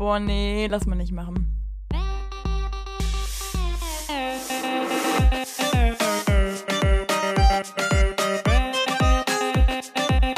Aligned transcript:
Boah, 0.00 0.18
nee, 0.18 0.66
lass 0.66 0.86
mal 0.86 0.96
nicht 0.96 1.12
machen. 1.12 1.54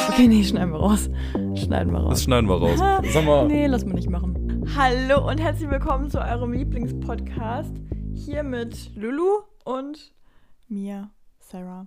Okay, 0.08 0.26
nee, 0.26 0.42
schneiden 0.42 0.72
wir 0.72 0.80
raus. 0.80 1.08
Schneiden 1.54 1.92
wir 1.92 2.00
raus. 2.00 2.10
Das 2.10 2.24
schneiden 2.24 2.48
wir 2.48 2.56
raus. 2.56 2.78
Sag 3.12 3.24
mal. 3.24 3.46
Nee, 3.46 3.68
lass 3.68 3.84
mal 3.84 3.94
nicht 3.94 4.10
machen. 4.10 4.66
Hallo 4.76 5.30
und 5.30 5.38
herzlich 5.38 5.70
willkommen 5.70 6.10
zu 6.10 6.20
eurem 6.20 6.52
Lieblingspodcast. 6.52 7.72
Hier 8.14 8.42
mit 8.42 8.96
Lulu 8.96 9.42
und 9.64 10.12
mir, 10.66 11.08
Sarah. 11.38 11.86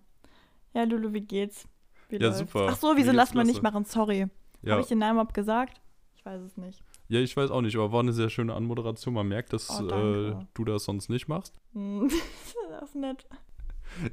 Ja, 0.74 0.84
Lulu, 0.84 1.12
wie 1.12 1.20
geht's? 1.20 1.68
Wie 2.08 2.16
Ja, 2.16 2.28
läuft's? 2.28 2.40
super. 2.40 2.68
Ach 2.70 2.78
so, 2.78 2.94
wieso 2.96 3.12
lass 3.12 3.34
mal 3.34 3.44
nicht 3.44 3.62
machen? 3.62 3.84
Sorry. 3.84 4.28
Ja. 4.62 4.72
Habe 4.72 4.82
ich 4.82 4.88
den 4.88 5.00
Namen 5.00 5.16
überhaupt 5.20 5.34
gesagt? 5.34 5.82
Ich 6.16 6.26
weiß 6.26 6.40
es 6.42 6.56
nicht. 6.56 6.82
Ja, 7.08 7.20
ich 7.20 7.36
weiß 7.38 7.52
auch 7.52 7.62
nicht, 7.62 7.76
aber 7.76 7.92
war 7.92 8.00
eine 8.02 8.14
sehr 8.14 8.30
schöne 8.30 8.54
Anmoderation. 8.54 9.14
Man 9.14 9.28
merkt, 9.28 9.54
dass 9.54 9.70
Oh, 9.82 9.88
äh, 9.88 10.36
du 10.54 10.66
das 10.66 10.84
sonst 10.86 11.10
nicht 11.10 11.28
machst. 11.28 11.60
Das 12.80 12.90
ist 12.90 12.96
nett. 12.96 13.26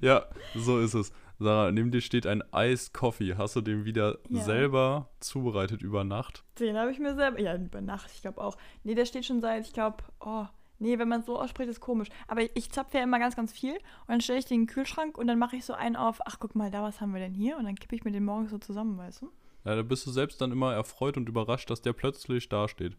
Ja, 0.00 0.26
so 0.54 0.78
ist 0.78 0.94
es. 0.94 1.12
Sarah, 1.38 1.72
neben 1.72 1.90
dir 1.90 2.00
steht 2.00 2.26
ein 2.26 2.44
Iced 2.54 2.94
Coffee. 2.94 3.34
Hast 3.36 3.56
du 3.56 3.60
den 3.60 3.84
wieder 3.84 4.18
Ja. 4.28 4.42
selber 4.42 5.08
zubereitet 5.18 5.82
über 5.82 6.04
Nacht? 6.04 6.44
Den 6.60 6.76
habe 6.76 6.92
ich 6.92 6.98
mir 7.00 7.14
selber. 7.14 7.40
Ja, 7.40 7.56
über 7.56 7.80
Nacht, 7.80 8.10
ich 8.14 8.22
glaube 8.22 8.40
auch. 8.42 8.56
Nee, 8.84 8.94
der 8.94 9.06
steht 9.06 9.24
schon 9.24 9.40
seit, 9.40 9.66
ich 9.66 9.72
glaube, 9.72 10.04
oh. 10.20 10.44
Nee, 10.78 10.98
wenn 10.98 11.08
man 11.08 11.20
es 11.20 11.26
so 11.26 11.38
ausspricht, 11.38 11.70
ist 11.70 11.80
komisch. 11.80 12.08
Aber 12.26 12.42
ich 12.56 12.70
zapfe 12.72 12.98
ja 12.98 13.04
immer 13.04 13.18
ganz, 13.20 13.36
ganz 13.36 13.52
viel. 13.52 13.74
Und 13.74 14.08
dann 14.08 14.20
stelle 14.20 14.40
ich 14.40 14.46
den 14.46 14.62
in 14.62 14.66
den 14.66 14.66
Kühlschrank 14.74 15.16
und 15.16 15.26
dann 15.28 15.38
mache 15.38 15.54
ich 15.56 15.64
so 15.64 15.74
einen 15.74 15.94
auf, 15.96 16.20
ach 16.26 16.38
guck 16.40 16.54
mal, 16.56 16.70
da 16.72 16.82
was 16.82 17.00
haben 17.00 17.12
wir 17.14 17.20
denn 17.20 17.34
hier? 17.34 17.56
Und 17.56 17.64
dann 17.64 17.76
kippe 17.76 17.94
ich 17.94 18.04
mir 18.04 18.10
den 18.12 18.24
morgens 18.24 18.50
so 18.50 18.58
zusammen, 18.58 18.98
weißt 18.98 19.22
du? 19.22 19.30
Ja, 19.64 19.76
da 19.76 19.82
bist 19.82 20.06
du 20.06 20.10
selbst 20.10 20.40
dann 20.40 20.52
immer 20.52 20.74
erfreut 20.74 21.16
und 21.16 21.28
überrascht, 21.28 21.70
dass 21.70 21.82
der 21.82 21.92
plötzlich 21.92 22.48
dasteht. 22.48 22.96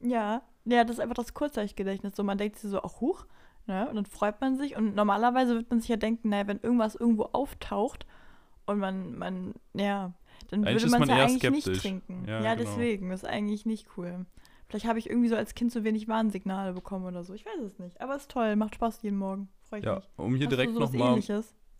Ja. 0.00 0.42
Ja, 0.66 0.84
das 0.84 0.96
ist 0.96 1.00
einfach 1.00 1.14
das 1.14 1.34
Kurzzeitgedächtnis. 1.34 2.16
So, 2.16 2.24
man 2.24 2.38
denkt 2.38 2.56
sich 2.58 2.70
so, 2.70 2.82
ach 2.82 3.00
huch, 3.00 3.26
ne? 3.66 3.88
Und 3.88 3.96
dann 3.96 4.06
freut 4.06 4.40
man 4.40 4.56
sich. 4.56 4.76
Und 4.76 4.94
normalerweise 4.94 5.54
wird 5.54 5.70
man 5.70 5.80
sich 5.80 5.88
ja 5.88 5.96
denken, 5.96 6.30
naja, 6.30 6.46
wenn 6.46 6.60
irgendwas 6.60 6.94
irgendwo 6.94 7.24
auftaucht 7.32 8.06
und 8.66 8.78
man, 8.78 9.16
man, 9.18 9.54
ja, 9.74 10.12
dann 10.48 10.64
Eigentlich 10.64 10.82
würde 10.84 10.90
man 10.98 11.02
es 11.02 11.08
ja 11.08 11.24
eigentlich 11.24 11.50
nicht 11.50 11.62
skeptisch. 11.62 11.82
trinken. 11.82 12.24
Ja, 12.26 12.42
Ja, 12.42 12.54
genau. 12.54 12.68
deswegen. 12.70 13.10
Das 13.10 13.22
ist 13.22 13.28
eigentlich 13.28 13.66
nicht 13.66 13.86
cool. 13.96 14.24
Vielleicht 14.68 14.86
habe 14.86 14.98
ich 14.98 15.08
irgendwie 15.10 15.28
so 15.28 15.36
als 15.36 15.54
Kind 15.54 15.70
zu 15.72 15.84
wenig 15.84 16.08
Warnsignale 16.08 16.72
bekommen 16.72 17.04
oder 17.04 17.22
so. 17.24 17.34
Ich 17.34 17.44
weiß 17.44 17.60
es 17.60 17.78
nicht. 17.78 18.00
Aber 18.00 18.14
es 18.16 18.22
ist 18.22 18.30
toll, 18.30 18.56
macht 18.56 18.74
Spaß 18.74 19.02
jeden 19.02 19.18
Morgen. 19.18 19.48
Freue 19.68 19.80
ich 19.80 19.84
Ja, 19.86 19.96
mich. 19.96 20.08
um 20.16 20.34
hier 20.34 20.46
Hast 20.46 20.50
direkt 20.52 20.74
nochmal. 20.74 21.20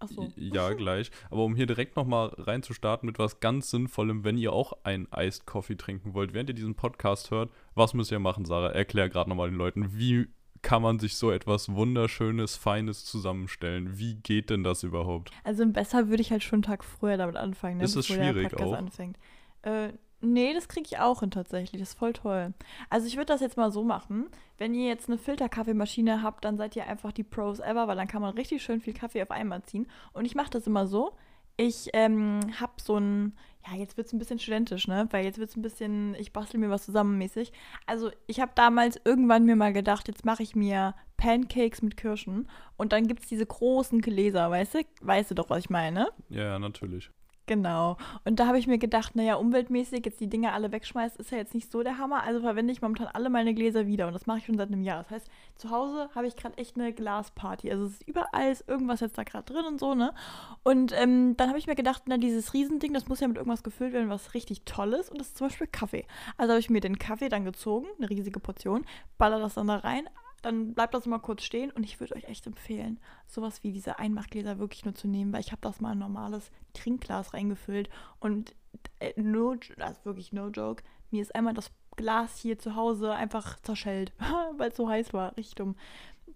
So. 0.06 0.32
Ja, 0.36 0.72
gleich. 0.74 1.10
Aber 1.30 1.44
um 1.44 1.54
hier 1.54 1.66
direkt 1.66 1.96
nochmal 1.96 2.28
reinzustarten 2.36 3.06
mit 3.06 3.18
was 3.18 3.40
ganz 3.40 3.70
Sinnvollem, 3.70 4.24
wenn 4.24 4.36
ihr 4.38 4.52
auch 4.52 4.72
einen 4.84 5.08
Iced 5.14 5.46
Coffee 5.46 5.76
trinken 5.76 6.14
wollt, 6.14 6.34
während 6.34 6.50
ihr 6.50 6.54
diesen 6.54 6.74
Podcast 6.74 7.30
hört, 7.30 7.50
was 7.74 7.94
müsst 7.94 8.12
ihr 8.12 8.18
machen, 8.18 8.44
Sarah? 8.44 8.70
Erklär 8.70 9.08
gerade 9.08 9.30
nochmal 9.30 9.50
den 9.50 9.58
Leuten, 9.58 9.98
wie 9.98 10.28
kann 10.62 10.82
man 10.82 10.98
sich 10.98 11.16
so 11.16 11.30
etwas 11.30 11.72
Wunderschönes, 11.72 12.56
Feines 12.56 13.04
zusammenstellen? 13.04 13.98
Wie 13.98 14.14
geht 14.14 14.50
denn 14.50 14.64
das 14.64 14.82
überhaupt? 14.82 15.30
Also 15.44 15.66
besser 15.66 16.08
würde 16.08 16.22
ich 16.22 16.30
halt 16.30 16.42
schon 16.42 16.56
einen 16.56 16.62
Tag 16.62 16.84
früher 16.84 17.16
damit 17.16 17.36
anfangen, 17.36 17.78
ne, 17.78 17.84
Ist 17.84 17.96
es 17.96 18.06
bevor 18.08 18.22
der 18.22 18.32
schwierig 18.32 18.50
Podcast 18.50 18.72
auch? 18.72 18.76
anfängt. 18.78 19.18
Äh, 19.62 19.92
nee, 20.24 20.52
das 20.54 20.68
kriege 20.68 20.86
ich 20.90 20.98
auch 20.98 21.20
hin 21.20 21.30
tatsächlich. 21.30 21.80
Das 21.80 21.90
ist 21.90 21.98
voll 21.98 22.12
toll. 22.12 22.52
Also 22.90 23.06
ich 23.06 23.16
würde 23.16 23.26
das 23.26 23.40
jetzt 23.40 23.56
mal 23.56 23.70
so 23.70 23.84
machen. 23.84 24.26
Wenn 24.58 24.74
ihr 24.74 24.88
jetzt 24.88 25.08
eine 25.08 25.18
Filterkaffeemaschine 25.18 26.22
habt, 26.22 26.44
dann 26.44 26.56
seid 26.56 26.76
ihr 26.76 26.86
einfach 26.86 27.12
die 27.12 27.24
Pros 27.24 27.60
ever, 27.60 27.88
weil 27.88 27.96
dann 27.96 28.08
kann 28.08 28.22
man 28.22 28.34
richtig 28.34 28.62
schön 28.62 28.80
viel 28.80 28.94
Kaffee 28.94 29.22
auf 29.22 29.30
einmal 29.30 29.62
ziehen. 29.62 29.86
Und 30.12 30.24
ich 30.24 30.34
mache 30.34 30.50
das 30.50 30.66
immer 30.66 30.86
so. 30.86 31.12
Ich 31.56 31.90
ähm, 31.92 32.40
habe 32.60 32.72
so 32.82 32.98
ein, 32.98 33.36
ja, 33.66 33.76
jetzt 33.76 33.96
wird 33.96 34.08
es 34.08 34.12
ein 34.12 34.18
bisschen 34.18 34.40
studentisch, 34.40 34.88
ne? 34.88 35.06
Weil 35.10 35.24
jetzt 35.24 35.38
wird 35.38 35.50
es 35.50 35.56
ein 35.56 35.62
bisschen, 35.62 36.14
ich 36.16 36.32
bastel 36.32 36.58
mir 36.58 36.70
was 36.70 36.84
zusammen 36.84 37.16
mäßig. 37.16 37.52
Also 37.86 38.10
ich 38.26 38.40
habe 38.40 38.52
damals 38.54 39.00
irgendwann 39.04 39.44
mir 39.44 39.54
mal 39.54 39.72
gedacht, 39.72 40.08
jetzt 40.08 40.24
mache 40.24 40.42
ich 40.42 40.56
mir 40.56 40.94
Pancakes 41.16 41.80
mit 41.80 41.96
Kirschen. 41.96 42.48
Und 42.76 42.92
dann 42.92 43.06
gibt 43.06 43.22
es 43.22 43.28
diese 43.28 43.46
großen 43.46 44.00
Gläser, 44.00 44.50
weißt 44.50 44.74
du? 44.74 44.78
Weißt 45.02 45.30
du 45.30 45.34
doch, 45.34 45.48
was 45.48 45.60
ich 45.60 45.70
meine? 45.70 46.08
Ja, 46.28 46.58
natürlich. 46.58 47.10
Genau. 47.46 47.98
Und 48.24 48.40
da 48.40 48.46
habe 48.46 48.58
ich 48.58 48.66
mir 48.66 48.78
gedacht, 48.78 49.16
naja, 49.16 49.34
umweltmäßig 49.34 50.04
jetzt 50.06 50.20
die 50.20 50.28
Dinger 50.28 50.54
alle 50.54 50.72
wegschmeißen, 50.72 51.20
ist 51.20 51.30
ja 51.30 51.36
jetzt 51.36 51.52
nicht 51.52 51.70
so 51.70 51.82
der 51.82 51.98
Hammer. 51.98 52.22
Also 52.22 52.40
verwende 52.40 52.72
ich 52.72 52.80
momentan 52.80 53.08
alle 53.08 53.28
meine 53.28 53.52
Gläser 53.52 53.86
wieder. 53.86 54.06
Und 54.06 54.14
das 54.14 54.26
mache 54.26 54.38
ich 54.38 54.46
schon 54.46 54.56
seit 54.56 54.68
einem 54.68 54.82
Jahr. 54.82 55.02
Das 55.02 55.10
heißt, 55.10 55.30
zu 55.56 55.70
Hause 55.70 56.08
habe 56.14 56.26
ich 56.26 56.36
gerade 56.36 56.56
echt 56.56 56.76
eine 56.76 56.94
Glasparty. 56.94 57.70
Also 57.70 57.84
es 57.84 57.92
ist 57.92 58.08
überall 58.08 58.50
ist 58.50 58.66
irgendwas 58.66 59.00
jetzt 59.00 59.18
da 59.18 59.24
gerade 59.24 59.44
drin 59.52 59.66
und 59.66 59.78
so, 59.78 59.94
ne? 59.94 60.14
Und 60.62 60.92
ähm, 60.96 61.36
dann 61.36 61.48
habe 61.48 61.58
ich 61.58 61.66
mir 61.66 61.74
gedacht, 61.74 62.04
na, 62.06 62.16
dieses 62.16 62.54
Riesending, 62.54 62.94
das 62.94 63.08
muss 63.08 63.20
ja 63.20 63.28
mit 63.28 63.36
irgendwas 63.36 63.62
gefüllt 63.62 63.92
werden, 63.92 64.08
was 64.08 64.32
richtig 64.32 64.62
toll 64.64 64.94
ist. 64.94 65.10
Und 65.10 65.20
das 65.20 65.28
ist 65.28 65.36
zum 65.36 65.48
Beispiel 65.48 65.66
Kaffee. 65.66 66.06
Also 66.38 66.52
habe 66.52 66.60
ich 66.60 66.70
mir 66.70 66.80
den 66.80 66.98
Kaffee 66.98 67.28
dann 67.28 67.44
gezogen, 67.44 67.86
eine 67.98 68.08
riesige 68.08 68.40
Portion, 68.40 68.86
baller 69.18 69.38
das 69.38 69.54
dann 69.54 69.66
da 69.66 69.76
rein. 69.76 70.08
Dann 70.44 70.74
bleibt 70.74 70.92
das 70.92 71.06
mal 71.06 71.20
kurz 71.20 71.42
stehen 71.42 71.70
und 71.70 71.84
ich 71.84 72.00
würde 72.00 72.14
euch 72.16 72.24
echt 72.24 72.46
empfehlen, 72.46 73.00
sowas 73.26 73.62
wie 73.62 73.72
diese 73.72 73.98
Einmachgläser 73.98 74.58
wirklich 74.58 74.84
nur 74.84 74.94
zu 74.94 75.08
nehmen, 75.08 75.32
weil 75.32 75.40
ich 75.40 75.52
habe 75.52 75.62
das 75.62 75.80
mal 75.80 75.88
in 75.92 75.96
ein 75.96 76.00
normales 76.00 76.50
Trinkglas 76.74 77.32
reingefüllt 77.32 77.88
und 78.20 78.54
äh, 79.00 79.14
no, 79.16 79.54
das 79.78 79.92
ist 79.92 80.04
wirklich 80.04 80.34
no 80.34 80.48
joke, 80.48 80.82
mir 81.10 81.22
ist 81.22 81.34
einmal 81.34 81.54
das 81.54 81.70
Glas 81.96 82.36
hier 82.38 82.58
zu 82.58 82.74
Hause 82.76 83.14
einfach 83.14 83.58
zerschellt, 83.60 84.12
weil 84.58 84.70
es 84.70 84.76
so 84.76 84.86
heiß 84.86 85.14
war, 85.14 85.34
richtig 85.38 85.54
dumm. 85.54 85.76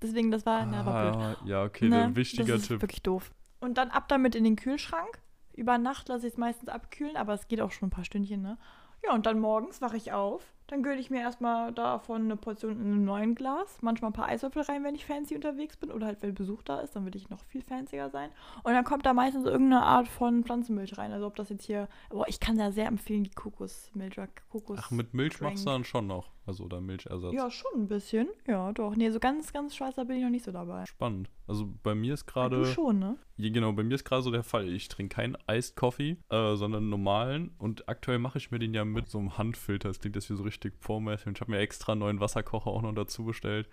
Deswegen, 0.01 0.31
das 0.31 0.47
war, 0.47 0.65
na, 0.65 0.87
war 0.87 1.03
blöd. 1.03 1.17
Ah, 1.17 1.37
ja, 1.45 1.65
okay, 1.65 1.89
Ne? 1.89 2.05
ein 2.05 2.17
wichtiger 2.17 2.55
das 2.55 2.63
ist 2.63 2.69
Tipp. 2.69 2.81
wirklich 2.81 3.03
doof. 3.03 3.31
Und 3.61 3.77
dann 3.77 3.91
ab 3.91 4.09
damit 4.09 4.35
in 4.35 4.45
den 4.45 4.57
Kühlschrank. 4.57 5.21
Über 5.53 5.77
Nacht 5.77 6.09
lasse 6.09 6.29
ich 6.29 6.33
es 6.35 6.39
meistens 6.39 6.69
abkühlen, 6.71 7.17
aber 7.17 7.35
es 7.35 7.49
geht 7.49 7.61
auch 7.61 7.73
schon 7.73 7.89
ein 7.89 7.91
paar 7.91 8.05
Stündchen, 8.05 8.41
ne? 8.41 8.57
Ja, 9.05 9.13
und 9.13 9.27
dann 9.27 9.41
morgens 9.41 9.81
wache 9.83 9.97
ich 9.97 10.13
auf. 10.13 10.55
Dann 10.69 10.83
gönne 10.83 11.01
ich 11.01 11.09
mir 11.09 11.21
erstmal 11.21 11.73
davon 11.73 12.23
eine 12.23 12.37
Portion 12.37 12.73
in 12.73 12.93
einem 12.93 13.05
neuen 13.05 13.35
Glas. 13.35 13.79
Manchmal 13.81 14.11
ein 14.11 14.15
paar 14.15 14.29
Eiswürfel 14.29 14.63
rein, 14.63 14.85
wenn 14.85 14.95
ich 14.95 15.07
fancy 15.07 15.35
unterwegs 15.35 15.79
bin. 15.79 15.91
Oder 15.91 16.07
halt, 16.07 16.23
wenn 16.23 16.35
Besuch 16.35 16.63
da 16.63 16.81
ist, 16.81 16.95
dann 16.95 17.07
will 17.07 17.17
ich 17.17 17.31
noch 17.31 17.41
viel 17.47 17.63
fancier 17.63 18.11
sein. 18.11 18.31
Und 18.63 18.75
dann 18.75 18.85
kommt 18.85 19.07
da 19.07 19.15
meistens 19.15 19.47
irgendeine 19.47 19.83
Art 19.83 20.09
von 20.09 20.45
Pflanzenmilch 20.45 20.99
rein. 20.99 21.11
Also 21.13 21.27
ob 21.27 21.37
das 21.37 21.49
jetzt 21.49 21.65
hier. 21.65 21.89
Boah, 22.11 22.29
ich 22.29 22.39
kann 22.39 22.59
da 22.59 22.71
sehr 22.71 22.87
empfehlen, 22.87 23.25
die 23.25 23.31
Kokosmilch 23.31 24.17
Kokos. 24.51 24.79
Ach, 24.81 24.91
mit 24.91 25.15
Milch 25.15 25.41
machst 25.41 25.65
du 25.65 25.71
Drink. 25.71 25.77
dann 25.77 25.85
schon 25.85 26.07
noch. 26.07 26.31
Also, 26.49 26.65
oder 26.65 26.81
Milchersatz. 26.81 27.35
Ja, 27.35 27.51
schon 27.51 27.71
ein 27.77 27.89
bisschen. 27.89 28.27
Ja, 28.47 28.73
doch. 28.73 28.97
Nee, 28.97 29.11
so 29.11 29.21
ganz, 29.21 29.53
ganz 29.53 29.77
schwarzer 29.77 30.07
bin 30.07 30.17
ich 30.17 30.23
noch 30.23 30.31
nicht 30.31 30.47
so 30.47 30.51
dabei. 30.51 30.87
Spannend. 30.87 31.29
Also, 31.47 31.69
bei 31.83 31.95
mir 31.95 32.15
ist 32.15 32.27
Du 32.27 32.33
gerade. 32.33 32.65
schon, 32.65 32.99
ne? 32.99 33.17
Ja, 33.37 33.51
genau, 33.51 33.73
bei 33.73 33.83
mir 33.85 33.95
ist 33.95 34.05
gerade 34.05 34.23
so 34.23 34.31
der 34.31 34.43
Fall. 34.43 34.69
Ich 34.71 34.89
trinke 34.89 35.15
keinen 35.15 35.37
Iced 35.47 35.77
Coffee, 35.77 36.17
äh, 36.31 36.57
sondern 36.57 36.89
normalen. 36.89 37.51
Und 37.59 37.87
aktuell 37.89 38.19
mache 38.19 38.39
ich 38.39 38.51
mir 38.51 38.59
den 38.59 38.73
ja 38.73 38.87
mit 38.87 39.11
so 39.11 39.19
einem 39.19 39.37
Handfilter. 39.37 39.89
Das 39.89 40.01
klingt 40.01 40.17
jetzt 40.17 40.31
wie 40.31 40.37
so 40.37 40.43
richtig 40.43 40.81
pormäßig. 40.81 41.27
Und 41.27 41.37
ich 41.37 41.41
habe 41.43 41.51
mir 41.51 41.59
extra 41.59 41.93
einen 41.93 42.01
neuen 42.01 42.19
Wasserkocher 42.21 42.69
auch 42.71 42.81
noch 42.81 42.95
dazu 42.95 43.25
bestellt. 43.25 43.69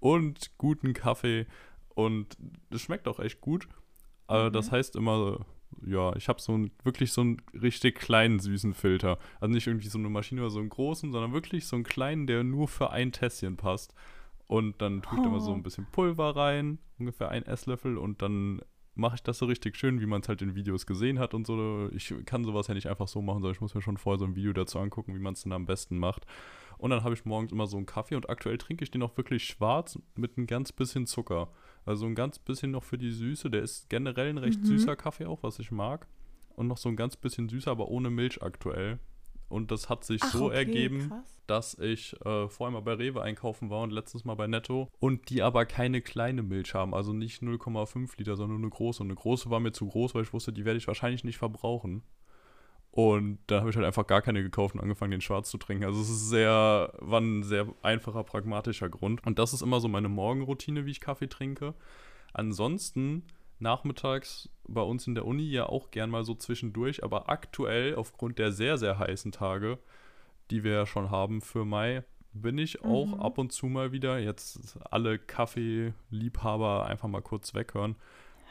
Und 0.00 0.58
guten 0.58 0.94
Kaffee. 0.94 1.46
Und 1.94 2.36
das 2.70 2.80
schmeckt 2.82 3.06
auch 3.06 3.20
echt 3.20 3.40
gut. 3.40 3.68
Äh, 4.28 4.48
Mhm. 4.48 4.52
Das 4.52 4.72
heißt 4.72 4.96
immer, 4.96 5.46
ja, 5.84 6.14
ich 6.16 6.28
habe 6.28 6.40
so 6.40 6.52
einen, 6.52 6.70
wirklich 6.84 7.12
so 7.12 7.20
einen 7.22 7.42
richtig 7.60 7.96
kleinen 7.96 8.38
süßen 8.38 8.74
Filter. 8.74 9.18
Also 9.40 9.52
nicht 9.54 9.66
irgendwie 9.66 9.88
so 9.88 9.98
eine 9.98 10.08
Maschine 10.08 10.42
oder 10.42 10.50
so 10.50 10.60
einen 10.60 10.68
großen, 10.68 11.12
sondern 11.12 11.32
wirklich 11.32 11.66
so 11.66 11.76
einen 11.76 11.84
kleinen, 11.84 12.26
der 12.26 12.44
nur 12.44 12.68
für 12.68 12.90
ein 12.90 13.12
Tässchen 13.12 13.56
passt. 13.56 13.94
Und 14.46 14.80
dann 14.80 15.02
tue 15.02 15.18
ich 15.18 15.24
da 15.24 15.30
mal 15.30 15.40
so 15.40 15.50
Oh. 15.50 15.54
ein 15.54 15.62
bisschen 15.62 15.86
Pulver 15.90 16.36
rein, 16.36 16.78
ungefähr 16.98 17.30
ein 17.30 17.42
Esslöffel, 17.44 17.98
und 17.98 18.22
dann 18.22 18.60
mache 18.94 19.16
ich 19.16 19.22
das 19.22 19.38
so 19.38 19.46
richtig 19.46 19.76
schön, 19.76 20.00
wie 20.00 20.06
man 20.06 20.22
es 20.22 20.28
halt 20.28 20.40
in 20.40 20.54
Videos 20.54 20.86
gesehen 20.86 21.18
hat 21.18 21.34
und 21.34 21.46
so. 21.46 21.90
Ich 21.92 22.14
kann 22.24 22.44
sowas 22.44 22.68
ja 22.68 22.74
nicht 22.74 22.86
einfach 22.88 23.08
so 23.08 23.20
machen, 23.20 23.42
sondern 23.42 23.52
ich 23.52 23.60
muss 23.60 23.74
mir 23.74 23.82
schon 23.82 23.98
vorher 23.98 24.18
so 24.18 24.24
ein 24.24 24.36
Video 24.36 24.52
dazu 24.52 24.78
angucken, 24.78 25.14
wie 25.14 25.18
man 25.18 25.34
es 25.34 25.42
dann 25.42 25.52
am 25.52 25.66
besten 25.66 25.98
macht. 25.98 26.26
Und 26.78 26.90
dann 26.90 27.04
habe 27.04 27.14
ich 27.14 27.24
morgens 27.24 27.52
immer 27.52 27.66
so 27.66 27.76
einen 27.76 27.86
Kaffee 27.86 28.16
und 28.16 28.28
aktuell 28.28 28.58
trinke 28.58 28.84
ich 28.84 28.90
den 28.90 29.02
auch 29.02 29.16
wirklich 29.16 29.44
schwarz 29.44 29.98
mit 30.14 30.36
ein 30.36 30.46
ganz 30.46 30.72
bisschen 30.72 31.06
Zucker. 31.06 31.48
Also 31.84 32.06
ein 32.06 32.14
ganz 32.14 32.38
bisschen 32.38 32.72
noch 32.72 32.82
für 32.84 32.98
die 32.98 33.10
Süße. 33.12 33.48
Der 33.50 33.62
ist 33.62 33.88
generell 33.88 34.28
ein 34.30 34.38
recht 34.38 34.60
Mhm. 34.60 34.64
süßer 34.66 34.96
Kaffee 34.96 35.26
auch, 35.26 35.42
was 35.42 35.58
ich 35.58 35.70
mag. 35.70 36.06
Und 36.54 36.66
noch 36.68 36.78
so 36.78 36.88
ein 36.88 36.96
ganz 36.96 37.16
bisschen 37.16 37.48
süßer, 37.48 37.70
aber 37.70 37.88
ohne 37.88 38.10
Milch 38.10 38.42
aktuell. 38.42 38.98
Und 39.48 39.70
das 39.70 39.88
hat 39.88 40.04
sich 40.04 40.20
Ach, 40.24 40.32
so 40.32 40.46
okay, 40.46 40.56
ergeben, 40.56 41.08
krass. 41.08 41.40
dass 41.46 41.74
ich 41.78 42.14
äh, 42.26 42.48
vorher 42.48 42.72
mal 42.72 42.80
bei 42.80 42.94
Rewe 42.94 43.22
einkaufen 43.22 43.70
war 43.70 43.82
und 43.82 43.92
letztens 43.92 44.24
mal 44.24 44.34
bei 44.34 44.48
Netto 44.48 44.88
und 44.98 45.30
die 45.30 45.42
aber 45.42 45.66
keine 45.66 46.00
kleine 46.02 46.42
Milch 46.42 46.74
haben, 46.74 46.92
also 46.94 47.12
nicht 47.12 47.42
0,5 47.42 48.14
Liter, 48.18 48.34
sondern 48.34 48.58
nur 48.60 48.66
eine 48.66 48.70
große. 48.74 49.02
Und 49.04 49.08
eine 49.10 49.14
große 49.14 49.48
war 49.48 49.60
mir 49.60 49.70
zu 49.70 49.86
groß, 49.86 50.16
weil 50.16 50.24
ich 50.24 50.32
wusste, 50.32 50.52
die 50.52 50.64
werde 50.64 50.78
ich 50.78 50.88
wahrscheinlich 50.88 51.22
nicht 51.22 51.38
verbrauchen. 51.38 52.02
Und 52.96 53.40
da 53.46 53.60
habe 53.60 53.68
ich 53.68 53.76
halt 53.76 53.84
einfach 53.84 54.06
gar 54.06 54.22
keine 54.22 54.42
gekauft 54.42 54.74
und 54.74 54.80
angefangen, 54.80 55.10
den 55.10 55.20
schwarz 55.20 55.50
zu 55.50 55.58
trinken. 55.58 55.84
Also 55.84 56.00
es 56.00 56.08
ist 56.08 56.30
sehr, 56.30 56.94
war 56.98 57.20
ein 57.20 57.42
sehr 57.42 57.66
einfacher, 57.82 58.24
pragmatischer 58.24 58.88
Grund. 58.88 59.26
Und 59.26 59.38
das 59.38 59.52
ist 59.52 59.60
immer 59.60 59.80
so 59.80 59.88
meine 59.88 60.08
Morgenroutine, 60.08 60.86
wie 60.86 60.92
ich 60.92 61.00
Kaffee 61.00 61.28
trinke. 61.28 61.74
Ansonsten 62.32 63.24
nachmittags 63.58 64.48
bei 64.66 64.80
uns 64.80 65.06
in 65.06 65.14
der 65.14 65.26
Uni 65.26 65.42
ja 65.42 65.66
auch 65.66 65.90
gern 65.90 66.08
mal 66.08 66.24
so 66.24 66.34
zwischendurch, 66.34 67.04
aber 67.04 67.28
aktuell 67.28 67.96
aufgrund 67.96 68.38
der 68.38 68.50
sehr, 68.50 68.78
sehr 68.78 68.98
heißen 68.98 69.30
Tage, 69.30 69.78
die 70.50 70.64
wir 70.64 70.72
ja 70.72 70.86
schon 70.86 71.10
haben 71.10 71.42
für 71.42 71.66
Mai, 71.66 72.02
bin 72.32 72.56
ich 72.56 72.82
auch 72.82 73.14
Mhm. 73.14 73.20
ab 73.20 73.36
und 73.36 73.52
zu 73.52 73.66
mal 73.66 73.92
wieder, 73.92 74.18
jetzt 74.18 74.78
alle 74.90 75.18
Kaffeeliebhaber 75.18 76.86
einfach 76.86 77.08
mal 77.08 77.20
kurz 77.20 77.54
weghören, 77.54 77.96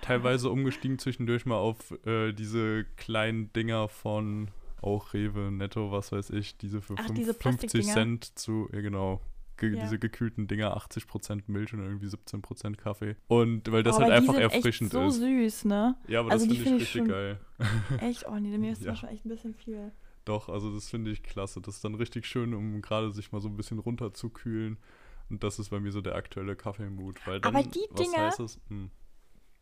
teilweise 0.05 0.49
umgestiegen 0.49 0.99
zwischendurch 0.99 1.45
mal 1.45 1.57
auf 1.57 1.91
äh, 2.05 2.31
diese 2.33 2.85
kleinen 2.97 3.51
Dinger 3.53 3.87
von 3.87 4.49
auch 4.81 5.13
Rewe, 5.13 5.51
Netto, 5.51 5.91
was 5.91 6.11
weiß 6.11 6.29
ich, 6.31 6.57
diese 6.57 6.81
für 6.81 6.95
Ach, 6.97 7.05
fünf- 7.05 7.17
diese 7.17 7.33
50 7.33 7.41
Plastikdinger. 7.71 7.93
Cent 7.93 8.37
zu, 8.37 8.69
ja 8.71 8.81
genau, 8.81 9.19
ge 9.57 9.73
Ja. 9.73 9.81
diese 9.81 9.97
gekühlten 9.97 10.47
Dinger, 10.47 10.75
80% 10.77 11.43
Milch 11.47 11.73
und 11.73 11.79
irgendwie 11.79 12.07
17% 12.07 12.75
Kaffee. 12.77 13.15
Und 13.27 13.71
weil 13.71 13.83
das 13.83 13.97
Oh, 13.97 14.01
halt 14.01 14.11
einfach 14.11 14.35
erfrischend 14.35 14.91
so 14.91 15.07
ist. 15.07 15.15
süß, 15.15 15.65
ne? 15.65 15.95
Ja, 16.07 16.19
aber 16.19 16.31
Also 16.31 16.45
das 16.45 16.55
finde 16.55 16.69
ich 16.75 16.81
richtig 16.81 16.89
schon- 17.01 17.07
geil. 17.07 17.39
Echt? 17.99 18.27
Oh 18.27 18.35
nee, 18.37 18.57
mir 18.57 18.71
ist 18.73 18.83
Ja. 18.83 18.91
das 18.91 18.99
schon 18.99 19.09
echt 19.09 19.25
ein 19.25 19.29
bisschen 19.29 19.55
viel. 19.55 19.91
Doch, 20.25 20.49
also 20.49 20.73
das 20.73 20.89
finde 20.89 21.11
ich 21.11 21.23
klasse. 21.23 21.61
Das 21.61 21.75
ist 21.75 21.85
dann 21.85 21.95
richtig 21.95 22.25
schön, 22.25 22.53
um 22.53 22.81
gerade 22.81 23.11
sich 23.11 23.31
mal 23.31 23.41
so 23.41 23.47
ein 23.47 23.55
bisschen 23.57 23.79
runterzukühlen. 23.79 24.77
Und 25.29 25.43
das 25.43 25.57
ist 25.57 25.69
bei 25.69 25.79
mir 25.79 25.91
so 25.91 26.01
der 26.01 26.15
aktuelle 26.15 26.55
Kaffeemut. 26.55 27.25
Weil 27.25 27.39
dann, 27.41 27.55
Aber 27.55 27.63
die 27.67 27.79
was 27.91 27.99
Dinger-? 28.01 28.31
Hm, 28.69 28.89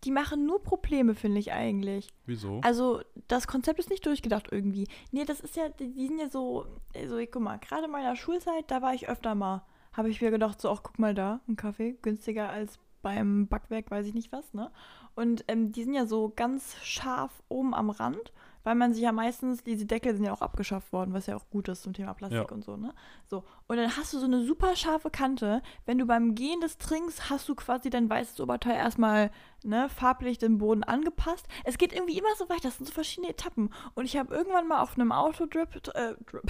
Die 0.03 0.11
machen 0.11 0.45
nur 0.45 0.61
Probleme, 0.61 1.15
finde 1.15 1.39
ich 1.39 1.51
eigentlich. 1.51 2.09
wieso? 2.25 2.59
Also, 2.61 3.01
das 3.27 3.47
Konzept 3.47 3.79
ist 3.79 3.89
nicht 3.89 4.05
durchgedacht 4.05 4.47
irgendwie. 4.51 4.87
Nee, 5.11 5.25
das 5.25 5.39
ist 5.39 5.55
ja, 5.55 5.69
die, 5.69 6.07
sind 6.07 6.19
ja 6.19 6.29
so, 6.29 6.65
also 6.95 7.17
ich 7.17 7.31
guck 7.31 7.41
mal, 7.41 7.57
gerade 7.57 7.85
in 7.85 7.91
meiner 7.91 8.15
Schulzeit, 8.15 8.69
da 8.69 8.81
war 8.81 8.93
ich 8.93 9.09
öfter 9.09 9.35
mal. 9.35 9.65
Habe 9.93 10.09
ich 10.09 10.21
mir 10.21 10.31
gedacht, 10.31 10.59
so, 10.59 10.69
ach, 10.69 10.81
guck 10.83 10.99
mal 10.99 11.13
da, 11.13 11.39
ein 11.47 11.55
Kaffee, 11.55 11.97
günstiger 12.01 12.49
als 12.49 12.79
beim 13.01 13.47
Backwerk, 13.47 13.91
weiß 13.91 14.07
ich 14.07 14.13
nicht 14.13 14.31
was, 14.31 14.53
ne? 14.53 14.71
Und 15.15 15.45
ähm, 15.47 15.71
die 15.71 15.83
sind 15.83 15.93
ja 15.93 16.07
so 16.07 16.33
ganz 16.35 16.75
scharf 16.81 17.43
oben 17.49 17.75
am 17.75 17.91
Rand, 17.91 18.33
weil 18.63 18.75
man 18.75 18.93
sich 18.93 19.03
ja 19.03 19.11
meistens, 19.11 19.63
diese 19.63 19.85
Deckel 19.85 20.15
sind 20.15 20.25
ja 20.25 20.33
auch 20.33 20.41
abgeschafft 20.41 20.91
worden, 20.93 21.13
was 21.13 21.27
ja 21.27 21.35
auch 21.35 21.49
gut 21.49 21.67
ist 21.67 21.83
zum 21.83 21.93
Thema 21.93 22.13
Plastik 22.13 22.39
Ja. 22.49 22.55
und 22.55 22.63
so, 22.63 22.77
ne? 22.77 22.93
So. 23.27 23.43
Und 23.67 23.77
dann 23.77 23.95
hast 23.97 24.13
du 24.13 24.19
so 24.19 24.25
eine 24.25 24.43
super 24.45 24.75
scharfe 24.75 25.09
Kante. 25.09 25.61
Wenn 25.85 25.97
du 25.97 26.05
beim 26.05 26.35
Gehen 26.35 26.61
des 26.61 26.77
trinkst, 26.77 27.29
hast 27.29 27.47
du 27.49 27.55
quasi 27.55 27.89
dein 27.89 28.09
weißes 28.09 28.39
Oberteil 28.39 28.75
erstmal 28.75 29.31
ne, 29.63 29.89
farblich 29.89 30.37
den 30.37 30.57
Boden 30.57 30.83
angepasst. 30.83 31.45
Es 31.63 31.77
geht 31.77 31.93
irgendwie 31.93 32.17
immer 32.17 32.35
so 32.37 32.49
weiter. 32.49 32.63
Das 32.63 32.77
sind 32.77 32.85
so 32.85 32.93
verschiedene 32.93 33.29
Etappen. 33.31 33.69
Und 33.95 34.05
ich 34.05 34.17
habe 34.17 34.33
irgendwann 34.33 34.67
mal 34.67 34.81
auf 34.81 34.95
einem 34.95 35.11
Autotrip, 35.11 35.75
äh, 35.95 36.13
Trip, 36.25 36.43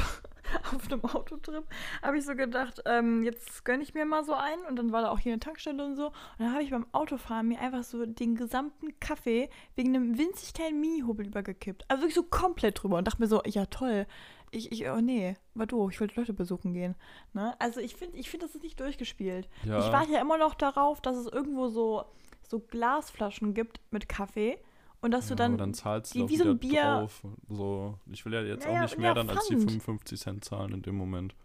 auf 0.75 0.91
einem 0.91 1.03
Autotrip, 1.03 1.65
habe 2.01 2.17
ich 2.17 2.25
so 2.25 2.35
gedacht, 2.35 2.81
ähm, 2.85 3.23
jetzt 3.23 3.65
gönne 3.65 3.83
ich 3.83 3.93
mir 3.93 4.05
mal 4.05 4.23
so 4.23 4.33
einen. 4.33 4.65
Und 4.65 4.75
dann 4.75 4.91
war 4.91 5.01
da 5.01 5.09
auch 5.09 5.19
hier 5.19 5.33
eine 5.33 5.39
Tankstelle 5.39 5.83
und 5.83 5.95
so. 5.95 6.07
Und 6.07 6.13
dann 6.39 6.53
habe 6.53 6.63
ich 6.63 6.69
beim 6.71 6.85
Autofahren 6.91 7.47
mir 7.47 7.59
einfach 7.59 7.83
so 7.83 8.05
den 8.05 8.35
gesamten 8.35 8.99
Kaffee 8.99 9.49
wegen 9.75 9.95
einem 9.95 10.17
winzig 10.17 10.53
kleinen 10.53 10.79
Mini-Hobel 10.79 11.27
übergekippt. 11.27 11.85
Also 11.87 12.03
wirklich 12.03 12.15
so 12.15 12.23
komplett 12.23 12.81
drüber 12.81 12.97
und 12.97 13.07
dachte 13.07 13.21
mir 13.21 13.27
so, 13.27 13.41
ja 13.45 13.65
toll. 13.65 14.05
Ich, 14.51 14.71
ich, 14.71 14.87
oh 14.87 15.01
nee, 15.01 15.35
war 15.55 15.65
doof, 15.65 15.91
ich 15.91 15.99
wollte 15.99 16.19
Leute 16.19 16.33
besuchen 16.33 16.73
gehen. 16.73 16.95
Ne? 17.33 17.55
Also 17.59 17.79
ich 17.79 17.95
finde, 17.95 18.17
ich 18.17 18.29
finde, 18.29 18.45
das 18.45 18.55
ist 18.55 18.61
nicht 18.61 18.79
durchgespielt. 18.79 19.49
ja, 19.63 19.79
Ich 19.79 19.91
warte 19.91 20.11
ja 20.11 20.21
immer 20.21 20.37
noch 20.37 20.53
darauf, 20.53 21.01
dass 21.01 21.17
es 21.17 21.25
irgendwo 21.25 21.69
so, 21.69 22.05
so 22.47 22.59
Glasflaschen 22.59 23.55
gibt 23.55 23.79
mit 23.89 24.07
Kaffee 24.07 24.59
und 25.03 25.11
dass 25.11 25.29
ja, 25.29 25.35
du 25.35 25.43
dann, 25.43 25.57
dann 25.57 25.73
zahlst 25.75 26.15
die- 26.15 26.27
wie 26.27 26.37
so 26.37 26.49
ein 26.49 26.57
Bier- 26.57 26.81
drauf. 26.81 27.23
So, 27.49 27.99
ich 28.11 28.25
will 28.25 28.33
ja 28.33 28.41
jetzt 28.41 28.65
Ja, 28.65 28.71
auch 28.71 28.81
nicht 28.81 28.93
ja, 28.95 28.99
mehr 28.99 29.13
dann 29.13 29.29
als 29.29 29.47
die 29.47 29.55
Pfand. 29.55 29.69
55 29.71 30.19
Cent 30.19 30.43
zahlen 30.45 30.73
in 30.73 30.81
dem 30.81 30.95
Moment. 30.95 31.35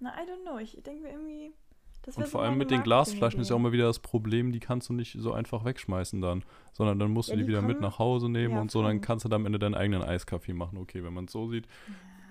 na, 0.00 0.10
I 0.10 0.26
don't 0.28 0.42
know, 0.42 0.58
ich 0.58 0.76
denke 0.84 1.02
mir 1.04 1.10
irgendwie, 1.10 1.52
das 2.02 2.16
Und 2.16 2.28
vor 2.28 2.42
allem 2.42 2.56
mit 2.58 2.70
den 2.70 2.82
Glasflaschen 2.82 3.40
ist 3.40 3.48
ja 3.50 3.56
auch 3.56 3.60
immer 3.60 3.72
wieder 3.72 3.86
das 3.86 3.98
Problem, 3.98 4.52
die 4.52 4.60
kannst 4.60 4.88
du 4.88 4.92
nicht 4.92 5.16
so 5.18 5.32
einfach 5.32 5.64
wegschmeißen 5.64 6.20
dann, 6.20 6.44
sondern 6.72 6.98
dann 6.98 7.10
musst 7.10 7.28
Ja, 7.30 7.34
du 7.34 7.38
die, 7.40 7.44
die 7.44 7.48
wieder 7.50 7.62
mit 7.62 7.80
nach 7.80 7.98
Hause 7.98 8.28
nehmen 8.28 8.58
und 8.58 8.70
so, 8.70 8.82
dann 8.82 9.00
kannst 9.00 9.24
du 9.24 9.28
da 9.28 9.36
am 9.36 9.46
Ende 9.46 9.58
deinen 9.58 9.74
eigenen 9.74 10.02
Eiskaffee 10.02 10.52
machen. 10.52 10.78
Okay, 10.78 11.02
wenn 11.02 11.12
man 11.14 11.24
es 11.24 11.32
so 11.32 11.48
sieht. 11.50 11.66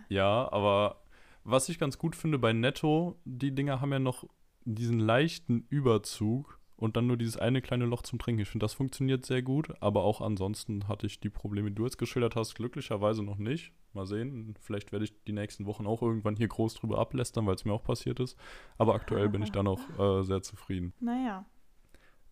Ja, 0.09 0.51
aber 0.51 1.01
was 1.43 1.67
ich 1.69 1.77
ganz 1.79 1.97
gut 1.97 2.15
finde 2.15 2.39
bei 2.39 2.53
Netto, 2.53 3.19
die 3.25 3.53
Dinger 3.53 3.81
haben 3.81 3.91
ja 3.91 3.99
noch 3.99 4.23
diesen 4.63 4.99
leichten 4.99 5.65
Überzug 5.69 6.59
und 6.77 6.97
dann 6.97 7.07
nur 7.07 7.17
dieses 7.17 7.37
eine 7.37 7.61
kleine 7.61 7.85
Loch 7.85 8.01
zum 8.01 8.19
Trinken. 8.19 8.41
Ich 8.41 8.49
finde, 8.49 8.65
das 8.65 8.73
funktioniert 8.73 9.25
sehr 9.25 9.41
gut, 9.41 9.69
aber 9.81 10.03
auch 10.03 10.21
ansonsten 10.21 10.87
hatte 10.87 11.07
ich 11.07 11.19
die 11.19 11.29
Probleme, 11.29 11.69
die 11.69 11.75
du 11.75 11.83
jetzt 11.83 11.97
geschildert 11.97 12.35
hast, 12.35 12.55
glücklicherweise 12.55 13.23
noch 13.23 13.37
nicht. 13.37 13.71
Mal 13.93 14.05
sehen, 14.05 14.55
vielleicht 14.59 14.91
werde 14.91 15.05
ich 15.05 15.13
die 15.23 15.31
nächsten 15.31 15.65
Wochen 15.65 15.87
auch 15.87 16.01
irgendwann 16.01 16.35
hier 16.35 16.49
groß 16.49 16.73
drüber 16.75 16.99
ablästern, 16.99 17.45
weil 17.45 17.55
es 17.55 17.63
mir 17.63 17.71
auch 17.73 17.83
passiert 17.83 18.19
ist. 18.19 18.37
Aber 18.77 18.93
aktuell 18.93 19.29
bin 19.29 19.41
ich 19.41 19.51
da 19.51 19.63
noch 19.63 19.79
äh, 19.97 20.23
sehr 20.23 20.41
zufrieden. 20.41 20.93
Naja, 20.99 21.45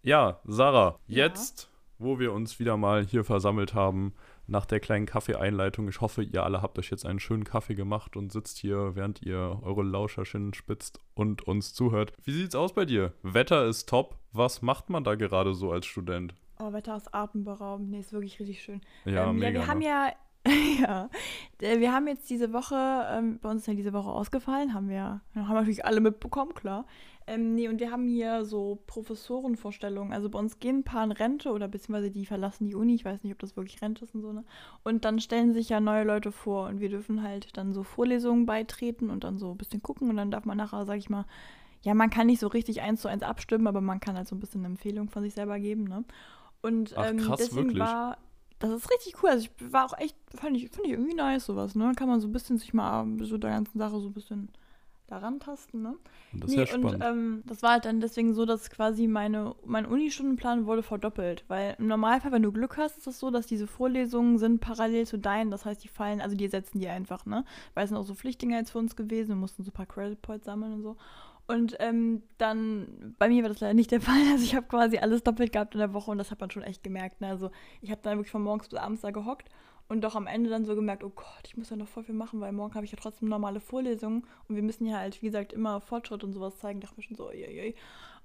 Ja, 0.01 0.41
Sarah, 0.43 0.99
Ja. 1.07 1.25
jetzt, 1.27 1.69
wo 1.97 2.19
wir 2.19 2.33
uns 2.33 2.59
wieder 2.59 2.75
mal 2.75 3.05
hier 3.05 3.23
versammelt 3.23 3.73
haben, 3.73 4.13
nach 4.47 4.65
der 4.65 4.79
kleinen 4.79 5.05
Kaffeeeinleitung, 5.05 5.87
ich 5.87 6.01
hoffe, 6.01 6.23
ihr 6.23 6.43
alle 6.43 6.61
habt 6.61 6.77
euch 6.79 6.89
jetzt 6.89 7.05
einen 7.05 7.19
schönen 7.19 7.43
Kaffee 7.43 7.75
gemacht 7.75 8.17
und 8.17 8.31
sitzt 8.31 8.57
hier, 8.57 8.95
während 8.95 9.21
ihr 9.21 9.59
eure 9.61 9.83
Lauscherchen 9.83 10.53
spitzt 10.53 10.99
und 11.13 11.47
uns 11.47 11.73
zuhört. 11.73 12.13
Wie 12.23 12.33
sieht's 12.33 12.55
aus 12.55 12.73
bei 12.73 12.85
dir? 12.85 13.13
Wetter 13.23 13.65
ist 13.65 13.87
top. 13.87 14.17
Was 14.31 14.61
macht 14.61 14.89
man 14.89 15.03
da 15.03 15.15
gerade 15.15 15.53
so 15.53 15.71
als 15.71 15.85
Student? 15.85 16.33
oh, 16.63 16.73
Wetter 16.73 16.95
ist 16.95 17.13
atemberaubend, 17.13 17.89
nee, 17.89 17.99
ist 17.99 18.13
wirklich 18.13 18.39
richtig 18.39 18.61
schön. 18.61 18.81
Ja, 19.05 19.29
ähm, 19.29 19.37
mega. 19.37 19.59
ja 19.59 19.65
wir 19.65 19.67
haben 19.67 19.79
ne? 19.79 19.85
ja, 19.85 20.11
ja, 20.81 21.09
äh, 21.61 21.79
wir 21.79 21.93
haben 21.93 22.07
jetzt 22.07 22.29
diese 22.29 22.53
Woche, 22.53 22.75
ähm, 23.11 23.39
bei 23.39 23.49
uns 23.49 23.61
ist 23.61 23.67
ja 23.67 23.73
diese 23.73 23.93
Woche 23.93 24.09
ausgefallen, 24.09 24.73
haben 24.73 24.89
wir, 24.89 24.95
ja, 24.95 25.21
haben 25.35 25.55
natürlich 25.55 25.85
alle 25.85 26.01
mitbekommen, 26.01 26.53
klar. 26.53 26.85
Ähm, 27.25 27.55
nee, 27.55 27.67
und 27.69 27.79
wir 27.79 27.91
haben 27.91 28.07
hier 28.07 28.43
so 28.45 28.79
Professorenvorstellungen. 28.87 30.13
Also 30.13 30.29
bei 30.29 30.39
uns 30.39 30.59
gehen 30.59 30.79
ein 30.79 30.83
paar 30.83 31.03
in 31.03 31.11
Rente 31.11 31.51
oder 31.51 31.67
beziehungsweise 31.67 32.11
die 32.11 32.25
verlassen 32.25 32.65
die 32.65 32.75
Uni. 32.75 32.95
Ich 32.95 33.05
weiß 33.05 33.23
nicht, 33.23 33.33
ob 33.33 33.39
das 33.39 33.55
wirklich 33.55 33.81
Rente 33.81 34.03
ist 34.03 34.13
und 34.13 34.21
so, 34.21 34.33
ne? 34.33 34.43
Und 34.83 35.05
dann 35.05 35.19
stellen 35.19 35.53
sich 35.53 35.69
ja 35.69 35.79
neue 35.79 36.03
Leute 36.03 36.31
vor 36.31 36.67
und 36.67 36.79
wir 36.79 36.89
dürfen 36.89 37.23
halt 37.23 37.55
dann 37.55 37.73
so 37.73 37.83
Vorlesungen 37.83 38.45
beitreten 38.45 39.09
und 39.09 39.23
dann 39.23 39.37
so 39.37 39.51
ein 39.51 39.57
bisschen 39.57 39.81
gucken 39.81 40.09
und 40.09 40.17
dann 40.17 40.31
darf 40.31 40.45
man 40.45 40.57
nachher, 40.57 40.85
sag 40.85 40.97
ich 40.97 41.09
mal, 41.09 41.25
ja, 41.81 41.93
man 41.93 42.09
kann 42.09 42.27
nicht 42.27 42.39
so 42.39 42.47
richtig 42.47 42.81
eins 42.81 43.01
zu 43.01 43.07
eins 43.07 43.23
abstimmen, 43.23 43.67
aber 43.67 43.81
man 43.81 43.99
kann 43.99 44.15
halt 44.15 44.27
so 44.27 44.35
ein 44.35 44.39
bisschen 44.39 44.61
eine 44.61 44.73
Empfehlung 44.73 45.09
von 45.09 45.23
sich 45.23 45.33
selber 45.33 45.59
geben, 45.59 45.83
ne? 45.85 46.03
Und 46.61 46.93
Ach, 46.97 47.09
ähm, 47.09 47.17
krass, 47.17 47.39
deswegen 47.39 47.67
wirklich? 47.67 47.79
war 47.79 48.17
das 48.59 48.71
ist 48.71 48.91
richtig 48.91 49.21
cool. 49.21 49.29
Also 49.29 49.47
ich 49.47 49.73
war 49.73 49.85
auch 49.85 49.97
echt, 49.97 50.15
fand 50.33 50.55
ich, 50.55 50.69
fand 50.69 50.85
ich 50.85 50.93
irgendwie 50.93 51.15
nice 51.15 51.45
sowas, 51.45 51.75
ne? 51.75 51.91
Kann 51.97 52.07
man 52.07 52.21
so 52.21 52.27
ein 52.27 52.31
bisschen 52.31 52.57
sich 52.57 52.73
mal 52.73 53.05
so 53.21 53.37
der 53.37 53.49
ganzen 53.49 53.77
Sache 53.77 53.99
so 53.99 54.07
ein 54.07 54.13
bisschen 54.13 54.49
daran 55.07 55.39
tasten, 55.39 55.81
ne? 55.81 55.95
Das 56.33 56.49
ist 56.49 56.57
ja 56.57 56.65
spannend. 56.65 56.95
und 56.95 57.03
ähm, 57.03 57.43
das 57.45 57.61
war 57.61 57.73
halt 57.73 57.85
dann 57.85 57.99
deswegen 57.99 58.33
so, 58.33 58.45
dass 58.45 58.69
quasi 58.69 59.07
meine, 59.07 59.55
mein 59.65 59.85
Unistundenplan 59.85 60.65
wurde 60.65 60.83
verdoppelt. 60.83 61.43
Weil 61.47 61.75
im 61.77 61.87
Normalfall, 61.87 62.31
wenn 62.31 62.43
du 62.43 62.51
Glück 62.51 62.77
hast, 62.77 62.97
ist 62.97 63.07
es 63.07 63.19
so, 63.19 63.29
dass 63.29 63.45
diese 63.45 63.67
Vorlesungen 63.67 64.37
sind 64.37 64.61
parallel 64.61 65.05
zu 65.05 65.17
deinen. 65.17 65.51
Das 65.51 65.65
heißt, 65.65 65.83
die 65.83 65.89
fallen, 65.89 66.21
also 66.21 66.35
die 66.35 66.45
ersetzen 66.45 66.79
die 66.79 66.87
einfach, 66.87 67.25
ne? 67.25 67.45
Weil 67.73 67.83
es 67.83 67.89
sind 67.89 67.97
auch 67.97 68.05
so 68.05 68.15
Pflichtdinger 68.15 68.57
jetzt 68.57 68.71
für 68.71 68.79
uns 68.79 68.95
gewesen. 68.95 69.29
Wir 69.29 69.35
mussten 69.35 69.63
so 69.63 69.69
ein 69.69 69.73
paar 69.73 69.85
Credit 69.85 70.21
Points 70.21 70.45
sammeln 70.45 70.73
und 70.73 70.81
so. 70.83 70.97
Und 71.45 71.75
ähm, 71.79 72.23
dann, 72.37 73.15
bei 73.19 73.27
mir 73.27 73.43
war 73.43 73.49
das 73.49 73.59
leider 73.59 73.73
nicht 73.73 73.91
der 73.91 74.01
Fall. 74.01 74.21
Also 74.31 74.43
ich 74.43 74.55
habe 74.55 74.67
quasi 74.67 74.97
alles 74.97 75.23
doppelt 75.23 75.51
gehabt 75.51 75.75
in 75.75 75.79
der 75.79 75.93
Woche 75.93 76.11
und 76.11 76.17
das 76.17 76.31
hat 76.31 76.39
man 76.39 76.49
schon 76.49 76.63
echt 76.63 76.83
gemerkt. 76.83 77.21
Ne? 77.21 77.27
Also 77.27 77.51
ich 77.81 77.91
habe 77.91 78.01
dann 78.01 78.17
wirklich 78.17 78.31
von 78.31 78.43
morgens 78.43 78.69
bis 78.69 78.79
abends 78.79 79.01
da 79.01 79.11
gehockt 79.11 79.49
und 79.87 80.01
doch 80.01 80.15
am 80.15 80.27
Ende 80.27 80.49
dann 80.49 80.65
so 80.65 80.75
gemerkt, 80.75 81.03
oh 81.03 81.11
Gott, 81.13 81.43
ich 81.45 81.57
muss 81.57 81.69
ja 81.69 81.75
noch 81.75 81.87
voll 81.87 82.03
viel 82.03 82.15
machen, 82.15 82.39
weil 82.39 82.51
morgen 82.51 82.73
habe 82.75 82.85
ich 82.85 82.91
ja 82.91 82.97
trotzdem 82.99 83.29
normale 83.29 83.59
Vorlesungen 83.59 84.25
und 84.47 84.55
wir 84.55 84.63
müssen 84.63 84.85
ja 84.85 84.97
halt, 84.97 85.21
wie 85.21 85.27
gesagt, 85.27 85.53
immer 85.53 85.81
Fortschritt 85.81 86.23
und 86.23 86.33
sowas 86.33 86.57
zeigen. 86.57 86.79
Da 86.79 86.87
dachte 86.87 87.01
ich 87.01 87.09
mir 87.09 87.15
schon 87.15 87.25
so, 87.25 87.29
oi, 87.29 87.75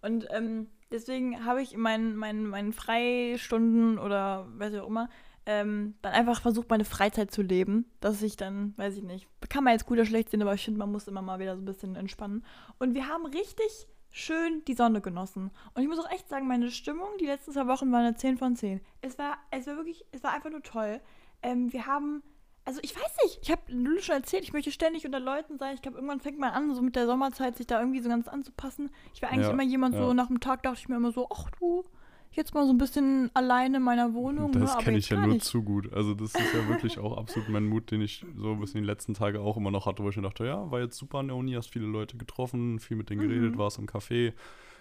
Und 0.03 0.29
ähm, 0.31 0.69
deswegen 0.91 1.45
habe 1.45 1.63
ich 1.63 1.75
in 1.75 1.81
meinen, 1.81 2.17
meinen, 2.17 2.47
meinen 2.47 2.73
Freistunden 2.73 3.99
oder 3.99 4.47
weiß 4.57 4.73
ich 4.73 4.81
auch 4.81 4.89
immer, 4.89 5.09
ähm, 5.47 5.95
dann 6.03 6.13
einfach 6.13 6.43
versucht, 6.43 6.69
meine 6.69 6.85
Freizeit 6.85 7.31
zu 7.31 7.43
leben. 7.43 7.87
Dass 8.01 8.23
ich 8.23 8.37
dann, 8.37 8.77
weiß 8.77 8.97
ich 8.97 9.03
nicht, 9.03 9.27
kann 9.49 9.65
man 9.65 9.73
jetzt 9.73 9.87
gut 9.87 9.97
oder 9.97 10.07
schlecht 10.07 10.31
sehen, 10.31 10.43
aber 10.43 10.55
ich 10.55 10.65
finde, 10.65 10.79
man 10.79 10.93
muss 10.93 11.09
immer 11.09 11.23
mal 11.23 11.39
wieder 11.39 11.57
so 11.57 11.63
ein 11.63 11.67
bisschen 11.67 11.97
entspannen. 11.97 12.45
Und 12.79 12.95
wir 12.95 13.09
haben 13.09 13.27
richtig 13.27 13.89
schön 14.11 14.63
die 14.67 14.75
Sonne 14.75 15.01
genossen. 15.01 15.51
Und 15.75 15.83
ich 15.83 15.89
muss 15.89 15.99
auch 15.99 16.11
echt 16.11 16.29
sagen, 16.29 16.47
meine 16.47 16.71
Stimmung 16.71 17.09
die 17.21 17.27
letzten 17.27 17.53
zwei 17.53 17.67
Wochen 17.67 17.91
war 17.93 18.01
eine 18.01 18.15
10 18.15 18.39
von 18.39 18.57
10. 18.57 18.81
Es 19.01 19.19
war, 19.19 19.39
es 19.51 19.67
war 19.67 19.77
wirklich, 19.77 20.05
es 20.13 20.23
war 20.23 20.33
einfach 20.33 20.51
nur 20.51 20.63
toll. 20.63 21.01
Ähm, 21.43 21.73
wir 21.73 21.87
haben, 21.87 22.23
also 22.65 22.81
ich 22.83 22.95
weiß 22.95 23.17
nicht, 23.25 23.39
ich 23.43 23.51
habe 23.51 23.63
Lulu 23.69 24.01
schon 24.01 24.17
erzählt, 24.17 24.43
ich 24.45 24.53
möchte 24.53 24.73
ständig 24.73 25.05
unter 25.07 25.21
Leuten 25.21 25.59
sein. 25.59 25.75
Ich 25.75 25.83
glaube, 25.83 25.97
irgendwann 25.99 26.21
fängt 26.21 26.39
man 26.39 26.51
an, 26.53 26.75
so 26.75 26.83
mit 26.83 26.97
der 26.97 27.07
Sommerzeit 27.07 27.57
sich 27.57 27.67
da 27.67 27.81
irgendwie 27.81 28.01
so 28.01 28.09
ganz 28.09 28.29
anzupassen. 28.29 28.91
Ich 29.15 29.23
war 29.23 29.31
eigentlich 29.31 29.47
Ja, 29.47 29.53
immer 29.53 29.63
jemand 29.63 29.95
so, 29.97 30.09
ja. 30.09 30.15
nach 30.15 30.27
dem 30.29 30.41
Tag 30.41 30.63
dachte 30.63 30.79
ich 30.81 30.89
mir 30.89 30.97
immer 30.97 31.13
so, 31.13 31.29
ach 31.33 31.51
du, 31.59 31.85
jetzt 32.33 32.53
mal 32.55 32.67
so 32.67 32.73
ein 32.73 32.79
bisschen 32.79 33.31
alleine 33.35 33.79
in 33.79 33.83
meiner 33.83 34.13
Wohnung. 34.15 34.51
ne, 34.51 34.61
Das 34.61 34.73
aber 34.73 34.83
kenne 34.83 34.99
ich 34.99 35.09
ja 35.09 35.17
nur 35.19 35.35
nicht. 35.35 35.45
zu 35.47 35.63
gut. 35.63 35.93
Also 35.93 36.15
das 36.15 36.35
ist 36.35 36.53
ja 36.53 36.69
wirklich 36.69 36.99
auch 36.99 37.17
absolut 37.17 37.49
mein 37.49 37.67
Mut, 37.67 37.91
den 37.91 38.03
ich 38.03 38.25
so 38.37 38.53
ein 38.53 38.61
bisschen 38.61 38.83
die 38.83 38.87
letzten 38.87 39.15
Tage 39.15 39.41
auch 39.41 39.57
immer 39.57 39.71
noch 39.71 39.87
hatte, 39.87 40.03
wo 40.03 40.09
ich 40.11 40.17
mir 40.17 40.23
dachte, 40.23 40.45
ja, 40.45 40.71
war 40.71 40.81
jetzt 40.81 40.99
super 40.99 41.19
an 41.19 41.29
der 41.29 41.37
Uni, 41.37 41.53
hast 41.55 41.71
viele 41.71 41.87
Leute 41.87 42.17
getroffen, 42.19 42.81
viel 42.81 42.97
mit 42.97 43.09
denen 43.11 43.23
geredet, 43.23 43.55
Mhm. 43.55 43.59
warst 43.59 43.79
im 43.79 43.87
Café, 43.87 44.35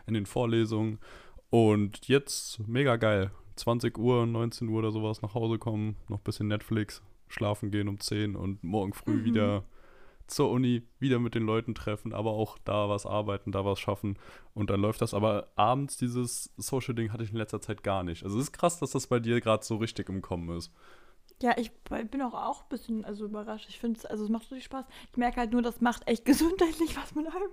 in 0.08 0.14
den 0.14 0.26
Vorlesungen 0.26 1.00
und 1.50 2.08
jetzt 2.08 2.60
mega 2.68 2.98
geil. 2.98 3.32
20 3.58 3.98
Uhr, 3.98 4.26
19 4.26 4.68
Uhr 4.70 4.80
oder 4.80 4.92
sowas 4.92 5.22
nach 5.22 5.34
Hause 5.34 5.58
kommen, 5.60 5.98
noch 6.08 6.20
ein 6.20 6.24
bisschen 6.24 6.48
Netflix, 6.48 7.02
schlafen 7.28 7.72
gehen 7.72 7.88
um 7.88 8.00
10 8.00 8.36
und 8.36 8.64
morgen 8.64 8.94
früh 8.94 9.18
Mhm. 9.18 9.24
wieder 9.24 9.64
zur 10.28 10.50
Uni, 10.52 10.84
wieder 11.00 11.20
mit 11.20 11.36
den 11.36 11.44
Leuten 11.44 11.74
treffen, 11.74 12.14
aber 12.14 12.32
auch 12.32 12.58
da 12.66 12.90
was 12.90 13.06
arbeiten, 13.06 13.52
da 13.54 13.64
was 13.64 13.80
schaffen 13.80 14.18
und 14.54 14.70
dann 14.70 14.82
läuft 14.82 15.02
das. 15.02 15.14
Aber 15.14 15.48
abends 15.56 15.96
dieses 15.98 16.52
Social-Ding 16.58 17.14
hatte 17.14 17.24
ich 17.24 17.32
in 17.32 17.38
letzter 17.38 17.62
Zeit 17.62 17.82
gar 17.82 18.04
nicht. 18.04 18.24
Also 18.24 18.38
es 18.38 18.46
ist 18.46 18.52
krass, 18.52 18.80
dass 18.80 18.92
das 18.92 19.08
bei 19.08 19.20
dir 19.20 19.40
gerade 19.40 19.64
so 19.64 19.78
richtig 19.78 20.10
im 20.10 20.22
Kommen 20.22 20.56
ist. 20.58 20.72
Ja, 21.42 21.56
ich 21.58 21.72
bin 22.12 22.22
auch, 22.24 22.34
auch 22.34 22.64
ein 22.64 22.70
bisschen 22.70 23.06
also 23.06 23.26
überrascht. 23.26 23.68
Ich 23.70 23.80
finde 23.80 24.00
es, 24.00 24.06
also 24.06 24.24
es 24.24 24.30
macht 24.30 24.44
richtig 24.52 24.66
Spaß. 24.66 24.86
Ich 25.12 25.18
merke 25.18 25.40
halt 25.40 25.52
nur, 25.52 25.62
das 25.62 25.82
macht 25.82 26.08
echt 26.08 26.26
gesundheitlich 26.26 26.98
was 26.98 27.14
mit 27.16 27.28
einem. 27.28 27.52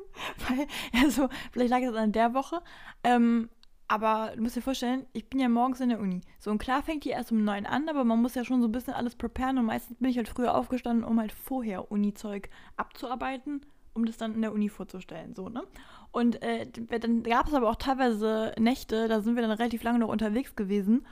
Weil, 0.49 0.67
also, 1.05 1.29
vielleicht 1.53 1.71
lag 1.71 1.81
es 1.83 1.95
an 1.95 2.13
der 2.13 2.33
Woche. 2.35 2.63
Ähm, 3.05 3.51
Aber 3.87 4.33
du 4.35 4.43
musst 4.43 4.57
dir 4.57 4.63
vorstellen, 4.63 5.05
ich 5.13 5.29
bin 5.29 5.41
ja 5.41 5.49
morgens 5.49 5.81
in 5.81 5.91
der 5.91 6.01
Uni. 6.01 6.23
So, 6.39 6.51
und 6.51 6.59
klar 6.59 6.83
fängt 6.83 7.05
die 7.05 7.11
erst 7.11 7.33
um 7.33 7.45
neun 7.45 7.67
an, 7.67 7.89
aber 7.89 8.05
man 8.05 8.23
muss 8.23 8.35
ja 8.35 8.45
schon 8.45 8.63
so 8.63 8.69
ein 8.69 8.73
bisschen 8.73 8.95
alles 8.95 9.15
preparen. 9.15 9.59
Und 9.59 9.67
meistens 9.67 9.99
bin 9.99 10.11
ich 10.11 10.17
halt 10.17 10.29
früher 10.29 10.55
aufgestanden, 10.55 11.05
um 11.05 11.21
halt 11.21 11.33
vorher 11.33 11.91
Uni-Zeug 11.93 12.49
abzuarbeiten, 12.77 13.61
um 13.93 14.07
das 14.07 14.17
dann 14.17 14.35
in 14.35 14.43
der 14.43 14.53
Uni 14.53 14.71
vorzustellen. 14.71 15.35
So, 15.35 15.51
ne? 15.51 15.63
Und 16.13 16.43
äh, 16.43 16.67
dann 17.01 17.23
gab 17.25 17.49
es 17.49 17.55
aber 17.55 17.69
auch 17.69 17.77
teilweise 17.77 18.55
Nächte, 18.59 19.09
da 19.09 19.21
sind 19.21 19.35
wir 19.35 19.43
dann 19.43 19.51
relativ 19.51 19.83
lange 19.83 19.99
noch 19.99 20.09
unterwegs 20.09 20.57
gewesen 20.57 21.05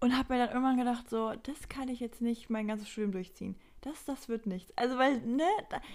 und 0.00 0.16
habe 0.16 0.34
mir 0.34 0.40
dann 0.40 0.54
irgendwann 0.54 0.78
gedacht, 0.78 1.08
so, 1.08 1.32
das 1.42 1.68
kann 1.68 1.88
ich 1.88 2.00
jetzt 2.00 2.20
nicht 2.20 2.50
mein 2.50 2.66
ganzes 2.66 2.88
Studium 2.88 3.12
durchziehen. 3.12 3.54
Das, 3.82 4.04
das 4.04 4.28
wird 4.28 4.46
nichts. 4.46 4.72
Also, 4.76 4.98
weil, 4.98 5.20
ne, 5.20 5.44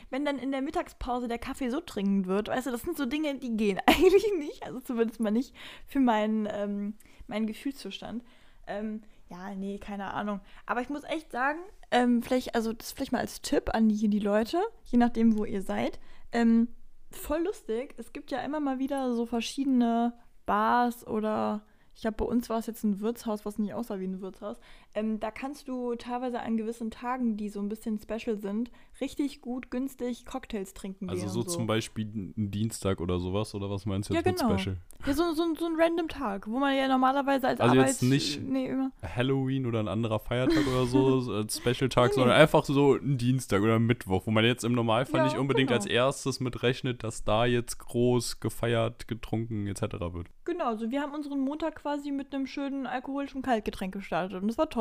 wenn 0.09 0.23
dann 0.23 0.39
in 0.39 0.51
der 0.51 0.61
Mittagspause 0.61 1.27
der 1.27 1.39
Kaffee 1.39 1.69
so 1.69 1.81
dringend 1.85 2.27
wird, 2.27 2.47
weißt 2.47 2.67
du, 2.67 2.71
das 2.71 2.83
sind 2.83 2.97
so 2.97 3.05
Dinge, 3.05 3.37
die 3.37 3.55
gehen 3.57 3.79
eigentlich 3.85 4.31
nicht. 4.37 4.63
Also 4.63 4.79
zumindest 4.79 5.19
mal 5.19 5.31
nicht 5.31 5.53
für 5.87 5.99
meinen, 5.99 6.47
ähm, 6.51 6.95
meinen 7.27 7.47
Gefühlszustand. 7.47 8.23
Ähm, 8.67 9.01
ja, 9.29 9.55
nee, 9.55 9.77
keine 9.79 10.13
Ahnung. 10.13 10.41
Aber 10.65 10.81
ich 10.81 10.89
muss 10.89 11.03
echt 11.03 11.31
sagen, 11.31 11.59
ähm, 11.89 12.21
vielleicht, 12.21 12.55
also 12.55 12.73
das 12.73 12.91
vielleicht 12.91 13.11
mal 13.11 13.19
als 13.19 13.41
Tipp 13.41 13.73
an 13.73 13.89
die, 13.89 14.07
die 14.09 14.19
Leute, 14.19 14.61
je 14.83 14.97
nachdem, 14.97 15.37
wo 15.37 15.45
ihr 15.45 15.61
seid. 15.61 15.99
Ähm, 16.31 16.67
voll 17.11 17.43
lustig. 17.43 17.93
Es 17.97 18.13
gibt 18.13 18.31
ja 18.31 18.39
immer 18.39 18.59
mal 18.59 18.79
wieder 18.79 19.13
so 19.13 19.25
verschiedene 19.25 20.13
Bars 20.45 21.05
oder 21.05 21.63
ich 21.93 22.01
glaube, 22.01 22.17
bei 22.17 22.25
uns 22.25 22.49
war 22.49 22.57
es 22.57 22.67
jetzt 22.67 22.83
ein 22.83 22.99
Wirtshaus, 23.01 23.45
was 23.45 23.57
nicht 23.57 23.73
aussah 23.73 23.99
wie 23.99 24.07
ein 24.07 24.21
Wirtshaus. 24.21 24.57
Ähm, 24.93 25.19
da 25.19 25.31
kannst 25.31 25.69
du 25.69 25.95
teilweise 25.95 26.41
an 26.41 26.57
gewissen 26.57 26.91
Tagen, 26.91 27.37
die 27.37 27.47
so 27.47 27.61
ein 27.61 27.69
bisschen 27.69 27.97
special 27.97 28.37
sind, 28.37 28.71
richtig 28.99 29.41
gut 29.41 29.71
günstig 29.71 30.25
Cocktails 30.25 30.73
trinken. 30.73 31.09
Also 31.09 31.27
so, 31.27 31.41
so, 31.43 31.47
zum 31.47 31.67
Beispiel 31.67 32.05
ein 32.05 32.51
Dienstag 32.51 32.99
oder 32.99 33.19
sowas, 33.19 33.55
oder 33.55 33.69
was 33.69 33.85
meinst 33.85 34.09
du 34.09 34.13
jetzt 34.13 34.25
ja, 34.25 34.31
genau. 34.31 34.49
mit 34.49 34.59
Special? 34.59 34.77
Ja, 35.05 35.13
so, 35.13 35.33
so, 35.33 35.55
so 35.55 35.65
ein 35.65 35.75
random 35.77 36.09
Tag, 36.09 36.47
wo 36.47 36.59
man 36.59 36.75
ja 36.75 36.87
normalerweise 36.87 37.47
als 37.47 37.59
also 37.61 37.73
Arbeit... 37.73 37.87
jetzt 37.87 38.03
nicht 38.03 38.41
nee. 38.41 38.69
Halloween 39.01 39.65
oder 39.65 39.79
ein 39.79 39.87
anderer 39.87 40.19
Feiertag 40.19 40.67
oder 40.67 40.85
so 40.85 41.31
als 41.35 41.57
Special-Tag, 41.57 42.09
nee, 42.09 42.15
sondern 42.15 42.35
einfach 42.35 42.65
so 42.65 42.95
ein 42.95 43.17
Dienstag 43.17 43.61
oder 43.61 43.75
ein 43.75 43.85
Mittwoch, 43.85 44.27
wo 44.27 44.31
man 44.31 44.43
jetzt 44.43 44.65
im 44.65 44.73
Normalfall 44.73 45.21
ja, 45.21 45.23
nicht 45.25 45.37
unbedingt 45.37 45.69
genau. 45.69 45.79
als 45.79 45.85
erstes 45.85 46.41
mit 46.41 46.63
rechnet, 46.63 47.03
dass 47.03 47.23
da 47.23 47.45
jetzt 47.45 47.79
groß 47.79 48.41
gefeiert, 48.41 49.07
getrunken 49.07 49.67
etc. 49.67 49.83
wird. 50.11 50.27
Genau, 50.43 50.65
also 50.65 50.91
wir 50.91 51.01
haben 51.01 51.13
unseren 51.13 51.39
Montag 51.39 51.75
quasi 51.75 52.11
mit 52.11 52.33
einem 52.33 52.45
schönen 52.45 52.85
alkoholischen 52.85 53.41
Kaltgetränk 53.41 53.93
gestartet 53.93 54.41
und 54.41 54.47
das 54.47 54.57
war 54.57 54.69
toll. 54.69 54.80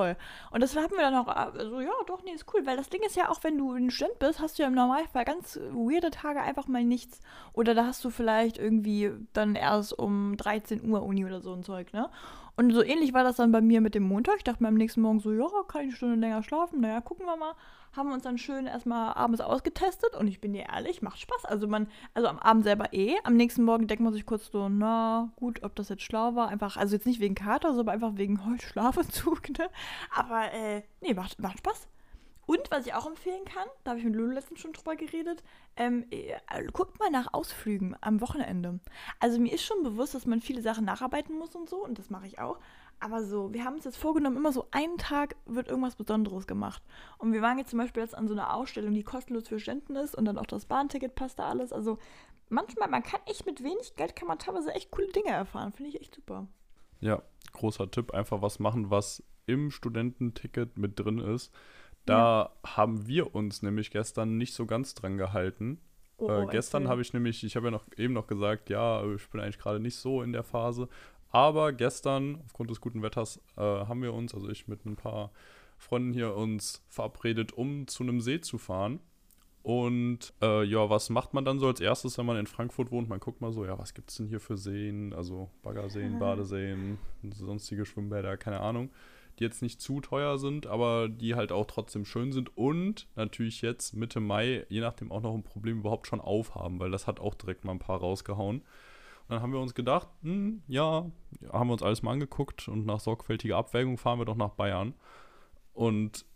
Und 0.51 0.63
das 0.63 0.77
haben 0.77 0.93
wir 0.93 1.03
dann 1.03 1.15
auch, 1.15 1.29
also 1.29 1.81
ja, 1.81 1.93
doch, 2.07 2.23
nee, 2.25 2.33
ist 2.33 2.47
cool, 2.55 2.67
weil 2.67 2.77
das 2.77 2.89
Ding 2.89 3.03
ist 3.03 3.17
ja 3.17 3.31
auch, 3.31 3.43
wenn 3.43 3.59
du 3.59 3.73
ein 3.73 3.91
Student 3.91 4.19
bist, 4.19 4.41
hast 4.41 4.59
du 4.59 4.63
ja 4.63 4.69
im 4.69 4.75
Normalfall 4.75 5.25
ganz 5.25 5.59
weirde 5.73 6.11
Tage 6.11 6.41
einfach 6.41 6.67
mal 6.67 6.85
nichts. 6.85 7.21
Oder 7.53 7.75
da 7.75 7.87
hast 7.87 8.05
du 8.05 8.11
vielleicht 8.11 8.59
irgendwie 8.59 9.13
dann 9.33 9.55
erst 9.55 9.99
um 9.99 10.37
13 10.37 10.89
Uhr 10.89 11.03
Uni 11.03 11.25
oder 11.25 11.41
so 11.41 11.53
ein 11.53 11.63
Zeug, 11.63 11.93
ne? 11.93 12.11
Und 12.57 12.73
so 12.73 12.83
ähnlich 12.83 13.13
war 13.15 13.25
das 13.25 13.37
dann 13.37 13.53
bei 13.53 13.61
mir 13.61 13.81
mit 13.81 13.95
dem 13.95 14.03
Montag. 14.03 14.37
Ich 14.39 14.45
dachte 14.45 14.63
mir 14.63 14.69
am 14.69 14.75
nächsten 14.75 15.01
Morgen 15.01 15.21
so, 15.21 15.33
ja, 15.33 15.47
kann 15.69 15.83
ich 15.83 15.89
eine 15.89 15.97
Stunde 15.97 16.17
länger 16.17 16.43
schlafen? 16.43 16.81
Naja, 16.81 17.01
gucken 17.01 17.27
wir 17.27 17.37
mal. 17.37 17.55
Haben 17.93 18.09
wir 18.09 18.15
uns 18.15 18.23
dann 18.23 18.39
schön 18.39 18.67
erstmal 18.67 19.15
abends 19.15 19.41
ausgetestet 19.41 20.15
und 20.17 20.29
ich 20.29 20.41
bin 20.41 20.53
dir 20.53 20.67
ehrlich, 20.73 21.03
macht 21.03 21.19
Spaß. 21.19 21.45
Also 21.45 21.67
man, 21.67 21.89
also 22.15 22.29
am 22.29 22.39
Abend 22.39 22.63
selber 22.65 22.93
eh. 22.93 23.17
Am 23.25 23.35
nächsten 23.35 23.65
Morgen 23.65 23.89
denkt 23.89 24.03
man 24.03 24.13
sich 24.13 24.27
kurz 24.27 24.51
so, 24.51 24.69
na 24.69 25.33
gut, 25.37 25.63
ob 25.65 25.75
das 25.75 25.89
jetzt 25.89 26.03
schlau 26.03 26.37
war. 26.37 26.49
Einfach, 26.49 26.77
also 26.77 26.95
jetzt 26.95 27.07
nicht 27.07 27.21
wegen 27.21 27.35
Kater, 27.35 27.75
sondern 27.75 27.95
einfach 27.95 28.17
wegen 28.17 28.47
heute 28.47 28.65
Schlafentzug, 28.67 29.49
ne? 29.59 29.69
Aber 30.15 30.53
äh, 30.53 30.83
nee, 31.01 31.15
macht, 31.15 31.41
macht 31.41 31.59
Spaß. 31.59 31.89
Und 32.51 32.69
was 32.73 32.85
ich 32.85 32.95
auch 32.95 33.07
empfehlen 33.07 33.45
kann, 33.45 33.69
da 33.85 33.93
habe 33.93 34.01
ich 34.01 34.05
mit 34.05 34.17
Lulu 34.17 34.33
letztens 34.33 34.59
schon 34.59 34.73
drüber 34.73 34.97
geredet, 34.97 35.45
ähm, 35.77 36.05
äh, 36.11 36.35
guckt 36.73 36.99
mal 36.99 37.09
nach 37.09 37.33
Ausflügen 37.33 37.95
am 38.01 38.21
Wochenende. 38.21 38.81
Also 39.21 39.39
mir 39.39 39.53
ist 39.53 39.63
schon 39.63 39.85
bewusst, 39.85 40.17
dass 40.17 40.27
man 40.27 40.41
viele 40.41 40.61
Sachen 40.61 40.85
nacharbeiten 40.85 41.39
muss 41.39 41.55
und 41.55 41.71
so, 41.71 41.85
und 41.85 41.97
das 41.97 42.11
mache 42.11 42.27
ich 42.27 42.41
auch. 42.41 42.59
Aber 42.99 43.23
so, 43.23 43.55
wir 43.55 43.65
haben 43.65 43.77
uns 43.77 43.85
jetzt 43.85 43.99
vorgenommen, 43.99 44.37
immer 44.37 44.51
so 44.51 44.67
einen 44.73 44.99
Tag 44.99 45.37
wird 45.47 45.69
irgendwas 45.69 45.95
Besonderes 45.95 46.49
gemacht. 46.49 46.83
Und 47.19 47.33
wir 47.33 47.41
waren 47.41 47.57
jetzt 47.57 47.71
zum 47.71 47.79
Beispiel 47.79 48.03
jetzt 48.03 48.17
an 48.17 48.27
so 48.27 48.35
einer 48.35 48.53
Ausstellung, 48.53 48.95
die 48.95 49.05
kostenlos 49.05 49.47
für 49.47 49.61
Studenten 49.61 49.95
ist 49.95 50.17
und 50.17 50.25
dann 50.25 50.37
auch 50.37 50.47
das 50.47 50.67
Bahnticket 50.67 51.15
passt 51.15 51.39
da 51.39 51.49
alles. 51.49 51.73
Also 51.73 51.99
manchmal, 52.49 52.91
man 52.91 53.05
kann 53.05 53.21
echt 53.27 53.47
mit 53.47 53.63
wenig 53.63 53.95
Geld, 53.95 54.17
kann 54.17 54.27
man 54.27 54.41
teilweise 54.41 54.75
echt 54.75 54.91
coole 54.91 55.13
Dinge 55.13 55.31
erfahren. 55.31 55.73
Finde 55.73 55.91
ich 55.91 56.01
echt 56.01 56.17
super. 56.17 56.49
Ja, 56.99 57.23
großer 57.53 57.93
Tipp, 57.93 58.13
einfach 58.13 58.43
was 58.43 58.59
machen, 58.59 58.91
was 58.91 59.23
im 59.47 59.71
Studententicket 59.71 60.77
mit 60.77 60.99
drin 60.99 61.21
ist. 61.21 61.53
Da 62.11 62.51
ja. 62.65 62.77
haben 62.77 63.07
wir 63.07 63.37
uns 63.37 63.63
nämlich 63.63 63.93
gestern 63.93 64.37
nicht 64.37 64.53
so 64.53 64.67
ganz 64.67 64.97
dran 64.97 65.17
gehalten. 65.17 65.79
Oh, 66.17 66.29
äh, 66.29 66.47
gestern 66.51 66.89
habe 66.89 67.03
ich 67.03 67.13
nämlich, 67.13 67.45
ich 67.45 67.55
habe 67.55 67.69
ja 67.69 67.71
noch 67.71 67.85
eben 67.97 68.15
noch 68.15 68.27
gesagt, 68.27 68.69
ja, 68.69 69.05
ich 69.15 69.31
bin 69.31 69.41
eigentlich 69.41 69.61
gerade 69.61 69.79
nicht 69.79 69.95
so 69.95 70.21
in 70.21 70.33
der 70.33 70.43
Phase. 70.43 70.89
Aber 71.31 71.73
gestern, 71.73 72.41
aufgrund 72.45 72.71
des 72.71 72.81
guten 72.81 73.03
Wetters, 73.03 73.41
äh, 73.57 73.61
haben 73.61 74.03
wir 74.03 74.13
uns, 74.13 74.35
also 74.35 74.49
ich 74.49 74.67
mit 74.67 74.85
ein 74.87 74.97
paar 74.97 75.31
Freunden 75.79 76.13
hier, 76.13 76.35
uns 76.35 76.85
verabredet, 76.89 77.53
um 77.53 77.87
zu 77.87 78.03
einem 78.03 78.21
See 78.21 78.41
zu 78.41 78.59
fahren. 78.59 78.99
Und 79.63 80.33
äh, 80.43 80.65
ja, 80.65 80.91
was 80.91 81.11
macht 81.11 81.33
man 81.33 81.45
dann 81.45 81.61
so 81.61 81.69
als 81.69 81.81
erstes, 81.81 82.19
wenn 82.19 82.27
man 82.27 82.39
in 82.39 82.49
Frankfurt 82.49 82.91
wohnt? 82.91 83.09
Man 83.09 83.21
guckt 83.21 83.41
mal 83.41 83.53
so, 83.53 83.65
ja, 83.65 83.79
was 83.79 83.95
gibt 83.95 84.11
es 84.11 84.17
denn 84.17 84.27
hier 84.27 84.41
für 84.41 84.57
Seen? 84.57 85.13
Also 85.13 85.49
Baggerseen, 85.63 86.19
Badeseen, 86.19 86.99
sonstige 87.35 87.87
Schwimmbäder, 87.87 88.37
keine 88.37 88.59
Ahnung 88.61 88.91
die 89.41 89.45
jetzt 89.45 89.63
nicht 89.63 89.81
zu 89.81 90.01
teuer 90.03 90.39
sind, 90.39 90.67
aber 90.67 91.09
die 91.09 91.35
halt 91.35 91.51
auch 91.51 91.67
trotzdem 91.67 92.05
schön 92.05 92.31
sind 92.31 92.57
und 92.59 93.09
natürlich 93.17 93.63
jetzt 93.63 93.95
Mitte 93.95 94.21
Mai, 94.21 94.67
je 94.69 94.81
nachdem 94.81 95.11
auch 95.11 95.23
noch 95.23 95.35
ein 95.35 95.43
Problem 95.43 95.79
überhaupt 95.79 96.07
schon 96.07 96.21
aufhaben, 96.21 96.79
weil 96.79 96.91
das 96.91 97.07
hat 97.07 97.21
auch 97.21 97.35
direkt 97.35 97.65
mal 97.65 97.73
ein 97.73 97.79
paar 97.79 98.01
rausgehauen. 98.01 98.59
Und 98.61 98.67
dann 99.29 99.41
haben 99.41 99.53
wir 99.53 99.61
uns 99.61 99.75
gedacht, 99.75 100.09
hm, 100.23 100.63
ja, 100.69 101.11
haben 101.51 101.69
wir 101.69 101.73
uns 101.73 101.83
alles 101.83 102.03
mal 102.03 102.13
angeguckt 102.13 102.69
und 102.69 102.85
nach 102.85 103.01
sorgfältiger 103.01 103.57
Abwägung 103.57 103.97
fahren 103.97 104.19
wir 104.19 104.27
doch 104.27 104.37
nach 104.37 104.51
Bayern. 104.51 104.93
Und 105.73 106.27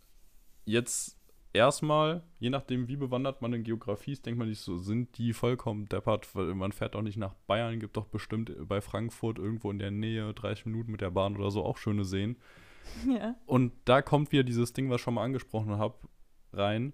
jetzt 0.65 1.19
erstmal, 1.53 2.23
je 2.39 2.49
nachdem, 2.49 2.87
wie 2.87 2.95
bewandert 2.95 3.41
man 3.41 3.53
in 3.53 3.63
Geografie 3.63 4.13
ist, 4.13 4.25
denkt 4.25 4.39
man 4.39 4.47
sich 4.47 4.61
so, 4.61 4.77
sind 4.77 5.17
die 5.19 5.33
vollkommen 5.33 5.87
deppert, 5.89 6.33
weil 6.35 6.55
man 6.55 6.71
fährt 6.71 6.95
doch 6.95 7.03
nicht 7.03 7.17
nach 7.17 7.35
Bayern, 7.45 7.79
gibt 7.79 7.97
doch 7.97 8.05
bestimmt 8.05 8.51
bei 8.67 8.81
Frankfurt 8.81 9.37
irgendwo 9.37 9.69
in 9.69 9.77
der 9.77 9.91
Nähe 9.91 10.33
30 10.33 10.65
Minuten 10.65 10.91
mit 10.91 11.01
der 11.01 11.11
Bahn 11.11 11.37
oder 11.37 11.51
so 11.51 11.63
auch 11.63 11.77
schöne 11.77 12.03
Seen. 12.03 12.37
Ja. 13.07 13.35
Und 13.45 13.73
da 13.85 14.01
kommt 14.01 14.31
wieder 14.31 14.43
dieses 14.43 14.73
Ding, 14.73 14.89
was 14.89 14.97
ich 14.97 15.01
schon 15.03 15.15
mal 15.15 15.23
angesprochen 15.23 15.77
habe, 15.77 15.95
rein. 16.53 16.93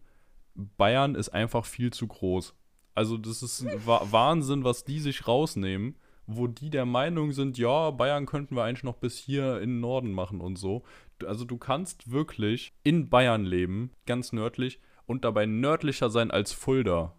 Bayern 0.55 1.15
ist 1.15 1.29
einfach 1.29 1.65
viel 1.65 1.91
zu 1.91 2.07
groß. 2.07 2.53
Also 2.95 3.17
das 3.17 3.41
ist 3.41 3.65
Wahnsinn, 3.85 4.63
was 4.63 4.83
die 4.83 4.99
sich 4.99 5.27
rausnehmen, 5.27 5.95
wo 6.27 6.47
die 6.47 6.69
der 6.69 6.85
Meinung 6.85 7.31
sind, 7.31 7.57
ja, 7.57 7.91
Bayern 7.91 8.25
könnten 8.25 8.55
wir 8.55 8.63
eigentlich 8.63 8.83
noch 8.83 8.97
bis 8.97 9.17
hier 9.17 9.61
in 9.61 9.69
den 9.69 9.79
Norden 9.79 10.11
machen 10.11 10.41
und 10.41 10.57
so. 10.57 10.83
Also 11.25 11.45
du 11.45 11.57
kannst 11.57 12.11
wirklich 12.11 12.73
in 12.83 13.09
Bayern 13.09 13.45
leben, 13.45 13.91
ganz 14.05 14.33
nördlich, 14.33 14.79
und 15.05 15.25
dabei 15.25 15.45
nördlicher 15.45 16.09
sein 16.09 16.31
als 16.31 16.51
Fulda. 16.51 17.13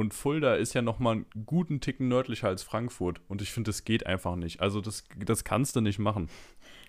Und 0.00 0.14
Fulda 0.14 0.54
ist 0.54 0.72
ja 0.72 0.80
nochmal 0.80 1.12
einen 1.12 1.26
guten 1.44 1.82
Ticken 1.82 2.08
nördlicher 2.08 2.48
als 2.48 2.62
Frankfurt. 2.62 3.20
Und 3.28 3.42
ich 3.42 3.52
finde, 3.52 3.68
das 3.68 3.84
geht 3.84 4.06
einfach 4.06 4.34
nicht. 4.34 4.60
Also 4.60 4.80
das, 4.80 5.04
das 5.14 5.44
kannst 5.44 5.76
du 5.76 5.82
nicht 5.82 5.98
machen. 5.98 6.30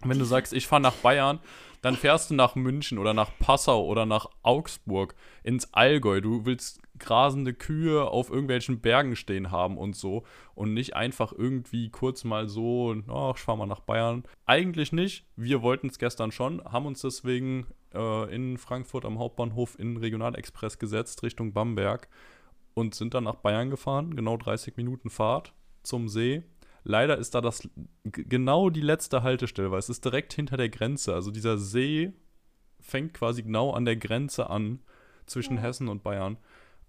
Wenn 0.01 0.17
du 0.17 0.23
sagst, 0.23 0.53
ich 0.53 0.65
fahre 0.65 0.81
nach 0.81 0.95
Bayern, 0.95 1.39
dann 1.81 1.97
fährst 1.97 2.29
du 2.29 2.35
nach 2.35 2.55
München 2.55 2.97
oder 2.97 3.13
nach 3.13 3.29
Passau 3.37 3.85
oder 3.85 4.05
nach 4.05 4.27
Augsburg 4.43 5.13
ins 5.43 5.73
Allgäu. 5.73 6.21
Du 6.21 6.45
willst 6.45 6.79
grasende 6.99 7.53
Kühe 7.53 8.05
auf 8.05 8.29
irgendwelchen 8.29 8.79
Bergen 8.79 9.17
stehen 9.17 9.51
haben 9.51 9.77
und 9.77 9.93
so 9.93 10.23
und 10.55 10.73
nicht 10.73 10.95
einfach 10.95 11.33
irgendwie 11.33 11.89
kurz 11.89 12.23
mal 12.23 12.47
so, 12.47 12.95
ach, 13.09 13.35
ich 13.35 13.41
fahre 13.41 13.57
mal 13.57 13.65
nach 13.65 13.81
Bayern. 13.81 14.23
Eigentlich 14.45 14.93
nicht. 14.93 15.25
Wir 15.35 15.61
wollten 15.61 15.87
es 15.87 15.99
gestern 15.99 16.31
schon, 16.31 16.63
haben 16.63 16.85
uns 16.85 17.01
deswegen 17.01 17.67
äh, 17.93 18.33
in 18.33 18.57
Frankfurt 18.57 19.03
am 19.03 19.19
Hauptbahnhof 19.19 19.77
in 19.77 19.97
Regionalexpress 19.97 20.79
gesetzt 20.79 21.23
Richtung 21.23 21.51
Bamberg 21.51 22.07
und 22.73 22.95
sind 22.95 23.13
dann 23.13 23.25
nach 23.25 23.35
Bayern 23.35 23.69
gefahren, 23.69 24.15
genau 24.15 24.37
30 24.37 24.77
Minuten 24.77 25.09
Fahrt 25.09 25.53
zum 25.83 26.09
See 26.09 26.43
Leider 26.83 27.17
ist 27.17 27.35
da 27.35 27.41
das 27.41 27.69
genau 28.03 28.69
die 28.69 28.81
letzte 28.81 29.23
Haltestelle, 29.23 29.71
weil 29.71 29.79
es 29.79 29.89
ist 29.89 30.03
direkt 30.03 30.33
hinter 30.33 30.57
der 30.57 30.69
Grenze. 30.69 31.13
Also 31.13 31.29
dieser 31.29 31.57
See 31.57 32.13
fängt 32.79 33.13
quasi 33.13 33.43
genau 33.43 33.71
an 33.71 33.85
der 33.85 33.97
Grenze 33.97 34.49
an 34.49 34.79
zwischen 35.27 35.57
ja. 35.57 35.61
Hessen 35.61 35.87
und 35.87 36.03
Bayern. 36.03 36.37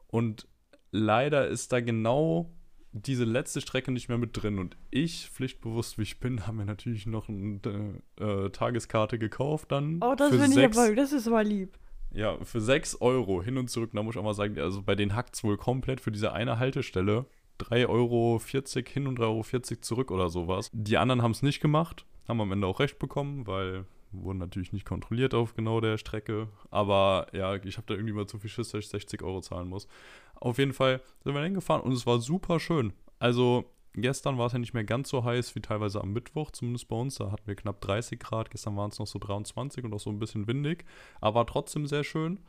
Und 0.07 0.49
leider 0.91 1.47
ist 1.47 1.73
da 1.73 1.81
genau 1.81 2.55
diese 2.93 3.25
letzte 3.25 3.61
Strecke 3.61 3.93
nicht 3.93 4.09
mehr 4.09 4.19
mit 4.19 4.31
drin. 4.35 4.59
Und 4.59 4.79
ich, 4.91 5.29
pflichtbewusst 5.31 5.99
wie 5.99 6.03
ich 6.03 6.21
bin, 6.21 6.47
habe 6.47 6.57
mir 6.57 6.65
natürlich 6.65 7.07
noch 7.07 7.29
eine 7.29 8.01
äh, 8.19 8.49
Tageskarte 8.49 9.19
gekauft 9.19 9.73
dann. 9.73 10.01
Oh, 10.03 10.15
das 10.15 10.31
finde 10.31 10.59
ich 10.59 10.65
aber, 10.65 10.95
das 10.95 11.13
ist 11.13 11.29
aber 11.29 11.45
lieb. 11.45 11.79
Ja, 12.15 12.37
für 12.45 12.61
6 12.61 13.01
Euro 13.01 13.43
hin 13.43 13.57
und 13.59 13.69
zurück, 13.69 13.91
da 13.95 14.03
muss 14.03 14.15
ich 14.15 14.19
auch 14.19 14.25
mal 14.25 14.35
sagen, 14.35 14.59
also 14.59 14.83
bei 14.83 14.95
denen 14.95 15.15
hackt 15.15 15.35
es 15.35 15.45
wohl 15.45 15.57
komplett 15.57 16.01
für 16.01 16.13
diese 16.13 16.33
eine 16.33 16.59
Haltestelle. 16.59 17.27
3,40 17.61 17.89
Euro 17.89 18.41
hin 18.87 19.07
und 19.07 19.19
3,40 19.19 19.23
Euro 19.23 19.81
zurück 19.81 20.11
oder 20.11 20.29
sowas. 20.29 20.69
Die 20.73 20.99
anderen 20.99 21.23
haben 21.23 21.31
es 21.31 21.43
nicht 21.43 21.61
gemacht, 21.61 22.05
haben 22.29 22.41
am 22.41 22.53
Ende 22.53 22.67
auch 22.67 22.81
recht 22.81 22.99
bekommen, 22.99 23.47
weil 23.47 23.87
wurden 24.13 24.39
natürlich 24.39 24.73
nicht 24.73 24.85
kontrolliert 24.85 25.35
auf 25.35 25.55
genau 25.55 25.81
der 25.81 25.99
Strecke. 25.99 26.49
Aber 26.71 27.29
ja, 27.33 27.55
ich 27.57 27.77
habe 27.77 27.87
da 27.87 27.95
irgendwie 27.95 28.13
mal 28.13 28.27
zu 28.27 28.39
viel 28.39 28.51
Schiss, 28.51 28.71
dass 28.71 28.85
ich 28.85 28.91
60 28.91 29.23
Euro 29.23 29.41
zahlen 29.41 29.69
muss. 29.69 29.89
Auf 30.35 30.59
jeden 30.59 30.73
Fall 30.73 31.01
sind 31.25 31.35
wir 31.35 31.43
hingefahren 31.43 31.83
und 31.83 31.93
es 31.93 32.07
war 32.07 32.19
super 32.19 32.61
schön. 32.61 32.93
Also 33.19 33.65
gestern 33.95 34.39
war 34.39 34.47
es 34.47 34.53
ja 34.53 34.59
nicht 34.59 34.75
mehr 34.75 34.85
ganz 34.85 35.09
so 35.09 35.25
heiß 35.25 35.55
wie 35.55 35.61
teilweise 35.61 36.01
am 36.01 36.13
Mittwoch, 36.13 36.51
zumindest 36.51 36.89
bei 36.89 36.97
uns. 36.97 37.17
Da 37.17 37.31
hatten 37.31 37.47
wir 37.47 37.55
knapp 37.55 37.81
30 37.81 38.19
Grad. 38.21 38.51
Gestern 38.51 38.77
waren 38.77 38.91
es 38.91 38.99
noch 38.99 39.07
so 39.07 39.19
23 39.19 39.85
und 39.85 39.93
auch 39.95 40.01
so 40.01 40.11
ein 40.11 40.19
bisschen 40.19 40.47
windig. 40.47 40.85
Aber 41.21 41.37
war 41.41 41.47
trotzdem 41.47 41.87
sehr 41.87 42.05
schön. 42.05 42.41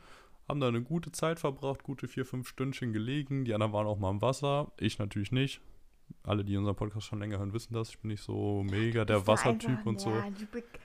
Haben 0.48 0.60
da 0.60 0.68
eine 0.68 0.82
gute 0.82 1.10
Zeit 1.12 1.40
verbracht, 1.40 1.82
gute 1.82 2.06
vier, 2.08 2.26
fünf 2.26 2.48
Stündchen 2.48 2.92
gelegen. 2.92 3.44
Die 3.44 3.54
anderen 3.54 3.72
waren 3.72 3.86
auch 3.86 3.98
mal 3.98 4.10
im 4.10 4.20
Wasser. 4.22 4.72
Ich 4.78 4.98
natürlich 4.98 5.32
nicht. 5.32 5.60
Alle, 6.22 6.44
die 6.44 6.56
unseren 6.56 6.76
Podcast 6.76 7.06
schon 7.06 7.18
länger 7.18 7.38
hören, 7.38 7.54
wissen 7.54 7.72
das. 7.72 7.88
Ich 7.90 7.98
bin 7.98 8.10
nicht 8.10 8.22
so 8.22 8.62
mega 8.62 9.04
der 9.06 9.26
Wassertyp 9.26 9.86
und 9.86 10.00
so. 10.00 10.10
Ja, 10.10 10.24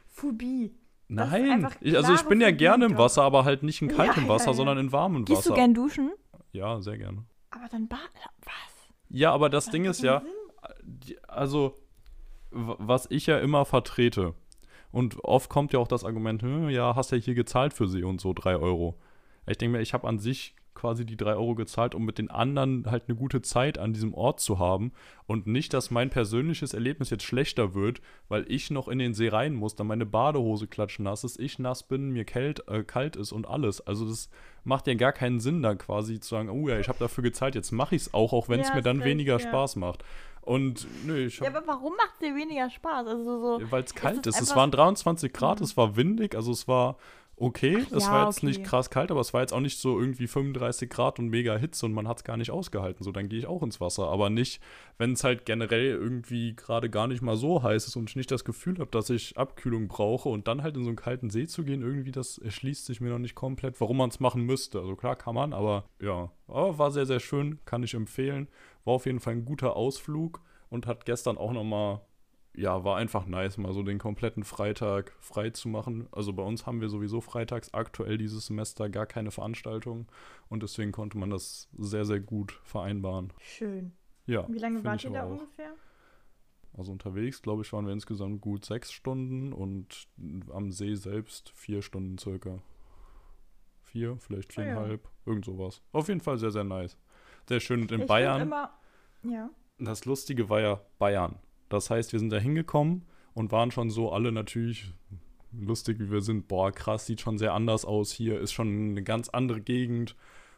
Phobie. 0.07 0.71
Nein, 1.11 1.67
ich, 1.81 1.97
also 1.97 2.13
ich 2.13 2.21
bin 2.23 2.39
ja 2.39 2.51
gerne 2.51 2.85
im 2.85 2.97
Wasser, 2.97 3.23
aber 3.23 3.43
halt 3.43 3.63
nicht 3.63 3.81
in 3.81 3.87
kaltem 3.89 4.23
Ja, 4.23 4.29
Wasser, 4.29 4.45
ja, 4.45 4.51
ja. 4.51 4.57
sondern 4.57 4.77
in 4.77 4.91
warmem 4.91 5.25
Gehst 5.25 5.39
Wasser. 5.39 5.49
du 5.49 5.55
gern 5.55 5.73
duschen? 5.73 6.11
Ja, 6.51 6.79
sehr 6.81 6.97
gerne. 6.97 7.25
Aber 7.49 7.67
dann 7.67 7.87
bad. 7.87 7.99
Was? 8.45 8.53
Ja, 9.09 9.33
aber 9.33 9.49
das 9.49 9.65
Macht 9.65 9.73
Ding 9.73 9.85
ist 9.85 10.03
ja, 10.03 10.19
die- 10.19 10.27
also 11.27 11.77
was 12.51 13.07
ich 13.11 13.27
ja 13.27 13.37
immer 13.39 13.65
vertrete 13.65 14.33
und 14.91 15.23
oft 15.23 15.49
kommt 15.49 15.73
ja 15.73 15.79
auch 15.79 15.87
das 15.87 16.03
Argument, 16.03 16.41
hm, 16.41 16.69
ja, 16.69 16.95
hast 16.95 17.11
ja 17.11 17.17
hier 17.17 17.35
gezahlt 17.35 17.73
für 17.73 17.87
sie 17.87 18.03
und 18.03 18.19
so 18.19 18.33
drei 18.33 18.55
Euro. 18.55 18.97
Ich 19.45 19.57
denke 19.57 19.77
mir, 19.77 19.83
ich 19.83 19.93
habe 19.93 20.07
an 20.07 20.19
sich 20.19 20.55
quasi 20.79 21.05
die 21.05 21.17
drei 21.17 21.33
Euro 21.33 21.55
gezahlt, 21.55 21.93
um 21.93 22.05
mit 22.05 22.17
den 22.17 22.29
anderen 22.31 22.85
halt 22.89 23.03
eine 23.07 23.17
gute 23.17 23.41
Zeit 23.41 23.77
an 23.77 23.91
diesem 23.93 24.13
Ort 24.13 24.39
zu 24.39 24.59
haben 24.59 24.91
und 25.27 25.45
nicht, 25.45 25.73
dass 25.73 25.91
mein 25.91 26.09
persönliches 26.09 26.73
Erlebnis 26.73 27.09
jetzt 27.09 27.23
schlechter 27.23 27.73
wird, 27.73 28.01
weil 28.29 28.45
ich 28.47 28.71
noch 28.71 28.87
in 28.87 28.99
den 28.99 29.13
See 29.13 29.27
rein 29.27 29.53
muss, 29.55 29.75
dann 29.75 29.87
meine 29.87 30.05
Badehose 30.05 30.67
klatschnass 30.67 31.23
ist, 31.23 31.39
ich 31.39 31.59
nass 31.59 31.83
bin, 31.83 32.11
mir 32.11 32.23
kalt, 32.23 32.67
äh, 32.69 32.83
kalt 32.83 33.15
ist 33.17 33.31
und 33.33 33.45
alles. 33.47 33.81
Also 33.85 34.07
das 34.07 34.29
macht 34.63 34.87
ja 34.87 34.93
gar 34.93 35.11
keinen 35.11 35.39
Sinn, 35.39 35.61
da 35.61 35.75
quasi 35.75 36.19
zu 36.19 36.29
sagen, 36.29 36.49
oh 36.49 36.69
ja, 36.69 36.79
ich 36.79 36.87
habe 36.87 36.99
dafür 36.99 37.23
gezahlt, 37.23 37.55
jetzt 37.55 37.71
mache 37.71 37.95
ich 37.95 38.03
es 38.03 38.13
auch, 38.13 38.31
auch 38.31 38.47
wenn 38.47 38.61
es 38.61 38.69
Ja, 38.69 38.75
mir 38.75 38.81
dann 38.81 39.03
weniger 39.03 39.33
ja. 39.33 39.39
Spaß 39.39 39.75
macht. 39.75 40.03
Und 40.41 40.87
nö, 41.05 41.25
ich 41.25 41.39
Ja, 41.39 41.47
hab, 41.47 41.57
aber 41.57 41.67
warum 41.67 41.93
macht 41.97 42.11
es 42.13 42.19
dir 42.19 42.33
weniger 42.35 42.69
Spaß? 42.69 43.05
Also 43.07 43.59
so. 43.59 43.71
weil 43.71 43.83
es 43.83 43.93
kalt 43.93 44.25
es 44.25 44.35
ist. 44.35 44.41
Es 44.49 44.55
waren 44.55 44.71
23 44.71 45.31
Grad, 45.33 45.59
Mhm. 45.59 45.65
es 45.65 45.77
war 45.77 45.95
windig, 45.95 46.33
also 46.35 46.51
es 46.51 46.67
war 46.67 46.95
okay. 47.39 47.77
Ach 47.85 47.91
es 47.91 48.05
ja, 48.05 48.11
war 48.11 48.25
jetzt 48.25 48.37
okay. 48.37 48.47
nicht 48.47 48.63
krass 48.63 48.89
kalt, 48.89 49.11
aber 49.11 49.21
es 49.21 49.33
war 49.33 49.41
jetzt 49.41 49.53
auch 49.53 49.59
nicht 49.59 49.79
so 49.79 49.99
irgendwie 49.99 50.27
35 50.27 50.89
Grad 50.89 51.19
und 51.19 51.29
mega 51.29 51.57
Hitze 51.57 51.85
und 51.85 51.93
man 51.93 52.07
hat 52.07 52.17
es 52.17 52.23
gar 52.23 52.37
nicht 52.37 52.51
ausgehalten. 52.51 53.03
So, 53.03 53.11
dann 53.11 53.29
gehe 53.29 53.39
ich 53.39 53.47
auch 53.47 53.63
ins 53.63 53.81
Wasser. 53.81 54.07
Aber 54.07 54.29
nicht, 54.29 54.61
wenn 54.97 55.13
es 55.13 55.23
halt 55.23 55.45
generell 55.45 55.87
irgendwie 55.87 56.55
gerade 56.55 56.89
gar 56.89 57.07
nicht 57.07 57.21
mal 57.21 57.37
so 57.37 57.63
heiß 57.63 57.87
ist 57.87 57.95
und 57.95 58.09
ich 58.09 58.15
nicht 58.15 58.31
das 58.31 58.45
Gefühl 58.45 58.79
habe, 58.79 58.91
dass 58.91 59.09
ich 59.09 59.37
Abkühlung 59.37 59.87
brauche 59.87 60.29
und 60.29 60.47
dann 60.47 60.63
halt 60.63 60.77
in 60.77 60.83
so 60.83 60.89
einen 60.89 60.97
kalten 60.97 61.29
See 61.29 61.47
zu 61.47 61.63
gehen, 61.63 61.81
irgendwie, 61.81 62.11
das 62.11 62.37
erschließt 62.37 62.85
sich 62.85 63.01
mir 63.01 63.09
noch 63.09 63.19
nicht 63.19 63.35
komplett, 63.35 63.79
warum 63.81 63.97
man 63.97 64.09
es 64.09 64.19
machen 64.19 64.43
müsste. 64.43 64.79
Also 64.79 64.95
klar 64.95 65.15
kann 65.15 65.35
man, 65.35 65.53
aber 65.53 65.85
ja. 66.01 66.31
Aber 66.47 66.77
war 66.77 66.91
sehr, 66.91 67.05
sehr 67.05 67.19
schön, 67.19 67.59
kann 67.65 67.83
ich 67.83 67.93
empfehlen. 67.93 68.47
War 68.83 68.95
auf 68.95 69.05
jeden 69.05 69.19
Fall 69.19 69.33
ein 69.33 69.45
guter 69.45 69.75
Ausflug 69.75 70.41
und 70.69 70.87
hat 70.87 71.05
gestern 71.05 71.37
auch 71.37 71.51
nochmal 71.51 72.01
ja, 72.59 72.83
war 72.83 72.97
einfach 72.97 73.25
nice, 73.25 73.57
mal 73.57 73.71
so 73.73 73.83
den 73.83 73.99
kompletten 73.99 74.43
Freitag 74.43 75.13
frei 75.21 75.49
zu 75.49 75.69
machen. 75.69 76.09
Also 76.11 76.33
bei 76.33 76.43
uns 76.43 76.65
haben 76.65 76.81
wir 76.81 76.89
sowieso 76.89 77.21
freitags 77.21 77.73
aktuell 77.73 78.17
dieses 78.17 78.47
Semester 78.47 78.89
gar 78.89 79.05
keine 79.05 79.31
Veranstaltung 79.31 80.07
und 80.49 80.61
deswegen 80.61 80.91
konnte 80.91 81.17
man 81.17 81.29
das 81.29 81.69
sehr, 81.77 82.03
sehr 82.03 82.19
gut 82.19 82.59
vereinbaren. 82.63 83.31
Schön. 83.39 83.93
Ja. 84.25 84.45
Wie 84.49 84.59
lange 84.59 84.83
wart 84.83 85.05
ihr 85.05 85.11
da 85.11 85.23
auch. 85.23 85.31
ungefähr? 85.31 85.73
Also 86.73 86.91
unterwegs, 86.91 87.41
glaube 87.41 87.61
ich, 87.61 87.71
waren 87.71 87.85
wir 87.85 87.93
insgesamt 87.93 88.41
gut 88.41 88.65
sechs 88.65 88.91
Stunden 88.91 89.53
und 89.53 90.09
am 90.51 90.71
See 90.71 90.95
selbst 90.95 91.51
vier 91.55 91.81
Stunden 91.81 92.17
circa. 92.17 92.59
Vier, 93.83 94.17
vielleicht 94.17 94.57
Ah 94.57 94.61
ja. 94.61 94.73
viereinhalb, 94.73 95.09
irgend 95.25 95.45
sowas. 95.45 95.81
Auf 95.93 96.09
jeden 96.09 96.19
Fall 96.19 96.37
sehr, 96.37 96.51
sehr 96.51 96.65
nice. 96.65 96.97
Sehr 97.47 97.61
schön. 97.61 97.81
Und 97.83 97.91
in 97.93 98.01
Ich 98.01 98.07
Bayern. 98.07 98.41
Immer, 98.41 98.73
ja. 99.23 99.49
Das 99.77 100.03
Lustige 100.03 100.49
war 100.49 100.59
ja 100.59 100.81
Bayern. 100.99 101.39
Das 101.69 101.89
heißt, 101.89 102.11
wir 102.11 102.19
sind 102.19 102.31
da 102.31 102.37
hingekommen 102.37 103.05
und 103.33 103.51
waren 103.51 103.71
schon 103.71 103.89
so 103.89 104.11
alle 104.11 104.31
natürlich 104.31 104.91
lustig, 105.51 105.99
wie 105.99 106.11
wir 106.11 106.21
sind. 106.21 106.47
Boah, 106.47 106.71
krass, 106.71 107.05
sieht 107.05 107.21
schon 107.21 107.37
sehr 107.37 107.53
anders 107.53 107.85
aus 107.85 108.11
hier, 108.11 108.39
ist 108.39 108.51
schon 108.51 108.91
eine 108.91 109.03
ganz 109.03 109.29
andere 109.29 109.61
Gegend. 109.61 110.15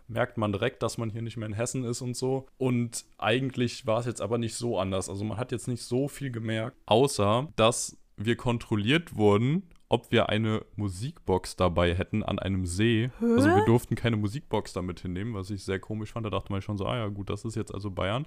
Merkt 0.08 0.38
man 0.38 0.51
direkt, 0.51 0.84
dass 0.84 0.98
man 0.98 1.10
hier 1.10 1.22
nicht 1.22 1.38
mehr 1.38 1.48
in 1.48 1.53
Hessen 1.53 1.86
ist 1.86 2.01
und 2.01 2.18
so. 2.18 2.48
Und 2.58 3.06
eigentlich 3.18 3.86
war 3.88 4.00
es 4.00 4.06
jetzt 4.06 4.22
aber 4.22 4.38
nicht 4.38 4.56
so 4.56 4.77
anders. 4.77 5.08
Also 5.10 5.24
man 5.24 5.38
hat 5.38 5.51
jetzt 5.53 5.68
nicht 5.68 5.84
so 5.84 6.08
viel 6.08 6.32
gemerkt, 6.32 6.75
außer 6.86 7.48
dass 7.56 7.98
wir 8.18 8.36
kontrolliert 8.36 9.16
wurden, 9.16 9.64
ob 9.88 10.12
wir 10.12 10.29
eine 10.29 10.66
Musikbox 10.75 11.55
dabei 11.55 11.94
hätten 11.94 12.24
an 12.24 12.40
einem 12.40 12.66
See. 12.66 13.09
Hä? 13.20 13.25
Also 13.25 13.50
wir 13.50 13.66
durften 13.66 13.96
keine 13.96 14.18
Musikbox 14.18 14.74
damit 14.74 15.00
hinnehmen, 15.00 15.33
was 15.33 15.50
ich 15.50 15.64
sehr 15.64 15.79
komisch 15.79 16.12
fand. 16.12 16.25
Da 16.25 16.29
dachte 16.29 16.51
man 16.51 16.62
schon 16.62 16.77
so, 16.77 16.86
ah 16.86 16.98
ja 16.98 17.07
gut, 17.07 17.29
das 17.29 17.46
ist 17.46 17.55
jetzt 17.55 17.74
also 17.74 17.90
Bayern. 17.92 18.25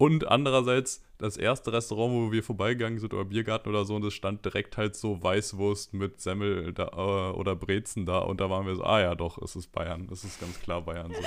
Und 0.00 0.28
andererseits 0.28 1.02
das 1.18 1.36
erste 1.36 1.72
Restaurant, 1.72 2.14
wo 2.14 2.30
wir 2.30 2.44
vorbeigegangen 2.44 3.00
sind, 3.00 3.12
oder 3.12 3.24
Biergarten 3.24 3.68
oder 3.68 3.84
so, 3.84 3.96
und 3.96 4.04
es 4.04 4.14
stand 4.14 4.44
direkt 4.44 4.76
halt 4.76 4.94
so 4.94 5.20
Weißwurst 5.20 5.92
mit 5.92 6.20
Semmel 6.20 6.72
da, 6.72 6.86
äh, 6.86 7.36
oder 7.36 7.56
Brezen 7.56 8.06
da. 8.06 8.20
Und 8.20 8.40
da 8.40 8.48
waren 8.48 8.64
wir 8.64 8.76
so, 8.76 8.84
ah 8.84 9.00
ja 9.00 9.16
doch, 9.16 9.42
es 9.42 9.56
ist 9.56 9.72
Bayern. 9.72 10.08
Es 10.12 10.22
ist 10.22 10.40
ganz 10.40 10.60
klar 10.60 10.82
Bayern 10.82 11.12
so. 11.12 11.20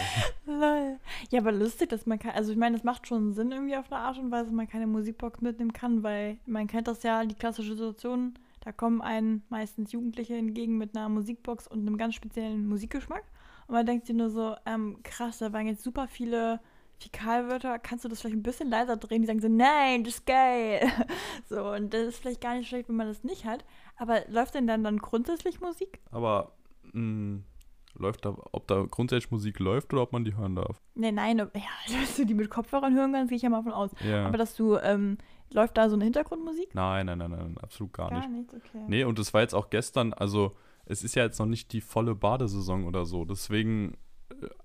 Lol. 0.52 0.98
Ja, 1.32 1.42
aber 1.42 1.52
lustig, 1.52 1.90
dass 1.90 2.06
man 2.06 2.18
kann. 2.18 2.32
Also 2.32 2.54
ich 2.54 2.58
meine, 2.58 2.78
es 2.78 2.86
macht 2.86 3.08
schon 3.08 3.34
Sinn 3.34 3.52
irgendwie 3.52 3.76
auf 3.76 3.92
eine 3.92 4.02
Art 4.02 4.18
und 4.18 4.32
Weise, 4.32 4.46
dass 4.46 4.54
man 4.54 4.70
keine 4.70 4.88
Musikbox 4.88 5.42
mitnehmen 5.42 5.74
kann, 5.74 6.02
weil 6.02 6.38
man 6.46 6.68
kennt 6.68 6.88
das 6.88 7.04
ja, 7.04 7.26
die 7.26 7.36
klassische 7.36 7.76
Situation, 7.76 8.36
da 8.62 8.72
kommen 8.72 9.02
einen 9.02 9.44
meistens 9.50 9.92
Jugendliche 9.92 10.36
entgegen 10.36 10.78
mit 10.78 10.96
einer 10.96 11.10
Musikbox 11.10 11.68
und 11.68 11.82
einem 11.82 11.98
ganz 11.98 12.16
speziellen 12.16 12.68
Musikgeschmack. 12.68 13.24
Und 13.68 13.74
man 13.74 13.86
denkt 13.86 14.06
sich 14.06 14.16
nur 14.16 14.30
so, 14.30 14.56
ähm, 14.66 15.00
krass, 15.04 15.40
da 15.40 15.52
waren 15.52 15.68
jetzt 15.68 15.84
super 15.84 16.08
viele 16.08 16.62
Fäkalwörter, 17.02 17.80
kannst 17.80 18.06
du 18.06 18.10
das 18.10 18.22
vielleicht 18.22 18.36
ein 18.38 18.44
bisschen 18.44 18.70
leiser 18.70 18.98
drehen? 18.98 19.22
Die 19.22 19.28
sagen 19.28 19.42
so, 19.42 19.48
nein, 19.50 20.04
das 20.04 20.16
ist 20.16 20.26
geil. 20.26 20.82
So, 21.50 21.66
und 21.72 21.94
das 21.94 22.08
ist 22.08 22.20
vielleicht 22.20 22.40
gar 22.42 22.56
nicht 22.56 22.70
schlecht, 22.70 22.88
wenn 22.88 22.96
man 22.96 23.08
das 23.08 23.24
nicht 23.26 23.44
hat. 23.46 23.66
Aber 23.98 24.22
läuft 24.30 24.54
denn 24.56 24.68
dann, 24.68 24.84
dann 24.84 25.00
grundsätzlich 25.00 25.60
Musik? 25.60 26.00
Aber 26.12 26.54
mh, 26.94 27.42
läuft 27.96 28.24
da, 28.26 28.36
ob 28.54 28.68
da 28.68 28.86
grundsätzlich 28.90 29.32
Musik 29.32 29.60
läuft 29.60 29.92
oder 29.94 30.04
ob 30.04 30.14
man 30.14 30.24
die 30.24 30.36
hören 30.36 30.56
darf? 30.56 30.80
Nee, 30.96 31.12
nein, 31.12 31.42
ob- 31.42 31.54
ja, 31.56 31.62
dass 32.02 32.16
du 32.16 32.26
die 32.26 32.34
mit 32.34 32.50
Kopfhörern 32.50 32.96
hören 32.96 33.12
kannst, 33.12 33.30
gehe 33.30 33.36
ich 33.38 33.42
ja 33.44 33.50
mal 33.50 33.64
von 33.64 33.74
aus. 33.74 33.92
Ja. 34.08 34.28
Aber 34.28 34.38
dass 34.38 34.56
du, 34.56 34.78
ähm, 34.78 35.18
läuft 35.52 35.78
da 35.78 35.90
so 35.90 35.96
eine 35.96 36.06
Hintergrundmusik? 36.06 36.74
nein, 36.74 37.06
nein, 37.08 37.18
nein, 37.18 37.32
nein, 37.32 37.58
absolut 37.62 37.92
gar, 37.94 38.14
nicht. 38.14 38.30
nichts, 38.30 38.54
okay. 38.54 38.86
Nee, 38.88 39.04
und 39.04 39.20
es 39.20 39.34
war 39.34 39.42
jetzt 39.42 39.54
auch 39.54 39.70
gestern, 39.70 40.14
also 40.14 40.56
es 40.86 41.04
ist 41.04 41.16
ja 41.16 41.24
jetzt 41.24 41.40
noch 41.40 41.46
nicht 41.48 41.74
die 41.74 41.82
volle 41.82 42.16
Badesaison 42.16 42.86
oder 42.86 43.06
so. 43.06 43.26
Deswegen, 43.26 43.98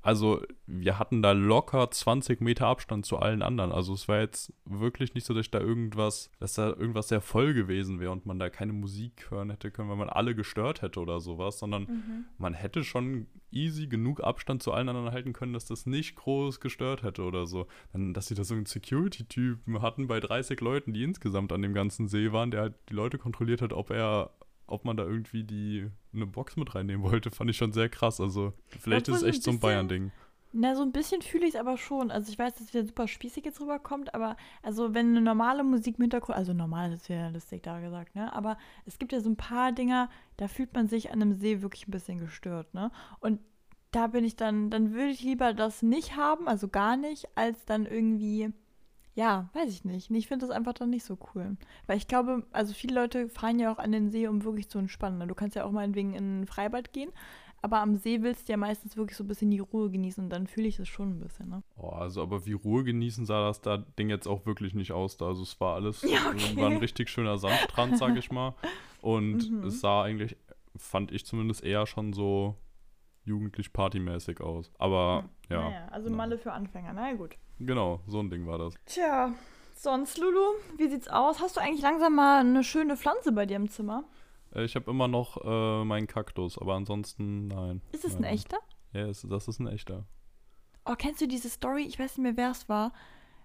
also 0.03 0.43
wir 0.67 0.99
hatten 0.99 1.23
da 1.23 1.33
locker 1.33 1.91
20 1.91 2.41
Meter 2.41 2.67
Abstand 2.67 3.07
zu 3.07 3.19
allen 3.19 3.43
anderen. 3.43 3.73
Also 3.73 3.95
es 3.95 4.09
war 4.09 4.21
jetzt 4.21 4.53
wirklich 4.65 5.15
nicht 5.15 5.27
so, 5.27 5.35
dass 5.35 5.51
da 5.51 5.61
irgendwas, 5.61 6.31
dass 6.39 6.55
da 6.55 6.69
irgendwas 6.69 7.09
sehr 7.09 7.21
voll 7.21 7.55
gewesen 7.55 8.01
wäre 8.01 8.11
und 8.11 8.27
man 8.27 8.39
da 8.39 8.51
keine 8.51 8.73
Musik 8.73 9.31
hören 9.31 9.51
hätte 9.51 9.71
können, 9.71 9.89
weil 9.89 9.97
man 9.97 10.09
alle 10.09 10.35
gestört 10.35 10.83
hätte 10.83 11.01
oder 11.01 11.21
sowas, 11.21 11.59
sondern 11.59 11.83
Mhm. 11.85 12.25
man 12.39 12.55
hätte 12.55 12.85
schon 12.85 13.27
easy 13.53 13.87
genug 13.87 14.23
Abstand 14.23 14.63
zu 14.63 14.73
allen 14.73 14.89
anderen 14.89 15.13
halten 15.13 15.33
können, 15.33 15.53
dass 15.53 15.65
das 15.65 15.87
nicht 15.87 16.17
groß 16.17 16.61
gestört 16.61 17.03
hätte 17.03 17.23
oder 17.23 17.47
so. 17.47 17.67
Dann, 17.93 18.13
dass 18.13 18.27
sie 18.27 18.35
da 18.35 18.45
so 18.45 18.55
einen 18.55 18.67
Security-Typen 18.67 19.81
hatten 19.83 20.07
bei 20.07 20.21
30 20.21 20.61
Leuten, 20.61 20.93
die 20.93 21.03
insgesamt 21.03 21.53
an 21.53 21.63
dem 21.63 21.75
ganzen 21.75 22.09
See 22.09 22.33
waren, 22.33 22.51
der 22.51 22.61
halt 22.63 22.75
die 22.89 22.95
Leute 22.95 23.19
kontrolliert 23.19 23.63
hat, 23.63 23.73
ob 23.73 23.91
er, 23.91 24.31
ob 24.67 24.85
man 24.85 24.97
da 24.97 25.05
irgendwie 25.05 25.45
die 25.45 25.89
eine 26.13 26.27
Box 26.27 26.57
mit 26.57 26.75
reinnehmen 26.75 27.03
wollte, 27.05 27.31
fand 27.31 27.51
ich 27.51 27.57
schon 27.57 27.73
sehr 27.73 27.89
krass. 27.89 28.21
Also 28.21 28.53
vielleicht 28.69 29.09
ist 29.09 29.17
es 29.17 29.23
echt 29.23 29.43
so 29.43 29.51
ein 29.51 29.61
Bayern-Ding. 29.61 30.11
Na, 30.53 30.75
so 30.75 30.83
ein 30.83 30.93
bisschen 30.93 31.21
fühle 31.21 31.47
ich 31.47 31.55
es 31.55 31.61
aber 31.61 31.77
schon. 31.77 32.11
Also 32.11 32.33
ich 32.33 32.39
weiß, 32.39 32.55
dass 32.55 32.63
es 32.63 32.75
wieder 32.75 32.87
super 32.87 33.09
spießig 33.09 33.45
jetzt 33.45 33.61
rüberkommt, 33.61 34.15
aber 34.15 34.37
also 34.63 34.95
wenn 34.95 35.11
eine 35.11 35.21
normale 35.21 35.63
Musik 35.65 35.99
im 35.99 36.05
Hintergrund, 36.05 36.39
also 36.39 36.55
normal 36.55 36.93
ist 36.93 37.09
ja 37.09 37.29
lustig 37.29 37.63
da 37.63 37.81
gesagt, 37.81 38.15
ne? 38.15 38.33
Aber 38.33 38.57
es 38.87 38.99
gibt 38.99 39.13
ja 39.13 39.21
so 39.21 39.29
ein 39.29 39.37
paar 39.37 39.73
Dinger, 39.73 40.09
da 40.39 40.49
fühlt 40.49 40.73
man 40.73 40.89
sich 40.89 41.13
an 41.13 41.21
einem 41.21 41.35
See 41.35 41.61
wirklich 41.61 41.87
ein 41.87 41.91
bisschen 41.91 42.21
gestört, 42.21 42.73
ne? 42.73 42.91
Und 43.21 43.41
da 43.91 44.07
bin 44.07 44.25
ich 44.25 44.37
dann, 44.37 44.71
dann 44.71 44.93
würde 44.93 45.11
ich 45.11 45.23
lieber 45.23 45.53
das 45.53 45.83
nicht 45.83 46.17
haben, 46.17 46.49
also 46.49 46.69
gar 46.69 46.97
nicht, 46.97 47.29
als 47.35 47.65
dann 47.67 47.85
irgendwie, 47.85 48.51
ja, 49.17 49.49
weiß 49.55 49.71
ich 49.71 49.85
nicht. 49.85 50.11
Ich 50.11 50.29
finde 50.29 50.47
das 50.47 50.55
einfach 50.55 50.75
dann 50.75 50.91
nicht 50.91 51.05
so 51.05 51.19
cool. 51.35 51.57
Weil 51.87 51.97
ich 51.97 52.07
glaube, 52.07 52.47
also 52.53 52.73
viele 52.75 52.95
Leute 52.95 53.29
fahren 53.29 53.59
ja 53.59 53.73
auch 53.73 53.79
an 53.79 53.91
den 53.91 54.11
See, 54.11 54.29
um 54.29 54.45
wirklich 54.45 54.69
zu 54.69 54.79
entspannen. 54.79 55.19
ne? 55.19 55.27
Du 55.27 55.35
kannst 55.35 55.57
ja 55.57 55.65
auch 55.65 55.73
meinetwegen 55.73 56.13
in 56.15 56.43
ein 56.43 56.47
Freibad 56.47 56.93
gehen, 56.93 57.11
aber 57.63 57.81
am 57.81 57.97
See 57.97 58.23
willst 58.23 58.47
du 58.49 58.53
ja 58.53 58.57
meistens 58.59 58.97
wirklich 58.97 59.17
so 59.17 59.25
ein 59.25 59.27
bisschen 59.27 59.51
die 59.51 59.59
Ruhe 59.59 59.91
genießen 59.91 60.23
und 60.23 60.31
dann 60.31 60.47
fühle 60.47 60.69
ich 60.69 60.77
das 60.77 60.87
schon 60.89 61.17
ein 61.17 61.21
bisschen, 61.21 61.49
ne? 61.49 61.63
Oh, 61.77 61.89
also 61.89 62.23
aber 62.23 62.47
wie 62.47 62.53
Ruhe 62.53 62.85
genießen 62.85 63.25
sah 63.27 63.47
das 63.49 63.61
da 63.63 63.79
Ding 63.79 64.11
jetzt 64.11 64.29
auch 64.29 64.45
wirklich 64.47 64.75
nicht 64.75 64.93
aus 64.93 65.17
da. 65.17 65.27
Also 65.29 65.43
es 65.43 65.59
war 65.61 65.75
alles, 65.75 66.03
Ja, 66.03 66.19
okay. 66.27 66.57
war 66.57 66.71
ein 66.71 66.77
richtig 66.77 67.09
schöner 67.09 67.39
Sandstrand, 67.39 67.97
sag 67.97 68.17
ich 68.17 68.31
mal. 68.31 68.55
Und 69.01 69.51
Mhm. 69.51 69.65
es 69.65 69.81
sah 69.81 70.03
eigentlich, 70.03 70.37
fand 70.77 71.11
ich 71.11 71.25
zumindest 71.25 71.65
eher 71.65 71.87
schon 71.87 72.13
so 72.13 72.55
jugendlich 73.27 73.73
partymäßig 73.73 74.41
aus. 74.41 74.73
Aber 74.79 75.29
ja, 75.51 75.61
Naja, 75.69 75.89
also 75.91 76.09
Ja. 76.09 76.17
Malle 76.17 76.39
für 76.39 76.53
Anfänger, 76.53 76.93
na 76.95 77.11
ja, 77.11 77.15
gut. 77.17 77.37
genau, 77.59 78.01
so 78.07 78.21
ein 78.21 78.31
Ding 78.31 78.47
war 78.47 78.57
das. 78.59 78.75
Tja, 78.87 79.35
sonst, 79.75 80.17
Lulu, 80.19 80.41
wie 80.79 80.89
sieht's 80.89 81.09
aus? 81.09 81.41
Hast 81.41 81.57
du 81.57 81.61
eigentlich 81.61 81.83
langsam 81.83 82.15
mal 82.15 82.41
eine 82.41 82.65
schöne 82.65 82.97
Pflanze 82.97 83.33
bei 83.33 83.45
dir 83.45 83.57
im 83.57 83.69
Zimmer? 83.69 84.05
Äh, 84.55 84.65
Ich 84.65 84.75
habe 84.77 84.91
immer 84.91 85.09
noch 85.09 85.37
äh, 85.45 85.85
meinen 85.85 86.07
Kaktus, 86.07 86.57
aber 86.59 86.75
ansonsten 86.75 87.49
nein. 87.49 87.83
Ist 87.93 88.05
es 88.05 88.15
nein, 88.15 88.25
ein 88.25 88.35
echter? 88.35 88.59
Ja, 88.93 89.07
es, 89.09 89.23
das 89.29 89.49
ist 89.49 89.59
ein 89.61 89.67
echter. 89.67 90.07
Oh, 90.87 90.95
kennst 90.97 91.21
du 91.21 91.27
diese 91.29 91.51
Story? 91.51 91.83
Ich 91.83 91.99
weiß 91.99 92.17
nicht 92.17 92.23
mehr, 92.23 92.37
wer 92.37 92.53
es 92.53 92.69
war. 92.69 92.93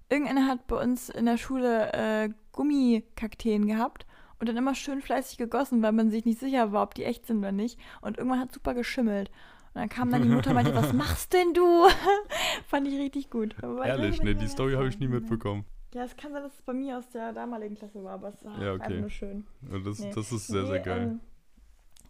irgendeiner 0.10 0.46
hat 0.48 0.68
bei 0.68 0.76
uns 0.82 1.10
in 1.10 1.26
der 1.26 1.38
Schule 1.38 1.92
äh, 1.94 2.30
Gummikakteen 2.52 3.66
gehabt 3.68 4.06
und 4.40 4.48
dann 4.50 4.58
immer 4.58 4.76
schön 4.76 5.02
fleißig 5.02 5.38
gegossen, 5.38 5.82
weil 5.82 5.92
man 5.92 6.10
sich 6.12 6.26
nicht 6.26 6.40
sicher 6.40 6.72
war, 6.72 6.84
ob 6.84 6.96
die 6.96 7.04
echt 7.04 7.26
sind 7.26 7.40
oder 7.40 7.52
nicht. 7.52 7.80
Und 8.02 8.18
irgendwann 8.18 8.40
hat 8.40 8.52
super 8.52 8.74
geschimmelt. 8.74 9.32
Und 9.74 9.80
dann 9.80 9.90
kam 9.90 10.12
dann 10.12 10.24
die 10.24 10.30
Mutter 10.30 10.50
und 10.50 10.56
meinte, 10.56 10.76
was 10.76 10.92
machst 10.92 11.32
denn 11.34 11.54
du? 11.54 11.88
Fand 12.68 12.88
ich 12.88 13.00
richtig 13.00 13.30
gut. 13.30 13.56
Ehrlich, 13.62 14.22
ne, 14.22 14.36
die 14.36 14.48
Story 14.48 14.74
habe 14.74 14.88
ich 14.88 15.00
nie 15.00 15.08
mitbekommen. 15.08 15.66
Ja, 15.94 16.04
es 16.04 16.16
kann 16.16 16.32
sein, 16.32 16.44
dass 16.44 16.54
es 16.56 16.62
bei 16.62 16.74
mir 16.74 16.98
aus 16.98 17.10
der 17.10 17.34
damaligen 17.34 17.76
Klasse 17.76 18.04
war, 18.04 18.14
aber 18.14 18.30
es 18.30 18.44
war 18.46 18.62
ja, 18.62 18.74
okay. 18.74 18.84
einfach 18.84 19.00
nur 19.00 19.10
schön. 19.10 19.46
Ja, 19.70 19.80
das, 19.80 20.00
nee. 20.00 20.12
das 20.14 20.32
ist 20.32 20.48
sehr, 20.48 20.64
nee, 20.64 20.68
sehr 20.68 20.80
geil. 20.80 21.02
Ähm, 21.02 21.20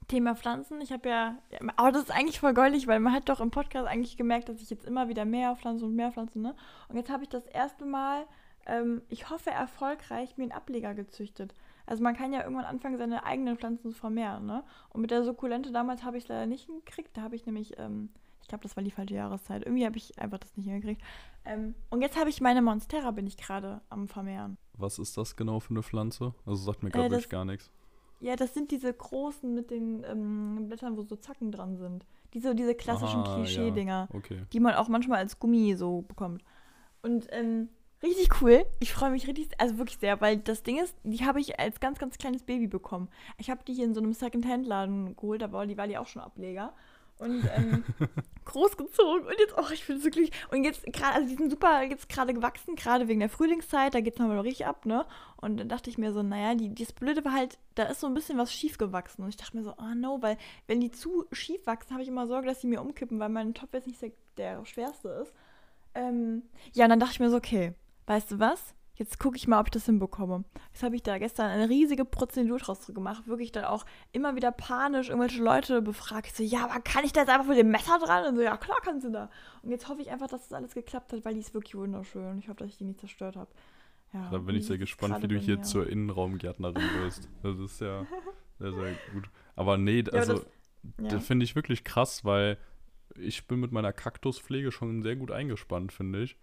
Thema 0.07 0.35
Pflanzen. 0.35 0.81
Ich 0.81 0.91
habe 0.91 1.09
ja, 1.09 1.37
aber 1.77 1.91
das 1.91 2.03
ist 2.03 2.11
eigentlich 2.11 2.39
voll 2.39 2.53
goldig, 2.53 2.85
weil 2.87 2.99
man 2.99 3.13
hat 3.13 3.29
doch 3.29 3.39
im 3.39 3.49
Podcast 3.49 3.87
eigentlich 3.87 4.17
gemerkt, 4.17 4.49
dass 4.49 4.61
ich 4.61 4.69
jetzt 4.69 4.85
immer 4.85 5.07
wieder 5.07 5.25
mehr 5.25 5.55
pflanze 5.55 5.85
und 5.85 5.95
mehr 5.95 6.11
pflanze, 6.11 6.39
ne? 6.39 6.55
Und 6.89 6.97
jetzt 6.97 7.09
habe 7.09 7.23
ich 7.23 7.29
das 7.29 7.45
erste 7.45 7.85
Mal, 7.85 8.25
ähm, 8.65 9.01
ich 9.09 9.29
hoffe 9.29 9.51
erfolgreich, 9.51 10.37
mir 10.37 10.43
einen 10.43 10.51
Ableger 10.51 10.93
gezüchtet. 10.93 11.53
Also 11.85 12.03
man 12.03 12.15
kann 12.15 12.33
ja 12.33 12.43
irgendwann 12.43 12.65
anfangen, 12.65 12.97
seine 12.97 13.25
eigenen 13.25 13.57
Pflanzen 13.57 13.91
zu 13.91 13.97
vermehren, 13.97 14.45
ne? 14.45 14.63
Und 14.89 15.01
mit 15.01 15.11
der 15.11 15.23
Sukkulente 15.23 15.71
damals 15.71 16.03
habe 16.03 16.17
ich 16.17 16.23
es 16.23 16.29
leider 16.29 16.45
nicht 16.45 16.65
hingekriegt. 16.65 17.15
Da 17.15 17.21
habe 17.21 17.35
ich 17.35 17.45
nämlich, 17.45 17.77
ähm, 17.77 18.09
ich 18.41 18.47
glaube, 18.47 18.63
das 18.63 18.75
war 18.75 18.83
die 18.83 18.91
falsche 18.91 19.15
Jahreszeit. 19.15 19.63
Irgendwie 19.65 19.85
habe 19.85 19.97
ich 19.97 20.17
einfach 20.19 20.39
das 20.39 20.55
nicht 20.57 20.65
hingekriegt. 20.65 21.01
Ähm, 21.45 21.75
und 21.89 22.01
jetzt 22.01 22.19
habe 22.19 22.29
ich 22.29 22.41
meine 22.41 22.61
Monstera, 22.61 23.11
bin 23.11 23.27
ich 23.27 23.37
gerade 23.37 23.81
am 23.89 24.07
vermehren. 24.07 24.57
Was 24.73 24.99
ist 24.99 25.17
das 25.17 25.35
genau 25.35 25.59
für 25.59 25.71
eine 25.71 25.83
Pflanze? 25.83 26.33
Also 26.45 26.63
sagt 26.63 26.83
mir 26.83 26.91
gerade 26.91 27.07
äh, 27.07 27.11
wirklich 27.11 27.29
gar 27.29 27.45
nichts. 27.45 27.71
Ja, 28.21 28.35
das 28.35 28.53
sind 28.53 28.69
diese 28.69 28.93
großen 28.93 29.53
mit 29.53 29.71
den 29.71 30.03
ähm, 30.03 30.67
Blättern, 30.67 30.95
wo 30.95 31.01
so 31.01 31.15
Zacken 31.15 31.51
dran 31.51 31.75
sind. 31.77 32.05
Diese, 32.33 32.55
diese 32.55 32.75
klassischen 32.75 33.23
Klischee-Dinger, 33.23 34.07
ja. 34.09 34.15
okay. 34.15 34.45
die 34.53 34.59
man 34.59 34.75
auch 34.75 34.87
manchmal 34.87 35.17
als 35.17 35.39
Gummi 35.39 35.75
so 35.75 36.03
bekommt. 36.03 36.43
Und 37.01 37.27
ähm, 37.31 37.69
richtig 38.03 38.41
cool. 38.41 38.65
Ich 38.79 38.93
freue 38.93 39.11
mich 39.11 39.27
richtig, 39.27 39.49
also 39.57 39.77
wirklich 39.77 39.99
sehr, 39.99 40.19
weil 40.21 40.37
das 40.37 40.63
Ding 40.63 40.79
ist, 40.79 40.95
die 41.03 41.25
habe 41.25 41.39
ich 41.39 41.59
als 41.59 41.79
ganz, 41.79 41.99
ganz 41.99 42.17
kleines 42.17 42.43
Baby 42.43 42.67
bekommen. 42.67 43.09
Ich 43.37 43.49
habe 43.49 43.63
die 43.65 43.73
hier 43.73 43.85
in 43.85 43.93
so 43.93 44.01
einem 44.01 44.13
Second-Hand-Laden 44.13 45.15
geholt, 45.15 45.41
da 45.41 45.51
war 45.51 45.65
die, 45.65 45.77
war 45.77 45.87
die 45.87 45.97
auch 45.97 46.07
schon 46.07 46.21
Ableger 46.21 46.73
und 47.21 47.47
ähm, 47.55 47.83
großgezogen. 48.45 49.27
Und 49.27 49.35
jetzt, 49.39 49.53
oh, 49.55 49.71
ich 49.71 49.85
bin 49.85 49.99
so 49.99 50.09
glücklich. 50.09 50.31
Und 50.51 50.63
jetzt 50.63 50.83
gerade, 50.85 51.15
also 51.15 51.27
die 51.29 51.35
sind 51.35 51.51
super 51.51 51.83
jetzt 51.83 52.09
gerade 52.09 52.33
gewachsen, 52.33 52.75
gerade 52.75 53.07
wegen 53.07 53.19
der 53.19 53.29
Frühlingszeit, 53.29 53.93
da 53.93 54.01
geht 54.01 54.15
es 54.15 54.19
nochmal 54.19 54.39
richtig 54.39 54.65
ab, 54.65 54.85
ne? 54.85 55.05
Und 55.37 55.57
dann 55.57 55.69
dachte 55.69 55.89
ich 55.89 55.97
mir 55.97 56.11
so, 56.13 56.23
naja, 56.23 56.55
die, 56.55 56.73
das 56.73 56.93
Blöde 56.93 57.23
war 57.23 57.33
halt, 57.33 57.59
da 57.75 57.83
ist 57.83 57.99
so 57.99 58.07
ein 58.07 58.13
bisschen 58.13 58.37
was 58.37 58.51
schief 58.51 58.77
gewachsen. 58.77 59.23
Und 59.23 59.29
ich 59.29 59.37
dachte 59.37 59.55
mir 59.55 59.63
so, 59.63 59.73
oh 59.77 59.95
no, 59.95 60.21
weil 60.21 60.37
wenn 60.67 60.81
die 60.81 60.91
zu 60.91 61.25
schief 61.31 61.65
wachsen, 61.67 61.91
habe 61.91 62.01
ich 62.01 62.09
immer 62.09 62.27
Sorge, 62.27 62.47
dass 62.47 62.59
die 62.59 62.67
mir 62.67 62.81
umkippen, 62.81 63.19
weil 63.19 63.29
mein 63.29 63.53
Topf 63.53 63.73
jetzt 63.73 63.87
nicht 63.87 64.01
der, 64.01 64.11
der 64.37 64.65
schwerste 64.65 65.09
ist. 65.09 65.33
Ähm, 65.93 66.43
ja, 66.73 66.85
und 66.85 66.89
dann 66.89 66.99
dachte 66.99 67.13
ich 67.13 67.19
mir 67.19 67.29
so, 67.29 67.37
okay, 67.37 67.73
weißt 68.07 68.31
du 68.31 68.39
was? 68.39 68.75
Jetzt 68.95 69.19
gucke 69.19 69.35
ich 69.35 69.47
mal, 69.47 69.59
ob 69.59 69.67
ich 69.67 69.71
das 69.71 69.85
hinbekomme. 69.85 70.43
Jetzt 70.71 70.83
habe 70.83 70.95
ich 70.95 71.01
da 71.01 71.17
gestern 71.17 71.49
eine 71.49 71.69
riesige 71.69 72.05
Prozedur 72.05 72.59
draus 72.59 72.85
gemacht. 72.93 73.27
Wirklich 73.27 73.51
dann 73.51 73.63
auch 73.63 73.85
immer 74.11 74.35
wieder 74.35 74.51
panisch 74.51 75.09
irgendwelche 75.09 75.41
Leute 75.41 75.81
befragt. 75.81 76.27
Ich 76.27 76.33
so, 76.33 76.43
ja, 76.43 76.65
aber 76.65 76.81
kann 76.81 77.03
ich 77.03 77.11
da 77.11 77.21
jetzt 77.21 77.29
einfach 77.29 77.47
mit 77.47 77.57
dem 77.57 77.71
Messer 77.71 77.97
dran? 77.97 78.27
Und 78.27 78.35
so, 78.35 78.41
ja, 78.43 78.57
klar 78.57 78.77
kannst 78.83 79.07
du 79.07 79.09
da. 79.09 79.31
Und 79.63 79.71
jetzt 79.71 79.87
hoffe 79.87 80.01
ich 80.01 80.11
einfach, 80.11 80.27
dass 80.27 80.43
das 80.43 80.53
alles 80.53 80.75
geklappt 80.75 81.13
hat, 81.13 81.25
weil 81.25 81.33
die 81.33 81.39
ist 81.39 81.53
wirklich 81.53 81.73
wunderschön. 81.73 82.37
Ich 82.37 82.47
hoffe, 82.47 82.59
dass 82.59 82.69
ich 82.69 82.77
die 82.77 82.83
nicht 82.83 82.99
zerstört 82.99 83.37
habe. 83.37 83.49
Ja, 84.13 84.29
da 84.29 84.37
bin 84.37 84.55
ich 84.55 84.67
sehr 84.67 84.77
gespannt, 84.77 85.23
wie 85.23 85.27
du 85.27 85.37
hier 85.37 85.61
zur 85.63 85.89
Innenraumgärtnerin 85.89 86.83
wirst. 87.01 87.29
Das 87.41 87.57
ist 87.57 87.79
ja 87.81 88.05
sehr, 88.59 88.73
sehr 88.73 88.93
gut. 89.13 89.29
Aber 89.55 89.77
nee, 89.77 90.03
also, 90.11 90.33
ja, 90.33 90.39
das, 90.99 91.11
das 91.13 91.25
finde 91.25 91.45
ich 91.45 91.55
wirklich 91.55 91.83
krass, 91.83 92.23
weil 92.25 92.57
ich 93.15 93.47
bin 93.47 93.59
mit 93.59 93.71
meiner 93.71 93.93
Kaktuspflege 93.93 94.71
schon 94.71 95.01
sehr 95.01 95.15
gut 95.15 95.31
eingespannt, 95.31 95.91
finde 95.91 96.23
ich. 96.23 96.37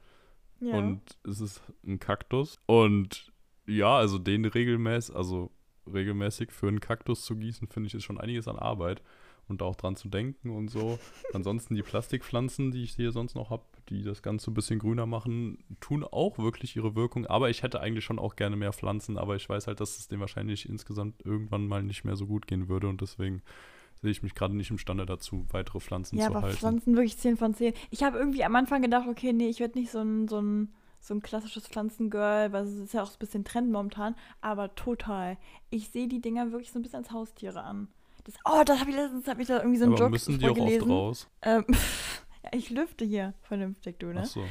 Ja. 0.61 0.75
Und 0.75 1.01
es 1.25 1.41
ist 1.41 1.63
ein 1.87 1.99
Kaktus. 1.99 2.59
Und 2.67 3.33
ja, 3.67 3.97
also 3.97 4.19
den 4.19 4.45
regelmäßig, 4.45 5.15
also 5.15 5.51
regelmäßig 5.93 6.53
für 6.53 6.69
einen 6.69 6.81
Kaktus 6.81 7.25
zu 7.25 7.37
gießen, 7.37 7.69
finde 7.69 7.89
ich, 7.89 7.95
ist 7.95 8.05
schon 8.05 8.21
einiges 8.21 8.49
an 8.49 8.59
Arbeit. 8.59 9.03
Und 9.47 9.63
auch 9.63 9.77
dran 9.77 9.97
zu 9.97 10.11
denken 10.11 10.51
und 10.51 10.69
so. 10.69 10.99
Ansonsten 11.33 11.75
die 11.75 11.83
Plastikpflanzen, 11.83 12.71
die 12.71 12.83
ich 12.83 12.91
hier 12.91 13.13
sonst 13.13 13.35
noch 13.35 13.49
habe, 13.49 13.65
die 13.89 14.03
das 14.03 14.21
Ganze 14.21 14.51
ein 14.51 14.55
bisschen 14.55 14.79
grüner 14.79 15.07
machen, 15.07 15.65
tun 15.81 16.05
auch 16.05 16.37
wirklich 16.37 16.77
ihre 16.77 16.95
Wirkung. 16.95 17.25
Aber 17.25 17.49
ich 17.49 17.63
hätte 17.63 17.81
eigentlich 17.81 18.05
schon 18.05 18.19
auch 18.19 18.37
gerne 18.37 18.57
mehr 18.57 18.75
Pflanzen, 18.75 19.17
aber 19.17 19.37
ich 19.37 19.49
weiß 19.49 19.67
halt, 19.67 19.81
dass 19.81 19.99
es 19.99 20.09
dem 20.09 20.21
wahrscheinlich 20.21 20.69
insgesamt 20.69 21.25
irgendwann 21.25 21.67
mal 21.67 21.83
nicht 21.83 22.05
mehr 22.05 22.17
so 22.17 22.27
gut 22.27 22.47
gehen 22.47 22.69
würde. 22.69 22.89
Und 22.89 23.01
deswegen 23.01 23.41
sehe 24.01 24.11
ich 24.11 24.23
mich 24.23 24.35
gerade 24.35 24.57
nicht 24.57 24.71
imstande 24.71 25.07
dazu, 25.07 25.47
weitere 25.51 25.81
Pflanzen 25.81 26.17
ja, 26.17 26.27
zu 26.27 26.35
halten. 26.35 26.47
Ja, 26.47 26.49
aber 26.49 26.57
Pflanzen 26.57 26.95
wirklich 26.95 27.19
10 27.19 27.37
von 27.37 27.55
10. 27.55 27.75
Ich 27.91 28.03
habe 28.03 28.19
irgendwie 28.19 28.45
am 28.45 28.55
Anfang 28.55 28.83
gedacht, 28.83 29.09
okay, 29.09 29.33
nee, 29.33 29.49
ich 29.49 29.61
werde 29.61 29.79
nicht 29.79 29.91
so 29.91 30.01
ein, 30.01 30.29
so 30.29 30.41
ein, 30.41 30.73
so 31.01 31.15
ein 31.15 31.23
klassisches 31.23 31.67
Pflanzengirl, 31.67 32.53
weil 32.53 32.65
es 32.65 32.75
ist 32.75 32.95
ja 32.95 33.03
auch 33.03 33.11
ein 33.11 33.19
bisschen 33.19 33.45
Trend 33.45 33.71
momentan, 33.71 34.15
aber 34.41 34.75
total. 34.75 35.37
Ich 35.71 35.91
sehe 35.91 36.09
die 36.09 36.21
Dinger 36.21 36.53
wirklich 36.53 36.71
so 36.71 36.79
ein 36.79 36.83
bisschen 36.83 36.99
als 36.99 37.11
Haustiere 37.11 37.63
an. 37.63 37.89
Das, 38.25 38.35
oh, 38.45 38.63
da 38.65 38.79
habe 38.79 38.91
ich 38.91 38.97
letztens 38.97 39.27
hab 39.27 39.39
ich 39.39 39.49
da 39.49 39.59
irgendwie 39.59 39.79
so 39.79 39.85
einen 39.85 39.95
aber 39.95 40.03
Joke 40.03 40.13
müssen 40.13 40.39
die 40.39 40.49
auch 40.49 40.59
oft 40.59 40.89
raus? 40.89 41.29
Ähm, 41.43 41.65
ja, 42.45 42.51
ich 42.53 42.71
lüfte 42.71 43.05
hier 43.05 43.35
vernünftig, 43.43 43.99
du, 43.99 44.09
ne? 44.09 44.23
Ach 44.23 44.27
so. 44.27 44.45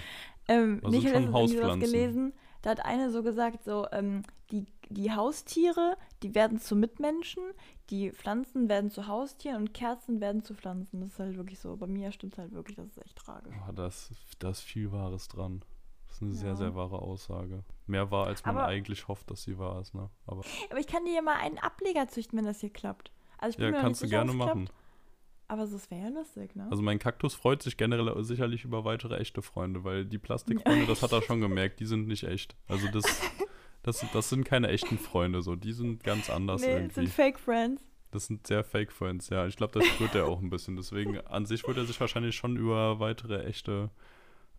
Ähm, 0.47 0.79
also 0.83 0.97
nee, 0.97 1.05
ich 1.05 1.13
habe 1.13 1.25
letztens 1.25 1.79
gelesen, 1.79 2.33
da 2.61 2.71
hat 2.71 2.85
eine 2.85 3.11
so 3.11 3.23
gesagt, 3.23 3.63
so, 3.63 3.85
ähm, 3.91 4.23
die, 4.51 4.65
die 4.89 5.11
Haustiere, 5.11 5.97
die 6.23 6.33
werden 6.33 6.59
zu 6.59 6.75
Mitmenschen, 6.75 7.43
die 7.89 8.11
Pflanzen 8.11 8.69
werden 8.69 8.89
zu 8.89 9.07
Haustieren 9.07 9.57
und 9.57 9.73
Kerzen 9.73 10.19
werden 10.19 10.43
zu 10.43 10.53
Pflanzen. 10.53 10.99
Das 10.99 11.11
ist 11.11 11.19
halt 11.19 11.37
wirklich 11.37 11.59
so. 11.59 11.75
Bei 11.77 11.87
mir 11.87 12.11
stimmt 12.11 12.33
es 12.33 12.39
halt 12.39 12.51
wirklich, 12.51 12.75
das 12.75 12.87
ist 12.87 13.05
echt 13.05 13.15
tragisch. 13.15 13.55
Oh, 13.67 13.71
da, 13.71 13.87
ist, 13.87 14.11
da 14.39 14.49
ist 14.49 14.61
viel 14.61 14.91
Wahres 14.91 15.27
dran. 15.27 15.63
Das 16.07 16.17
ist 16.17 16.21
eine 16.21 16.31
ja. 16.31 16.37
sehr, 16.37 16.55
sehr 16.55 16.75
wahre 16.75 16.99
Aussage. 16.99 17.63
Mehr 17.85 18.11
wahr, 18.11 18.27
als 18.27 18.45
man 18.45 18.57
aber, 18.57 18.67
eigentlich 18.67 19.07
hofft, 19.07 19.29
dass 19.31 19.43
sie 19.43 19.57
wahr 19.57 19.79
ist, 19.81 19.93
ne? 19.93 20.09
Aber, 20.25 20.41
aber 20.69 20.79
ich 20.79 20.87
kann 20.87 21.05
dir 21.05 21.13
ja 21.13 21.21
mal 21.21 21.37
einen 21.37 21.57
Ableger 21.57 22.07
züchten, 22.07 22.37
wenn 22.37 22.45
das 22.45 22.59
hier 22.59 22.71
klappt. 22.71 23.11
Also 23.37 23.61
ja, 23.61 23.71
kannst 23.71 24.01
nicht 24.01 24.11
du 24.11 24.15
gerne 24.15 24.33
machen. 24.33 24.69
Aber 25.49 25.65
das 25.65 25.89
wäre 25.89 26.01
ja 26.01 26.09
lustig, 26.09 26.55
ne? 26.55 26.67
Also 26.69 26.83
mein 26.83 26.99
Kaktus 26.99 27.33
freut 27.33 27.63
sich 27.63 27.77
generell 27.77 28.21
sicherlich 28.23 28.65
über 28.65 28.83
weitere 28.83 29.17
echte 29.17 29.41
Freunde, 29.41 29.83
weil 29.85 30.05
die 30.05 30.17
Plastikfreunde, 30.17 30.85
das 30.85 31.01
hat 31.01 31.13
er 31.13 31.21
schon 31.21 31.39
gemerkt, 31.39 31.79
die 31.79 31.85
sind 31.85 32.07
nicht 32.07 32.23
echt. 32.23 32.55
Also 32.67 32.87
das, 32.89 33.03
das, 33.87 34.05
das 34.11 34.29
sind 34.29 34.43
keine 34.43 34.67
echten 34.67 34.97
Freunde, 34.97 35.41
so. 35.41 35.55
Die 35.55 35.71
sind 35.71 36.03
ganz 36.03 36.29
anders 36.29 36.61
nee, 36.61 36.67
irgendwie. 36.67 36.87
Das 36.87 36.95
sind 36.95 37.09
Fake 37.09 37.39
Friends. 37.39 37.81
Das 38.11 38.25
sind 38.25 38.45
sehr 38.45 38.63
Fake 38.63 38.91
Friends, 38.91 39.29
ja. 39.29 39.47
Ich 39.47 39.55
glaube, 39.55 39.79
das 39.79 39.87
spürt 39.87 40.13
er 40.13 40.27
auch 40.27 40.41
ein 40.41 40.49
bisschen. 40.49 40.75
Deswegen, 40.75 41.19
an 41.21 41.45
sich 41.45 41.65
würde 41.65 41.81
er 41.81 41.85
sich 41.85 41.99
wahrscheinlich 41.99 42.35
schon 42.35 42.57
über 42.57 42.99
weitere 42.99 43.45
echte 43.45 43.89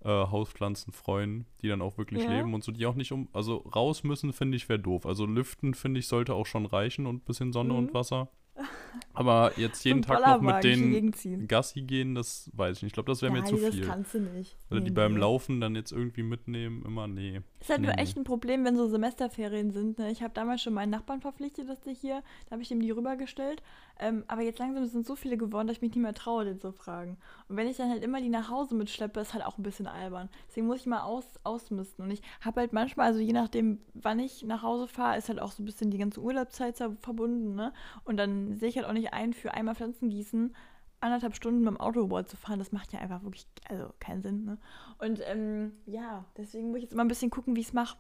äh, 0.02 0.08
Hauspflanzen 0.08 0.94
freuen, 0.94 1.44
die 1.60 1.68
dann 1.68 1.82
auch 1.82 1.98
wirklich 1.98 2.24
ja. 2.24 2.30
leben 2.30 2.54
und 2.54 2.64
so, 2.64 2.72
die 2.72 2.86
auch 2.86 2.94
nicht 2.94 3.12
um, 3.12 3.28
also 3.34 3.56
raus 3.56 4.02
müssen, 4.02 4.32
finde 4.32 4.56
ich, 4.56 4.68
wäre 4.68 4.78
doof. 4.78 5.04
Also 5.04 5.26
lüften, 5.26 5.74
finde 5.74 6.00
ich, 6.00 6.08
sollte 6.08 6.32
auch 6.32 6.46
schon 6.46 6.64
reichen 6.64 7.04
und 7.06 7.16
ein 7.16 7.26
bisschen 7.26 7.52
Sonne 7.52 7.74
mhm. 7.74 7.78
und 7.78 7.94
Wasser. 7.94 8.30
Aber 9.14 9.52
jetzt 9.56 9.84
jeden 9.84 10.02
Tag 10.02 10.26
noch 10.26 10.40
mit 10.40 10.64
denen 10.64 11.46
Gassi 11.48 11.82
gehen, 11.82 12.14
das 12.14 12.50
weiß 12.54 12.78
ich 12.78 12.82
nicht. 12.82 12.90
Ich 12.90 12.94
glaube, 12.94 13.10
das 13.10 13.22
wäre 13.22 13.32
mir 13.32 13.44
zu 13.44 13.56
viel. 13.56 13.80
das 13.80 13.88
kannst 13.88 14.14
du 14.14 14.20
nicht. 14.20 14.56
Oder 14.70 14.80
nee, 14.80 14.86
die 14.86 14.90
nee. 14.90 14.96
beim 14.96 15.16
Laufen 15.16 15.60
dann 15.60 15.74
jetzt 15.74 15.92
irgendwie 15.92 16.22
mitnehmen, 16.22 16.84
immer 16.84 17.06
nee. 17.06 17.40
Ist 17.60 17.70
halt 17.70 17.80
nee, 17.80 17.88
nur 17.88 17.98
echt 17.98 18.16
ein 18.16 18.24
Problem, 18.24 18.64
wenn 18.64 18.76
so 18.76 18.86
Semesterferien 18.86 19.72
sind. 19.72 19.98
Ne? 19.98 20.10
Ich 20.10 20.22
habe 20.22 20.32
damals 20.32 20.62
schon 20.62 20.74
meinen 20.74 20.90
Nachbarn 20.90 21.20
verpflichtet, 21.20 21.68
dass 21.68 21.80
der 21.80 21.92
hier, 21.92 22.22
da 22.46 22.52
habe 22.52 22.62
ich 22.62 22.70
ihm 22.70 22.80
die 22.80 22.90
rübergestellt. 22.90 23.62
Ähm, 23.98 24.24
aber 24.28 24.42
jetzt 24.42 24.60
langsam 24.60 24.86
sind 24.86 25.06
so 25.06 25.16
viele 25.16 25.36
geworden, 25.36 25.66
dass 25.66 25.78
ich 25.78 25.82
mich 25.82 25.90
nicht 25.90 26.02
mehr 26.02 26.14
traue, 26.14 26.44
den 26.44 26.60
zu 26.60 26.70
fragen. 26.70 27.16
Und 27.48 27.56
wenn 27.56 27.66
ich 27.66 27.76
dann 27.76 27.90
halt 27.90 28.04
immer 28.04 28.20
die 28.20 28.28
nach 28.28 28.48
Hause 28.48 28.76
mitschleppe, 28.76 29.18
ist 29.18 29.34
halt 29.34 29.44
auch 29.44 29.58
ein 29.58 29.64
bisschen 29.64 29.88
albern. 29.88 30.28
Deswegen 30.48 30.68
muss 30.68 30.80
ich 30.80 30.86
mal 30.86 31.02
aus, 31.02 31.26
ausmisten. 31.42 32.04
Und 32.04 32.12
ich 32.12 32.22
habe 32.40 32.60
halt 32.60 32.72
manchmal, 32.72 33.08
also 33.08 33.18
je 33.18 33.32
nachdem, 33.32 33.80
wann 33.94 34.20
ich 34.20 34.44
nach 34.44 34.62
Hause 34.62 34.86
fahre, 34.86 35.18
ist 35.18 35.28
halt 35.28 35.40
auch 35.40 35.50
so 35.50 35.62
ein 35.62 35.66
bisschen 35.66 35.90
die 35.90 35.98
ganze 35.98 36.20
Urlaubszeit 36.20 36.76
verbunden. 36.76 37.56
Ne? 37.56 37.72
Und 38.04 38.18
dann 38.18 38.56
sehe 38.56 38.68
ich 38.68 38.76
halt 38.76 38.86
auch 38.86 38.92
nicht 38.92 39.12
ein, 39.12 39.32
für 39.32 39.52
einmal 39.52 39.74
Pflanzen 39.74 40.10
gießen, 40.10 40.54
anderthalb 41.00 41.34
Stunden 41.34 41.60
mit 41.60 41.68
dem 41.68 41.80
Autobahn 41.80 42.26
zu 42.26 42.36
fahren, 42.36 42.58
das 42.58 42.72
macht 42.72 42.92
ja 42.92 43.00
einfach 43.00 43.22
wirklich 43.22 43.46
also 43.68 43.92
keinen 44.00 44.22
Sinn. 44.22 44.44
Ne? 44.44 44.58
Und 44.98 45.20
ähm, 45.24 45.72
ja, 45.86 46.24
deswegen 46.36 46.68
muss 46.68 46.78
ich 46.78 46.82
jetzt 46.84 46.92
immer 46.92 47.04
ein 47.04 47.08
bisschen 47.08 47.30
gucken, 47.30 47.56
wie 47.56 47.60
ich 47.60 47.68
es 47.68 47.72
mache. 47.72 47.96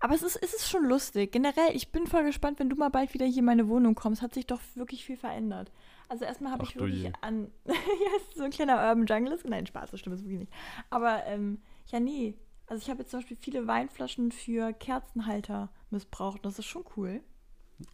Aber 0.00 0.14
es 0.14 0.22
ist, 0.22 0.36
es 0.42 0.52
ist 0.52 0.68
schon 0.68 0.84
lustig. 0.84 1.30
Generell, 1.30 1.74
ich 1.74 1.92
bin 1.92 2.08
voll 2.08 2.24
gespannt, 2.24 2.58
wenn 2.58 2.68
du 2.68 2.74
mal 2.74 2.88
bald 2.88 3.14
wieder 3.14 3.24
hier 3.24 3.38
in 3.38 3.44
meine 3.44 3.68
Wohnung 3.68 3.94
kommst. 3.94 4.20
Hat 4.20 4.34
sich 4.34 4.46
doch 4.46 4.60
wirklich 4.74 5.04
viel 5.04 5.16
verändert. 5.16 5.70
Also 6.08 6.24
erstmal 6.24 6.52
habe 6.52 6.64
ich 6.64 6.74
wirklich 6.74 7.04
je. 7.04 7.12
an. 7.20 7.52
ja, 7.64 7.74
ist 8.16 8.36
so 8.36 8.42
ein 8.42 8.50
kleiner 8.50 8.76
Urban 8.76 9.06
Jungle. 9.06 9.38
Nein, 9.44 9.66
Spaß, 9.66 9.92
das 9.92 10.00
stimmt 10.00 10.18
wirklich 10.18 10.40
nicht. 10.40 10.52
Aber 10.90 11.24
ähm, 11.26 11.62
ja, 11.86 12.00
nee. 12.00 12.34
Also 12.66 12.82
ich 12.82 12.90
habe 12.90 13.00
jetzt 13.00 13.10
zum 13.10 13.20
Beispiel 13.20 13.36
viele 13.36 13.66
Weinflaschen 13.66 14.32
für 14.32 14.72
Kerzenhalter 14.72 15.70
missbraucht. 15.90 16.44
Das 16.44 16.58
ist 16.58 16.66
schon 16.66 16.84
cool. 16.96 17.20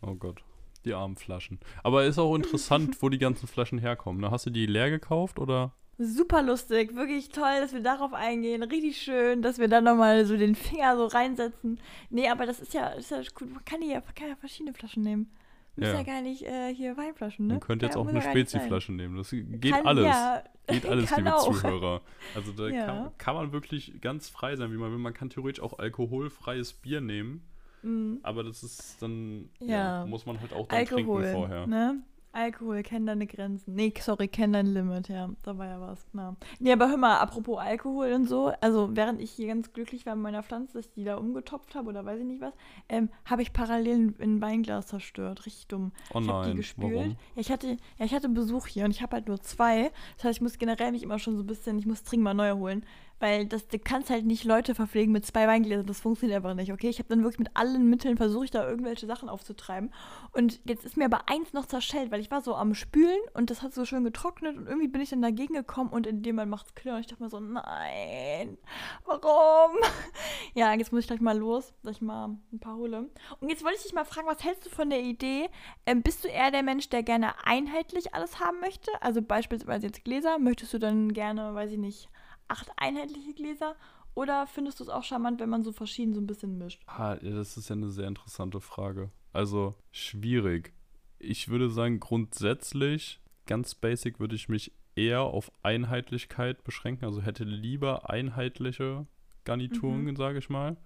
Oh 0.01 0.15
Gott. 0.15 0.43
Die 0.85 0.95
armen 0.95 1.17
Flaschen. 1.17 1.59
Aber 1.83 2.05
ist 2.05 2.19
auch 2.19 2.35
interessant, 2.35 2.97
wo 3.03 3.09
die 3.09 3.19
ganzen 3.19 3.47
Flaschen 3.49 3.79
herkommen. 3.79 4.21
Ne? 4.21 4.31
Hast 4.31 4.47
du 4.47 4.51
die 4.51 4.67
leer 4.67 4.91
gekauft 4.91 5.39
oder? 5.39 5.73
Super 6.01 6.43
lustig, 6.43 6.95
wirklich 6.95 7.31
toll, 7.31 7.61
dass 7.61 7.73
wir 7.73 7.81
darauf 7.83 8.13
eingehen. 8.13 8.63
Richtig 8.63 8.99
schön, 9.03 9.43
dass 9.43 9.59
wir 9.59 9.67
da 9.67 9.81
nochmal 9.81 10.25
so 10.27 10.37
den 10.37 10.55
Finger 10.55 10.97
so 10.97 11.07
reinsetzen. 11.07 11.81
Nee, 12.09 12.29
aber 12.29 12.47
das 12.47 12.61
ist 12.61 12.73
ja, 12.73 12.89
ist 12.91 13.11
ja 13.11 13.21
cool. 13.41 13.49
Man 13.49 13.65
kann, 13.65 13.83
ja, 13.83 14.01
kann 14.15 14.29
ja 14.29 14.37
verschiedene 14.37 14.75
Flaschen 14.75 15.03
nehmen. 15.03 15.29
Muss 15.75 15.89
Ja. 15.89 15.95
ja, 15.95 16.03
gar 16.05 16.23
nicht 16.23 16.43
äh, 16.45 16.73
hier 16.73 16.97
Weinflaschen, 16.97 17.49
ne? 17.49 17.55
Man 17.55 17.61
könnte 17.61 17.87
jetzt 17.87 17.97
Ja, 17.97 18.01
auch 18.01 18.07
eine. 18.07 18.23
Speziflasche 18.23 18.93
nehmen. 18.93 19.17
Das 19.17 19.31
geht 19.31 19.73
Kann- 19.73 19.87
alles. 19.87 20.05
Ja, 20.07 20.45
Geht 20.69 20.87
alles, 20.91 21.17
liebe 21.17 21.35
auch. 21.35 21.53
Zuhörer. 21.53 22.01
Also 22.37 22.53
da 22.53 22.71
kann, 22.71 23.11
kann 23.19 23.35
man 23.35 23.53
wirklich 23.53 24.01
ganz 24.01 24.29
frei 24.29 24.55
sein, 24.55 24.71
wie 24.73 24.77
man 24.77 24.93
will. 24.93 24.99
Man 24.99 25.15
kann 25.15 25.31
theoretisch 25.31 25.63
auch 25.65 25.79
alkoholfreies 25.81 26.75
Bier 26.75 27.01
nehmen, 27.01 27.43
Mhm. 27.83 28.19
aber 28.23 28.45
das 28.45 28.63
ist 28.63 29.01
dann, 29.03 29.49
ja, 29.61 30.01
Ja. 30.03 30.07
muss 30.07 30.27
man 30.27 30.41
halt 30.41 30.53
auch 30.53 30.67
dann 30.69 30.79
Alkohol, 30.79 31.23
trinken 31.23 31.33
vorher. 31.35 31.67
ne? 31.67 32.03
Alkohol, 32.31 32.83
kenn 32.83 33.07
deine 33.07 33.27
Grenzen. 33.27 33.75
Nee, 33.75 33.93
sorry, 33.99 34.29
kenn 34.29 34.53
dein 34.53 34.67
Limit, 34.67 35.09
ja. 35.09 35.31
Da 35.43 35.57
war 35.57 35.67
ja 35.67 35.81
was, 35.81 36.07
genau. 36.13 36.37
Nee, 36.61 36.73
aber 36.73 36.89
hör 36.91 36.99
mal, 36.99 37.17
apropos 37.19 37.59
Alkohol 37.59 38.13
und 38.13 38.27
so, 38.29 38.53
also 38.61 38.91
während 38.93 39.21
ich 39.23 39.31
hier 39.31 39.49
ganz 39.49 39.73
glücklich 39.73 40.05
war 40.05 40.15
mit 40.15 40.25
meiner 40.25 40.43
Pflanze, 40.43 40.75
dass 40.75 40.87
ich 40.87 40.93
die 40.93 41.05
da 41.05 41.17
umgetopft 41.17 41.75
habe 41.75 41.89
oder 41.89 42.05
weiß 42.05 42.21
ich 42.21 42.27
nicht 42.27 42.43
was, 42.43 42.53
ähm, 42.91 43.09
habe 43.25 43.41
ich 43.43 43.55
parallel 43.55 44.09
ein- 44.11 44.15
ein 44.21 44.41
Weinglas 44.43 44.89
zerstört. 44.89 45.47
Richtig 45.47 45.67
dumm. 45.69 45.91
Oh 46.13 46.21
ich 46.21 46.29
habe 46.29 46.51
die 46.51 46.57
gespült. 46.59 46.95
warum? 46.95 47.09
Ja, 47.11 47.17
ich 47.37 47.51
hatte, 47.51 47.77
ja, 47.99 48.05
ich 48.05 48.13
hatte 48.15 48.29
Besuch 48.29 48.67
hier 48.67 48.85
und 48.85 48.91
ich 48.91 49.01
habe 49.03 49.17
halt 49.17 49.27
nur 49.27 49.41
zwei. 49.41 49.91
Das 50.17 50.25
heißt, 50.25 50.37
ich 50.37 50.43
muss 50.43 50.59
generell 50.59 50.93
mich 50.93 51.03
immer 51.03 51.19
schon 51.19 51.35
so 51.37 51.43
ein 51.43 51.47
bisschen, 51.47 51.79
ich 51.79 51.87
muss 51.87 52.05
dringend 52.05 52.25
mal 52.25 52.35
neue 52.35 52.57
holen. 52.57 52.85
Weil 53.21 53.47
das, 53.47 53.67
du 53.67 53.79
kannst 53.79 54.11
halt 54.11 54.25
nicht 54.25 54.45
Leute 54.45 54.75
verpflegen 54.75 55.13
mit 55.13 55.27
zwei 55.27 55.47
Weingläsern. 55.47 55.87
Das 55.87 56.01
funktioniert 56.01 56.37
einfach 56.37 56.55
nicht, 56.55 56.73
okay? 56.73 56.89
Ich 56.89 56.99
habe 56.99 57.09
dann 57.09 57.23
wirklich 57.23 57.41
mit 57.41 57.51
allen 57.55 57.89
Mitteln 57.91 58.17
versucht, 58.17 58.55
da 58.55 58.69
irgendwelche 58.69 59.07
Sachen 59.07 59.29
aufzutreiben. 59.29 59.93
Und 60.33 60.61
jetzt 60.65 60.85
ist 60.85 60.97
mir 60.97 61.07
aber 61.07 61.29
eins 61.29 61.53
noch 61.53 61.67
zerschellt, 61.67 62.11
weil 62.11 62.21
ich 62.21 62.31
war 62.31 62.43
so 62.43 62.55
am 62.55 62.75
Spülen 62.75 63.19
und 63.35 63.51
das 63.51 63.63
hat 63.63 63.75
so 63.75 63.85
schön 63.85 64.05
getrocknet 64.05 64.57
und 64.57 64.67
irgendwie 64.67 64.89
bin 64.89 65.01
ich 65.01 65.11
dann 65.11 65.23
dagegen 65.23 65.55
gekommen 65.55 65.91
und 65.91 66.07
in 66.07 66.23
dem 66.23 66.37
Moment 66.37 66.51
macht 66.51 66.67
es 66.67 66.75
Klirr 66.75 66.95
und 66.95 67.01
ich 67.01 67.07
dachte 67.07 67.23
mir 67.23 67.29
so, 67.29 67.41
nein, 67.41 68.59
warum? 69.05 69.77
Ja, 70.55 70.75
jetzt 70.75 70.93
muss 70.93 71.03
ich 71.03 71.07
gleich 71.07 71.21
mal 71.21 71.37
los, 71.37 71.73
dass 71.83 71.97
ich 71.97 72.03
mal 72.03 72.37
ein 72.53 72.59
paar 72.59 72.77
hole. 72.77 73.09
Und 73.41 73.49
jetzt 73.49 73.65
wollte 73.65 73.77
ich 73.77 73.83
dich 73.83 73.93
mal 73.93 74.05
fragen, 74.05 74.27
was 74.27 74.43
hältst 74.43 74.67
du 74.67 74.71
von 74.71 74.91
der 74.91 75.03
Idee? 75.03 75.49
Ähm, 75.87 76.03
bist 76.03 76.25
du 76.25 76.29
eher 76.29 76.51
der 76.51 76.63
Mensch, 76.63 76.89
der 76.89 77.03
gerne 77.03 77.33
einheitlich 77.45 78.15
alles 78.15 78.41
haben 78.41 78.61
möchte? 78.61 78.91
Also 79.01 79.23
beispielsweise 79.23 79.87
jetzt 79.87 80.05
Gläser, 80.05 80.39
möchtest 80.39 80.75
du 80.75 80.79
dann 80.79 81.13
gerne, 81.13 81.55
weiß 81.55 81.73
ich 81.73 81.79
nicht, 81.79 82.09
acht 82.49 82.71
einheitliche 82.77 83.35
Gläser? 83.35 83.77
Oder 84.15 84.47
findest 84.47 84.81
du 84.81 84.85
es 84.85 84.89
auch 84.91 85.05
charmant, 85.05 85.39
wenn 85.39 85.49
man 85.49 85.63
so 85.63 85.71
verschieden 85.73 86.13
so 86.15 86.21
ein 86.21 86.27
bisschen 86.27 86.59
mischt? 86.59 86.83
Ah, 86.87 87.15
das 87.17 87.57
ist 87.57 87.69
ja 87.69 87.77
eine 87.77 87.91
sehr 87.91 88.09
interessante 88.09 88.61
Frage. 88.61 89.11
Also, 89.33 89.75
schwierig. 89.93 90.73
Ich 91.21 91.49
würde 91.49 91.71
sagen, 91.71 92.01
grundsätzlich, 92.01 93.21
ganz 93.47 93.75
basic, 93.75 94.19
würde 94.19 94.35
ich 94.35 94.49
mich 94.49 94.73
eher 94.97 95.21
auf 95.23 95.53
Einheitlichkeit 95.63 96.65
beschränken. 96.65 97.05
Also 97.05 97.23
hätte 97.23 97.45
lieber 97.45 98.11
einheitliche 98.11 99.07
Garnituren, 99.45 100.05
Mhm. 100.05 100.17
sage 100.17 100.39
ich 100.39 100.49
mal. 100.51 100.77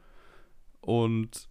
Und 0.80 1.48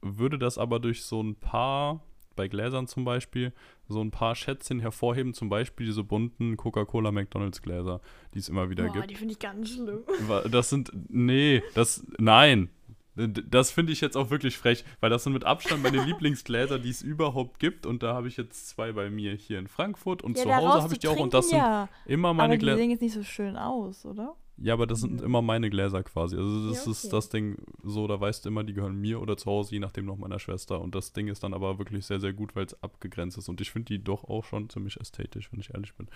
würde 0.00 0.38
das 0.38 0.56
aber 0.58 0.80
durch 0.80 1.02
so 1.04 1.20
ein 1.22 1.34
paar, 1.36 2.02
bei 2.38 2.48
Gläsern 2.48 2.86
zum 2.86 3.04
Beispiel, 3.04 3.52
so 3.88 4.00
ein 4.00 4.10
paar 4.10 4.34
Schätzchen 4.34 4.80
hervorheben. 4.80 5.34
Zum 5.34 5.50
Beispiel 5.50 5.86
diese 5.86 6.04
bunten 6.04 6.56
Coca-Cola 6.56 7.10
McDonalds 7.12 7.60
Gläser, 7.60 8.00
die 8.32 8.38
es 8.38 8.48
immer 8.48 8.70
wieder 8.70 8.84
Boah, 8.86 8.92
gibt. 8.92 9.10
die 9.10 9.16
finde 9.16 9.32
ich 9.32 9.38
ganz 9.38 9.70
schlimm. 9.70 10.04
Das 10.50 10.70
sind, 10.70 10.90
nee, 11.10 11.62
das, 11.74 12.06
nein. 12.18 12.70
Das 13.16 13.72
finde 13.72 13.92
ich 13.92 14.00
jetzt 14.00 14.16
auch 14.16 14.30
wirklich 14.30 14.56
frech, 14.56 14.84
weil 15.00 15.10
das 15.10 15.24
sind 15.24 15.32
mit 15.32 15.42
Abstand 15.44 15.82
meine 15.82 16.02
Lieblingsgläser, 16.06 16.78
die 16.78 16.90
es 16.90 17.02
überhaupt 17.02 17.58
gibt. 17.58 17.84
Und 17.84 18.04
da 18.04 18.14
habe 18.14 18.28
ich 18.28 18.36
jetzt 18.36 18.68
zwei 18.68 18.92
bei 18.92 19.10
mir 19.10 19.34
hier 19.34 19.58
in 19.58 19.66
Frankfurt 19.66 20.22
und 20.22 20.38
Ja, 20.38 20.44
zu 20.44 20.54
Hause 20.54 20.82
habe 20.82 20.92
ich 20.92 21.00
die 21.00 21.08
auch. 21.08 21.18
Und 21.18 21.34
das 21.34 21.48
sind 21.48 21.58
ja. 21.58 21.88
immer 22.06 22.28
Aber 22.28 22.36
meine 22.36 22.54
die 22.54 22.58
Gläser. 22.60 22.78
sehen 22.78 22.90
jetzt 22.90 23.02
nicht 23.02 23.14
so 23.14 23.24
schön 23.24 23.56
aus, 23.56 24.06
oder? 24.06 24.36
Ja, 24.60 24.74
aber 24.74 24.86
das 24.88 25.00
sind 25.00 25.20
immer 25.20 25.40
meine 25.40 25.70
Gläser 25.70 26.02
quasi. 26.02 26.36
Also 26.36 26.68
das 26.68 26.84
Ja, 26.84 26.90
ist 26.92 27.04
okay. 27.04 27.12
das 27.16 27.28
Ding 27.28 27.56
so, 27.84 28.08
da 28.08 28.20
weißt 28.20 28.44
du 28.44 28.48
immer, 28.48 28.64
die 28.64 28.72
gehören 28.74 28.96
mir 29.00 29.20
oder 29.20 29.36
zu 29.36 29.46
Hause, 29.46 29.72
je 29.72 29.78
nachdem 29.78 30.04
noch 30.06 30.16
meiner 30.18 30.38
Schwester. 30.40 30.80
Und 30.80 30.94
das 30.96 31.12
Ding 31.12 31.28
ist 31.28 31.44
dann 31.44 31.54
aber 31.54 31.78
wirklich 31.78 32.06
sehr, 32.06 32.18
sehr 32.18 32.32
gut, 32.32 32.56
weil 32.56 32.66
es 32.66 32.82
abgegrenzt 32.82 33.38
ist. 33.38 33.48
Und 33.48 33.60
ich 33.60 33.70
finde 33.70 33.86
die 33.96 34.02
doch 34.02 34.24
auch 34.24 34.44
schon 34.44 34.68
ziemlich 34.68 34.98
ästhetisch, 35.00 35.52
wenn 35.52 35.60
ich 35.60 35.72
ehrlich 35.74 35.94
bin. 35.94 36.08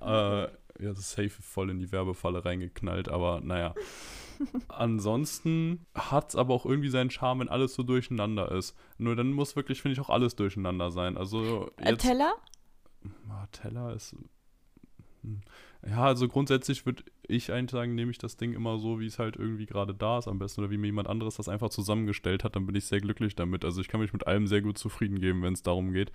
Äh, 0.00 0.42
ja, 0.44 0.48
das 0.78 1.00
ist 1.00 1.10
safe 1.10 1.30
voll 1.30 1.70
in 1.70 1.78
die 1.80 1.90
Werbefalle 1.92 2.44
reingeknallt, 2.44 3.08
aber 3.08 3.40
naja. 3.40 3.74
Ansonsten 4.68 5.86
hat 5.94 6.30
es 6.30 6.36
aber 6.36 6.54
auch 6.54 6.64
irgendwie 6.66 6.88
seinen 6.90 7.10
Charme, 7.10 7.40
wenn 7.40 7.48
alles 7.48 7.74
so 7.74 7.82
durcheinander 7.82 8.50
ist. 8.52 8.76
Nur 8.98 9.16
dann 9.16 9.32
muss 9.32 9.56
wirklich, 9.56 9.82
finde 9.82 9.94
ich, 9.94 10.00
auch 10.00 10.10
alles 10.10 10.36
durcheinander 10.36 10.90
sein. 10.90 11.16
Also 11.16 11.70
Äh, 11.76 11.90
jetzt, 11.90 12.02
Teller? 12.02 12.34
Ah, 13.28 13.46
Teller 13.52 13.94
ist. 13.94 14.14
hm. 15.22 15.40
Ja, 15.86 16.04
also 16.04 16.28
grundsätzlich 16.28 16.84
würde 16.84 17.04
ich 17.26 17.50
eigentlich 17.52 17.70
sagen, 17.70 17.94
nehme 17.94 18.10
ich 18.10 18.18
das 18.18 18.36
Ding 18.36 18.52
immer 18.52 18.78
so, 18.78 19.00
wie 19.00 19.06
es 19.06 19.18
halt 19.18 19.36
irgendwie 19.36 19.64
gerade 19.64 19.94
da 19.94 20.18
ist, 20.18 20.28
am 20.28 20.38
besten, 20.38 20.60
oder 20.60 20.70
wie 20.70 20.76
mir 20.76 20.88
jemand 20.88 21.08
anderes 21.08 21.36
das 21.36 21.48
einfach 21.48 21.70
zusammengestellt 21.70 22.44
hat, 22.44 22.54
dann 22.54 22.66
bin 22.66 22.74
ich 22.74 22.84
sehr 22.84 23.00
glücklich 23.00 23.34
damit. 23.34 23.64
Also 23.64 23.80
ich 23.80 23.88
kann 23.88 24.00
mich 24.00 24.12
mit 24.12 24.26
allem 24.26 24.46
sehr 24.46 24.60
gut 24.60 24.76
zufrieden 24.76 25.20
geben, 25.20 25.42
wenn 25.42 25.54
es 25.54 25.62
darum 25.62 25.92
geht. 25.92 26.12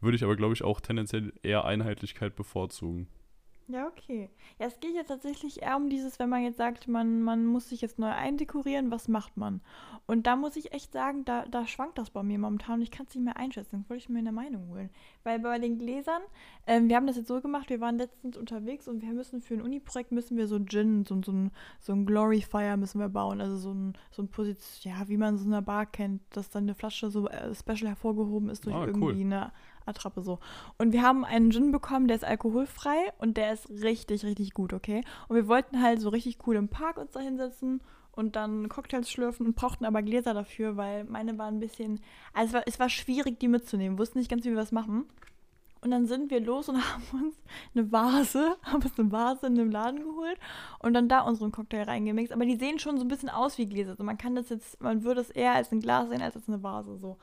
Würde 0.00 0.16
ich 0.16 0.22
aber, 0.22 0.36
glaube 0.36 0.54
ich, 0.54 0.62
auch 0.62 0.80
tendenziell 0.80 1.32
eher 1.42 1.64
Einheitlichkeit 1.64 2.36
bevorzugen. 2.36 3.08
Ja, 3.70 3.86
okay. 3.86 4.30
Ja, 4.58 4.66
es 4.66 4.80
geht 4.80 4.94
ja 4.94 5.02
tatsächlich 5.02 5.60
eher 5.60 5.76
um 5.76 5.90
dieses, 5.90 6.18
wenn 6.18 6.30
man 6.30 6.42
jetzt 6.42 6.56
sagt, 6.56 6.88
man, 6.88 7.20
man 7.20 7.44
muss 7.44 7.68
sich 7.68 7.82
jetzt 7.82 7.98
neu 7.98 8.08
eindekorieren, 8.08 8.90
was 8.90 9.08
macht 9.08 9.36
man? 9.36 9.60
Und 10.06 10.26
da 10.26 10.36
muss 10.36 10.56
ich 10.56 10.72
echt 10.72 10.90
sagen, 10.90 11.26
da, 11.26 11.44
da 11.44 11.66
schwankt 11.66 11.98
das 11.98 12.08
bei 12.08 12.22
mir 12.22 12.38
momentan 12.38 12.76
und 12.76 12.82
ich 12.82 12.90
kann 12.90 13.04
es 13.06 13.14
nicht 13.14 13.24
mehr 13.24 13.36
einschätzen. 13.36 13.82
Da 13.84 13.90
wollte 13.90 14.02
ich 14.04 14.08
mir 14.08 14.20
eine 14.20 14.32
Meinung 14.32 14.68
holen. 14.70 14.88
Weil 15.22 15.38
bei 15.40 15.58
den 15.58 15.76
Gläsern, 15.78 16.22
ähm, 16.66 16.88
wir 16.88 16.96
haben 16.96 17.06
das 17.06 17.16
jetzt 17.16 17.28
so 17.28 17.42
gemacht, 17.42 17.68
wir 17.68 17.78
waren 17.80 17.98
letztens 17.98 18.38
unterwegs 18.38 18.88
und 18.88 19.02
wir 19.02 19.12
müssen 19.12 19.42
für 19.42 19.52
ein 19.52 19.60
Uni-Projekt 19.60 20.12
müssen 20.12 20.38
wir 20.38 20.46
so 20.46 20.58
Gin, 20.64 21.04
so, 21.04 21.20
so, 21.22 21.32
ein, 21.32 21.50
so 21.78 21.92
ein 21.92 22.06
Glorifier 22.06 22.78
müssen 22.78 23.00
wir 23.00 23.10
bauen. 23.10 23.42
Also 23.42 23.58
so 23.58 23.74
ein, 23.74 23.98
so 24.10 24.22
ein 24.22 24.28
Position, 24.28 24.94
ja, 24.94 25.08
wie 25.10 25.18
man 25.18 25.36
so 25.36 25.44
in 25.44 25.52
einer 25.52 25.60
Bar 25.60 25.84
kennt, 25.84 26.22
dass 26.30 26.48
dann 26.48 26.62
eine 26.62 26.74
Flasche 26.74 27.10
so 27.10 27.28
äh, 27.28 27.54
special 27.54 27.88
hervorgehoben 27.88 28.48
ist 28.48 28.64
durch 28.64 28.74
Ah, 28.74 28.80
cool. 28.84 28.86
irgendwie 28.88 29.20
eine 29.20 29.52
Attrappe 29.88 30.22
so. 30.22 30.38
Und 30.78 30.92
wir 30.92 31.02
haben 31.02 31.24
einen 31.24 31.50
Gin 31.50 31.72
bekommen, 31.72 32.08
der 32.08 32.16
ist 32.16 32.24
alkoholfrei 32.24 33.12
und 33.18 33.36
der 33.36 33.52
ist 33.52 33.70
richtig, 33.70 34.24
richtig 34.24 34.54
gut, 34.54 34.72
okay? 34.72 35.02
Und 35.28 35.36
wir 35.36 35.48
wollten 35.48 35.82
halt 35.82 36.00
so 36.00 36.08
richtig 36.08 36.38
cool 36.46 36.56
im 36.56 36.68
Park 36.68 36.98
uns 36.98 37.12
da 37.12 37.20
hinsetzen 37.20 37.80
und 38.12 38.34
dann 38.34 38.68
Cocktails 38.68 39.08
schlürfen 39.10 39.46
und 39.46 39.54
brauchten 39.56 39.84
aber 39.84 40.02
Gläser 40.02 40.34
dafür, 40.34 40.76
weil 40.76 41.04
meine 41.04 41.38
waren 41.38 41.56
ein 41.56 41.60
bisschen, 41.60 42.00
also 42.32 42.48
es 42.48 42.54
war, 42.54 42.62
es 42.66 42.80
war 42.80 42.88
schwierig, 42.88 43.38
die 43.38 43.46
mitzunehmen, 43.46 43.98
wussten 43.98 44.18
nicht 44.18 44.30
ganz, 44.30 44.44
wie 44.44 44.50
wir 44.50 44.56
das 44.56 44.72
machen. 44.72 45.04
Und 45.80 45.92
dann 45.92 46.06
sind 46.06 46.30
wir 46.30 46.40
los 46.40 46.68
und 46.68 46.76
haben 46.92 47.24
uns 47.24 47.36
eine 47.74 47.92
Vase, 47.92 48.56
haben 48.62 48.82
uns 48.82 48.98
eine 48.98 49.12
Vase 49.12 49.46
in 49.46 49.58
einem 49.58 49.70
Laden 49.70 50.02
geholt 50.02 50.38
und 50.80 50.94
dann 50.94 51.08
da 51.08 51.20
unseren 51.20 51.52
Cocktail 51.52 51.84
reingemixt. 51.84 52.32
Aber 52.32 52.44
die 52.44 52.56
sehen 52.56 52.78
schon 52.78 52.98
so 52.98 53.04
ein 53.04 53.08
bisschen 53.08 53.28
aus 53.28 53.58
wie 53.58 53.66
Gläser. 53.66 53.92
Also 53.92 54.02
man 54.02 54.18
kann 54.18 54.34
das 54.34 54.48
jetzt, 54.48 54.80
man 54.80 55.04
würde 55.04 55.20
es 55.20 55.30
eher 55.30 55.52
als 55.52 55.70
ein 55.70 55.80
Glas 55.80 56.08
sehen 56.08 56.22
als 56.22 56.34
als 56.34 56.48
eine 56.48 56.62
Vase 56.62 56.96
so. 56.98 57.18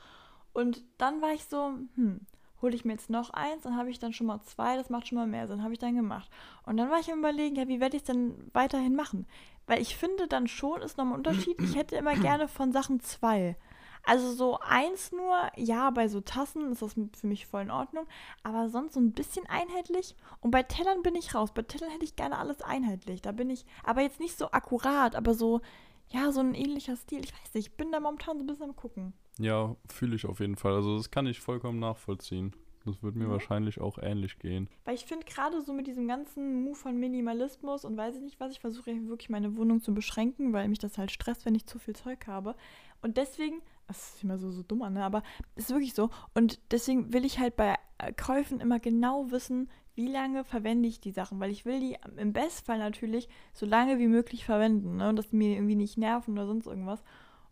Und 0.53 0.81
dann 0.97 1.21
war 1.21 1.33
ich 1.33 1.43
so, 1.43 1.73
hm, 1.95 2.21
hole 2.65 2.75
ich 2.75 2.83
mir 2.83 2.93
jetzt 2.93 3.11
noch 3.11 3.29
eins, 3.29 3.63
dann 3.63 3.77
habe 3.77 3.91
ich 3.91 3.99
dann 3.99 4.11
schon 4.11 4.27
mal 4.27 4.41
zwei, 4.41 4.75
das 4.75 4.89
macht 4.89 5.07
schon 5.07 5.19
mal 5.19 5.27
mehr 5.27 5.47
Sinn, 5.47 5.63
habe 5.63 5.73
ich 5.73 5.79
dann 5.79 5.95
gemacht. 5.95 6.29
Und 6.65 6.77
dann 6.77 6.89
war 6.89 6.99
ich 6.99 7.11
am 7.11 7.19
überlegen, 7.19 7.55
ja, 7.55 7.67
wie 7.67 7.79
werde 7.79 7.95
ich 7.95 8.01
es 8.01 8.07
denn 8.07 8.49
weiterhin 8.53 8.95
machen? 8.95 9.27
Weil 9.67 9.81
ich 9.81 9.95
finde 9.95 10.27
dann 10.27 10.47
schon, 10.47 10.81
ist 10.81 10.97
nochmal 10.97 11.13
ein 11.13 11.19
Unterschied, 11.19 11.61
ich 11.61 11.75
hätte 11.75 11.95
immer 11.95 12.15
gerne 12.15 12.47
von 12.47 12.71
Sachen 12.71 12.99
zwei. 13.01 13.55
Also 14.03 14.31
so 14.31 14.59
eins 14.59 15.11
nur, 15.11 15.35
ja, 15.55 15.89
bei 15.91 16.07
so 16.07 16.21
Tassen 16.21 16.71
ist 16.71 16.81
das 16.81 16.93
für 16.93 17.27
mich 17.27 17.47
voll 17.47 17.61
in 17.61 17.71
Ordnung, 17.71 18.05
aber 18.43 18.69
sonst 18.69 18.93
so 18.93 18.99
ein 18.99 19.13
bisschen 19.13 19.47
einheitlich. 19.47 20.15
Und 20.41 20.51
bei 20.51 20.63
Tellern 20.63 21.01
bin 21.01 21.15
ich 21.15 21.33
raus. 21.33 21.51
Bei 21.53 21.63
Tellern 21.63 21.89
hätte 21.91 22.05
ich 22.05 22.15
gerne 22.15 22.37
alles 22.37 22.61
einheitlich. 22.61 23.21
Da 23.21 23.31
bin 23.31 23.49
ich, 23.49 23.65
aber 23.83 24.01
jetzt 24.01 24.19
nicht 24.19 24.37
so 24.37 24.51
akkurat, 24.51 25.15
aber 25.15 25.33
so, 25.33 25.61
ja, 26.09 26.31
so 26.31 26.41
ein 26.41 26.53
ähnlicher 26.53 26.95
Stil. 26.95 27.23
Ich 27.23 27.33
weiß 27.33 27.53
nicht, 27.55 27.67
ich 27.67 27.77
bin 27.77 27.91
da 27.91 27.99
momentan 27.99 28.37
so 28.37 28.43
ein 28.43 28.47
bisschen 28.47 28.69
am 28.69 28.75
gucken. 28.75 29.13
Ja, 29.39 29.75
fühle 29.89 30.15
ich 30.15 30.25
auf 30.25 30.39
jeden 30.39 30.55
Fall. 30.55 30.73
Also 30.73 30.95
das 30.97 31.11
kann 31.11 31.27
ich 31.27 31.39
vollkommen 31.39 31.79
nachvollziehen. 31.79 32.53
Das 32.85 33.01
wird 33.01 33.15
mir 33.15 33.25
Mhm. 33.25 33.31
wahrscheinlich 33.31 33.81
auch 33.81 33.97
ähnlich 33.97 34.37
gehen. 34.37 34.69
Weil 34.85 34.93
ich 34.95 35.05
finde 35.05 35.25
gerade 35.25 35.61
so 35.63 35.73
mit 35.73 35.87
diesem 35.87 36.07
ganzen 36.07 36.63
Move 36.63 36.75
von 36.75 36.97
Minimalismus 36.99 37.83
und 37.83 37.97
weiß 37.97 38.15
ich 38.15 38.21
nicht 38.21 38.39
was, 38.39 38.51
ich 38.51 38.59
versuche 38.59 38.91
wirklich 39.07 39.29
meine 39.29 39.57
Wohnung 39.57 39.81
zu 39.81 39.93
beschränken, 39.93 40.53
weil 40.53 40.67
mich 40.69 40.77
das 40.79 40.97
halt 40.97 41.11
stresst, 41.11 41.45
wenn 41.45 41.55
ich 41.55 41.65
zu 41.65 41.79
viel 41.79 41.95
Zeug 41.95 42.27
habe. 42.27 42.55
Und 43.01 43.17
deswegen, 43.17 43.61
das 43.87 44.13
ist 44.15 44.23
immer 44.23 44.37
so, 44.37 44.51
so 44.51 44.61
dumm, 44.61 44.83
an, 44.83 44.93
ne? 44.93 45.03
aber 45.03 45.23
es 45.55 45.65
ist 45.65 45.71
wirklich 45.71 45.95
so. 45.95 46.11
Und 46.35 46.59
deswegen 46.71 47.11
will 47.11 47.25
ich 47.25 47.39
halt 47.39 47.55
bei 47.55 47.75
äh, 47.97 48.13
Käufen 48.13 48.59
immer 48.59 48.79
genau 48.79 49.31
wissen, 49.31 49.69
wie 49.95 50.07
lange 50.07 50.43
verwende 50.43 50.87
ich 50.87 50.99
die 50.99 51.11
Sachen, 51.11 51.39
weil 51.39 51.49
ich 51.51 51.65
will 51.65 51.79
die 51.79 51.97
im 52.17 52.33
Bestfall 52.33 52.77
natürlich 52.77 53.29
so 53.53 53.65
lange 53.65 53.97
wie 53.97 54.07
möglich 54.07 54.45
verwenden, 54.45 54.97
ne? 54.97 55.09
Und 55.09 55.15
dass 55.15 55.29
die 55.29 55.37
mir 55.37 55.53
irgendwie 55.55 55.75
nicht 55.75 55.97
nerven 55.97 56.33
oder 56.33 56.45
sonst 56.45 56.67
irgendwas. 56.67 57.01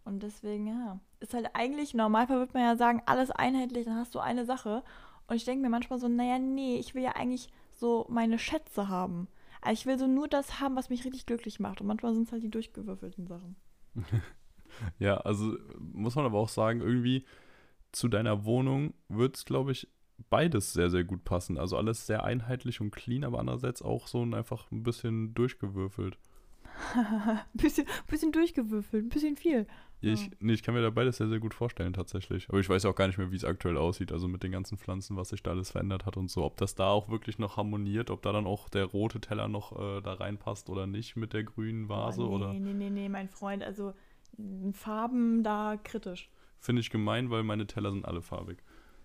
Und 0.05 0.21
deswegen, 0.21 0.67
ja, 0.67 0.99
ist 1.23 1.33
halt 1.33 1.49
eigentlich, 1.53 1.93
Normalfall 1.93 2.37
würde 2.37 2.53
man 2.53 2.63
ja 2.63 2.75
sagen, 2.75 3.01
alles 3.05 3.31
einheitlich, 3.31 3.85
dann 3.85 3.95
hast 3.95 4.13
du 4.13 4.19
eine 4.19 4.45
Sache. 4.45 4.83
Und 5.27 5.35
ich 5.35 5.45
denke 5.45 5.63
mir 5.63 5.69
manchmal 5.69 5.99
so, 5.99 6.07
naja, 6.07 6.37
nee, 6.37 6.77
ich 6.77 6.93
will 6.93 7.03
ja 7.03 7.15
eigentlich 7.15 7.49
so 7.71 8.05
meine 8.09 8.37
Schätze 8.37 8.89
haben. 8.89 9.27
Also 9.61 9.73
ich 9.73 9.85
will 9.85 9.97
so 9.97 10.05
nur 10.05 10.27
das 10.27 10.59
haben, 10.59 10.75
was 10.75 10.89
mich 10.89 11.05
richtig 11.05 11.25
glücklich 11.25 11.59
macht. 11.59 11.81
Und 11.81 11.87
manchmal 11.87 12.13
sind 12.13 12.27
es 12.27 12.31
halt 12.31 12.43
die 12.43 12.51
durchgewürfelten 12.51 13.27
Sachen. 13.27 13.55
Ja, 14.97 15.17
also 15.17 15.55
muss 15.77 16.15
man 16.15 16.25
aber 16.25 16.39
auch 16.39 16.49
sagen, 16.49 16.81
irgendwie 16.81 17.25
zu 17.91 18.07
deiner 18.07 18.43
Wohnung 18.43 18.95
wird 19.07 19.37
es, 19.37 19.45
glaube 19.45 19.71
ich, 19.71 19.87
beides 20.31 20.73
sehr, 20.73 20.89
sehr 20.89 21.03
gut 21.03 21.23
passen. 21.23 21.59
Also 21.59 21.77
alles 21.77 22.07
sehr 22.07 22.23
einheitlich 22.23 22.81
und 22.81 22.89
clean, 22.89 23.23
aber 23.23 23.37
andererseits 23.39 23.83
auch 23.83 24.07
so 24.07 24.23
ein 24.23 24.33
einfach 24.33 24.71
ein 24.71 24.81
bisschen 24.81 25.35
durchgewürfelt. 25.35 26.17
ein 26.95 27.39
bisschen, 27.53 27.85
bisschen 28.07 28.31
durchgewürfelt, 28.31 29.05
ein 29.05 29.09
bisschen 29.09 29.37
viel. 29.37 29.67
Ja, 30.03 30.13
ich, 30.13 30.31
nee, 30.39 30.53
ich 30.53 30.63
kann 30.63 30.73
mir 30.73 30.81
da 30.81 30.89
beides 30.89 31.17
sehr, 31.17 31.29
sehr 31.29 31.39
gut 31.39 31.53
vorstellen, 31.53 31.93
tatsächlich. 31.93 32.49
Aber 32.49 32.59
ich 32.59 32.67
weiß 32.67 32.85
auch 32.85 32.95
gar 32.95 33.07
nicht 33.07 33.17
mehr, 33.17 33.31
wie 33.31 33.37
es 33.37 33.45
aktuell 33.45 33.77
aussieht, 33.77 34.11
also 34.11 34.27
mit 34.27 34.43
den 34.43 34.51
ganzen 34.51 34.77
Pflanzen, 34.77 35.15
was 35.15 35.29
sich 35.29 35.41
da 35.41 35.51
alles 35.51 35.71
verändert 35.71 36.05
hat 36.05 36.17
und 36.17 36.29
so. 36.29 36.43
Ob 36.43 36.57
das 36.57 36.75
da 36.75 36.89
auch 36.89 37.09
wirklich 37.09 37.39
noch 37.39 37.55
harmoniert, 37.55 38.09
ob 38.09 38.21
da 38.21 38.33
dann 38.33 38.45
auch 38.45 38.67
der 38.67 38.85
rote 38.85 39.21
Teller 39.21 39.47
noch 39.47 39.71
äh, 39.79 40.01
da 40.01 40.13
reinpasst 40.13 40.69
oder 40.69 40.87
nicht 40.87 41.15
mit 41.15 41.31
der 41.31 41.43
grünen 41.43 41.87
Vase 41.87 42.21
oh, 42.21 42.27
nee, 42.27 42.35
oder. 42.35 42.53
Nee, 42.53 42.73
nee, 42.73 42.89
nee, 42.89 43.09
mein 43.09 43.29
Freund, 43.29 43.63
also 43.63 43.93
Farben 44.73 45.41
da 45.41 45.77
kritisch. 45.81 46.29
Finde 46.59 46.81
ich 46.81 46.89
gemein, 46.89 47.29
weil 47.29 47.43
meine 47.43 47.67
Teller 47.67 47.91
sind 47.91 48.05
alle 48.05 48.21
farbig. 48.21 48.57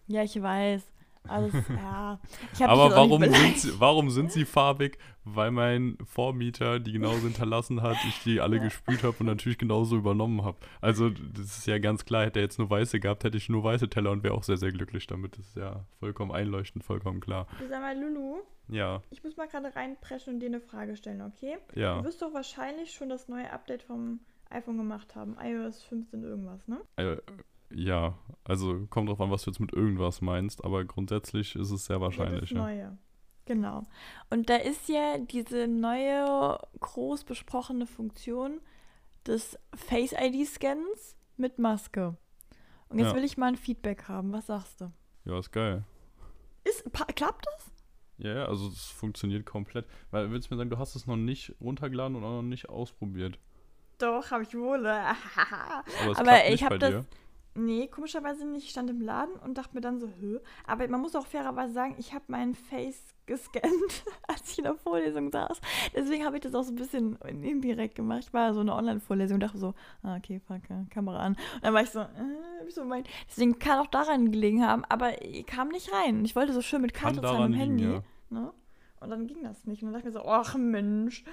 Ja, 0.08 0.22
ich 0.24 0.40
weiß. 0.40 0.90
Alles, 1.28 1.52
ja. 1.68 2.18
Aber 2.60 2.90
warum 2.90 3.22
sind, 3.22 3.58
sie, 3.58 3.80
warum 3.80 4.10
sind 4.10 4.32
sie 4.32 4.44
farbig? 4.44 4.98
Weil 5.24 5.50
mein 5.50 5.98
Vormieter 6.04 6.80
die 6.80 6.92
genauso 6.92 7.20
hinterlassen 7.20 7.82
hat, 7.82 7.96
ich 8.08 8.22
die 8.22 8.40
alle 8.40 8.56
ja. 8.56 8.64
gespült 8.64 9.02
habe 9.02 9.16
und 9.20 9.26
natürlich 9.26 9.58
genauso 9.58 9.96
übernommen 9.96 10.44
habe. 10.44 10.58
Also, 10.80 11.10
das 11.10 11.58
ist 11.58 11.66
ja 11.66 11.78
ganz 11.78 12.04
klar, 12.04 12.24
hätte 12.24 12.38
er 12.38 12.44
jetzt 12.44 12.58
nur 12.58 12.70
weiße 12.70 12.98
gehabt, 12.98 13.24
hätte 13.24 13.36
ich 13.36 13.48
nur 13.48 13.62
weiße 13.62 13.90
Teller 13.90 14.10
und 14.10 14.22
wäre 14.22 14.34
auch 14.34 14.42
sehr, 14.42 14.56
sehr 14.56 14.72
glücklich 14.72 15.06
damit. 15.06 15.38
Das 15.38 15.46
ist 15.46 15.56
ja 15.56 15.84
vollkommen 16.00 16.32
einleuchtend, 16.32 16.84
vollkommen 16.84 17.20
klar. 17.20 17.46
Sag 17.68 17.80
mal, 17.80 17.98
Lulu. 17.98 18.38
Ja. 18.68 19.02
Ich 19.10 19.22
muss 19.22 19.36
mal 19.36 19.48
gerade 19.48 19.74
reinpreschen 19.74 20.34
und 20.34 20.40
dir 20.40 20.46
eine 20.46 20.60
Frage 20.60 20.96
stellen, 20.96 21.22
okay? 21.22 21.58
Ja. 21.74 21.98
Du 21.98 22.04
wirst 22.04 22.22
doch 22.22 22.32
wahrscheinlich 22.32 22.92
schon 22.92 23.08
das 23.08 23.28
neue 23.28 23.50
Update 23.52 23.82
vom 23.82 24.20
iPhone 24.50 24.76
gemacht 24.76 25.14
haben. 25.14 25.36
iOS 25.42 25.82
15 25.84 26.22
irgendwas, 26.22 26.66
ne? 26.68 26.80
Äh, 26.96 27.16
ja, 27.70 28.18
also 28.44 28.86
kommt 28.88 29.08
drauf 29.08 29.20
an, 29.20 29.30
was 29.30 29.42
du 29.42 29.50
jetzt 29.50 29.60
mit 29.60 29.72
irgendwas 29.72 30.20
meinst, 30.20 30.64
aber 30.64 30.84
grundsätzlich 30.84 31.54
ist 31.56 31.70
es 31.70 31.86
sehr 31.86 32.00
wahrscheinlich. 32.00 32.50
Ja, 32.50 32.56
das 32.56 32.66
Neue. 32.66 32.98
Genau. 33.44 33.86
Und 34.28 34.50
da 34.50 34.56
ist 34.56 34.88
ja 34.88 35.18
diese 35.18 35.68
neue, 35.68 36.58
groß 36.80 37.24
besprochene 37.24 37.86
Funktion 37.86 38.60
des 39.26 39.58
Face 39.74 40.12
ID-Scans 40.12 41.16
mit 41.36 41.58
Maske. 41.58 42.16
Und 42.88 42.98
jetzt 42.98 43.08
ja. 43.08 43.16
will 43.16 43.24
ich 43.24 43.38
mal 43.38 43.48
ein 43.48 43.56
Feedback 43.56 44.08
haben. 44.08 44.32
Was 44.32 44.46
sagst 44.46 44.80
du? 44.80 44.92
Ja, 45.24 45.38
ist 45.38 45.50
geil. 45.50 45.84
Ist, 46.64 46.84
klappt 47.14 47.46
das? 47.46 47.70
Ja, 48.18 48.34
ja, 48.34 48.44
also 48.46 48.68
es 48.68 48.86
funktioniert 48.86 49.46
komplett. 49.46 49.86
Weil, 50.10 50.30
willst 50.30 50.50
du 50.50 50.54
mir 50.54 50.58
sagen, 50.58 50.70
du 50.70 50.78
hast 50.78 50.94
es 50.94 51.06
noch 51.06 51.16
nicht 51.16 51.54
runtergeladen 51.60 52.16
und 52.16 52.24
auch 52.24 52.42
noch 52.42 52.42
nicht 52.42 52.68
ausprobiert? 52.68 53.38
Doch, 53.98 54.30
habe 54.30 54.42
ich 54.42 54.54
wohl. 54.54 54.86
Aber, 54.86 56.18
Aber 56.18 56.48
ich 56.48 56.62
habe 56.64 56.78
das. 56.78 57.06
Nee, 57.58 57.88
komischerweise 57.88 58.46
nicht. 58.46 58.64
Ich 58.64 58.70
stand 58.70 58.88
im 58.88 59.00
Laden 59.00 59.34
und 59.36 59.58
dachte 59.58 59.74
mir 59.74 59.80
dann 59.80 59.98
so, 59.98 60.08
hö. 60.20 60.38
Aber 60.66 60.86
man 60.86 61.00
muss 61.00 61.16
auch 61.16 61.26
fairerweise 61.26 61.72
sagen, 61.72 61.96
ich 61.98 62.14
habe 62.14 62.24
mein 62.28 62.54
Face 62.54 63.02
gescannt, 63.26 64.04
als 64.28 64.52
ich 64.52 64.58
in 64.58 64.64
der 64.64 64.76
Vorlesung 64.76 65.32
saß. 65.32 65.60
Deswegen 65.94 66.24
habe 66.24 66.36
ich 66.36 66.42
das 66.42 66.54
auch 66.54 66.62
so 66.62 66.72
ein 66.72 66.76
bisschen 66.76 67.16
indirekt 67.42 67.96
gemacht. 67.96 68.20
Ich 68.20 68.32
war 68.32 68.54
so 68.54 68.60
eine 68.60 68.74
Online-Vorlesung 68.74 69.34
und 69.34 69.40
dachte 69.40 69.58
so, 69.58 69.74
ah, 70.02 70.16
okay, 70.16 70.40
fuck, 70.46 70.62
Kamera 70.90 71.18
an. 71.18 71.32
Und 71.56 71.64
dann 71.64 71.74
war 71.74 71.82
ich 71.82 71.90
so, 71.90 72.00
äh, 72.00 72.70
so 72.70 72.84
mein. 72.84 73.02
Deswegen 73.28 73.58
kann 73.58 73.80
auch 73.80 73.88
daran 73.88 74.30
gelegen 74.30 74.64
haben, 74.64 74.84
aber 74.84 75.22
ich 75.22 75.44
kam 75.46 75.68
nicht 75.68 75.92
rein. 75.92 76.24
Ich 76.24 76.36
wollte 76.36 76.52
so 76.52 76.62
schön 76.62 76.80
mit 76.80 76.94
Karte 76.94 77.20
zahlen 77.20 77.52
im 77.52 77.58
Handy. 77.58 77.84
Ja. 77.84 78.02
Ne? 78.30 78.52
Und 79.00 79.10
dann 79.10 79.26
ging 79.26 79.42
das 79.42 79.64
nicht. 79.64 79.82
Und 79.82 79.88
dann 79.88 79.94
dachte 79.94 80.08
ich 80.08 80.14
mir 80.14 80.20
so, 80.20 80.28
ach 80.28 80.54
Mensch. 80.56 81.24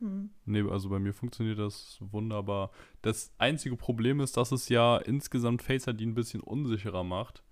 Hm. 0.00 0.30
Nee, 0.44 0.62
also 0.68 0.88
bei 0.88 0.98
mir 0.98 1.12
funktioniert 1.12 1.58
das 1.58 1.98
wunderbar. 2.00 2.70
Das 3.02 3.32
einzige 3.38 3.76
Problem 3.76 4.20
ist, 4.20 4.36
dass 4.36 4.52
es 4.52 4.68
ja 4.68 4.96
insgesamt 4.98 5.62
Face 5.62 5.86
ID 5.86 6.02
ein 6.02 6.14
bisschen 6.14 6.40
unsicherer 6.40 7.04
macht. 7.04 7.42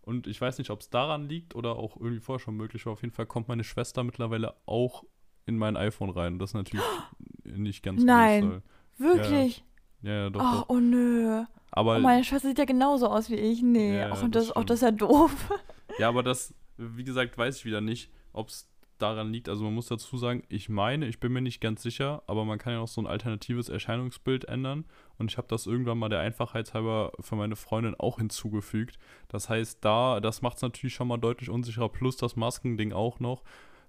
Und 0.00 0.26
ich 0.26 0.40
weiß 0.40 0.58
nicht, 0.58 0.70
ob 0.70 0.80
es 0.80 0.90
daran 0.90 1.28
liegt 1.28 1.54
oder 1.54 1.76
auch 1.76 1.96
irgendwie 1.96 2.20
vorher 2.20 2.40
schon 2.40 2.56
möglich 2.56 2.84
war. 2.86 2.92
Auf 2.92 3.02
jeden 3.02 3.14
Fall 3.14 3.26
kommt 3.26 3.48
meine 3.48 3.62
Schwester 3.62 4.02
mittlerweile 4.02 4.54
auch 4.66 5.04
in 5.46 5.56
mein 5.56 5.76
iPhone 5.76 6.10
rein. 6.10 6.38
Das 6.38 6.50
ist 6.50 6.54
natürlich 6.54 6.84
nicht 7.44 7.82
ganz 7.82 8.02
Nein, 8.02 8.62
wirklich? 8.98 9.64
Ja, 10.02 10.10
ja, 10.10 10.22
ja 10.24 10.30
doch, 10.30 10.40
Ach, 10.42 10.60
doch. 10.62 10.68
oh 10.70 10.80
nö. 10.80 11.44
Aber, 11.70 11.96
oh, 11.96 12.00
meine 12.00 12.24
Schwester 12.24 12.48
sieht 12.48 12.58
ja 12.58 12.64
genauso 12.64 13.08
aus 13.08 13.30
wie 13.30 13.36
ich. 13.36 13.62
Nee, 13.62 13.98
ja, 13.98 14.12
auch, 14.12 14.20
das, 14.28 14.48
das 14.48 14.56
auch 14.56 14.64
das 14.64 14.78
ist 14.78 14.82
ja 14.82 14.90
doof. 14.90 15.50
Ja, 15.98 16.08
aber 16.08 16.22
das, 16.22 16.54
wie 16.76 17.04
gesagt, 17.04 17.38
weiß 17.38 17.58
ich 17.58 17.64
wieder 17.64 17.80
nicht, 17.80 18.10
ob 18.32 18.48
es 18.48 18.71
daran 19.02 19.32
liegt, 19.32 19.48
also 19.48 19.64
man 19.64 19.74
muss 19.74 19.86
dazu 19.86 20.16
sagen, 20.16 20.44
ich 20.48 20.68
meine, 20.68 21.06
ich 21.06 21.20
bin 21.20 21.32
mir 21.32 21.42
nicht 21.42 21.60
ganz 21.60 21.82
sicher, 21.82 22.22
aber 22.26 22.44
man 22.44 22.58
kann 22.58 22.72
ja 22.72 22.80
auch 22.80 22.88
so 22.88 23.00
ein 23.00 23.06
alternatives 23.06 23.68
Erscheinungsbild 23.68 24.44
ändern. 24.44 24.84
Und 25.18 25.30
ich 25.30 25.38
habe 25.38 25.48
das 25.48 25.66
irgendwann 25.66 25.98
mal 25.98 26.08
der 26.08 26.20
Einfachheit 26.20 26.72
halber 26.74 27.12
für 27.20 27.36
meine 27.36 27.56
Freundin 27.56 27.94
auch 27.94 28.18
hinzugefügt. 28.18 28.98
Das 29.28 29.48
heißt, 29.48 29.84
da, 29.84 30.20
das 30.20 30.42
macht 30.42 30.56
es 30.56 30.62
natürlich 30.62 30.94
schon 30.94 31.08
mal 31.08 31.18
deutlich 31.18 31.50
unsicherer, 31.50 31.88
plus 31.88 32.16
das 32.16 32.36
Maskending 32.36 32.92
auch 32.92 33.20
noch. 33.20 33.42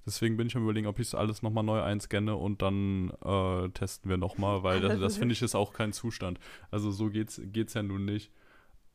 Deswegen 0.05 0.35
bin 0.35 0.47
ich 0.47 0.55
am 0.55 0.63
überlegen, 0.63 0.87
ob 0.87 0.99
ich 0.99 1.07
es 1.07 1.15
alles 1.15 1.43
nochmal 1.43 1.63
neu 1.63 1.81
einscanne 1.81 2.35
und 2.35 2.61
dann 2.61 3.11
äh, 3.23 3.69
testen 3.69 4.09
wir 4.09 4.17
nochmal, 4.17 4.63
weil 4.63 4.81
das, 4.81 4.99
das 4.99 5.17
finde 5.17 5.33
ich 5.33 5.41
ist 5.41 5.55
auch 5.55 5.71
kein 5.71 5.93
Zustand. 5.93 6.39
Also 6.71 6.91
so 6.91 7.09
geht's, 7.09 7.39
geht's 7.45 7.73
ja 7.73 7.83
nun 7.83 8.05
nicht. 8.05 8.31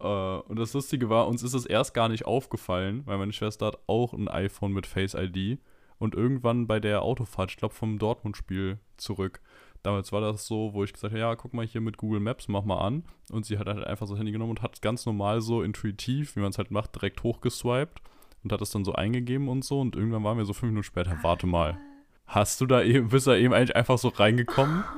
Uh, 0.00 0.42
und 0.46 0.56
das 0.56 0.74
Lustige 0.74 1.10
war, 1.10 1.26
uns 1.26 1.42
ist 1.42 1.54
es 1.54 1.66
erst 1.66 1.92
gar 1.92 2.08
nicht 2.08 2.24
aufgefallen, 2.24 3.02
weil 3.06 3.18
meine 3.18 3.32
Schwester 3.32 3.66
hat 3.66 3.78
auch 3.88 4.12
ein 4.12 4.28
iPhone 4.28 4.72
mit 4.72 4.86
Face 4.86 5.14
ID. 5.14 5.58
Und 5.98 6.14
irgendwann 6.14 6.66
bei 6.66 6.80
der 6.80 7.02
Autofahrt, 7.02 7.50
ich 7.50 7.56
glaube 7.56 7.74
vom 7.74 7.98
Dortmund-Spiel 7.98 8.78
zurück, 8.96 9.40
damals 9.82 10.12
war 10.12 10.20
das 10.20 10.46
so, 10.46 10.72
wo 10.72 10.84
ich 10.84 10.92
gesagt 10.92 11.12
habe, 11.12 11.20
ja, 11.20 11.34
guck 11.36 11.54
mal 11.54 11.66
hier 11.66 11.80
mit 11.80 11.96
Google 11.96 12.20
Maps, 12.20 12.48
mach 12.48 12.64
mal 12.64 12.78
an. 12.78 13.04
Und 13.30 13.46
sie 13.46 13.58
hat 13.58 13.66
halt 13.66 13.84
einfach 13.84 14.06
so 14.06 14.14
das 14.14 14.20
Handy 14.20 14.32
genommen 14.32 14.50
und 14.50 14.62
hat 14.62 14.82
ganz 14.82 15.06
normal 15.06 15.40
so 15.40 15.62
intuitiv, 15.62 16.36
wie 16.36 16.40
man 16.40 16.50
es 16.50 16.58
halt 16.58 16.70
macht, 16.70 16.94
direkt 16.94 17.22
hochgeswiped 17.22 18.00
und 18.44 18.52
hat 18.52 18.60
es 18.60 18.70
dann 18.70 18.84
so 18.84 18.92
eingegeben 18.92 19.48
und 19.48 19.64
so. 19.64 19.80
Und 19.80 19.96
irgendwann 19.96 20.24
waren 20.24 20.38
wir 20.38 20.44
so 20.44 20.52
fünf 20.52 20.70
Minuten 20.70 20.84
später, 20.84 21.18
warte 21.22 21.46
mal, 21.46 21.78
hast 22.26 22.60
du 22.60 22.66
da 22.66 22.82
eben, 22.82 23.08
bist 23.08 23.26
du 23.26 23.30
da 23.30 23.36
eben 23.36 23.54
eigentlich 23.54 23.76
einfach 23.76 23.98
so 23.98 24.08
reingekommen? 24.08 24.84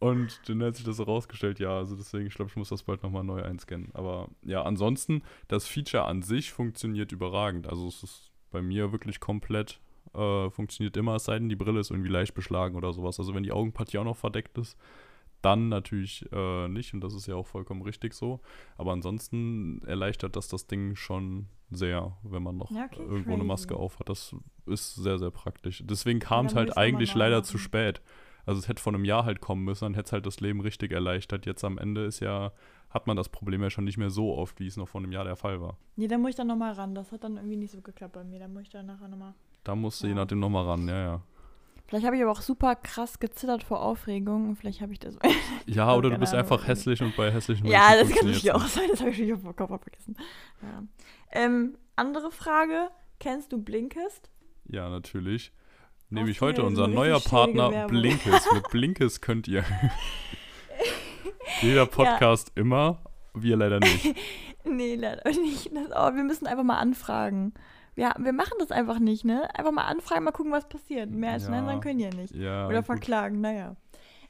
Und 0.00 0.42
dann 0.50 0.62
hat 0.62 0.76
sich 0.76 0.84
das 0.84 0.98
so 0.98 1.04
rausgestellt, 1.04 1.58
ja, 1.60 1.78
also 1.78 1.96
deswegen, 1.96 2.26
ich 2.26 2.34
glaube, 2.34 2.50
ich 2.50 2.56
muss 2.56 2.68
das 2.68 2.82
bald 2.82 3.02
nochmal 3.02 3.24
neu 3.24 3.42
einscannen. 3.42 3.88
Aber 3.94 4.28
ja, 4.42 4.62
ansonsten, 4.62 5.22
das 5.48 5.66
Feature 5.66 6.04
an 6.04 6.20
sich 6.20 6.52
funktioniert 6.52 7.10
überragend. 7.10 7.66
Also 7.68 7.88
es 7.88 8.02
ist 8.02 8.30
bei 8.50 8.60
mir 8.60 8.92
wirklich 8.92 9.18
komplett 9.18 9.80
äh, 10.14 10.50
funktioniert 10.50 10.96
immer, 10.96 11.16
es 11.16 11.24
sei 11.24 11.38
denn, 11.38 11.48
die 11.48 11.56
Brille 11.56 11.80
ist 11.80 11.90
irgendwie 11.90 12.10
leicht 12.10 12.34
beschlagen 12.34 12.76
oder 12.76 12.92
sowas. 12.92 13.18
Also 13.18 13.34
wenn 13.34 13.42
die 13.42 13.52
Augenpartie 13.52 13.98
auch 13.98 14.04
noch 14.04 14.16
verdeckt 14.16 14.58
ist, 14.58 14.78
dann 15.44 15.68
natürlich 15.68 16.24
äh, 16.32 16.68
nicht 16.68 16.94
und 16.94 17.02
das 17.02 17.12
ist 17.12 17.26
ja 17.26 17.34
auch 17.34 17.46
vollkommen 17.46 17.82
richtig 17.82 18.14
so. 18.14 18.40
Aber 18.78 18.92
ansonsten 18.92 19.82
erleichtert 19.84 20.36
das 20.36 20.48
das 20.48 20.66
Ding 20.66 20.96
schon 20.96 21.48
sehr, 21.70 22.16
wenn 22.22 22.42
man 22.42 22.56
noch 22.56 22.70
okay, 22.70 22.88
irgendwo 22.98 23.24
crazy. 23.24 23.32
eine 23.32 23.44
Maske 23.44 23.76
auf 23.76 23.98
hat. 23.98 24.08
Das 24.08 24.34
ist 24.66 24.94
sehr, 24.94 25.18
sehr 25.18 25.30
praktisch. 25.30 25.82
Deswegen 25.84 26.18
kam 26.18 26.46
es 26.46 26.54
halt 26.54 26.76
eigentlich 26.78 27.14
leider 27.14 27.42
zu 27.42 27.58
spät. 27.58 28.00
Also 28.46 28.58
es 28.58 28.68
hätte 28.68 28.82
vor 28.82 28.94
einem 28.94 29.04
Jahr 29.04 29.24
halt 29.24 29.40
kommen 29.40 29.64
müssen, 29.64 29.84
dann 29.84 29.94
hätte 29.94 30.06
es 30.06 30.12
halt 30.12 30.26
das 30.26 30.40
Leben 30.40 30.60
richtig 30.60 30.92
erleichtert. 30.92 31.46
Jetzt 31.46 31.64
am 31.64 31.78
Ende 31.78 32.04
ist 32.04 32.20
ja, 32.20 32.52
hat 32.90 33.06
man 33.06 33.16
das 33.16 33.28
Problem 33.28 33.62
ja 33.62 33.70
schon 33.70 33.84
nicht 33.84 33.96
mehr 33.96 34.10
so 34.10 34.34
oft, 34.34 34.60
wie 34.60 34.66
es 34.66 34.76
noch 34.76 34.88
vor 34.88 35.00
einem 35.00 35.12
Jahr 35.12 35.24
der 35.24 35.36
Fall 35.36 35.60
war. 35.60 35.78
Nee, 35.96 36.08
da 36.08 36.18
muss 36.18 36.30
ich 36.30 36.36
dann 36.36 36.46
nochmal 36.46 36.72
ran. 36.72 36.94
Das 36.94 37.10
hat 37.10 37.24
dann 37.24 37.36
irgendwie 37.36 37.56
nicht 37.56 37.72
so 37.72 37.80
geklappt 37.80 38.14
bei 38.14 38.24
mir. 38.24 38.38
Da 38.38 38.48
muss 38.48 38.62
ich 38.62 38.70
dann 38.70 38.86
nachher 38.86 39.08
nochmal 39.08 39.34
da 39.64 39.74
musst 39.74 40.02
du 40.02 40.06
ja. 40.06 40.10
je 40.10 40.14
nachdem 40.14 40.40
nochmal 40.40 40.64
ran, 40.64 40.86
ja, 40.88 40.98
ja. 40.98 41.22
Vielleicht 41.86 42.06
habe 42.06 42.16
ich 42.16 42.22
aber 42.22 42.32
auch 42.32 42.40
super 42.40 42.76
krass 42.76 43.20
gezittert 43.20 43.62
vor 43.62 43.82
Aufregung 43.82 44.48
und 44.48 44.56
vielleicht 44.56 44.80
habe 44.80 44.92
ich 44.92 44.98
das. 44.98 45.16
ja, 45.66 45.94
oder 45.94 46.10
du 46.10 46.18
bist 46.18 46.32
Ahnung, 46.32 46.50
einfach 46.50 46.66
hässlich 46.66 47.02
und 47.02 47.14
bei 47.16 47.30
hässlichen 47.30 47.68
Menschen. 47.68 47.80
Ja, 47.80 47.96
das 47.96 48.08
kann 48.08 48.26
natürlich 48.26 48.52
auch 48.52 48.66
sein, 48.66 48.88
das 48.90 49.00
habe 49.00 49.10
ich 49.10 49.16
schon 49.16 49.46
auf 49.46 49.56
Kopf 49.56 49.68
vergessen. 49.68 50.16
Ja. 50.62 50.82
Ähm, 51.32 51.76
andere 51.96 52.30
Frage: 52.30 52.88
Kennst 53.20 53.52
du 53.52 53.62
Blinkist? 53.62 54.30
Ja, 54.66 54.88
natürlich. 54.88 55.52
Nämlich 56.10 56.40
heute 56.40 56.62
unser 56.62 56.86
neuer 56.86 57.20
Partner 57.20 57.86
Blinkist. 57.88 58.52
Mit 58.52 58.68
Blinkist 58.70 59.20
könnt 59.20 59.48
ihr 59.48 59.64
jeder 61.60 61.86
Podcast 61.86 62.52
ja. 62.56 62.62
immer, 62.62 63.02
wir 63.34 63.56
leider 63.56 63.80
nicht. 63.80 64.14
nee, 64.64 64.94
leider 64.94 65.28
nicht. 65.30 65.70
Das, 65.74 65.90
aber 65.90 66.16
wir 66.16 66.24
müssen 66.24 66.46
einfach 66.46 66.64
mal 66.64 66.78
anfragen. 66.78 67.52
Ja, 67.96 68.14
wir 68.18 68.32
machen 68.32 68.54
das 68.58 68.70
einfach 68.70 68.98
nicht, 68.98 69.24
ne? 69.24 69.48
Einfach 69.54 69.72
mal 69.72 69.84
anfragen, 69.84 70.24
mal 70.24 70.32
gucken, 70.32 70.52
was 70.52 70.68
passiert. 70.68 71.10
Mehr 71.10 71.32
als 71.32 71.44
ja. 71.44 71.50
nein, 71.50 71.66
dann 71.66 71.80
können 71.80 72.00
ja 72.00 72.10
nicht. 72.10 72.34
Ja, 72.34 72.66
Oder 72.66 72.78
gut. 72.78 72.86
verklagen, 72.86 73.40
naja. 73.40 73.76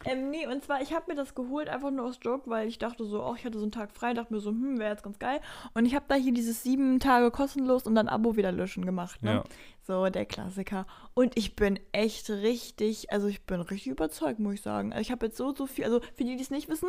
Ähm, 0.05 0.31
nee, 0.31 0.47
und 0.47 0.63
zwar, 0.63 0.83
ich 0.83 0.93
habe 0.93 1.07
mir 1.09 1.15
das 1.15 1.35
geholt, 1.35 1.69
einfach 1.69 1.91
nur 1.91 2.05
aus 2.05 2.19
Joke, 2.21 2.51
weil 2.51 2.69
ich 2.69 2.79
dachte 2.79 3.05
so, 3.05 3.25
oh, 3.25 3.35
ich 3.37 3.45
hatte 3.45 3.59
so 3.59 3.65
einen 3.65 3.73
Tag 3.73 3.91
frei, 3.93 4.13
dachte 4.13 4.35
mir 4.35 4.41
so, 4.41 4.51
hm, 4.51 4.79
wäre 4.79 4.91
jetzt 4.91 5.03
ganz 5.03 5.19
geil. 5.19 5.41
Und 5.73 5.87
ich 5.87 5.95
habe 5.95 6.05
da 6.09 6.15
hier 6.15 6.33
dieses 6.33 6.63
sieben 6.63 7.01
Tage 7.01 7.31
kostenlos 7.31 7.85
und 7.85 7.95
dann 7.95 8.09
Abo 8.09 8.37
wieder 8.37 8.53
löschen 8.53 8.85
gemacht, 8.85 9.23
ne? 9.23 9.33
Ja. 9.33 9.45
So, 9.83 10.09
der 10.09 10.27
Klassiker. 10.27 10.87
Und 11.15 11.37
ich 11.37 11.57
bin 11.57 11.79
echt 11.93 12.29
richtig, 12.31 13.13
also 13.13 13.29
ich 13.29 13.45
bin 13.47 13.61
richtig 13.61 13.93
überzeugt, 13.93 14.41
muss 14.41 14.55
ich 14.55 14.63
sagen. 14.63 14.93
Also 14.93 15.03
ich 15.03 15.11
habe 15.11 15.27
jetzt 15.27 15.37
so, 15.37 15.55
so 15.55 15.67
viel, 15.67 15.85
also 15.85 16.01
für 16.15 16.25
die, 16.25 16.37
die 16.37 16.43
es 16.43 16.51
nicht 16.51 16.69
wissen, 16.69 16.89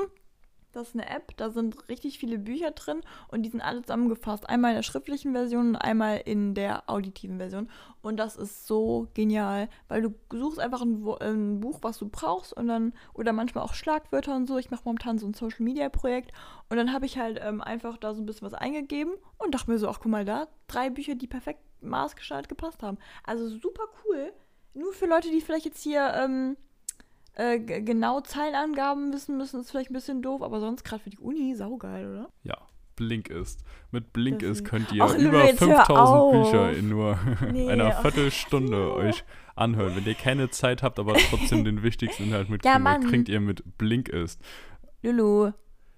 das 0.75 0.89
ist 0.89 0.95
eine 0.95 1.09
App, 1.09 1.35
da 1.38 1.49
sind 1.49 1.88
richtig 1.89 2.19
viele 2.19 2.38
Bücher 2.38 2.71
drin 2.71 3.01
und 3.29 3.43
die 3.43 3.49
sind 3.49 3.61
alle 3.61 3.81
zusammengefasst. 3.81 4.49
Einmal 4.49 4.71
in 4.71 4.75
der 4.77 4.83
schriftlichen 4.83 5.33
Version 5.33 5.69
und 5.69 5.75
einmal 5.75 6.21
in 6.25 6.53
der 6.53 6.89
auditiven 6.89 7.38
Version. 7.38 7.69
Und 8.01 8.17
das 8.17 8.35
ist 8.35 8.67
so 8.67 9.07
genial, 9.13 9.69
weil 9.88 10.01
du 10.01 10.13
suchst 10.31 10.60
einfach 10.60 10.81
ein, 10.81 11.06
ein 11.21 11.60
Buch, 11.62 11.79
was 11.81 11.97
du 11.97 12.10
brauchst 12.10 12.54
und 12.54 12.67
dann, 12.67 12.93
oder 13.13 13.33
manchmal 13.33 13.63
auch 13.63 13.73
Schlagwörter 13.73 14.35
und 14.35 14.47
so. 14.47 14.58
Ich 14.58 14.69
mache 14.69 14.83
momentan 14.85 15.17
so 15.17 15.25
ein 15.25 15.33
Social 15.33 15.63
Media 15.63 15.89
Projekt 15.89 16.31
und 16.69 16.77
dann 16.77 16.91
habe 16.91 17.06
ich 17.06 17.17
halt 17.17 17.39
ähm, 17.41 17.62
einfach 17.62 17.97
da 17.97 18.13
so 18.13 18.21
ein 18.21 18.25
bisschen 18.25 18.45
was 18.45 18.54
eingegeben 18.54 19.13
und 19.37 19.56
dachte 19.56 19.71
mir 19.71 19.79
so, 19.79 19.87
ach 19.87 20.00
guck 20.02 20.12
mal 20.12 20.25
da, 20.25 20.47
drei 20.67 20.89
Bücher, 20.89 21.15
die 21.15 21.27
perfekt 21.27 21.62
maßgeschneidert 21.81 22.50
gepasst 22.50 22.83
haben. 22.83 22.97
Also 23.23 23.47
super 23.47 23.83
cool. 24.06 24.33
Nur 24.73 24.91
für 24.91 25.06
Leute, 25.06 25.29
die 25.31 25.41
vielleicht 25.41 25.65
jetzt 25.65 25.81
hier 25.81 26.13
ähm, 26.15 26.58
äh, 27.36 27.60
genau 27.60 28.21
Zeilenangaben 28.21 29.13
wissen 29.13 29.38
müssen, 29.38 29.62
ist 29.62 29.71
vielleicht 29.71 29.92
ein 29.92 29.94
bisschen 29.94 30.21
doof, 30.21 30.42
aber 30.42 30.60
sonst 30.60 30.83
gerade 30.83 31.04
für 31.04 31.10
die 31.10 31.17
Uni 31.19 31.54
saugeil, 31.56 32.10
oder? 32.10 32.29
Ja, 32.44 32.58
Blinkist. 32.96 33.63
Mit 33.92 34.13
Blinkist 34.13 34.62
Das- 34.62 34.69
könnt 34.69 34.92
ihr 34.94 35.04
Ach, 35.04 35.15
über 35.17 35.44
jetzt 35.46 35.60
hör 35.62 35.75
5000 35.86 36.17
auf. 36.17 36.31
Bücher 36.52 36.71
in 36.71 36.90
nur 36.90 37.19
Nee, 37.52 37.69
einer 37.69 37.92
Viertelstunde 37.92 38.94
euch 38.96 39.23
anhören. 39.56 39.96
Wenn 39.96 40.06
ihr 40.06 40.13
keine 40.15 40.50
Zeit 40.50 40.81
habt, 40.81 40.98
aber 41.00 41.13
trotzdem 41.15 41.63
den 41.65 41.83
wichtigsten 41.83 42.23
Inhalt 42.25 42.50
mitkriegen 42.50 42.73
wollt, 42.86 43.02
Mann. 43.02 43.10
kriegt 43.10 43.27
ihr 43.29 43.42
mit 43.42 43.77
Blinkist. 43.77 44.42
Lulu. 45.04 45.52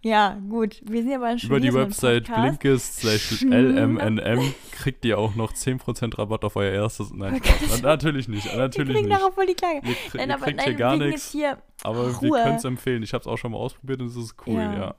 Ja, 0.08 0.40
gut. 0.50 0.82
Wir 0.86 1.02
sind 1.02 1.12
ja 1.12 1.18
bei 1.20 1.28
einem 1.28 1.40
Über 1.40 1.60
die 1.60 1.74
Website 1.74 2.26
Podcast. 2.28 2.60
blinkist 2.60 2.96
slash 2.98 3.42
Hm. 3.42 3.52
lmnm 3.52 4.54
kriegt 4.72 5.04
ihr 5.06 5.18
auch 5.18 5.36
noch 5.36 5.52
10% 5.54 6.18
Rabatt 6.18 6.44
auf 6.46 6.56
euer 6.56 6.72
erstes. 6.72 7.12
Nein, 7.14 7.42
Spaß. 7.44 7.82
natürlich 7.82 8.28
nicht. 8.28 8.46
Wir 8.52 8.58
Natürlich 8.58 8.96
kriegen 8.96 9.10
nicht. 9.10 9.20
darauf 9.20 9.34
voll 9.36 9.46
die 9.48 9.54
Klage. 9.56 9.82
Ihr, 9.88 9.94
krie- 9.96 10.18
Nein, 10.18 10.30
ihr 10.30 10.36
aber 10.36 10.46
kriegt 10.46 10.58
nein, 10.58 10.66
hier 10.68 10.76
gar 10.76 11.00
wir 11.00 11.08
nichts. 11.08 11.32
hier. 11.32 11.58
Aber 11.84 12.08
wir 12.08 12.16
Ruhe. 12.30 12.42
können 12.44 12.56
es 12.56 12.64
empfehlen. 12.66 13.04
Ich 13.04 13.14
habe 13.14 13.22
es 13.22 13.28
auch 13.28 13.38
schon 13.38 13.52
mal 13.52 13.58
ausprobiert 13.58 14.02
und 14.02 14.08
es 14.08 14.16
ist 14.16 14.36
cool, 14.48 14.56
Ja. 14.56 14.74
ja. 14.78 14.96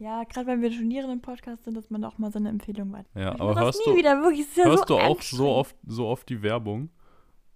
Ja, 0.00 0.24
gerade 0.24 0.48
wenn 0.48 0.60
wir 0.60 0.72
Studierenden 0.72 1.18
im 1.18 1.22
Podcast 1.22 1.64
sind, 1.64 1.76
dass 1.76 1.88
man 1.88 2.04
auch 2.04 2.18
mal 2.18 2.30
so 2.32 2.38
eine 2.40 2.48
Empfehlung 2.48 2.92
weiter. 2.92 3.08
Ja, 3.14 3.34
ich 3.34 3.40
aber 3.40 3.58
hörst 3.60 3.80
nie 3.86 3.92
du, 3.92 3.96
wieder, 3.98 4.20
wirklich. 4.20 4.44
ja 4.56 4.64
hörst 4.64 4.88
so 4.88 4.98
du 4.98 5.00
auch 5.00 5.22
so 5.22 5.48
oft, 5.48 5.76
so 5.86 6.06
oft 6.08 6.28
die 6.28 6.42
Werbung? 6.42 6.90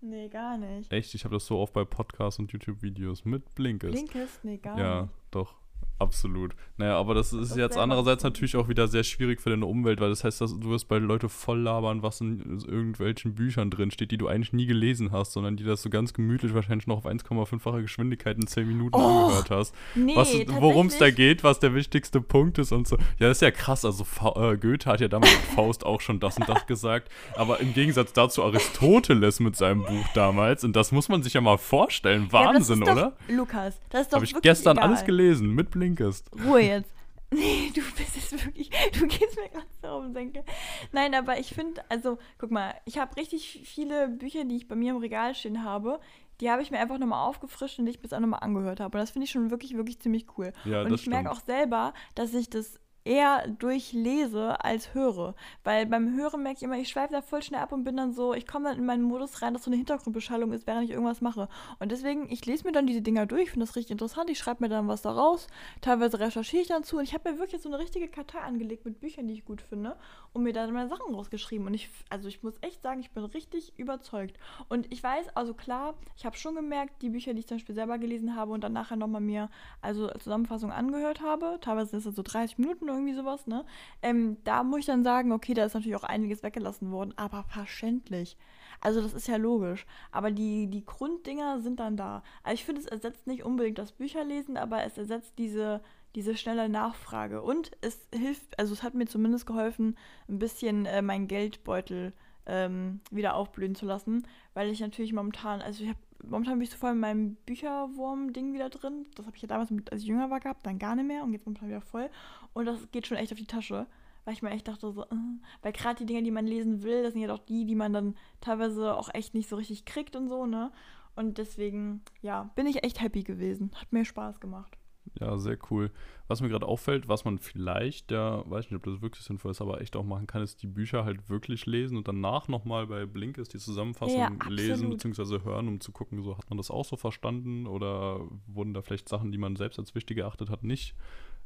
Nee, 0.00 0.28
gar 0.28 0.56
nicht. 0.56 0.90
Echt, 0.92 1.12
ich 1.16 1.24
habe 1.24 1.34
das 1.34 1.44
so 1.46 1.58
oft 1.58 1.72
bei 1.72 1.84
Podcasts 1.84 2.38
und 2.38 2.52
YouTube-Videos 2.52 3.24
mit 3.24 3.52
Blinkist. 3.56 3.92
Blinkist? 3.92 4.44
Nee, 4.44 4.58
gar 4.58 4.78
Ja, 4.78 5.00
nicht. 5.02 5.12
doch. 5.32 5.56
Absolut. 6.00 6.54
Naja, 6.76 6.96
aber 6.96 7.14
das 7.14 7.32
ist 7.32 7.50
Das 7.50 7.58
jetzt 7.58 7.76
andererseits 7.76 8.22
natürlich 8.22 8.54
auch 8.56 8.68
wieder 8.68 8.86
sehr 8.86 9.02
schwierig 9.02 9.40
für 9.40 9.50
deine 9.50 9.66
Umwelt, 9.66 10.00
weil 10.00 10.10
das 10.10 10.22
heißt, 10.22 10.40
dass 10.40 10.58
du 10.58 10.70
wirst 10.70 10.86
bei 10.86 10.98
Leute 10.98 11.28
voll 11.28 11.58
labern, 11.60 12.02
was 12.02 12.20
in 12.20 12.60
irgendwelchen 12.66 13.34
Büchern 13.34 13.68
drin 13.70 13.90
steht, 13.90 14.12
die 14.12 14.18
du 14.18 14.28
eigentlich 14.28 14.52
nie 14.52 14.66
gelesen 14.66 15.10
hast, 15.10 15.32
sondern 15.32 15.56
die 15.56 15.64
das 15.64 15.82
so 15.82 15.90
ganz 15.90 16.12
gemütlich 16.12 16.54
wahrscheinlich 16.54 16.86
noch 16.86 16.98
auf 16.98 17.06
1,5-fache 17.06 17.82
Geschwindigkeit 17.82 18.36
in 18.36 18.46
10 18.46 18.68
Minuten 18.68 18.94
Oh, 18.94 19.24
angehört 19.24 19.50
hast. 19.50 19.74
Nee, 19.96 20.14
worum 20.60 20.86
es 20.86 20.98
da 20.98 21.10
geht, 21.10 21.42
was 21.42 21.58
der 21.58 21.74
wichtigste 21.74 22.20
Punkt 22.20 22.58
ist 22.58 22.70
und 22.70 22.86
so. 22.86 22.96
Ja, 23.18 23.26
das 23.28 23.38
ist 23.38 23.42
ja 23.42 23.50
krass. 23.50 23.84
Also 23.84 24.04
Fa 24.04 24.52
äh, 24.52 24.56
Goethe 24.56 24.88
hat 24.88 25.00
ja 25.00 25.08
damals 25.08 25.32
mit 25.32 25.40
Faust 25.56 25.84
auch 25.84 26.00
schon 26.00 26.20
das 26.20 26.36
und 26.38 26.48
das 26.48 26.64
gesagt. 26.66 27.10
Aber 27.34 27.58
im 27.60 27.74
Gegensatz 27.74 28.12
dazu 28.12 28.44
Aristoteles 28.44 29.40
mit 29.40 29.56
seinem 29.56 29.82
Buch 29.82 30.06
damals. 30.14 30.62
Und 30.62 30.76
das 30.76 30.92
muss 30.92 31.08
man 31.08 31.22
sich 31.22 31.34
ja 31.34 31.40
mal 31.40 31.58
vorstellen. 31.58 32.28
Ja, 32.32 32.38
aber 32.38 32.52
das 32.54 32.68
Wahnsinn, 32.68 32.82
ist 32.82 32.88
doch, 32.88 32.92
oder? 32.92 33.12
Lukas, 33.28 33.80
das 33.90 34.02
ist 34.02 34.12
doch 34.12 34.16
Habe 34.16 34.24
ich 34.24 34.34
gestern 34.42 34.76
egal. 34.76 34.88
alles 34.88 35.04
gelesen 35.04 35.54
mit 35.54 35.74
Blinkist. 35.88 36.30
Ruhe 36.44 36.60
jetzt. 36.62 36.90
Nee, 37.30 37.70
du 37.74 37.82
bist 37.94 38.16
jetzt 38.16 38.42
wirklich, 38.42 38.70
du 38.98 39.06
gehst 39.06 39.36
mir 39.36 39.50
gerade 39.50 39.66
so 39.82 39.88
auf 39.88 40.02
den 40.02 40.14
Senkel. 40.14 40.44
Nein, 40.92 41.14
aber 41.14 41.38
ich 41.38 41.48
finde, 41.48 41.82
also, 41.90 42.16
guck 42.38 42.50
mal, 42.50 42.74
ich 42.86 42.96
habe 42.96 43.14
richtig 43.18 43.64
viele 43.66 44.08
Bücher, 44.08 44.46
die 44.46 44.56
ich 44.56 44.66
bei 44.66 44.74
mir 44.74 44.92
im 44.92 44.96
Regal 44.96 45.34
stehen 45.34 45.62
habe, 45.62 46.00
die 46.40 46.50
habe 46.50 46.62
ich 46.62 46.70
mir 46.70 46.78
einfach 46.78 46.96
nochmal 46.96 47.28
aufgefrischt 47.28 47.78
und 47.78 47.84
die 47.84 47.90
ich 47.90 48.00
bis 48.00 48.14
auch 48.14 48.20
nochmal 48.20 48.40
angehört 48.40 48.80
habe. 48.80 48.96
Und 48.96 49.02
das 49.02 49.10
finde 49.10 49.26
ich 49.26 49.30
schon 49.30 49.50
wirklich, 49.50 49.76
wirklich 49.76 50.00
ziemlich 50.00 50.38
cool. 50.38 50.54
Ja, 50.64 50.80
und 50.80 50.94
ich 50.94 51.06
merke 51.06 51.30
auch 51.30 51.40
selber, 51.44 51.92
dass 52.14 52.32
ich 52.32 52.48
das 52.48 52.80
eher 53.04 53.46
durchlese 53.48 54.62
als 54.64 54.94
höre. 54.94 55.34
Weil 55.64 55.86
beim 55.86 56.14
Hören 56.16 56.42
merke 56.42 56.58
ich 56.58 56.62
immer, 56.62 56.78
ich 56.78 56.88
schweife 56.88 57.12
da 57.12 57.22
voll 57.22 57.42
schnell 57.42 57.60
ab 57.60 57.72
und 57.72 57.84
bin 57.84 57.96
dann 57.96 58.12
so, 58.12 58.34
ich 58.34 58.46
komme 58.46 58.68
dann 58.68 58.78
in 58.78 58.86
meinen 58.86 59.02
Modus 59.02 59.42
rein, 59.42 59.54
dass 59.54 59.64
so 59.64 59.70
eine 59.70 59.76
Hintergrundbeschallung 59.76 60.52
ist, 60.52 60.66
während 60.66 60.84
ich 60.84 60.90
irgendwas 60.90 61.20
mache. 61.20 61.48
Und 61.78 61.92
deswegen, 61.92 62.30
ich 62.30 62.44
lese 62.46 62.64
mir 62.64 62.72
dann 62.72 62.86
diese 62.86 63.02
Dinger 63.02 63.26
durch, 63.26 63.50
finde 63.50 63.66
das 63.66 63.76
richtig 63.76 63.92
interessant, 63.92 64.30
ich 64.30 64.38
schreibe 64.38 64.62
mir 64.62 64.68
dann 64.68 64.88
was 64.88 65.02
da 65.02 65.12
raus, 65.12 65.46
teilweise 65.80 66.20
recherchiere 66.20 66.62
ich 66.62 66.68
dann 66.68 66.84
zu 66.84 66.98
und 66.98 67.04
ich 67.04 67.14
habe 67.14 67.32
mir 67.32 67.38
wirklich 67.38 67.62
so 67.62 67.68
eine 67.68 67.78
richtige 67.78 68.08
Kartei 68.08 68.40
angelegt 68.40 68.84
mit 68.84 69.00
Büchern, 69.00 69.26
die 69.26 69.34
ich 69.34 69.44
gut 69.44 69.62
finde 69.62 69.96
und 70.32 70.42
mir 70.42 70.52
dann 70.52 70.72
meine 70.72 70.88
Sachen 70.88 71.14
rausgeschrieben. 71.14 71.66
Und 71.66 71.74
ich, 71.74 71.90
also 72.10 72.28
ich 72.28 72.42
muss 72.42 72.54
echt 72.60 72.82
sagen, 72.82 73.00
ich 73.00 73.10
bin 73.10 73.24
richtig 73.24 73.78
überzeugt. 73.78 74.38
Und 74.68 74.92
ich 74.92 75.02
weiß, 75.02 75.28
also 75.36 75.54
klar, 75.54 75.94
ich 76.16 76.26
habe 76.26 76.36
schon 76.36 76.54
gemerkt, 76.54 77.02
die 77.02 77.10
Bücher, 77.10 77.34
die 77.34 77.40
ich 77.40 77.46
zum 77.46 77.56
Beispiel 77.56 77.74
selber 77.74 77.98
gelesen 77.98 78.36
habe 78.36 78.52
und 78.52 78.62
dann 78.62 78.72
nachher 78.72 78.96
nochmal 78.96 79.20
mir 79.20 79.48
also 79.80 80.08
Zusammenfassung 80.18 80.72
angehört 80.72 81.20
habe, 81.20 81.58
teilweise 81.60 81.96
ist 81.96 82.06
das 82.06 82.14
so 82.14 82.22
30 82.22 82.58
Minuten 82.58 82.88
irgendwie 82.88 83.14
sowas, 83.14 83.46
ne? 83.46 83.64
Ähm, 84.02 84.36
da 84.44 84.62
muss 84.62 84.80
ich 84.80 84.86
dann 84.86 85.04
sagen, 85.04 85.32
okay, 85.32 85.54
da 85.54 85.64
ist 85.64 85.74
natürlich 85.74 85.96
auch 85.96 86.04
einiges 86.04 86.42
weggelassen 86.42 86.90
worden, 86.90 87.14
aber 87.16 87.44
verständlich. 87.44 88.36
Also 88.80 89.00
das 89.00 89.14
ist 89.14 89.28
ja 89.28 89.36
logisch. 89.36 89.86
Aber 90.12 90.30
die, 90.30 90.68
die 90.68 90.84
Grunddinger 90.84 91.60
sind 91.60 91.80
dann 91.80 91.96
da. 91.96 92.22
Also 92.42 92.54
ich 92.54 92.64
finde, 92.64 92.80
es 92.80 92.86
ersetzt 92.86 93.26
nicht 93.26 93.42
unbedingt 93.42 93.78
das 93.78 93.92
Bücherlesen, 93.92 94.56
aber 94.56 94.84
es 94.84 94.96
ersetzt 94.98 95.34
diese, 95.38 95.80
diese 96.14 96.36
schnelle 96.36 96.68
Nachfrage. 96.68 97.42
Und 97.42 97.70
es 97.80 98.06
hilft, 98.14 98.58
also 98.58 98.72
es 98.72 98.82
hat 98.82 98.94
mir 98.94 99.06
zumindest 99.06 99.46
geholfen, 99.46 99.96
ein 100.28 100.38
bisschen 100.38 100.86
äh, 100.86 101.02
meinen 101.02 101.28
Geldbeutel 101.28 102.12
ähm, 102.46 103.00
wieder 103.10 103.34
aufblühen 103.34 103.74
zu 103.74 103.86
lassen, 103.86 104.26
weil 104.54 104.70
ich 104.70 104.80
natürlich 104.80 105.12
momentan, 105.12 105.60
also 105.60 105.82
ich 105.82 105.90
habe 105.90 105.98
momentan 106.24 106.54
bin 106.54 106.62
ich 106.62 106.70
so 106.70 106.78
voll 106.78 106.92
in 106.92 107.00
meinem 107.00 107.36
Bücherwurm-Ding 107.46 108.52
wieder 108.52 108.70
drin. 108.70 109.06
Das 109.14 109.26
habe 109.26 109.36
ich 109.36 109.42
ja 109.42 109.48
damals, 109.48 109.70
als 109.90 110.02
ich 110.02 110.08
jünger 110.08 110.30
war, 110.30 110.40
gehabt, 110.40 110.66
dann 110.66 110.78
gar 110.78 110.96
nicht 110.96 111.06
mehr 111.06 111.22
und 111.22 111.32
jetzt 111.32 111.46
momentan 111.46 111.68
wieder 111.68 111.80
voll. 111.80 112.10
Und 112.54 112.66
das 112.66 112.90
geht 112.90 113.06
schon 113.06 113.16
echt 113.16 113.32
auf 113.32 113.38
die 113.38 113.46
Tasche. 113.46 113.86
Weil 114.24 114.34
ich 114.34 114.42
mir 114.42 114.50
echt 114.50 114.68
dachte, 114.68 114.92
so, 114.92 115.04
äh, 115.04 115.16
weil 115.62 115.72
gerade 115.72 115.96
die 115.96 116.06
Dinge, 116.06 116.22
die 116.22 116.30
man 116.30 116.46
lesen 116.46 116.82
will, 116.82 117.02
das 117.02 117.14
sind 117.14 117.22
ja 117.22 117.28
doch 117.28 117.38
die, 117.38 117.64
die 117.64 117.74
man 117.74 117.94
dann 117.94 118.14
teilweise 118.42 118.94
auch 118.94 119.08
echt 119.14 119.32
nicht 119.32 119.48
so 119.48 119.56
richtig 119.56 119.86
kriegt 119.86 120.16
und 120.16 120.28
so, 120.28 120.44
ne? 120.44 120.70
Und 121.16 121.38
deswegen, 121.38 122.02
ja, 122.20 122.50
bin 122.54 122.66
ich 122.66 122.84
echt 122.84 123.00
happy 123.00 123.22
gewesen. 123.22 123.70
Hat 123.74 123.90
mir 123.90 124.04
Spaß 124.04 124.38
gemacht. 124.38 124.76
Ja, 125.18 125.38
sehr 125.38 125.58
cool. 125.70 125.90
Was 126.26 126.40
mir 126.40 126.48
gerade 126.48 126.66
auffällt, 126.66 127.08
was 127.08 127.24
man 127.24 127.38
vielleicht, 127.38 128.10
ja, 128.10 128.48
weiß 128.48 128.66
nicht, 128.66 128.74
ob 128.74 128.82
das 128.82 129.00
wirklich 129.00 129.24
sinnvoll 129.24 129.50
ist, 129.52 129.60
aber 129.60 129.80
echt 129.80 129.96
auch 129.96 130.04
machen 130.04 130.26
kann, 130.26 130.42
ist 130.42 130.62
die 130.62 130.66
Bücher 130.66 131.04
halt 131.04 131.28
wirklich 131.30 131.64
lesen 131.66 131.96
und 131.96 132.06
danach 132.06 132.48
nochmal 132.48 132.86
bei 132.86 133.06
Blinkist 133.06 133.54
die 133.54 133.58
Zusammenfassung 133.58 134.18
Ja, 134.18 134.50
lesen 134.50 134.90
bzw. 134.90 135.42
hören, 135.44 135.68
um 135.68 135.80
zu 135.80 135.90
gucken, 135.92 136.22
so 136.22 136.36
hat 136.36 136.48
man 136.50 136.58
das 136.58 136.70
auch 136.70 136.84
so 136.84 136.96
verstanden 136.96 137.66
oder 137.66 138.20
wurden 138.46 138.74
da 138.74 138.82
vielleicht 138.82 139.08
Sachen, 139.08 139.32
die 139.32 139.38
man 139.38 139.56
selbst 139.56 139.78
als 139.78 139.94
wichtig 139.94 140.18
erachtet 140.18 140.50
hat, 140.50 140.62
nicht 140.64 140.94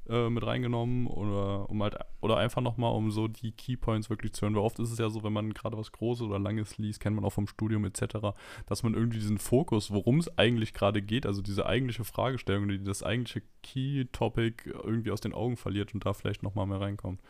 äh, 0.09 0.28
mit 0.28 0.44
reingenommen 0.44 1.07
oder 1.07 1.70
um 1.70 1.82
halt 1.82 1.96
oder 2.20 2.36
einfach 2.36 2.61
nochmal, 2.61 2.92
um 2.94 3.11
so 3.11 3.28
die 3.28 3.53
Keypoints 3.53 4.11
wirklich 4.11 4.32
zu 4.32 4.42
hören. 4.42 4.55
Weil 4.55 4.62
oft 4.62 4.78
ist 4.78 4.90
es 4.90 4.98
ja 4.98 5.09
so, 5.11 5.22
wenn 5.22 5.32
man 5.32 5.55
gerade 5.55 5.76
was 5.76 5.92
Großes 5.92 6.26
oder 6.26 6.38
Langes 6.38 6.78
liest, 6.78 7.00
kennt 7.00 7.16
man 7.16 7.24
auch 7.24 7.32
vom 7.32 7.46
Studium 7.46 7.84
etc., 7.84 8.34
dass 8.66 8.82
man 8.82 8.94
irgendwie 8.94 9.18
diesen 9.18 9.38
Fokus, 9.38 9.92
worum 9.92 10.18
es 10.18 10.38
eigentlich 10.38 10.72
gerade 10.74 11.03
geht, 11.03 11.26
also 11.26 11.42
diese 11.42 11.66
eigentliche 11.66 12.05
Fragestellung, 12.05 12.68
die 12.68 12.82
das 12.82 13.03
eigentliche 13.03 13.42
Key-Topic 13.62 14.70
irgendwie 14.70 15.11
aus 15.11 15.20
den 15.20 15.34
Augen 15.34 15.57
verliert 15.57 15.94
und 15.94 16.05
da 16.05 16.12
vielleicht 16.12 16.42
nochmal 16.42 16.66
mehr 16.66 16.80
reinkommt. 16.80 17.20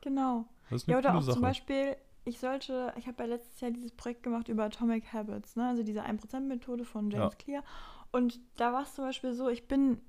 Genau. 0.00 0.46
Ja, 0.86 0.98
oder 0.98 1.16
auch 1.16 1.22
Sache. 1.22 1.34
zum 1.34 1.42
Beispiel, 1.42 1.96
ich 2.24 2.38
sollte, 2.38 2.92
ich 2.96 3.06
habe 3.06 3.22
ja 3.22 3.28
letztes 3.28 3.60
Jahr 3.60 3.70
dieses 3.70 3.92
Projekt 3.92 4.22
gemacht 4.22 4.48
über 4.48 4.64
Atomic 4.64 5.12
Habits, 5.12 5.56
ne? 5.56 5.68
also 5.68 5.82
diese 5.82 6.04
1%-Methode 6.04 6.84
von 6.84 7.10
James 7.10 7.34
Ja. 7.34 7.38
Clear. 7.38 7.64
Und 8.12 8.40
da 8.56 8.72
war 8.72 8.82
es 8.82 8.94
zum 8.94 9.04
Beispiel 9.04 9.34
so, 9.34 9.48
ich 9.48 9.66
bin, 9.66 10.00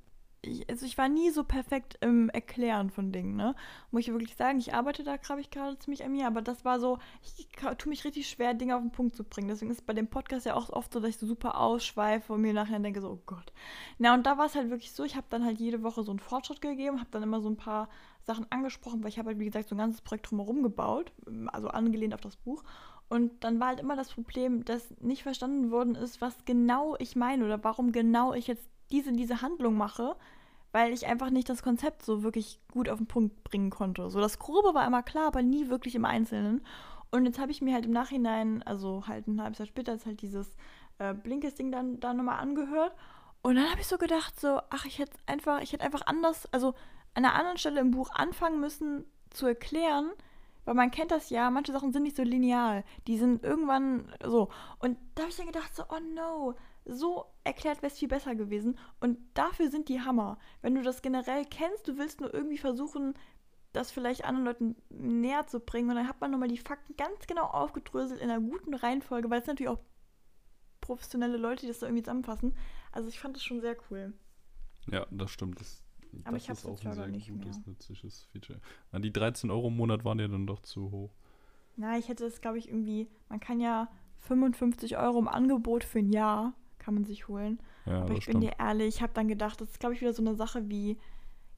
ich, 0.42 0.70
also 0.70 0.86
ich 0.86 0.98
war 0.98 1.10
nie 1.10 1.30
so 1.32 1.44
perfekt 1.44 1.98
im 2.02 2.30
Erklären 2.30 2.90
von 2.90 3.12
Dingen, 3.12 3.36
ne? 3.36 3.56
Muss 3.92 4.02
ich 4.02 4.12
wirklich 4.12 4.36
sagen, 4.36 4.60
ich 4.60 4.74
arbeite 4.74 5.04
da, 5.04 5.18
glaube 5.18 5.42
ich, 5.42 5.50
gerade 5.50 5.78
ziemlich 5.80 6.04
an 6.04 6.12
mir, 6.12 6.28
aber 6.28 6.42
das 6.42 6.66
war 6.66 6.80
so, 6.80 7.00
ich 7.24 7.48
tue 7.78 7.90
mich 7.90 8.06
richtig 8.06 8.30
schwer, 8.30 8.54
Dinge 8.54 8.76
auf 8.76 8.82
den 8.82 8.92
Punkt 8.92 9.16
zu 9.16 9.24
bringen. 9.24 9.48
Deswegen 9.48 9.72
ist 9.72 9.80
es 9.80 9.86
bei 9.86 9.94
dem 9.94 10.08
Podcast 10.08 10.46
ja 10.46 10.56
auch 10.56 10.70
oft 10.70 10.94
so, 10.94 11.00
dass 11.00 11.10
ich 11.10 11.18
so 11.18 11.26
super 11.28 11.60
ausschweife 11.60 12.34
und 12.34 12.42
mir 12.42 12.54
nachher 12.54 12.80
denke 12.80 13.02
so, 13.02 13.10
oh 13.12 13.22
Gott. 13.26 13.54
Na, 13.98 14.14
und 14.14 14.26
da 14.26 14.38
war 14.38 14.46
es 14.46 14.56
halt 14.56 14.70
wirklich 14.70 14.92
so, 14.92 15.04
ich 15.04 15.16
habe 15.16 15.28
dann 15.30 15.46
halt 15.46 15.60
jede 15.60 15.84
Woche 15.84 16.04
so 16.04 16.12
einen 16.12 16.20
Fortschritt 16.20 16.62
gegeben, 16.62 17.00
habe 17.00 17.12
dann 17.12 17.24
immer 17.24 17.42
so 17.42 17.50
ein 17.50 17.58
paar 17.58 17.90
Sachen 18.24 18.46
angesprochen, 18.52 19.04
weil 19.04 19.10
ich 19.10 19.20
habe 19.20 19.30
halt, 19.30 19.40
wie 19.40 19.46
gesagt, 19.46 19.70
so 19.70 19.76
ein 19.76 19.80
ganzes 19.80 20.02
Projekt 20.02 20.30
drumherum 20.30 20.64
gebaut, 20.64 21.12
also 21.48 21.68
angelehnt 21.68 22.14
auf 22.14 22.22
das 22.22 22.36
Buch. 22.36 22.64
Und 23.08 23.44
dann 23.44 23.60
war 23.60 23.68
halt 23.68 23.80
immer 23.80 23.96
das 23.96 24.12
Problem, 24.12 24.66
dass 24.66 24.90
nicht 25.00 25.24
verstanden 25.24 25.70
worden 25.70 25.94
ist, 25.94 26.22
was 26.22 26.44
genau 26.46 26.96
ich 26.98 27.16
meine 27.16 27.46
oder 27.46 27.64
warum 27.64 27.92
genau 27.92 28.34
ich 28.34 28.48
jetzt 28.48 28.68
diese, 28.92 29.12
diese 29.14 29.42
Handlung 29.42 29.78
mache, 29.78 30.16
weil 30.72 30.92
ich 30.92 31.08
einfach 31.08 31.30
nicht 31.30 31.50
das 31.50 31.64
Konzept 31.64 32.04
so 32.04 32.24
wirklich 32.24 32.60
gut 32.72 32.90
auf 32.90 32.98
den 32.98 33.08
Punkt 33.08 33.44
bringen 33.44 33.70
konnte. 33.70 34.10
So 34.10 34.20
das 34.20 34.40
Grobe 34.40 34.74
war 34.74 34.86
immer 34.86 35.04
klar, 35.04 35.28
aber 35.28 35.42
nie 35.42 35.70
wirklich 35.70 35.96
im 35.96 36.06
Einzelnen. 36.06 36.62
Und 37.12 37.26
jetzt 37.26 37.40
habe 37.40 37.52
ich 37.52 37.62
mir 37.62 37.74
halt 37.74 37.86
im 37.86 37.92
Nachhinein, 37.92 38.62
also 38.64 39.08
halt 39.08 39.28
ein 39.28 39.42
halbes 39.42 39.60
Jahr 39.60 39.68
später, 39.68 39.94
ist 39.94 40.06
halt 40.06 40.22
dieses 40.22 40.58
äh, 41.00 41.14
Blinkes-Ding 41.14 41.72
dann, 41.72 42.00
dann 42.00 42.18
nochmal 42.18 42.40
angehört. 42.40 42.94
Und 43.42 43.56
dann 43.56 43.70
habe 43.70 43.80
ich 43.80 43.88
so 43.88 43.98
gedacht, 43.98 44.40
so, 44.40 44.60
ach, 44.70 44.86
ich 44.86 45.00
hätte 45.00 45.18
einfach, 45.28 45.62
ich 45.62 45.72
hätte 45.72 45.84
einfach 45.84 46.06
anders, 46.08 46.52
also 46.52 46.70
an 47.14 47.24
einer 47.24 47.36
anderen 47.36 47.58
Stelle 47.58 47.80
im 47.80 47.92
Buch 47.92 48.10
anfangen 48.14 48.60
müssen 48.60 49.06
zu 49.30 49.46
erklären, 49.46 50.12
weil 50.66 50.74
man 50.74 50.92
kennt 50.92 51.12
das 51.12 51.30
ja, 51.30 51.50
manche 51.52 51.72
Sachen 51.72 51.94
sind 51.94 52.04
nicht 52.04 52.18
so 52.18 52.24
lineal. 52.24 52.84
Die 53.08 53.18
sind 53.18 53.44
irgendwann 53.44 54.12
so. 54.24 54.50
Und 54.80 54.98
da 55.14 55.22
habe 55.22 55.30
ich 55.30 55.38
dann 55.38 55.46
gedacht, 55.46 55.76
so, 55.76 55.84
oh 55.84 56.00
no, 56.16 56.56
so 56.86 57.26
erklärt 57.44 57.82
wäre 57.82 57.92
es 57.92 58.00
viel 58.00 58.08
besser 58.08 58.36
gewesen. 58.36 58.78
Und 59.00 59.18
dafür 59.34 59.70
sind 59.70 59.90
die 59.90 60.02
Hammer. 60.02 60.38
Wenn 60.62 60.76
du 60.76 60.84
das 60.84 61.02
generell 61.02 61.46
kennst, 61.46 61.88
du 61.88 61.98
willst 61.98 62.22
nur 62.22 62.34
irgendwie 62.34 62.58
versuchen, 62.58 63.16
das 63.74 63.92
vielleicht 63.92 64.24
anderen 64.26 64.46
Leuten 64.46 64.76
näher 64.90 65.48
zu 65.48 65.60
bringen. 65.60 65.90
Und 65.90 65.96
dann 65.96 66.08
hat 66.08 66.22
man 66.22 66.32
nochmal 66.32 66.48
die 66.48 66.58
Fakten 66.58 66.96
ganz 66.96 67.28
genau 67.28 67.44
aufgedröselt 67.44 68.22
in 68.22 68.30
einer 68.30 68.40
guten 68.40 68.74
Reihenfolge, 68.74 69.30
weil 69.30 69.42
es 69.42 69.48
natürlich 69.48 69.70
auch 69.70 69.80
professionelle 70.82 71.38
Leute, 71.38 71.62
die 71.62 71.68
das 71.68 71.80
so 71.80 71.86
irgendwie 71.86 72.04
zusammenfassen. 72.04 72.56
Also 72.92 73.10
ich 73.10 73.20
fand 73.20 73.36
das 73.36 73.44
schon 73.44 73.62
sehr 73.62 73.76
cool. 73.90 74.14
Ja, 74.92 75.06
das 75.10 75.32
stimmt. 75.32 75.60
Das, 75.60 75.84
Aber 76.24 76.34
das 76.34 76.44
ich 76.44 76.50
ist 76.50 76.66
auch 76.66 76.84
ein 76.86 76.94
sehr 76.94 77.34
gutes, 77.34 77.66
nützliches 77.66 78.24
Feature. 78.32 78.62
Na, 78.92 79.00
die 79.00 79.12
13 79.12 79.50
Euro 79.50 79.68
im 79.68 79.76
Monat 79.76 80.06
waren 80.06 80.20
ja 80.20 80.28
dann 80.28 80.48
doch 80.48 80.62
zu 80.62 80.92
hoch. 80.92 81.16
Na, 81.76 81.98
ich 81.98 82.08
hätte 82.08 82.26
es, 82.26 82.40
glaube 82.40 82.60
ich, 82.60 82.70
irgendwie, 82.70 83.10
man 83.28 83.40
kann 83.40 83.60
ja 83.60 83.90
55 84.20 84.98
Euro 84.98 85.20
im 85.20 85.28
Angebot 85.28 85.84
für 85.84 86.00
ein 86.00 86.10
Jahr, 86.10 86.54
kann 86.86 86.94
man 86.94 87.04
sich 87.06 87.28
holen. 87.28 87.60
Ja, 87.86 88.02
Aber 88.04 88.16
ich 88.16 88.26
bin 88.26 88.40
stimmt. 88.40 88.44
dir 88.44 88.54
ehrlich, 88.60 88.96
ich 88.96 89.02
habe 89.02 89.14
dann 89.14 89.28
gedacht, 89.28 89.60
das 89.60 89.70
ist, 89.72 89.80
glaube 89.80 89.96
ich, 89.96 90.02
wieder 90.02 90.14
so 90.14 90.22
eine 90.22 90.36
Sache 90.36 90.70
wie, 90.70 90.98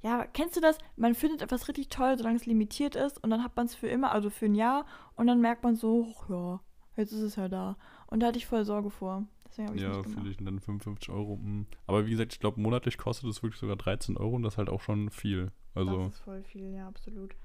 ja, 0.02 0.26
kennst 0.26 0.56
du 0.56 0.62
das? 0.62 0.78
Man 0.96 1.16
findet 1.16 1.42
etwas 1.42 1.68
richtig 1.68 1.90
toll, 1.90 2.18
solange 2.18 2.38
es 2.38 2.46
limitiert 2.46 2.96
ist 2.96 3.22
und 3.24 3.30
dann 3.30 3.44
hat 3.44 3.56
man 3.56 3.66
es 3.66 3.76
für 3.76 3.88
immer, 3.88 4.12
also 4.12 4.30
für 4.30 4.46
ein 4.46 4.56
Jahr 4.56 4.86
und 5.16 5.28
dann 5.28 5.42
merkt 5.42 5.64
man 5.64 5.76
so, 5.76 6.14
ja, 6.30 6.60
jetzt 6.96 7.12
ist 7.12 7.22
es 7.22 7.36
ja 7.36 7.48
da. 7.50 7.78
Und 8.08 8.22
da 8.22 8.28
hatte 8.28 8.38
ich 8.38 8.46
voll 8.48 8.64
Sorge 8.66 8.90
vor. 8.90 9.26
Deswegen 9.48 9.68
habe 9.68 9.78
ich 9.78 9.84
Ja, 9.84 9.90
nicht 9.90 10.04
gemacht. 10.04 10.20
vielleicht 10.24 10.42
dann 10.42 10.60
55 10.60 11.10
Euro. 11.10 11.40
hm. 11.42 11.66
Aber 11.88 12.06
wie 12.06 12.12
gesagt, 12.12 12.34
ich 12.34 12.40
glaube, 12.40 12.60
monatlich 12.62 12.98
kostet 12.98 13.30
es 13.30 13.44
wirklich 13.44 13.60
sogar 13.60 13.76
13 13.76 14.18
Euro 14.18 14.36
und 14.36 14.44
das 14.44 14.54
ist 14.54 14.58
halt 14.58 14.70
auch 14.70 14.82
schon 14.82 15.10
viel. 15.10 15.52
Also, 15.74 15.98
das 16.06 16.14
ist 16.16 16.20
voll 16.20 16.44
viel, 16.44 16.74
ja, 16.74 16.88
absolut. 16.88 17.36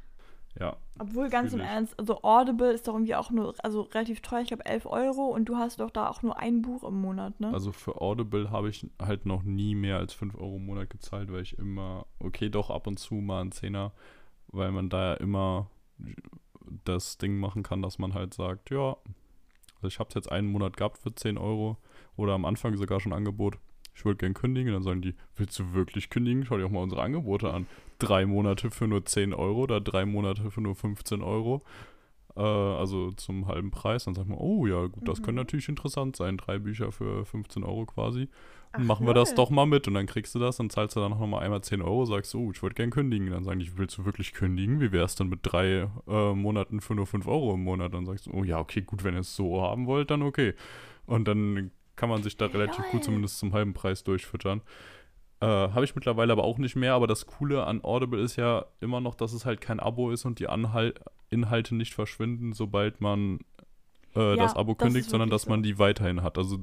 Ja. 0.59 0.77
Obwohl, 0.99 1.29
ganz 1.31 1.53
im 1.53 1.61
ich. 1.61 1.67
Ernst, 1.67 1.99
also 1.99 2.23
Audible 2.23 2.73
ist 2.73 2.87
doch 2.87 2.95
irgendwie 2.95 3.15
auch 3.15 3.31
nur, 3.31 3.55
also 3.63 3.83
relativ 3.83 4.21
teuer, 4.21 4.43
ich 4.43 4.49
glaube 4.49 4.67
11 4.67 4.87
Euro 4.87 5.27
und 5.27 5.47
du 5.47 5.57
hast 5.57 5.81
doch 5.81 5.91
da 5.91 6.09
auch 6.09 6.23
nur 6.23 6.39
ein 6.39 6.63
Buch 6.63 6.85
im 6.85 7.01
Monat, 7.01 7.41
ne? 7.41 7.53
Also 7.53 7.73
für 7.73 8.01
Audible 8.01 8.51
habe 8.51 8.69
ich 8.69 8.87
halt 9.01 9.27
noch 9.27 9.43
nie 9.43 9.75
mehr 9.75 9.97
als 9.97 10.13
5 10.13 10.35
Euro 10.35 10.57
im 10.57 10.67
Monat 10.67 10.91
gezahlt, 10.91 11.33
weil 11.33 11.43
ich 11.43 11.59
immer, 11.59 12.07
okay, 12.19 12.51
doch 12.51 12.71
ab 12.71 12.87
und 12.87 12.99
zu 12.99 13.15
mal 13.15 13.41
einen 13.41 13.53
Zehner, 13.53 13.93
weil 14.49 14.71
man 14.73 14.89
da 14.89 15.13
ja 15.13 15.15
immer 15.15 15.71
das 16.85 17.19
Ding 17.19 17.39
machen 17.39 17.63
kann, 17.63 17.83
dass 17.83 17.99
man 17.99 18.15
halt 18.15 18.35
sagt, 18.35 18.71
ja, 18.71 18.97
also 19.77 19.89
ich 19.89 19.99
habe 19.99 20.09
es 20.09 20.15
jetzt 20.15 20.31
einen 20.31 20.49
Monat 20.49 20.77
gehabt 20.77 20.99
für 20.99 21.15
10 21.15 21.39
Euro 21.39 21.77
oder 22.17 22.35
am 22.35 22.45
Anfang 22.45 22.77
sogar 22.77 23.01
schon 23.01 23.13
Angebot. 23.13 23.59
Ich 23.95 24.05
würde 24.05 24.19
gern 24.19 24.35
kündigen, 24.35 24.73
dann 24.73 24.83
sagen 24.83 25.03
die, 25.03 25.15
willst 25.37 25.59
du 25.59 25.73
wirklich 25.75 26.09
kündigen? 26.09 26.45
Schau 26.45 26.57
dir 26.57 26.67
auch 26.67 26.71
mal 26.71 26.83
unsere 26.83 27.03
Angebote 27.03 27.53
an. 27.53 27.67
Drei 28.07 28.27
Monate 28.27 28.71
für 28.71 28.87
nur 28.89 29.05
10 29.05 29.33
Euro 29.35 29.61
oder 29.63 29.81
drei 29.81 30.05
Monate 30.07 30.51
für 30.51 30.61
nur 30.61 30.75
15 30.75 31.23
Euro. 31.23 31.63
Äh, 32.37 32.41
also 32.41 33.11
zum 33.13 33.47
halben 33.47 33.71
Preis. 33.71 34.05
Dann 34.05 34.15
sagt 34.15 34.29
man, 34.29 34.39
oh 34.39 34.67
ja, 34.67 34.87
gut, 34.87 35.07
das 35.07 35.19
könnte 35.19 35.33
Mhm. 35.33 35.37
natürlich 35.37 35.69
interessant 35.69 36.17
sein. 36.17 36.37
Drei 36.37 36.59
Bücher 36.59 36.93
für 36.93 37.25
15 37.25 37.63
Euro 37.65 37.87
quasi. 37.87 38.29
Ach, 38.75 38.79
Machen 38.79 39.07
wir 39.07 39.13
das 39.13 39.35
doch 39.35 39.51
mal 39.51 39.67
mit 39.67 39.87
und 39.87 39.93
dann 39.93 40.07
kriegst 40.07 40.35
du 40.35 40.39
das, 40.39 40.57
dann 40.57 40.71
zahlst 40.71 40.97
du 40.97 41.01
dann 41.01 41.11
noch 41.11 41.27
mal 41.27 41.41
einmal 41.41 41.61
10 41.63 41.83
Euro, 41.83 42.07
sagst, 42.07 42.35
oh, 42.35 42.51
ich 42.53 42.63
würde 42.63 42.75
gern 42.75 42.89
kündigen. 42.89 43.29
Dann 43.31 43.45
sagen 43.45 43.61
die, 43.61 43.77
willst 43.77 43.99
du 43.99 44.07
wirklich 44.07 44.33
kündigen? 44.33 44.81
Wie 44.81 44.93
wäre 44.93 45.05
es 45.05 45.15
dann 45.15 45.29
mit 45.29 45.41
drei 45.43 45.91
äh, 46.09 46.33
Monaten 46.33 46.81
für 46.81 46.95
nur 46.95 47.07
5 47.07 47.27
Euro 47.27 47.53
im 47.53 47.65
Monat? 47.65 47.93
Dann 47.93 48.07
sagst 48.07 48.27
du, 48.27 48.31
oh 48.33 48.45
ja, 48.45 48.59
okay, 48.59 48.81
gut, 48.81 49.05
wenn 49.05 49.13
ihr 49.15 49.21
es 49.21 49.37
so 49.37 49.61
haben 49.61 49.87
wollt, 49.87 50.11
dann 50.11 50.23
okay. 50.23 50.55
Und 51.05 51.29
dann 51.29 51.71
kann 51.97 52.09
man 52.09 52.23
sich 52.23 52.39
da 52.39 52.47
relativ 52.47 52.79
Lol. 52.85 52.93
gut 52.93 53.05
zumindest 53.05 53.39
zum 53.39 53.53
halben 53.53 53.75
Preis 53.75 54.05
durchfüttern. 54.05 54.63
Äh, 55.43 55.73
Habe 55.73 55.85
ich 55.85 55.95
mittlerweile 55.97 56.33
aber 56.33 56.45
auch 56.45 56.59
nicht 56.59 56.77
mehr, 56.77 56.95
aber 56.95 57.09
das 57.09 57.27
Coole 57.27 57.67
an 57.67 57.83
Audible 57.83 58.21
ist 58.21 58.37
ja 58.37 58.65
immer 58.81 59.01
noch, 59.01 59.17
dass 59.17 59.33
es 59.33 59.45
halt 59.45 59.61
kein 59.61 59.81
Abo 59.81 60.11
ist 60.11 60.25
und 60.25 60.39
die 60.39 60.49
Anhal 60.49 60.95
Inhalte 61.31 61.75
nicht 61.75 61.95
verschwinden, 61.95 62.53
sobald 62.53 63.01
man 63.01 63.41
äh, 64.15 64.37
Ja, 64.37 64.37
das 64.37 64.55
Abo 64.55 64.75
das 64.75 64.87
kündigt, 64.87 65.07
ist 65.07 65.11
sondern 65.11 65.31
dass 65.31 65.49
man 65.49 65.61
so. 65.61 65.65
die 65.65 65.79
weiterhin 65.79 66.23
hat. 66.23 66.39
Also 66.39 66.61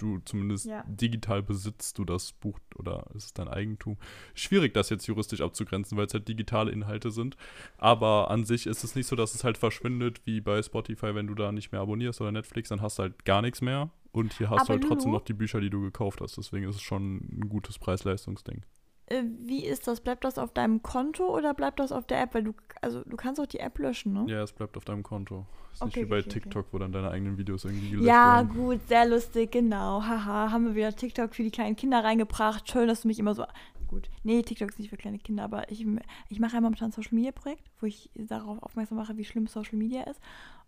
du 0.00 0.18
zumindest 0.24 0.66
Ja. 0.66 0.84
digital 0.86 1.42
besitzt 1.42 1.98
du 1.98 2.04
das 2.04 2.32
Buch 2.32 2.58
oder 2.76 3.06
ist 3.14 3.24
es 3.24 3.32
dein 3.34 3.48
Eigentum. 3.48 3.96
Schwierig, 4.34 4.74
das 4.74 4.90
jetzt 4.90 5.06
juristisch 5.06 5.40
abzugrenzen, 5.40 5.96
weil 5.98 6.06
es 6.06 6.14
halt 6.14 6.26
digitale 6.28 6.70
Inhalte 6.70 7.10
sind. 7.10 7.36
Aber 7.78 8.30
an 8.30 8.44
sich 8.44 8.66
ist 8.66 8.84
es 8.84 8.94
nicht 8.94 9.06
so, 9.06 9.16
dass 9.16 9.34
es 9.34 9.44
halt 9.44 9.58
verschwindet, 9.58 10.20
wie 10.26 10.40
bei 10.40 10.62
Spotify, 10.62 11.14
wenn 11.14 11.26
du 11.26 11.34
da 11.34 11.52
nicht 11.52 11.72
mehr 11.72 11.80
abonnierst 11.80 12.20
oder 12.20 12.32
Netflix, 12.32 12.70
dann 12.70 12.80
hast 12.82 12.98
du 12.98 13.02
halt 13.04 13.24
gar 13.24 13.42
nichts 13.42 13.60
mehr. 13.60 13.90
Und 14.12 14.32
hier 14.32 14.50
hast 14.50 14.62
Aber 14.62 14.66
du 14.66 14.72
halt 14.80 14.82
trotzdem 14.88 15.10
Lulu? 15.10 15.18
noch 15.20 15.24
die 15.24 15.34
Bücher, 15.34 15.60
die 15.60 15.70
du 15.70 15.80
gekauft 15.82 16.20
hast. 16.20 16.36
Deswegen 16.36 16.68
ist 16.68 16.76
es 16.76 16.82
schon 16.82 17.16
ein 17.18 17.48
gutes 17.48 17.78
Preis-Leistungs-Ding. 17.78 18.64
Äh, 19.10 19.24
wie 19.42 19.64
ist 19.66 19.86
das? 19.88 20.00
Bleibt 20.00 20.24
das 20.24 20.38
auf 20.38 20.52
deinem 20.52 20.82
Konto 20.82 21.26
oder 21.36 21.52
bleibt 21.52 21.80
das 21.80 21.92
auf 21.92 22.06
der 22.06 22.22
App? 22.22 22.32
Weil 22.34 22.44
du, 22.44 22.54
also 22.80 23.02
du 23.04 23.16
kannst 23.16 23.40
auch 23.40 23.46
die 23.46 23.58
App 23.60 23.78
löschen, 23.78 24.12
ne? 24.12 24.24
Ja, 24.28 24.42
es 24.42 24.52
bleibt 24.52 24.76
auf 24.76 24.84
deinem 24.84 25.02
Konto. 25.02 25.44
Ist 25.72 25.84
nicht 25.84 25.94
Okay, 25.96 26.06
wie 26.06 26.10
bei 26.10 26.18
okay, 26.18 26.28
okay. 26.30 26.40
TikTok, 26.40 26.66
wo 26.72 26.78
dann 26.78 26.92
deine 26.92 27.10
eigenen 27.10 27.36
Videos 27.36 27.64
irgendwie 27.64 27.90
gelöscht 27.90 28.06
Ja, 28.08 28.36
werden. 28.36 28.48
gut, 28.54 28.80
sehr 28.88 29.06
lustig, 29.06 29.50
genau. 29.52 30.02
Haha, 30.02 30.50
haben 30.52 30.66
wir 30.66 30.74
wieder 30.74 30.94
TikTok 30.94 31.34
für 31.34 31.42
die 31.42 31.50
kleinen 31.50 31.76
Kinder 31.76 32.02
reingebracht. 32.02 32.70
Schön, 32.70 32.88
dass 32.88 33.02
du 33.02 33.08
mich 33.08 33.18
immer 33.18 33.34
so. 33.34 33.44
Gut, 33.88 34.08
nee, 34.22 34.42
TikTok 34.42 34.70
ist 34.70 34.78
nicht 34.78 34.90
für 34.90 34.96
kleine 34.96 35.18
Kinder, 35.18 35.42
aber 35.42 35.68
ich, 35.72 35.84
ich 36.28 36.38
mache 36.38 36.54
ja 36.54 36.60
momentan 36.60 36.90
ein 36.90 36.92
Social 36.92 37.14
Media 37.14 37.32
Projekt, 37.32 37.68
wo 37.80 37.86
ich 37.86 38.08
darauf 38.14 38.62
aufmerksam 38.62 38.98
mache, 38.98 39.16
wie 39.16 39.24
schlimm 39.24 39.48
Social 39.48 39.76
Media 39.76 40.02
ist. 40.04 40.20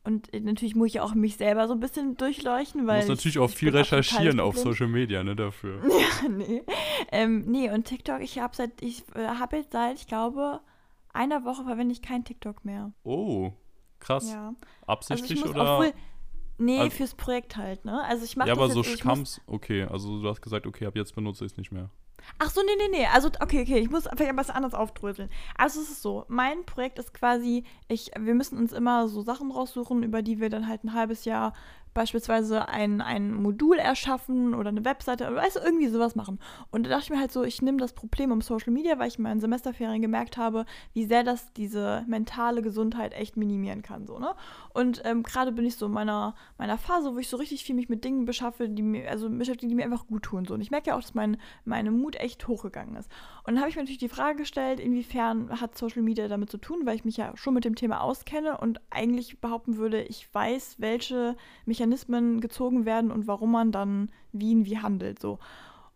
Und 0.05 0.33
äh, 0.35 0.41
natürlich 0.41 0.75
muss 0.75 0.89
ich 0.89 1.01
auch 1.01 1.15
mich 1.15 1.37
selber 1.37 1.69
so 1.69 1.75
ein 1.75 1.81
bisschen 1.81 2.17
durchleuchten, 2.17 2.83
Du 2.83 2.87
weil. 2.89 2.97
musst 2.99 3.09
natürlich 3.09 3.37
ich, 3.37 3.41
auch 3.43 3.51
viel 3.51 3.69
recherchieren 3.75 4.41
auf. 4.41 4.59
Social 4.59 4.89
Media, 4.89 5.23
ne, 5.23 5.37
dafür. 5.37 5.81
Ja, 5.89 6.29
nee. 6.29 6.63
Ähm, 7.13 7.45
nee, 7.47 7.71
und 7.71 7.85
TikTok, 7.85 8.21
ich 8.21 8.39
habe 8.39 8.55
seit, 8.57 8.83
ich 8.83 9.05
äh, 9.15 9.27
habe 9.27 9.57
jetzt 9.59 9.73
seit, 9.73 9.97
ich 9.99 10.07
glaube, 10.09 10.61
einer 11.13 11.45
Woche 11.45 11.65
verwende 11.65 11.93
ich 11.93 12.03
kein 12.03 12.25
TikTok 12.25 12.65
mehr. 12.65 12.93
Oh, 13.05 13.53
krass. 14.01 14.31
Ja. 14.31 14.49
Also 14.49 14.87
Absichtlich 14.87 15.39
ich 15.39 15.41
muss 15.45 15.51
oder? 15.55 15.77
obwohl, 15.79 15.93
nee, 16.59 16.79
Also- 16.81 16.97
fürs 16.97 17.15
Projekt 17.15 17.57
halt, 17.57 17.85
ne? 17.85 18.03
Also 18.05 18.25
ich 18.25 18.37
mache 18.37 18.49
ja, 18.49 18.55
aber 18.55 18.69
so 18.71 18.81
also 18.81 18.83
Stamms, 18.97 19.41
okay, 19.47 19.85
also 19.85 20.21
du 20.21 20.29
hast 20.29 20.43
gesagt, 20.43 20.67
okay, 20.67 20.87
ab 20.87 20.97
jetzt 20.97 21.15
benutze 21.15 21.45
ich 21.45 21.53
es 21.53 21.59
nicht 21.59 21.71
mehr. 21.71 21.91
Ach 22.39 22.51
so, 22.51 22.61
nee, 22.63 22.73
nee, 22.77 22.99
nee. 22.99 23.07
Also, 23.07 23.29
okay, 23.41 23.63
okay, 23.63 23.79
ich 23.79 23.91
muss 23.91 24.09
vielleicht 24.17 24.37
bisschen 24.37 24.55
anders 24.55 24.75
aufdröseln. 24.75 25.31
Also, 25.57 25.81
es 25.81 25.91
ist 25.91 26.03
so, 26.03 26.25
mein 26.29 26.65
Projekt 26.65 26.99
ist 26.99 27.15
quasi, 27.15 27.65
ich, 27.89 28.11
wir 28.19 28.35
müssen 28.35 28.59
uns 28.59 28.73
immer 28.73 29.09
so 29.09 29.23
Sachen 29.23 29.51
raussuchen, 29.51 30.03
über 30.03 30.23
die 30.23 30.41
wir 30.41 30.51
dann 30.51 30.69
halt 30.69 30.85
ein 30.85 30.95
halbes 30.95 31.25
Jahr 31.25 31.53
beispielsweise 31.95 32.69
ein, 32.69 33.01
ein 33.01 33.35
Modul 33.35 33.79
erschaffen 33.79 34.55
oder 34.55 34.71
eine 34.71 34.85
Webseite, 34.85 35.27
oder 35.27 35.37
weißt 35.37 35.57
du, 35.57 35.61
irgendwie 35.61 35.89
sowas 35.89 36.15
machen. 36.15 36.39
Und 36.71 36.87
da 36.87 36.91
dachte 36.91 37.05
ich 37.05 37.11
mir 37.11 37.21
halt 37.21 37.33
so, 37.33 37.45
ich 37.45 37.63
nehme 37.63 37.79
das 37.79 37.93
Problem 37.93 38.33
um 38.33 38.41
Social 38.41 38.73
Media, 38.73 38.99
weil 38.99 39.09
ich 39.09 39.19
in 39.19 39.25
meinen 39.25 39.41
Semesterferien 39.41 40.03
gemerkt 40.03 40.37
habe, 40.37 40.65
wie 40.93 41.05
sehr 41.05 41.23
das 41.23 41.53
diese 41.53 42.05
mentale 42.07 42.63
Gesundheit 42.63 43.15
echt 43.15 43.37
minimieren 43.37 43.83
kann, 43.83 44.07
so, 44.07 44.19
ne? 44.19 44.35
Und 44.73 45.03
ähm, 45.05 45.23
gerade 45.23 45.53
bin 45.53 45.67
ich 45.67 45.77
so 45.77 45.87
in 45.87 45.93
meiner, 45.93 46.35
meiner 46.59 46.79
Phase, 46.79 47.15
wo 47.15 47.19
ich 47.19 47.29
so 47.29 47.37
richtig 47.37 47.65
viel 47.65 47.75
mich 47.75 47.89
mit 47.89 48.05
Dingen 48.05 48.25
beschaffe, 48.25 48.69
die 48.69 48.83
mir, 48.83 49.11
also 49.11 49.29
beschäftige, 49.29 49.69
die 49.69 49.75
mir 49.75 49.85
einfach 49.85 50.07
gut 50.07 50.23
tun, 50.23 50.45
so. 50.47 50.55
Und 50.55 50.61
ich 50.61 50.71
merke 50.71 50.89
ja 50.89 50.97
auch, 50.97 51.03
dass 51.03 51.15
mein, 51.15 51.37
meine 51.65 51.91
Mut 51.91 52.17
echt 52.17 52.49
hochgegangen 52.49 52.97
ist. 52.97 53.11
Und 53.45 53.55
dann 53.55 53.61
habe 53.61 53.71
ich 53.71 53.77
mir 53.77 53.83
natürlich 53.83 53.99
die 53.99 54.09
Frage 54.09 54.39
gestellt, 54.39 54.81
inwiefern 54.81 55.61
hat 55.61 55.77
Social 55.77 56.03
Media 56.03 56.29
damit 56.29 56.51
zu 56.51 56.59
tun, 56.59 56.87
weil 56.87 56.97
ich 56.97 57.05
mich 57.05 57.17
ja 57.17 57.37
schon 57.37 57.55
mit 57.55 57.65
dem 57.65 57.75
Thema 57.75 58.01
auskenne 58.01 58.59
und 58.59 58.81
eigentlich 58.91 59.41
behaupten 59.41 59.77
würde, 59.77 60.03
ich 60.03 60.33
weiß, 60.33 60.77
welche 60.79 61.37
Mechanismen 61.83 62.41
gezogen 62.41 62.87
werden 62.87 63.11
und 63.11 63.27
warum 63.27 63.53
man 63.53 63.73
dann 63.73 64.11
wie 64.33 64.55
und 64.55 64.67
wie 64.67 64.79
handelt, 64.79 65.21
so. 65.21 65.39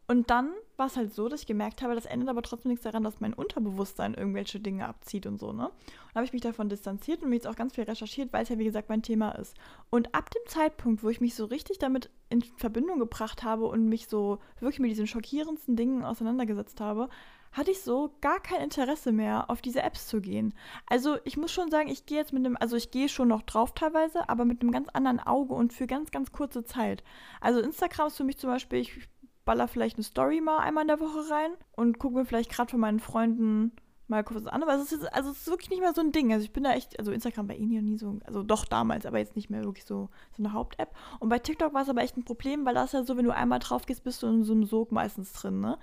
Und 0.09 0.30
dann 0.30 0.51
war 0.76 0.87
es 0.87 0.97
halt 0.97 1.14
so, 1.14 1.28
dass 1.28 1.41
ich 1.41 1.47
gemerkt 1.47 1.80
habe, 1.80 1.95
das 1.95 2.07
ändert 2.07 2.28
aber 2.28 2.43
trotzdem 2.43 2.70
nichts 2.70 2.84
daran, 2.84 3.03
dass 3.03 3.20
mein 3.20 3.32
Unterbewusstsein 3.32 4.14
irgendwelche 4.14 4.61
Dinge 4.61 4.87
abzieht 4.87 5.26
und 5.26 5.39
so, 5.39 5.53
ne? 5.53 5.66
Und 5.66 5.72
dann 6.12 6.16
habe 6.16 6.24
ich 6.26 6.32
mich 6.32 6.43
davon 6.43 6.68
distanziert 6.68 7.22
und 7.22 7.30
mich 7.30 7.39
jetzt 7.39 7.47
auch 7.47 7.57
ganz 7.57 7.74
viel 7.74 7.84
recherchiert, 7.84 8.32
weil 8.32 8.43
es 8.43 8.49
ja, 8.49 8.59
wie 8.59 8.64
gesagt, 8.64 8.89
mein 8.89 9.03
Thema 9.03 9.30
ist. 9.30 9.57
Und 9.91 10.14
ab 10.14 10.30
dem 10.30 10.43
Zeitpunkt, 10.47 11.03
wo 11.03 11.09
ich 11.09 11.20
mich 11.20 11.34
so 11.34 11.47
richtig 11.47 11.78
damit 11.78 12.11
in 12.28 12.43
Verbindung 12.43 12.99
gebracht 12.99 13.43
habe 13.43 13.66
und 13.66 13.89
mich 13.89 14.07
so 14.09 14.39
wirklich 14.61 14.80
mit 14.80 14.91
diesen 14.91 15.07
schockierendsten 15.07 15.76
Dingen 15.76 16.05
auseinandergesetzt 16.05 16.80
habe, 16.80 17.09
hatte 17.53 17.70
ich 17.70 17.80
so 17.80 18.14
gar 18.20 18.40
kein 18.40 18.61
Interesse 18.61 19.12
mehr, 19.12 19.51
auf 19.51 19.62
diese 19.62 19.82
Apps 19.82 20.09
zu 20.09 20.20
gehen. 20.20 20.55
Also 20.86 21.16
ich 21.24 21.36
muss 21.36 21.53
schon 21.53 21.70
sagen, 21.70 21.88
ich 21.88 22.07
gehe 22.07 22.18
jetzt 22.18 22.32
mit 22.32 22.44
einem, 22.44 22.57
also 22.61 22.76
ich 22.76 22.90
gehe 22.90 23.09
schon 23.09 23.28
noch 23.28 23.42
drauf 23.42 23.74
teilweise, 23.74 24.28
aber 24.28 24.44
mit 24.44 24.61
einem 24.61 24.72
ganz 24.72 24.88
anderen 24.92 25.20
Auge 25.20 25.55
und 25.55 25.72
für 25.72 25.86
ganz, 25.86 26.11
ganz 26.11 26.32
kurze 26.32 26.64
Zeit. 26.64 27.03
Also 27.40 27.61
Instagram 27.61 28.09
ist 28.09 28.16
für 28.16 28.24
mich 28.24 28.38
zum 28.38 28.51
Beispiel, 28.51 28.80
ich 28.80 29.09
baller 29.44 29.68
vielleicht 29.68 29.97
eine 29.97 30.05
Story 30.05 30.40
mal 30.40 30.59
einmal 30.59 30.82
in 30.82 30.88
der 30.88 31.01
Woche 31.01 31.30
rein 31.30 31.53
und 31.76 31.99
gucke 31.99 32.16
mir 32.16 32.24
vielleicht 32.26 32.51
gerade 32.51 32.70
von 32.70 32.80
meinen 32.80 33.01
Freunden 33.01 33.72
mal 34.09 34.22
kurz 34.22 34.44
was 34.44 34.53
an. 34.53 34.62
Aber 34.62 34.74
es 34.74 34.92
ist, 34.92 35.12
also 35.12 35.30
es 35.30 35.38
ist 35.38 35.47
wirklich 35.47 35.70
nicht 35.70 35.80
mehr 35.80 35.94
so 35.94 36.01
ein 36.01 36.12
Ding. 36.12 36.32
Also 36.32 36.44
ich 36.44 36.53
bin 36.53 36.64
da 36.64 36.72
echt, 36.72 36.99
also 36.99 37.12
Instagram 37.12 37.49
war 37.49 37.57
eh 37.57 37.64
nie, 37.64 37.80
nie 37.80 37.99
so, 37.99 38.18
also 38.24 38.42
doch 38.42 38.64
damals, 38.64 39.07
aber 39.07 39.18
jetzt 39.18 39.36
nicht 39.36 39.51
mehr 39.51 39.64
wirklich 39.64 39.84
so, 39.84 40.11
so 40.36 40.42
eine 40.42 40.53
Haupt-App. 40.53 40.94
Und 41.20 41.28
bei 41.28 41.38
TikTok 41.38 41.74
war 41.74 41.82
es 41.82 41.88
aber 41.88 42.03
echt 42.03 42.16
ein 42.16 42.24
Problem, 42.24 42.64
weil 42.66 42.74
da 42.74 42.84
ist 42.84 42.94
ja 42.94 43.05
so, 43.05 43.16
wenn 43.16 43.24
du 43.24 43.34
einmal 43.34 43.59
drauf 43.59 43.86
gehst, 43.86 44.05
bist 44.05 44.22
du 44.22 44.26
in 44.26 44.44
so 44.44 44.53
einem 44.53 44.64
Sog 44.64 44.92
meistens 44.92 45.32
drin, 45.32 45.61
ne? 45.61 45.78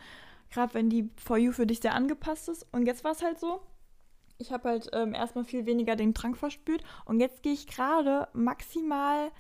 Gerade 0.54 0.76
wenn 0.76 0.90
die 0.90 1.10
For 1.18 1.38
You 1.38 1.52
für 1.52 1.66
dich 1.66 1.80
sehr 1.80 1.96
angepasst 1.96 2.48
ist. 2.48 2.68
Und 2.72 2.86
jetzt 2.86 3.04
war 3.04 3.12
es 3.12 3.24
halt 3.24 3.40
so, 3.40 3.62
ich 4.38 4.52
habe 4.52 4.70
halt 4.70 4.90
ähm, 4.94 5.16
erstmal 5.16 5.46
viel 5.46 5.66
weniger 5.66 5.96
den 5.96 6.14
Drang 6.14 6.36
verspürt 6.36 6.84
und 7.06 7.20
jetzt 7.20 7.44
gehe 7.44 7.54
ich 7.54 7.68
gerade 7.68 8.28
maximal 8.34 9.32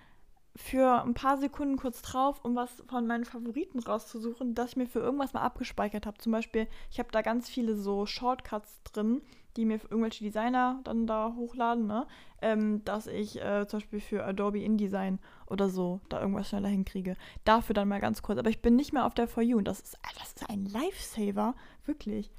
für 0.55 1.01
ein 1.03 1.13
paar 1.13 1.37
Sekunden 1.37 1.77
kurz 1.77 2.01
drauf, 2.01 2.43
um 2.43 2.55
was 2.55 2.83
von 2.87 3.07
meinen 3.07 3.25
Favoriten 3.25 3.79
rauszusuchen, 3.79 4.53
das 4.53 4.71
ich 4.71 4.77
mir 4.77 4.87
für 4.87 4.99
irgendwas 4.99 5.33
mal 5.33 5.41
abgespeichert 5.41 6.05
habe. 6.05 6.19
Zum 6.19 6.31
Beispiel, 6.31 6.67
ich 6.91 6.99
habe 6.99 7.09
da 7.11 7.21
ganz 7.21 7.49
viele 7.49 7.75
so 7.75 8.05
Shortcuts 8.05 8.81
drin, 8.83 9.21
die 9.57 9.65
mir 9.65 9.79
irgendwelche 9.89 10.23
Designer 10.23 10.79
dann 10.83 11.07
da 11.07 11.33
hochladen, 11.35 11.87
ne? 11.87 12.07
Ähm, 12.41 12.83
dass 12.85 13.07
ich 13.07 13.41
äh, 13.41 13.65
zum 13.67 13.79
Beispiel 13.79 13.99
für 13.99 14.25
Adobe 14.25 14.59
InDesign 14.59 15.19
oder 15.47 15.69
so 15.69 16.01
da 16.09 16.19
irgendwas 16.19 16.49
schneller 16.49 16.69
hinkriege. 16.69 17.15
Dafür 17.45 17.73
dann 17.73 17.87
mal 17.87 18.01
ganz 18.01 18.21
kurz. 18.21 18.39
Aber 18.39 18.49
ich 18.49 18.61
bin 18.61 18.75
nicht 18.75 18.93
mehr 18.93 19.05
auf 19.05 19.13
der 19.13 19.27
For 19.27 19.43
You 19.43 19.57
und 19.57 19.67
das 19.67 19.79
ist, 19.79 19.97
das 20.17 20.33
ist 20.33 20.49
ein 20.49 20.65
Lifesaver, 20.65 21.55
wirklich. 21.85 22.31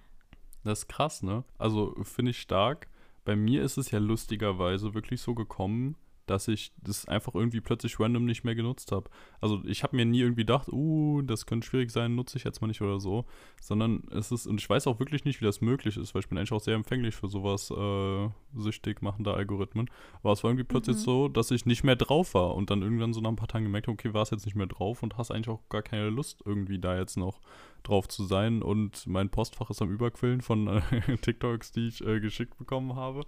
Das 0.64 0.80
ist 0.80 0.88
krass, 0.88 1.22
ne? 1.22 1.44
Also 1.58 1.94
finde 2.02 2.30
ich 2.30 2.40
stark. 2.40 2.88
Bei 3.24 3.36
mir 3.36 3.62
ist 3.62 3.78
es 3.78 3.90
ja 3.90 3.98
lustigerweise 3.98 4.94
wirklich 4.94 5.22
so 5.22 5.34
gekommen, 5.34 5.96
dass 6.26 6.48
ich 6.48 6.72
das 6.82 7.06
einfach 7.06 7.34
irgendwie 7.34 7.60
plötzlich 7.60 7.98
random 8.00 8.24
nicht 8.24 8.44
mehr 8.44 8.54
genutzt 8.54 8.92
habe. 8.92 9.10
Also 9.40 9.62
ich 9.64 9.82
habe 9.82 9.96
mir 9.96 10.04
nie 10.04 10.20
irgendwie 10.20 10.42
gedacht, 10.42 10.68
uh, 10.72 11.22
das 11.22 11.46
könnte 11.46 11.66
schwierig 11.66 11.90
sein, 11.90 12.14
nutze 12.14 12.38
ich 12.38 12.44
jetzt 12.44 12.60
mal 12.60 12.68
nicht 12.68 12.80
oder 12.82 13.00
so, 13.00 13.24
sondern 13.60 14.04
es 14.10 14.32
ist, 14.32 14.46
und 14.46 14.60
ich 14.60 14.68
weiß 14.68 14.86
auch 14.86 14.98
wirklich 15.00 15.24
nicht, 15.24 15.40
wie 15.40 15.44
das 15.44 15.60
möglich 15.60 15.96
ist, 15.96 16.14
weil 16.14 16.20
ich 16.20 16.28
bin 16.28 16.38
eigentlich 16.38 16.52
auch 16.52 16.60
sehr 16.60 16.74
empfänglich 16.74 17.14
für 17.14 17.28
sowas 17.28 17.70
äh, 17.70 18.28
süchtig 18.56 19.02
machender 19.02 19.34
Algorithmen. 19.34 19.90
Aber 20.22 20.32
es 20.32 20.42
war 20.42 20.50
irgendwie 20.50 20.64
plötzlich 20.64 20.96
Mhm. 20.96 21.00
so, 21.00 21.28
dass 21.28 21.50
ich 21.50 21.66
nicht 21.66 21.84
mehr 21.84 21.96
drauf 21.96 22.34
war 22.34 22.54
und 22.54 22.70
dann 22.70 22.82
irgendwann 22.82 23.12
so 23.12 23.20
nach 23.20 23.30
ein 23.30 23.36
paar 23.36 23.48
Tagen 23.48 23.64
gemerkt, 23.64 23.86
habe, 23.86 23.94
okay, 23.94 24.14
war 24.14 24.22
es 24.22 24.30
jetzt 24.30 24.46
nicht 24.46 24.56
mehr 24.56 24.66
drauf 24.66 25.02
und 25.02 25.16
hast 25.18 25.30
eigentlich 25.30 25.48
auch 25.48 25.68
gar 25.68 25.82
keine 25.82 26.08
Lust, 26.10 26.42
irgendwie 26.44 26.78
da 26.78 26.98
jetzt 26.98 27.16
noch 27.16 27.40
drauf 27.82 28.08
zu 28.08 28.24
sein. 28.24 28.62
Und 28.62 29.06
mein 29.06 29.30
Postfach 29.30 29.70
ist 29.70 29.82
am 29.82 29.90
Überquillen 29.90 30.40
von 30.40 30.68
äh, 30.68 30.80
TikToks, 31.20 31.72
die 31.72 31.88
ich 31.88 32.04
äh, 32.06 32.20
geschickt 32.20 32.56
bekommen 32.56 32.96
habe. 32.96 33.24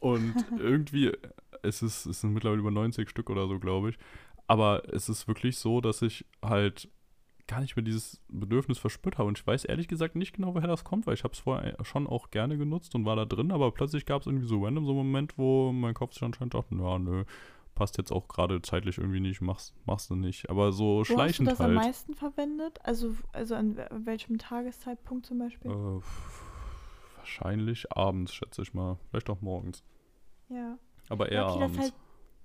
Und 0.00 0.34
irgendwie, 0.58 1.12
es, 1.62 1.82
ist, 1.82 2.06
es 2.06 2.20
sind 2.20 2.32
mittlerweile 2.32 2.60
über 2.60 2.70
90 2.70 3.08
Stück 3.08 3.30
oder 3.30 3.46
so, 3.48 3.58
glaube 3.58 3.90
ich. 3.90 3.98
Aber 4.46 4.82
es 4.92 5.08
ist 5.08 5.28
wirklich 5.28 5.56
so, 5.58 5.80
dass 5.80 6.02
ich 6.02 6.26
halt 6.44 6.88
gar 7.46 7.60
nicht 7.60 7.76
mehr 7.76 7.84
dieses 7.84 8.20
Bedürfnis 8.28 8.78
verspürt 8.78 9.18
habe. 9.18 9.28
Und 9.28 9.38
ich 9.38 9.46
weiß 9.46 9.64
ehrlich 9.64 9.88
gesagt 9.88 10.14
nicht 10.16 10.34
genau, 10.34 10.54
woher 10.54 10.68
das 10.68 10.84
kommt, 10.84 11.06
weil 11.06 11.14
ich 11.14 11.24
habe 11.24 11.34
es 11.34 11.40
vorher 11.40 11.76
schon 11.84 12.06
auch 12.06 12.30
gerne 12.30 12.56
genutzt 12.56 12.94
und 12.94 13.04
war 13.04 13.16
da 13.16 13.24
drin, 13.24 13.50
aber 13.52 13.70
plötzlich 13.72 14.06
gab 14.06 14.20
es 14.20 14.26
irgendwie 14.26 14.46
so 14.46 14.62
random 14.64 14.84
so 14.86 14.92
einen 14.92 14.98
Moment, 14.98 15.38
wo 15.38 15.72
mein 15.72 15.94
Kopf 15.94 16.14
sich 16.14 16.22
anscheinend 16.22 16.54
dachte, 16.54 16.74
ja, 16.76 16.98
nö, 16.98 17.24
passt 17.74 17.98
jetzt 17.98 18.12
auch 18.12 18.28
gerade 18.28 18.60
zeitlich 18.62 18.98
irgendwie 18.98 19.20
nicht, 19.20 19.40
machst, 19.40 19.74
machst 19.86 20.10
du 20.10 20.14
nicht. 20.14 20.50
Aber 20.50 20.72
so 20.72 20.84
Wo 20.84 21.00
hast 21.00 21.08
du 21.10 21.14
schleichend 21.14 21.48
das 21.50 21.60
am 21.60 21.66
halt. 21.68 21.86
meisten 21.86 22.14
verwendet? 22.14 22.78
Also, 22.84 23.14
also 23.32 23.54
an 23.54 23.76
we- 23.76 23.88
welchem 24.04 24.38
Tageszeitpunkt 24.38 25.26
zum 25.26 25.38
Beispiel? 25.38 25.70
Äh, 25.70 26.00
wahrscheinlich 27.16 27.90
abends, 27.92 28.34
schätze 28.34 28.62
ich 28.62 28.74
mal. 28.74 28.98
Vielleicht 29.10 29.30
auch 29.30 29.40
morgens. 29.40 29.82
Ja. 30.48 30.78
Aber 31.08 31.30
eher 31.30 31.42
Ja, 31.42 31.44
okay, 31.44 31.58
das 31.58 31.72
abends. 31.72 31.76
ist 31.78 31.82
halt 31.82 31.94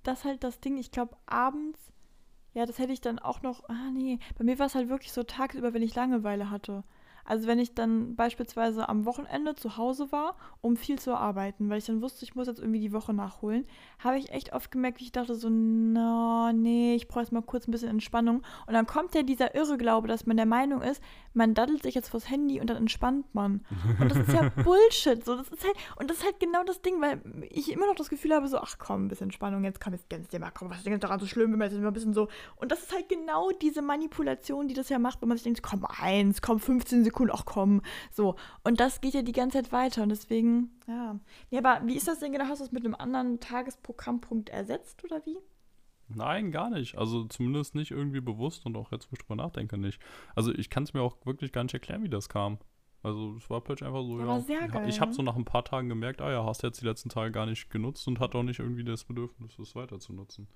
das, 0.04 0.18
ist 0.20 0.24
halt 0.24 0.44
das 0.44 0.60
Ding. 0.60 0.78
Ich 0.78 0.90
glaube, 0.90 1.16
abends, 1.26 1.92
ja, 2.54 2.66
das 2.66 2.78
hätte 2.78 2.92
ich 2.92 3.00
dann 3.00 3.18
auch 3.18 3.42
noch. 3.42 3.68
Ah, 3.68 3.90
nee. 3.92 4.18
Bei 4.38 4.44
mir 4.44 4.58
war 4.58 4.66
es 4.66 4.74
halt 4.74 4.88
wirklich 4.88 5.12
so 5.12 5.22
tagsüber, 5.22 5.74
wenn 5.74 5.82
ich 5.82 5.94
Langeweile 5.94 6.50
hatte. 6.50 6.84
Also, 7.28 7.46
wenn 7.46 7.58
ich 7.58 7.74
dann 7.74 8.16
beispielsweise 8.16 8.88
am 8.88 9.04
Wochenende 9.04 9.54
zu 9.54 9.76
Hause 9.76 10.10
war, 10.12 10.34
um 10.62 10.78
viel 10.78 10.98
zu 10.98 11.14
arbeiten, 11.14 11.68
weil 11.68 11.76
ich 11.76 11.84
dann 11.84 12.00
wusste, 12.00 12.24
ich 12.24 12.34
muss 12.34 12.46
jetzt 12.46 12.58
irgendwie 12.58 12.80
die 12.80 12.94
Woche 12.94 13.12
nachholen, 13.12 13.66
habe 13.98 14.16
ich 14.16 14.30
echt 14.30 14.54
oft 14.54 14.70
gemerkt, 14.70 14.98
wie 14.98 15.04
ich 15.04 15.12
dachte 15.12 15.34
so, 15.34 15.50
no, 15.50 16.52
nee, 16.52 16.94
ich 16.94 17.06
brauche 17.06 17.20
jetzt 17.20 17.32
mal 17.32 17.42
kurz 17.42 17.68
ein 17.68 17.70
bisschen 17.70 17.90
Entspannung. 17.90 18.42
Und 18.66 18.72
dann 18.72 18.86
kommt 18.86 19.14
ja 19.14 19.22
dieser 19.22 19.54
Irrglaube, 19.54 20.08
dass 20.08 20.24
man 20.24 20.38
der 20.38 20.46
Meinung 20.46 20.80
ist, 20.80 21.02
man 21.34 21.52
daddelt 21.52 21.82
sich 21.82 21.94
jetzt 21.94 22.08
vors 22.08 22.30
Handy 22.30 22.60
und 22.60 22.70
dann 22.70 22.78
entspannt 22.78 23.26
man. 23.34 23.60
Und 24.00 24.10
das 24.10 24.18
ist 24.18 24.32
ja 24.32 24.48
Bullshit. 24.64 25.22
So, 25.22 25.36
das 25.36 25.48
ist 25.48 25.64
halt, 25.64 25.76
und 25.96 26.10
das 26.10 26.18
ist 26.18 26.24
halt 26.24 26.40
genau 26.40 26.64
das 26.64 26.80
Ding, 26.80 26.98
weil 27.02 27.20
ich 27.50 27.70
immer 27.70 27.86
noch 27.86 27.94
das 27.94 28.08
Gefühl 28.08 28.34
habe, 28.34 28.48
so, 28.48 28.58
ach 28.58 28.76
komm, 28.78 29.04
ein 29.04 29.08
bisschen 29.08 29.26
Entspannung, 29.26 29.64
jetzt 29.64 29.82
komm, 29.82 29.92
jetzt 29.92 30.08
gönnst 30.08 30.32
dir 30.32 30.40
mal, 30.40 30.50
komm, 30.50 30.70
was 30.70 30.78
ist 30.78 30.86
denn 30.86 30.98
daran 30.98 31.20
so 31.20 31.26
schlimm, 31.26 31.52
wenn 31.52 31.58
man 31.58 31.70
jetzt 31.70 31.78
mal 31.78 31.88
ein 31.88 31.92
bisschen 31.92 32.14
so. 32.14 32.28
Und 32.56 32.72
das 32.72 32.82
ist 32.82 32.94
halt 32.94 33.10
genau 33.10 33.50
diese 33.50 33.82
Manipulation, 33.82 34.66
die 34.66 34.74
das 34.74 34.88
ja 34.88 34.98
macht, 34.98 35.20
wenn 35.20 35.28
man 35.28 35.36
sich 35.36 35.44
denkt, 35.44 35.62
komm, 35.62 35.84
eins, 35.84 36.40
komm, 36.40 36.58
15 36.58 37.04
Sekunden, 37.04 37.17
ach 37.32 37.44
komm. 37.44 37.82
So. 38.10 38.36
Und 38.64 38.80
das 38.80 39.00
geht 39.00 39.14
ja 39.14 39.22
die 39.22 39.32
ganze 39.32 39.58
Zeit 39.62 39.72
weiter. 39.72 40.02
Und 40.02 40.08
deswegen, 40.10 40.70
ja. 40.86 41.18
Ja, 41.50 41.58
aber 41.64 41.86
wie 41.86 41.94
ist 41.96 42.08
das 42.08 42.20
denn 42.20 42.32
genau? 42.32 42.46
Hast 42.46 42.60
du 42.60 42.64
es 42.64 42.72
mit 42.72 42.84
einem 42.84 42.94
anderen 42.94 43.40
Tagesprogrammpunkt 43.40 44.48
ersetzt 44.48 45.02
oder 45.04 45.24
wie? 45.26 45.36
Nein, 46.08 46.50
gar 46.50 46.70
nicht. 46.70 46.96
Also 46.96 47.24
zumindest 47.24 47.74
nicht 47.74 47.90
irgendwie 47.90 48.20
bewusst 48.22 48.64
und 48.64 48.76
auch 48.76 48.92
jetzt, 48.92 49.10
wo 49.10 49.14
ich 49.14 49.18
drüber 49.18 49.36
nachdenke, 49.36 49.76
nicht. 49.76 50.00
Also 50.34 50.52
ich 50.54 50.70
kann 50.70 50.84
es 50.84 50.94
mir 50.94 51.02
auch 51.02 51.16
wirklich 51.26 51.52
gar 51.52 51.62
nicht 51.64 51.74
erklären, 51.74 52.02
wie 52.02 52.08
das 52.08 52.28
kam. 52.30 52.58
Also 53.02 53.36
es 53.36 53.48
war 53.50 53.60
plötzlich 53.60 53.86
einfach 53.86 54.02
so, 54.02 54.18
Ja, 54.18 54.38
ja. 54.66 54.86
ich- 54.88 55.00
habe 55.00 55.12
so 55.12 55.22
nach 55.22 55.36
ein 55.36 55.44
paar 55.44 55.64
Tagen 55.64 55.88
gemerkt, 55.88 56.20
ah 56.20 56.30
ja, 56.32 56.44
hast 56.44 56.62
jetzt 56.62 56.80
die 56.80 56.86
letzten 56.86 57.10
Tage 57.10 57.30
gar 57.30 57.46
nicht 57.46 57.70
genutzt 57.70 58.08
und 58.08 58.20
hat 58.20 58.34
auch 58.34 58.42
nicht 58.42 58.58
irgendwie 58.58 58.84
das 58.84 59.04
Bedürfnis, 59.04 59.58
es 59.58 59.74
weiter 59.76 60.00
zu 60.00 60.12
nutzen. 60.14 60.48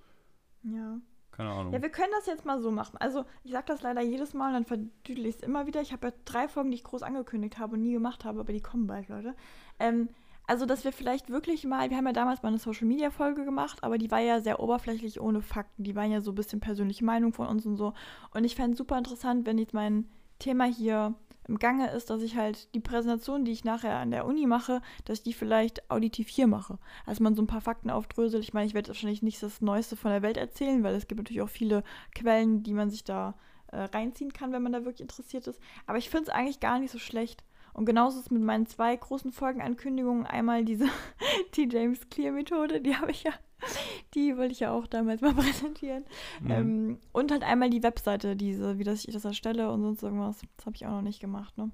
Ja. 0.64 0.98
Keine 1.32 1.50
Ahnung. 1.50 1.72
Ja, 1.72 1.82
wir 1.82 1.88
können 1.88 2.12
das 2.12 2.26
jetzt 2.26 2.44
mal 2.44 2.60
so 2.60 2.70
machen. 2.70 2.96
Also, 2.98 3.24
ich 3.42 3.52
sage 3.52 3.64
das 3.66 3.82
leider 3.82 4.02
jedes 4.02 4.34
Mal, 4.34 4.52
dann 4.52 4.64
verdüdel 4.64 5.26
ich 5.26 5.36
es 5.36 5.42
immer 5.42 5.66
wieder. 5.66 5.80
Ich 5.80 5.92
habe 5.92 6.08
ja 6.08 6.12
drei 6.24 6.46
Folgen, 6.46 6.70
die 6.70 6.76
ich 6.76 6.84
groß 6.84 7.02
angekündigt 7.02 7.58
habe 7.58 7.74
und 7.74 7.82
nie 7.82 7.92
gemacht 7.92 8.24
habe, 8.24 8.40
aber 8.40 8.52
die 8.52 8.60
kommen 8.60 8.86
bald, 8.86 9.08
Leute. 9.08 9.34
Ähm, 9.78 10.10
also, 10.46 10.66
dass 10.66 10.84
wir 10.84 10.92
vielleicht 10.92 11.30
wirklich 11.30 11.64
mal, 11.64 11.88
wir 11.88 11.96
haben 11.96 12.06
ja 12.06 12.12
damals 12.12 12.42
mal 12.42 12.50
eine 12.50 12.58
Social-Media-Folge 12.58 13.44
gemacht, 13.44 13.82
aber 13.82 13.96
die 13.96 14.10
war 14.10 14.20
ja 14.20 14.40
sehr 14.40 14.60
oberflächlich 14.60 15.20
ohne 15.20 15.40
Fakten. 15.40 15.84
Die 15.84 15.96
waren 15.96 16.12
ja 16.12 16.20
so 16.20 16.32
ein 16.32 16.34
bisschen 16.34 16.60
persönliche 16.60 17.04
Meinung 17.04 17.32
von 17.32 17.46
uns 17.46 17.64
und 17.64 17.76
so. 17.76 17.94
Und 18.34 18.44
ich 18.44 18.54
fände 18.54 18.72
es 18.72 18.78
super 18.78 18.98
interessant, 18.98 19.46
wenn 19.46 19.56
jetzt 19.56 19.72
mein 19.72 20.10
Thema 20.38 20.64
hier 20.64 21.14
im 21.48 21.58
Gange 21.58 21.90
ist, 21.90 22.10
dass 22.10 22.22
ich 22.22 22.36
halt 22.36 22.72
die 22.74 22.80
Präsentation, 22.80 23.44
die 23.44 23.52
ich 23.52 23.64
nachher 23.64 23.96
an 23.96 24.10
der 24.10 24.26
Uni 24.26 24.46
mache, 24.46 24.80
dass 25.04 25.18
ich 25.18 25.24
die 25.24 25.32
vielleicht 25.32 25.90
auditiv 25.90 26.28
hier 26.28 26.46
mache. 26.46 26.78
Also 27.04 27.22
man 27.22 27.34
so 27.34 27.42
ein 27.42 27.48
paar 27.48 27.60
Fakten 27.60 27.90
aufdröselt. 27.90 28.44
Ich 28.44 28.54
meine, 28.54 28.66
ich 28.66 28.74
werde 28.74 28.88
wahrscheinlich 28.88 29.22
nicht 29.22 29.42
das 29.42 29.60
Neueste 29.60 29.96
von 29.96 30.12
der 30.12 30.22
Welt 30.22 30.36
erzählen, 30.36 30.82
weil 30.82 30.94
es 30.94 31.08
gibt 31.08 31.18
natürlich 31.18 31.42
auch 31.42 31.48
viele 31.48 31.82
Quellen, 32.14 32.62
die 32.62 32.74
man 32.74 32.90
sich 32.90 33.04
da 33.04 33.34
äh, 33.68 33.82
reinziehen 33.82 34.32
kann, 34.32 34.52
wenn 34.52 34.62
man 34.62 34.72
da 34.72 34.84
wirklich 34.84 35.00
interessiert 35.00 35.46
ist. 35.46 35.60
Aber 35.86 35.98
ich 35.98 36.10
finde 36.10 36.24
es 36.24 36.28
eigentlich 36.28 36.60
gar 36.60 36.78
nicht 36.78 36.92
so 36.92 36.98
schlecht. 36.98 37.42
Und 37.72 37.86
genauso 37.86 38.18
ist 38.18 38.26
es 38.26 38.30
mit 38.30 38.42
meinen 38.42 38.66
zwei 38.66 38.94
großen 38.94 39.32
Folgenankündigungen. 39.32 40.26
Einmal 40.26 40.64
diese 40.64 40.86
die 41.54 41.68
James 41.70 42.08
Clear 42.10 42.32
Methode, 42.32 42.80
die 42.80 42.96
habe 42.96 43.10
ich 43.10 43.24
ja, 43.24 43.32
die 44.14 44.36
wollte 44.36 44.52
ich 44.52 44.60
ja 44.60 44.72
auch 44.72 44.86
damals 44.86 45.20
mal 45.20 45.34
präsentieren. 45.34 46.04
Mhm. 46.40 46.50
Ähm, 46.50 46.98
und 47.12 47.30
halt 47.30 47.42
einmal 47.42 47.70
die 47.70 47.82
Webseite, 47.82 48.36
diese, 48.36 48.78
wie 48.78 48.84
das 48.84 49.04
ich 49.04 49.12
das 49.14 49.24
erstelle 49.24 49.70
und 49.70 49.82
sonst 49.82 50.02
irgendwas. 50.02 50.40
Das 50.56 50.66
habe 50.66 50.76
ich 50.76 50.86
auch 50.86 50.90
noch 50.90 51.02
nicht 51.02 51.20
gemacht, 51.20 51.56
ne? 51.58 51.70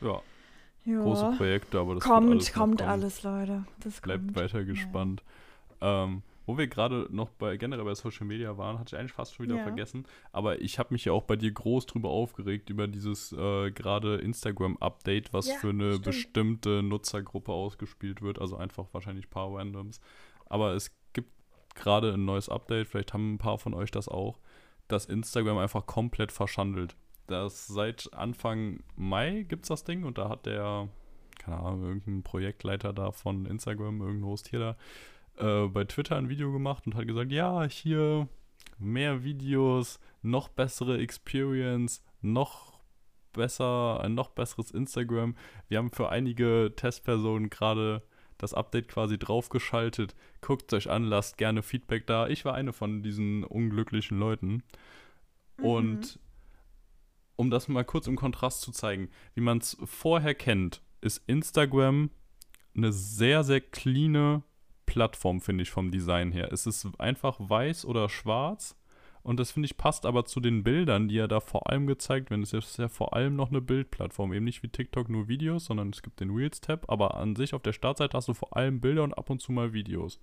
ja, 0.00 0.20
Ja. 0.84 1.02
große 1.02 1.32
Projekte, 1.36 1.78
aber 1.78 1.94
das 1.94 2.04
kommt, 2.04 2.30
alles 2.30 2.52
kommt 2.52 2.82
alles, 2.82 3.22
Leute. 3.22 3.64
Das 3.80 4.00
Bleibt 4.00 4.24
kommt. 4.24 4.36
weiter 4.36 4.64
gespannt. 4.64 5.22
Ähm, 5.80 6.22
wo 6.46 6.58
wir 6.58 6.66
gerade 6.66 7.06
noch 7.10 7.28
bei 7.30 7.56
generell 7.58 7.84
bei 7.84 7.94
Social 7.94 8.26
Media 8.26 8.56
waren, 8.58 8.78
hatte 8.80 8.96
ich 8.96 8.98
eigentlich 9.00 9.12
fast 9.12 9.34
schon 9.34 9.46
wieder 9.46 9.56
Ja. 9.56 9.62
vergessen. 9.62 10.04
Aber 10.32 10.60
ich 10.60 10.78
habe 10.80 10.92
mich 10.92 11.04
ja 11.04 11.12
auch 11.12 11.22
bei 11.22 11.36
dir 11.36 11.52
groß 11.52 11.86
drüber 11.86 12.08
aufgeregt, 12.08 12.70
über 12.70 12.88
dieses 12.88 13.30
äh, 13.32 13.70
gerade 13.70 14.16
Instagram-Update, 14.16 15.32
was 15.32 15.48
Ja, 15.48 15.54
für 15.56 15.68
eine 15.68 15.92
stimmt. 15.92 16.04
bestimmte 16.06 16.82
Nutzergruppe 16.82 17.52
ausgespielt 17.52 18.20
wird. 18.20 18.40
Also 18.40 18.56
einfach 18.56 18.86
wahrscheinlich 18.92 19.26
ein 19.26 19.30
paar 19.30 19.54
Randoms. 19.54 20.00
Aber 20.46 20.72
es 20.74 20.90
gibt 20.90 20.99
gerade 21.74 22.14
ein 22.14 22.24
neues 22.24 22.48
Update, 22.48 22.88
vielleicht 22.88 23.12
haben 23.12 23.34
ein 23.34 23.38
paar 23.38 23.58
von 23.58 23.74
euch 23.74 23.90
das 23.90 24.08
auch, 24.08 24.38
dass 24.88 25.06
Instagram 25.06 25.58
einfach 25.58 25.86
komplett 25.86 26.32
verschandelt. 26.32 26.96
Das 27.26 27.66
seit 27.68 28.12
Anfang 28.12 28.82
Mai 28.96 29.44
gibt 29.48 29.64
es 29.64 29.68
das 29.68 29.84
Ding 29.84 30.04
und 30.04 30.18
da 30.18 30.28
hat 30.28 30.46
der, 30.46 30.88
keine 31.38 31.58
Ahnung, 31.58 31.84
irgendein 31.84 32.22
Projektleiter 32.22 32.92
da 32.92 33.12
von 33.12 33.46
Instagram, 33.46 34.00
irgendein 34.00 34.26
Host 34.28 34.48
hier 34.48 34.76
da, 35.38 35.64
äh, 35.64 35.68
bei 35.68 35.84
Twitter 35.84 36.16
ein 36.16 36.28
Video 36.28 36.52
gemacht 36.52 36.86
und 36.86 36.96
hat 36.96 37.06
gesagt, 37.06 37.30
ja, 37.30 37.64
hier 37.64 38.28
mehr 38.78 39.22
Videos, 39.22 40.00
noch 40.22 40.48
bessere 40.48 40.98
Experience, 40.98 42.02
noch 42.20 42.80
besser, 43.32 44.00
ein 44.00 44.14
noch 44.14 44.30
besseres 44.30 44.70
Instagram. 44.70 45.36
Wir 45.68 45.78
haben 45.78 45.92
für 45.92 46.08
einige 46.08 46.72
Testpersonen 46.74 47.48
gerade 47.48 48.02
das 48.42 48.54
Update 48.54 48.88
quasi 48.88 49.18
draufgeschaltet. 49.18 50.14
Guckt 50.40 50.72
euch 50.72 50.90
an, 50.90 51.04
lasst 51.04 51.36
gerne 51.36 51.62
Feedback 51.62 52.06
da. 52.06 52.28
Ich 52.28 52.44
war 52.44 52.54
eine 52.54 52.72
von 52.72 53.02
diesen 53.02 53.44
unglücklichen 53.44 54.18
Leuten. 54.18 54.62
Mhm. 55.58 55.64
Und 55.64 56.18
um 57.36 57.50
das 57.50 57.68
mal 57.68 57.84
kurz 57.84 58.06
im 58.06 58.16
Kontrast 58.16 58.62
zu 58.62 58.72
zeigen, 58.72 59.10
wie 59.34 59.40
man 59.40 59.58
es 59.58 59.76
vorher 59.84 60.34
kennt, 60.34 60.82
ist 61.00 61.22
Instagram 61.26 62.10
eine 62.74 62.92
sehr, 62.92 63.44
sehr 63.44 63.60
cleane 63.60 64.42
Plattform, 64.86 65.40
finde 65.40 65.62
ich, 65.62 65.70
vom 65.70 65.90
Design 65.90 66.32
her. 66.32 66.52
Es 66.52 66.66
ist 66.66 66.86
einfach 66.98 67.36
weiß 67.38 67.84
oder 67.84 68.08
schwarz 68.08 68.76
und 69.22 69.38
das, 69.38 69.52
finde 69.52 69.66
ich, 69.66 69.76
passt 69.76 70.06
aber 70.06 70.24
zu 70.24 70.40
den 70.40 70.62
Bildern, 70.62 71.08
die 71.08 71.16
ja 71.16 71.26
da 71.28 71.40
vor 71.40 71.70
allem 71.70 71.86
gezeigt 71.86 72.30
werden. 72.30 72.42
Es 72.42 72.52
ist 72.52 72.78
ja 72.78 72.88
vor 72.88 73.14
allem 73.14 73.36
noch 73.36 73.50
eine 73.50 73.60
Bildplattform, 73.60 74.32
eben 74.32 74.44
nicht 74.44 74.62
wie 74.62 74.68
TikTok 74.68 75.08
nur 75.08 75.28
Videos, 75.28 75.66
sondern 75.66 75.90
es 75.90 76.02
gibt 76.02 76.20
den 76.20 76.30
Reels-Tab, 76.30 76.90
aber 76.90 77.16
an 77.16 77.36
sich 77.36 77.54
auf 77.54 77.62
der 77.62 77.72
Startseite 77.72 78.16
hast 78.16 78.28
du 78.28 78.34
vor 78.34 78.56
allem 78.56 78.80
Bilder 78.80 79.04
und 79.04 79.14
ab 79.14 79.28
und 79.30 79.40
zu 79.40 79.52
mal 79.52 79.72
Videos. 79.72 80.20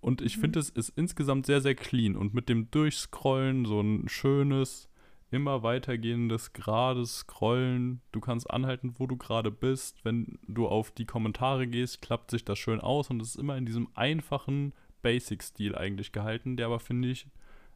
Und 0.00 0.20
ich 0.20 0.36
Mhm. 0.36 0.40
finde, 0.42 0.58
es 0.58 0.68
ist 0.68 0.90
insgesamt 0.90 1.46
sehr, 1.46 1.60
sehr 1.60 1.74
clean 1.74 2.16
und 2.16 2.34
mit 2.34 2.48
dem 2.48 2.70
Durchscrollen 2.70 3.64
so 3.64 3.80
ein 3.80 4.08
schönes, 4.08 4.88
immer 5.30 5.62
weitergehendes, 5.62 6.52
gerades 6.52 7.20
Scrollen. 7.20 8.02
Du 8.12 8.20
kannst 8.20 8.50
anhalten, 8.50 8.94
wo 8.98 9.06
du 9.06 9.16
gerade 9.16 9.50
bist. 9.50 10.04
Wenn 10.04 10.38
du 10.46 10.68
auf 10.68 10.90
die 10.90 11.06
Kommentare 11.06 11.66
gehst, 11.66 12.02
klappt 12.02 12.30
sich 12.30 12.44
das 12.44 12.58
schön 12.58 12.80
aus 12.80 13.08
und 13.10 13.22
es 13.22 13.28
ist 13.28 13.36
immer 13.36 13.56
in 13.56 13.64
diesem 13.64 13.88
einfachen 13.94 14.74
Basic-Stil 15.00 15.74
eigentlich 15.74 16.12
gehalten, 16.12 16.56
der 16.56 16.66
aber, 16.66 16.80
finde 16.80 17.08
ich, 17.08 17.26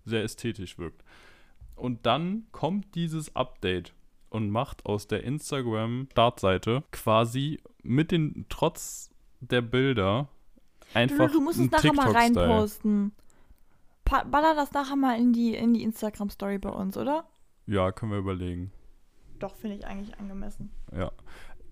sehr 0.07 0.22
ästhetisch 0.24 0.78
wirkt. 0.78 1.04
Und 1.74 2.07
dann 2.07 2.46
kommt 2.52 2.94
dieses 2.94 3.36
Update 3.36 3.92
und 4.30 4.50
macht 4.50 4.86
aus 4.86 5.07
der 5.07 5.24
Instagram-Startseite 5.24 6.84
quasi 6.90 7.61
mit 7.82 8.11
den, 8.11 8.46
trotz 8.48 9.11
der 9.40 9.62
Bilder, 9.62 10.28
einfach 10.94 11.26
du, 11.26 11.34
du 11.34 11.40
musst 11.42 11.61
es 11.61 11.70
nachher 11.70 11.92
mal 11.92 12.11
reinposten. 12.11 13.12
Pa 14.04 14.24
baller 14.24 14.54
das 14.54 14.72
nachher 14.72 14.96
mal 14.96 15.18
in 15.18 15.32
die, 15.32 15.54
in 15.54 15.74
die 15.74 15.82
Instagram-Story 15.82 16.59
bei 16.59 16.70
uns, 16.70 16.96
oder? 16.96 17.26
Ja, 17.66 17.92
können 17.92 18.12
wir 18.12 18.18
überlegen. 18.18 18.72
Doch, 19.38 19.54
finde 19.57 19.76
ich 19.76 19.86
eigentlich 19.86 20.18
angemessen. 20.18 20.70
Ja. 20.96 21.12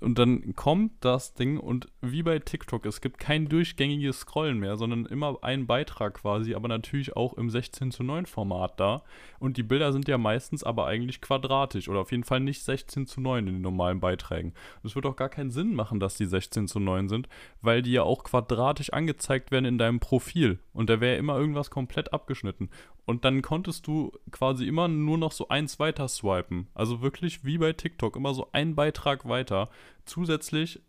Und 0.04 0.18
dann 0.18 0.54
kommt 0.54 0.92
das 1.00 1.34
Ding 1.34 1.58
und 1.58 1.88
wie 2.00 2.22
bei 2.22 2.38
TikTok, 2.38 2.86
es 2.86 3.00
gibt 3.00 3.18
kein 3.18 3.48
durchgängiges 3.48 4.20
Scrollen 4.20 4.58
mehr, 4.58 4.76
sondern 4.76 5.06
immer 5.06 5.38
ein 5.42 5.66
Beitrag 5.66 6.14
quasi, 6.14 6.54
aber 6.54 6.68
natürlich 6.68 7.16
auch 7.16 7.34
im 7.34 7.50
16 7.50 7.90
zu 7.90 8.02
9 8.02 8.26
Format 8.26 8.78
da. 8.78 9.02
Und 9.38 9.56
die 9.56 9.62
Bilder 9.62 9.92
sind 9.92 10.06
ja 10.06 10.18
meistens 10.18 10.62
aber 10.62 10.86
eigentlich 10.86 11.20
quadratisch 11.20 11.88
oder 11.88 12.00
auf 12.00 12.12
jeden 12.12 12.24
Fall 12.24 12.40
nicht 12.40 12.62
16 12.62 13.06
zu 13.06 13.20
9 13.20 13.46
in 13.46 13.54
den 13.54 13.62
normalen 13.62 14.00
Beiträgen. 14.00 14.52
Es 14.82 14.94
wird 14.94 15.06
auch 15.06 15.16
gar 15.16 15.30
keinen 15.30 15.50
Sinn 15.50 15.74
machen, 15.74 15.98
dass 15.98 16.16
die 16.16 16.26
16 16.26 16.68
zu 16.68 16.78
9 16.78 17.08
sind, 17.08 17.28
weil 17.62 17.82
die 17.82 17.92
ja 17.92 18.02
auch 18.02 18.24
quadratisch 18.24 18.92
angezeigt 18.92 19.50
werden 19.50 19.64
in 19.64 19.78
deinem 19.78 20.00
Profil. 20.00 20.58
Und 20.72 20.90
da 20.90 21.00
wäre 21.00 21.16
immer 21.16 21.38
irgendwas 21.38 21.70
komplett 21.70 22.12
abgeschnitten. 22.12 22.68
Und 23.06 23.24
dann 23.24 23.42
konntest 23.42 23.86
du 23.86 24.12
quasi 24.30 24.66
immer 24.66 24.88
nur 24.88 25.18
noch 25.18 25.32
so 25.32 25.48
eins 25.48 25.78
weiter 25.78 26.08
swipen. 26.08 26.68
Also 26.74 27.02
wirklich 27.02 27.44
wie 27.44 27.58
bei 27.58 27.72
TikTok, 27.72 28.16
immer 28.16 28.34
so 28.34 28.48
ein 28.52 28.74
Beitrag 28.74 29.28
weiter. 29.28 29.68
Zusätzlich 30.06 30.80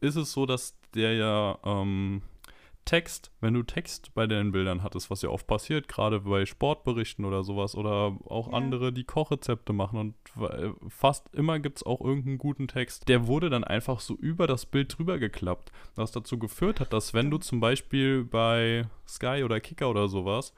ist 0.00 0.16
es 0.16 0.32
so, 0.32 0.46
dass 0.46 0.76
der 0.94 1.14
ja 1.14 1.58
ähm, 1.64 2.22
Text, 2.84 3.30
wenn 3.40 3.54
du 3.54 3.62
Text 3.62 4.12
bei 4.14 4.26
deinen 4.26 4.50
Bildern 4.50 4.82
hattest, 4.82 5.08
was 5.08 5.22
ja 5.22 5.28
oft 5.28 5.46
passiert, 5.46 5.86
gerade 5.86 6.20
bei 6.20 6.44
Sportberichten 6.44 7.24
oder 7.24 7.44
sowas 7.44 7.76
oder 7.76 8.16
auch 8.26 8.48
ja. 8.50 8.54
andere, 8.54 8.92
die 8.92 9.04
Kochrezepte 9.04 9.72
machen 9.72 9.98
und 9.98 10.14
äh, 10.42 10.70
fast 10.88 11.32
immer 11.32 11.60
gibt 11.60 11.78
es 11.78 11.86
auch 11.86 12.00
irgendeinen 12.00 12.38
guten 12.38 12.66
Text, 12.66 13.08
der 13.08 13.28
wurde 13.28 13.50
dann 13.50 13.62
einfach 13.62 14.00
so 14.00 14.14
über 14.14 14.48
das 14.48 14.66
Bild 14.66 14.98
drüber 14.98 15.18
geklappt, 15.18 15.70
was 15.94 16.10
dazu 16.10 16.38
geführt 16.38 16.80
hat, 16.80 16.92
dass 16.92 17.14
wenn 17.14 17.30
du 17.30 17.38
zum 17.38 17.60
Beispiel 17.60 18.24
bei 18.24 18.88
Sky 19.06 19.42
oder 19.44 19.60
Kicker 19.60 19.88
oder 19.88 20.08
sowas 20.08 20.52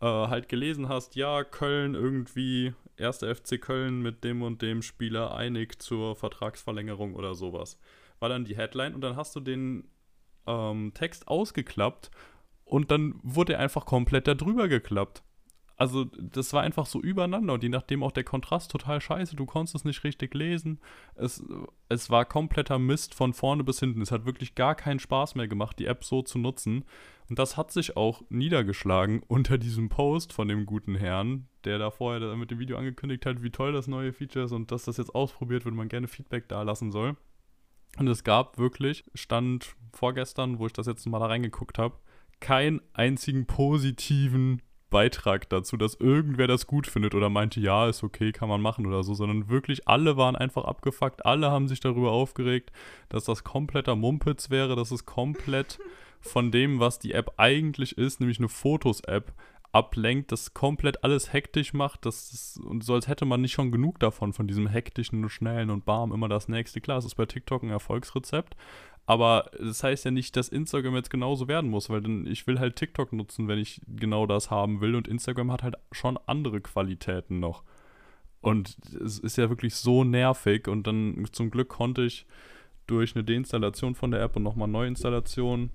äh, 0.00 0.06
halt 0.06 0.48
gelesen 0.48 0.88
hast, 0.88 1.16
ja, 1.16 1.44
Köln 1.44 1.94
irgendwie, 1.94 2.74
erster 2.96 3.34
FC 3.34 3.60
Köln 3.60 4.00
mit 4.00 4.24
dem 4.24 4.42
und 4.42 4.62
dem 4.62 4.82
Spieler 4.82 5.34
einig 5.34 5.80
zur 5.80 6.16
Vertragsverlängerung 6.16 7.14
oder 7.14 7.34
sowas. 7.34 7.78
War 8.18 8.28
dann 8.28 8.44
die 8.44 8.56
Headline 8.56 8.94
und 8.94 9.00
dann 9.00 9.16
hast 9.16 9.34
du 9.36 9.40
den 9.40 9.88
ähm, 10.46 10.92
Text 10.94 11.28
ausgeklappt 11.28 12.10
und 12.64 12.90
dann 12.90 13.18
wurde 13.22 13.54
er 13.54 13.60
einfach 13.60 13.86
komplett 13.86 14.26
darüber 14.26 14.68
geklappt. 14.68 15.22
Also 15.78 16.06
das 16.06 16.52
war 16.52 16.62
einfach 16.62 16.86
so 16.86 17.00
übereinander 17.00 17.54
und 17.54 17.62
je 17.62 17.68
nachdem 17.68 18.02
auch 18.02 18.10
der 18.10 18.24
Kontrast 18.24 18.72
total 18.72 19.00
scheiße. 19.00 19.36
Du 19.36 19.46
konntest 19.46 19.76
es 19.76 19.84
nicht 19.84 20.02
richtig 20.02 20.34
lesen. 20.34 20.80
Es, 21.14 21.42
es 21.88 22.10
war 22.10 22.24
kompletter 22.24 22.80
Mist 22.80 23.14
von 23.14 23.32
vorne 23.32 23.62
bis 23.62 23.78
hinten. 23.78 24.02
Es 24.02 24.10
hat 24.10 24.26
wirklich 24.26 24.56
gar 24.56 24.74
keinen 24.74 24.98
Spaß 24.98 25.36
mehr 25.36 25.46
gemacht, 25.46 25.78
die 25.78 25.86
App 25.86 26.02
so 26.02 26.22
zu 26.22 26.40
nutzen. 26.40 26.84
Und 27.28 27.38
das 27.38 27.56
hat 27.56 27.70
sich 27.70 27.96
auch 27.96 28.22
niedergeschlagen 28.28 29.22
unter 29.28 29.56
diesem 29.56 29.88
Post 29.88 30.32
von 30.32 30.48
dem 30.48 30.66
guten 30.66 30.96
Herrn, 30.96 31.46
der 31.62 31.78
da 31.78 31.92
vorher 31.92 32.34
mit 32.34 32.50
dem 32.50 32.58
Video 32.58 32.76
angekündigt 32.76 33.24
hat, 33.24 33.44
wie 33.44 33.50
toll 33.50 33.72
das 33.72 33.86
neue 33.86 34.12
Feature 34.12 34.46
ist 34.46 34.52
und 34.52 34.72
dass 34.72 34.84
das 34.84 34.96
jetzt 34.96 35.14
ausprobiert 35.14 35.64
wird 35.64 35.76
man 35.76 35.88
gerne 35.88 36.08
Feedback 36.08 36.48
da 36.48 36.62
lassen 36.62 36.90
soll. 36.90 37.16
Und 37.98 38.08
es 38.08 38.24
gab 38.24 38.58
wirklich, 38.58 39.04
stand 39.14 39.76
vorgestern, 39.92 40.58
wo 40.58 40.66
ich 40.66 40.72
das 40.72 40.88
jetzt 40.88 41.06
mal 41.06 41.20
da 41.20 41.26
reingeguckt 41.26 41.78
habe, 41.78 41.98
keinen 42.40 42.80
einzigen 42.94 43.46
positiven 43.46 44.60
Beitrag 44.90 45.48
dazu, 45.48 45.76
dass 45.76 45.94
irgendwer 45.94 46.46
das 46.46 46.66
gut 46.66 46.86
findet 46.86 47.14
oder 47.14 47.28
meinte, 47.28 47.60
ja, 47.60 47.88
ist 47.88 48.02
okay, 48.02 48.32
kann 48.32 48.48
man 48.48 48.62
machen 48.62 48.86
oder 48.86 49.02
so, 49.02 49.14
sondern 49.14 49.48
wirklich 49.48 49.86
alle 49.86 50.16
waren 50.16 50.36
einfach 50.36 50.64
abgefuckt, 50.64 51.26
alle 51.26 51.50
haben 51.50 51.68
sich 51.68 51.80
darüber 51.80 52.12
aufgeregt, 52.12 52.72
dass 53.08 53.24
das 53.24 53.44
kompletter 53.44 53.96
Mumpitz 53.96 54.50
wäre, 54.50 54.76
dass 54.76 54.90
es 54.90 55.04
komplett 55.04 55.78
von 56.20 56.50
dem, 56.50 56.80
was 56.80 56.98
die 56.98 57.12
App 57.12 57.34
eigentlich 57.36 57.96
ist, 57.98 58.20
nämlich 58.20 58.38
eine 58.38 58.48
Fotos-App, 58.48 59.32
ablenkt, 59.70 60.32
das 60.32 60.54
komplett 60.54 61.04
alles 61.04 61.32
hektisch 61.32 61.74
macht, 61.74 62.06
das 62.06 62.32
ist, 62.32 62.58
und 62.58 62.82
so 62.82 62.94
als 62.94 63.06
hätte 63.06 63.26
man 63.26 63.40
nicht 63.40 63.52
schon 63.52 63.70
genug 63.70 64.00
davon, 64.00 64.32
von 64.32 64.48
diesem 64.48 64.66
hektischen 64.66 65.22
und 65.22 65.28
schnellen 65.28 65.70
und 65.70 65.84
bam, 65.84 66.12
immer 66.12 66.28
das 66.28 66.48
nächste. 66.48 66.80
Klar, 66.80 66.98
es 66.98 67.04
ist 67.04 67.16
bei 67.16 67.26
TikTok 67.26 67.62
ein 67.62 67.70
Erfolgsrezept, 67.70 68.56
aber 69.08 69.50
das 69.58 69.82
heißt 69.82 70.04
ja 70.04 70.10
nicht, 70.10 70.36
dass 70.36 70.50
Instagram 70.50 70.94
jetzt 70.94 71.08
genauso 71.08 71.48
werden 71.48 71.70
muss, 71.70 71.88
weil 71.88 72.02
dann 72.02 72.26
ich 72.26 72.46
will 72.46 72.60
halt 72.60 72.76
TikTok 72.76 73.14
nutzen, 73.14 73.48
wenn 73.48 73.58
ich 73.58 73.80
genau 73.86 74.26
das 74.26 74.50
haben 74.50 74.82
will 74.82 74.94
und 74.94 75.08
Instagram 75.08 75.50
hat 75.50 75.62
halt 75.62 75.76
schon 75.92 76.18
andere 76.26 76.60
Qualitäten 76.60 77.40
noch. 77.40 77.62
Und 78.42 78.76
es 79.02 79.18
ist 79.18 79.38
ja 79.38 79.48
wirklich 79.48 79.76
so 79.76 80.04
nervig 80.04 80.68
und 80.68 80.86
dann 80.86 81.26
zum 81.32 81.50
Glück 81.50 81.70
konnte 81.70 82.02
ich 82.02 82.26
durch 82.86 83.14
eine 83.14 83.24
Deinstallation 83.24 83.94
von 83.94 84.10
der 84.10 84.20
App 84.20 84.36
und 84.36 84.42
nochmal 84.42 84.68
Neuinstallation 84.68 85.70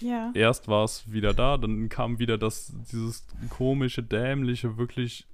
ja. 0.00 0.30
Erst 0.34 0.68
war 0.68 0.84
es 0.84 1.10
wieder 1.10 1.32
da, 1.32 1.56
dann 1.56 1.88
kam 1.88 2.18
wieder 2.18 2.36
das, 2.36 2.70
dieses 2.92 3.26
komische, 3.48 4.02
dämliche, 4.02 4.76
wirklich 4.76 5.26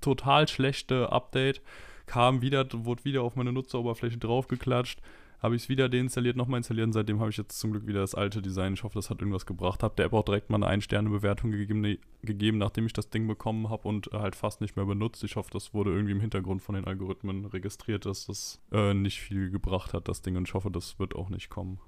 total 0.00 0.48
schlechte 0.48 1.12
Update. 1.12 1.60
Kam 2.06 2.40
wieder, 2.40 2.66
wurde 2.72 3.04
wieder 3.04 3.22
auf 3.22 3.36
meine 3.36 3.52
Nutzeroberfläche 3.52 4.16
draufgeklatscht. 4.16 5.02
Habe 5.42 5.56
ich 5.56 5.62
es 5.62 5.68
wieder 5.68 5.88
deinstalliert, 5.88 6.36
nochmal 6.36 6.58
installiert 6.58 6.86
und 6.86 6.92
seitdem 6.92 7.18
habe 7.18 7.30
ich 7.30 7.36
jetzt 7.36 7.58
zum 7.58 7.72
Glück 7.72 7.86
wieder 7.86 8.00
das 8.00 8.14
alte 8.14 8.40
Design. 8.40 8.74
Ich 8.74 8.84
hoffe, 8.84 8.94
das 8.94 9.10
hat 9.10 9.20
irgendwas 9.20 9.44
gebracht. 9.44 9.82
Habe 9.82 9.96
der 9.96 10.06
App 10.06 10.12
auch 10.12 10.24
direkt 10.24 10.50
mal 10.50 10.56
eine 10.56 10.68
Ein-Sterne-Bewertung 10.68 11.50
gegeben, 11.50 11.80
ne, 11.80 11.98
gegeben, 12.22 12.58
nachdem 12.58 12.86
ich 12.86 12.92
das 12.92 13.10
Ding 13.10 13.26
bekommen 13.26 13.68
habe 13.68 13.88
und 13.88 14.10
halt 14.12 14.36
fast 14.36 14.60
nicht 14.60 14.76
mehr 14.76 14.86
benutzt. 14.86 15.24
Ich 15.24 15.34
hoffe, 15.34 15.50
das 15.52 15.74
wurde 15.74 15.90
irgendwie 15.90 16.12
im 16.12 16.20
Hintergrund 16.20 16.62
von 16.62 16.76
den 16.76 16.84
Algorithmen 16.84 17.46
registriert, 17.46 18.06
dass 18.06 18.26
das 18.26 18.60
äh, 18.70 18.94
nicht 18.94 19.20
viel 19.20 19.50
gebracht 19.50 19.94
hat, 19.94 20.08
das 20.08 20.22
Ding. 20.22 20.36
Und 20.36 20.46
ich 20.46 20.54
hoffe, 20.54 20.70
das 20.70 21.00
wird 21.00 21.16
auch 21.16 21.28
nicht 21.28 21.50
kommen 21.50 21.80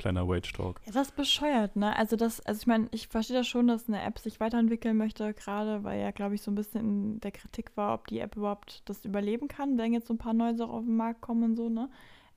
kleiner 0.00 0.26
Wage 0.26 0.52
Talk. 0.52 0.80
Ja, 0.86 0.92
das 0.92 1.08
ist 1.08 1.16
bescheuert, 1.16 1.76
ne? 1.76 1.94
Also 1.94 2.16
das, 2.16 2.40
also 2.40 2.60
ich 2.60 2.66
meine, 2.66 2.88
ich 2.90 3.08
verstehe 3.08 3.36
das 3.36 3.46
schon, 3.46 3.68
dass 3.68 3.86
eine 3.86 4.02
App 4.02 4.18
sich 4.18 4.40
weiterentwickeln 4.40 4.96
möchte, 4.96 5.34
gerade 5.34 5.84
weil 5.84 6.00
ja, 6.00 6.10
glaube 6.10 6.34
ich, 6.34 6.42
so 6.42 6.50
ein 6.50 6.54
bisschen 6.54 6.80
in 6.80 7.20
der 7.20 7.32
Kritik 7.32 7.76
war, 7.76 7.94
ob 7.94 8.06
die 8.06 8.18
App 8.18 8.34
überhaupt 8.34 8.82
das 8.86 9.04
überleben 9.04 9.46
kann, 9.46 9.76
wenn 9.76 9.92
jetzt 9.92 10.08
so 10.08 10.14
ein 10.14 10.18
paar 10.18 10.32
neue 10.32 10.56
Sachen 10.56 10.70
auf 10.70 10.84
den 10.84 10.96
Markt 10.96 11.20
kommen 11.20 11.44
und 11.44 11.56
so, 11.56 11.68
ne? 11.68 11.90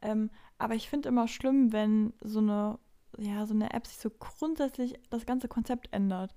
Ähm, 0.04 0.30
aber 0.60 0.76
ich 0.76 0.90
finde 0.90 1.10
immer 1.10 1.28
schlimm, 1.28 1.72
wenn 1.72 2.14
so 2.22 2.40
eine, 2.40 2.78
ja, 3.18 3.46
so 3.46 3.54
eine 3.54 3.74
App 3.74 3.88
sich 3.88 3.98
so 3.98 4.10
grundsätzlich 4.12 4.94
das 5.10 5.26
ganze 5.26 5.48
Konzept 5.48 5.92
ändert. 5.92 6.36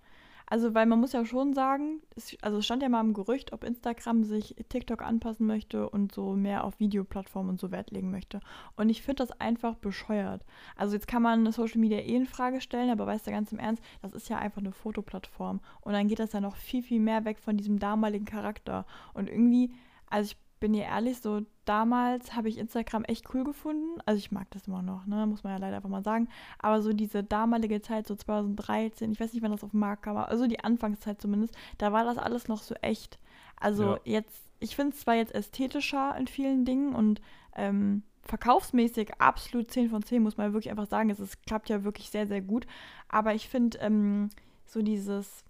Also, 0.49 0.75
weil 0.75 0.87
man 0.87 1.01
muss 1.01 1.13
ja 1.13 1.25
schon 1.25 1.55
sagen, 1.55 2.01
es, 2.15 2.37
also 2.41 2.63
stand 2.63 2.81
ja 2.81 2.89
mal 2.89 3.01
im 3.01 3.15
Gerücht, 3.15 3.53
ob 3.53 3.65
Instagram 3.65 4.23
sich 4.23 4.55
TikTok 4.69 5.03
anpassen 5.03 5.45
möchte 5.45 5.91
und 5.91 6.13
so 6.13 6.35
mehr 6.37 6.63
auf 6.63 6.79
Videoplattformen 6.79 7.51
und 7.51 7.61
so 7.61 7.73
Wert 7.73 7.91
legen 7.91 8.13
möchte. 8.13 8.39
Und 8.77 8.89
ich 8.89 9.03
finde 9.03 9.27
das 9.27 9.41
einfach 9.41 9.75
bescheuert. 9.75 10.45
Also 10.77 10.95
jetzt 10.95 11.09
kann 11.09 11.23
man 11.23 11.51
Social 11.51 11.81
Media 11.81 11.99
eh 11.99 12.15
in 12.15 12.27
Frage 12.27 12.61
stellen, 12.61 12.91
aber 12.91 13.09
weißt 13.09 13.27
du 13.27 13.33
ganz 13.33 13.51
im 13.51 13.59
Ernst, 13.59 13.83
das 14.03 14.13
ist 14.13 14.29
ja 14.29 14.39
einfach 14.39 14.61
eine 14.61 14.71
Fotoplattform. 14.71 15.61
Und 15.81 15.93
dann 15.95 16.07
geht 16.07 16.21
das 16.21 16.33
ja 16.33 16.41
noch 16.41 16.55
viel, 16.55 16.83
viel 16.85 17.01
mehr 17.01 17.25
weg 17.25 17.41
von 17.41 17.57
diesem 17.57 17.81
damaligen 17.81 18.25
Charakter. 18.25 18.87
Und 19.15 19.29
irgendwie, 19.29 19.73
also 20.09 20.31
ich 20.31 20.46
bin 20.59 20.73
dir 20.73 20.85
ehrlich, 20.85 21.21
so 21.21 21.43
damals 21.65 22.35
habe 22.35 22.49
ich 22.49 22.59
Instagram 22.59 23.05
echt 23.05 23.33
cool 23.35 23.45
gefunden. 23.45 24.01
Also 24.07 24.19
ich 24.19 24.33
mag 24.33 24.51
das 24.51 24.67
immer 24.67 24.83
noch, 24.83 25.07
ne? 25.07 25.27
Muss 25.27 25.45
man 25.45 25.53
ja 25.53 25.59
leider 25.59 25.77
einfach 25.77 25.89
mal 25.89 26.03
sagen. 26.03 26.29
Aber 26.59 26.81
so 26.83 26.93
diese 26.93 27.23
damalige 27.23 27.83
Zeit, 27.83 28.07
so 28.07 28.15
2013, 28.15 29.13
ich 29.13 29.21
weiß 29.21 29.33
nicht, 29.33 29.43
wann 29.43 29.53
das 29.53 29.65
auf 29.65 29.73
den 29.73 29.81
Markt 29.81 30.03
kam, 30.03 30.17
also 30.17 30.47
die 30.47 30.61
Anfangszeit 30.61 31.21
zumindest, 31.21 31.55
da 31.79 31.93
war 31.93 32.05
das 32.05 32.19
alles 32.19 32.49
noch 32.49 32.63
so 32.63 32.75
echt. 32.77 33.19
Also 33.61 33.95
ja. 33.97 34.01
jetzt, 34.05 34.43
ich 34.61 34.77
finde 34.77 34.95
es 34.95 35.01
zwar 35.01 35.15
jetzt 35.15 35.35
ästhetischer 35.35 36.17
in 36.19 36.27
vielen 36.27 36.65
Dingen 36.65 36.95
und 36.95 37.21
ähm, 37.55 38.03
verkaufsmäßig 38.23 39.21
absolut 39.21 39.71
10 39.71 39.91
von 39.91 40.03
10, 40.03 40.23
muss 40.23 40.37
man 40.37 40.53
wirklich 40.53 40.71
einfach 40.71 40.89
sagen. 40.89 41.11
Es, 41.11 41.19
es 41.19 41.41
klappt 41.43 41.69
ja 41.69 41.85
wirklich 41.85 42.11
sehr, 42.11 42.27
sehr 42.27 42.41
gut. 42.41 42.67
Aber 43.09 43.35
ich 43.35 43.49
finde 43.49 43.79
ähm, 43.79 44.31
so 44.65 44.83
dieses, 44.83 45.45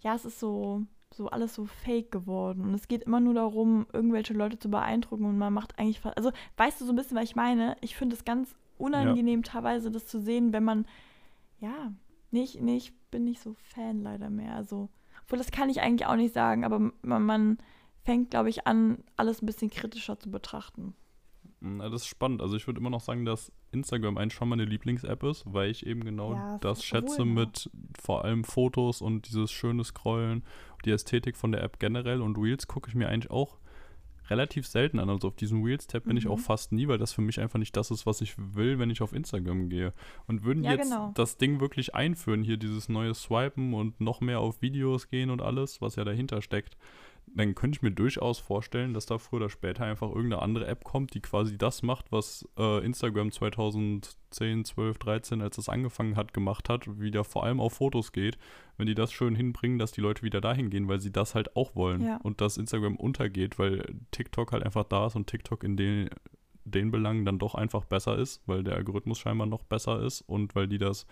ja, 0.00 0.14
es 0.14 0.24
ist 0.24 0.40
so 0.40 0.82
so 1.14 1.28
alles 1.28 1.54
so 1.54 1.66
fake 1.66 2.10
geworden. 2.10 2.62
Und 2.62 2.74
es 2.74 2.88
geht 2.88 3.04
immer 3.04 3.20
nur 3.20 3.34
darum, 3.34 3.86
irgendwelche 3.92 4.34
Leute 4.34 4.58
zu 4.58 4.70
beeindrucken 4.70 5.24
und 5.24 5.38
man 5.38 5.52
macht 5.52 5.78
eigentlich. 5.78 6.00
Also, 6.04 6.32
weißt 6.56 6.80
du 6.80 6.84
so 6.84 6.92
ein 6.92 6.96
bisschen, 6.96 7.16
was 7.16 7.24
ich 7.24 7.36
meine? 7.36 7.76
Ich 7.80 7.96
finde 7.96 8.16
es 8.16 8.24
ganz 8.24 8.54
unangenehm, 8.78 9.42
ja. 9.42 9.52
teilweise 9.52 9.90
das 9.90 10.06
zu 10.06 10.20
sehen, 10.20 10.52
wenn 10.52 10.64
man. 10.64 10.86
Ja, 11.60 11.92
nicht, 12.30 12.60
nee, 12.60 12.76
ich 12.76 12.92
bin 13.10 13.24
nicht 13.24 13.40
so 13.40 13.54
Fan 13.54 14.02
leider 14.02 14.30
mehr. 14.30 14.54
Also, 14.54 14.88
obwohl 15.22 15.38
das 15.38 15.50
kann 15.50 15.70
ich 15.70 15.80
eigentlich 15.80 16.06
auch 16.06 16.16
nicht 16.16 16.34
sagen, 16.34 16.64
aber 16.64 16.78
man, 17.02 17.22
man 17.22 17.58
fängt, 18.04 18.30
glaube 18.30 18.48
ich, 18.48 18.66
an, 18.66 18.98
alles 19.16 19.42
ein 19.42 19.46
bisschen 19.46 19.70
kritischer 19.70 20.18
zu 20.18 20.30
betrachten. 20.30 20.94
Na, 21.64 21.88
das 21.88 22.02
ist 22.02 22.08
spannend. 22.08 22.42
Also 22.42 22.56
ich 22.56 22.66
würde 22.66 22.80
immer 22.80 22.90
noch 22.90 23.00
sagen, 23.00 23.24
dass 23.24 23.52
Instagram 23.70 24.18
eigentlich 24.18 24.34
schon 24.34 24.48
meine 24.48 24.64
Lieblings-App 24.64 25.22
ist, 25.22 25.44
weil 25.46 25.70
ich 25.70 25.86
eben 25.86 26.04
genau 26.04 26.34
ja, 26.34 26.58
das 26.58 26.82
schätze 26.82 27.20
cool, 27.20 27.26
mit 27.26 27.70
vor 28.00 28.24
allem 28.24 28.42
Fotos 28.42 29.00
und 29.00 29.28
dieses 29.28 29.52
schöne 29.52 29.84
Scrollen, 29.84 30.42
die 30.84 30.90
Ästhetik 30.90 31.36
von 31.36 31.52
der 31.52 31.62
App 31.62 31.78
generell 31.78 32.20
und 32.20 32.36
Reels 32.36 32.66
gucke 32.66 32.88
ich 32.88 32.94
mir 32.94 33.08
eigentlich 33.08 33.30
auch 33.30 33.58
relativ 34.30 34.66
selten 34.66 34.98
an. 34.98 35.10
Also 35.10 35.28
auf 35.28 35.36
diesem 35.36 35.62
Reels-Tab 35.62 36.04
mhm. 36.04 36.08
bin 36.08 36.16
ich 36.16 36.28
auch 36.28 36.38
mhm. 36.38 36.42
fast 36.42 36.72
nie, 36.72 36.88
weil 36.88 36.98
das 36.98 37.12
für 37.12 37.22
mich 37.22 37.40
einfach 37.40 37.58
nicht 37.58 37.76
das 37.76 37.90
ist, 37.90 38.06
was 38.06 38.20
ich 38.20 38.34
will, 38.36 38.78
wenn 38.78 38.90
ich 38.90 39.02
auf 39.02 39.12
Instagram 39.12 39.68
gehe. 39.68 39.92
Und 40.26 40.44
würden 40.44 40.64
ja, 40.64 40.72
jetzt 40.72 40.90
genau. 40.90 41.12
das 41.14 41.36
Ding 41.36 41.60
wirklich 41.60 41.94
einführen, 41.94 42.42
hier 42.42 42.56
dieses 42.56 42.88
neue 42.88 43.14
Swipen 43.14 43.74
und 43.74 44.00
noch 44.00 44.20
mehr 44.20 44.40
auf 44.40 44.62
Videos 44.62 45.08
gehen 45.08 45.30
und 45.30 45.42
alles, 45.42 45.80
was 45.80 45.96
ja 45.96 46.04
dahinter 46.04 46.42
steckt, 46.42 46.76
dann 47.26 47.54
könnte 47.54 47.76
ich 47.76 47.82
mir 47.82 47.90
durchaus 47.90 48.38
vorstellen, 48.38 48.92
dass 48.92 49.06
da 49.06 49.18
früher 49.18 49.40
oder 49.40 49.48
später 49.48 49.84
einfach 49.84 50.08
irgendeine 50.08 50.42
andere 50.42 50.66
App 50.66 50.84
kommt, 50.84 51.14
die 51.14 51.20
quasi 51.20 51.56
das 51.56 51.82
macht, 51.82 52.12
was 52.12 52.46
äh, 52.58 52.84
Instagram 52.84 53.32
2010, 53.32 54.64
12, 54.64 54.98
13, 54.98 55.40
als 55.40 55.56
es 55.58 55.68
angefangen 55.68 56.16
hat, 56.16 56.34
gemacht 56.34 56.68
hat, 56.68 57.00
wieder 57.00 57.24
vor 57.24 57.44
allem 57.44 57.60
auf 57.60 57.74
Fotos 57.74 58.12
geht, 58.12 58.38
wenn 58.76 58.86
die 58.86 58.94
das 58.94 59.12
schön 59.12 59.34
hinbringen, 59.34 59.78
dass 59.78 59.92
die 59.92 60.02
Leute 60.02 60.22
wieder 60.22 60.40
dahin 60.40 60.68
gehen, 60.68 60.88
weil 60.88 61.00
sie 61.00 61.12
das 61.12 61.34
halt 61.34 61.56
auch 61.56 61.74
wollen 61.74 62.02
ja. 62.02 62.18
und 62.22 62.40
dass 62.40 62.58
Instagram 62.58 62.96
untergeht, 62.96 63.58
weil 63.58 63.94
TikTok 64.10 64.52
halt 64.52 64.62
einfach 64.62 64.84
da 64.84 65.06
ist 65.06 65.16
und 65.16 65.26
TikTok 65.26 65.64
in 65.64 65.76
den 65.76 66.10
den 66.64 66.92
Belangen 66.92 67.24
dann 67.24 67.40
doch 67.40 67.56
einfach 67.56 67.84
besser 67.84 68.16
ist, 68.16 68.40
weil 68.46 68.62
der 68.62 68.76
Algorithmus 68.76 69.18
scheinbar 69.18 69.48
noch 69.48 69.64
besser 69.64 70.00
ist 70.00 70.20
und 70.22 70.54
weil 70.54 70.68
die 70.68 70.78
das 70.78 71.06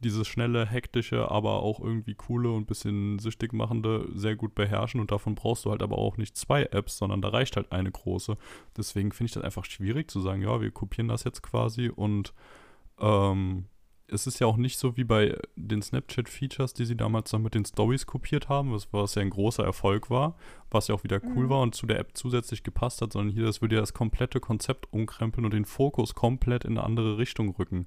dieses 0.00 0.28
schnelle, 0.28 0.66
hektische, 0.66 1.30
aber 1.30 1.62
auch 1.62 1.80
irgendwie 1.80 2.14
coole 2.14 2.50
und 2.50 2.66
bisschen 2.66 3.18
süchtig 3.18 3.52
machende 3.52 4.08
sehr 4.14 4.36
gut 4.36 4.54
beherrschen 4.54 5.00
und 5.00 5.10
davon 5.10 5.34
brauchst 5.34 5.64
du 5.64 5.70
halt 5.70 5.82
aber 5.82 5.98
auch 5.98 6.16
nicht 6.16 6.36
zwei 6.36 6.64
Apps, 6.64 6.98
sondern 6.98 7.20
da 7.20 7.28
reicht 7.28 7.56
halt 7.56 7.72
eine 7.72 7.90
große. 7.90 8.36
Deswegen 8.76 9.12
finde 9.12 9.28
ich 9.28 9.34
das 9.34 9.44
einfach 9.44 9.64
schwierig 9.64 10.10
zu 10.10 10.20
sagen, 10.20 10.42
ja, 10.42 10.60
wir 10.60 10.70
kopieren 10.70 11.08
das 11.08 11.24
jetzt 11.24 11.42
quasi 11.42 11.88
und 11.88 12.32
ähm, 13.00 13.66
es 14.10 14.26
ist 14.26 14.38
ja 14.38 14.46
auch 14.46 14.56
nicht 14.56 14.78
so 14.78 14.96
wie 14.96 15.04
bei 15.04 15.38
den 15.54 15.82
Snapchat-Features, 15.82 16.72
die 16.72 16.86
sie 16.86 16.96
damals 16.96 17.30
dann 17.30 17.42
mit 17.42 17.54
den 17.54 17.64
Stories 17.64 18.06
kopiert 18.06 18.48
haben, 18.48 18.72
was, 18.72 18.90
was 18.92 19.14
ja 19.14 19.22
ein 19.22 19.30
großer 19.30 19.64
Erfolg 19.64 20.08
war, 20.08 20.36
was 20.70 20.88
ja 20.88 20.94
auch 20.94 21.04
wieder 21.04 21.20
cool 21.22 21.44
mhm. 21.44 21.50
war 21.50 21.60
und 21.60 21.74
zu 21.74 21.86
der 21.86 21.98
App 21.98 22.12
zusätzlich 22.14 22.62
gepasst 22.62 23.02
hat, 23.02 23.12
sondern 23.12 23.34
hier, 23.34 23.44
das 23.44 23.60
würde 23.60 23.74
ja 23.74 23.80
das 23.82 23.92
komplette 23.92 24.40
Konzept 24.40 24.90
umkrempeln 24.92 25.44
und 25.44 25.52
den 25.52 25.66
Fokus 25.66 26.14
komplett 26.14 26.64
in 26.64 26.78
eine 26.78 26.84
andere 26.84 27.18
Richtung 27.18 27.50
rücken. 27.50 27.86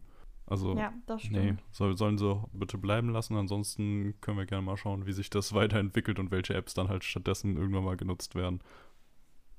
Also, 0.51 0.75
ja, 0.75 0.91
das 1.05 1.21
stimmt. 1.21 1.37
nee, 1.37 1.53
soll, 1.71 1.95
sollen 1.95 2.17
sie 2.17 2.43
bitte 2.51 2.77
bleiben 2.77 3.09
lassen. 3.09 3.37
Ansonsten 3.37 4.19
können 4.19 4.37
wir 4.37 4.45
gerne 4.45 4.63
mal 4.63 4.75
schauen, 4.75 5.05
wie 5.05 5.13
sich 5.13 5.29
das 5.29 5.53
weiterentwickelt 5.53 6.19
und 6.19 6.29
welche 6.29 6.55
Apps 6.55 6.73
dann 6.73 6.89
halt 6.89 7.05
stattdessen 7.05 7.55
irgendwann 7.55 7.85
mal 7.85 7.95
genutzt 7.95 8.35
werden. 8.35 8.59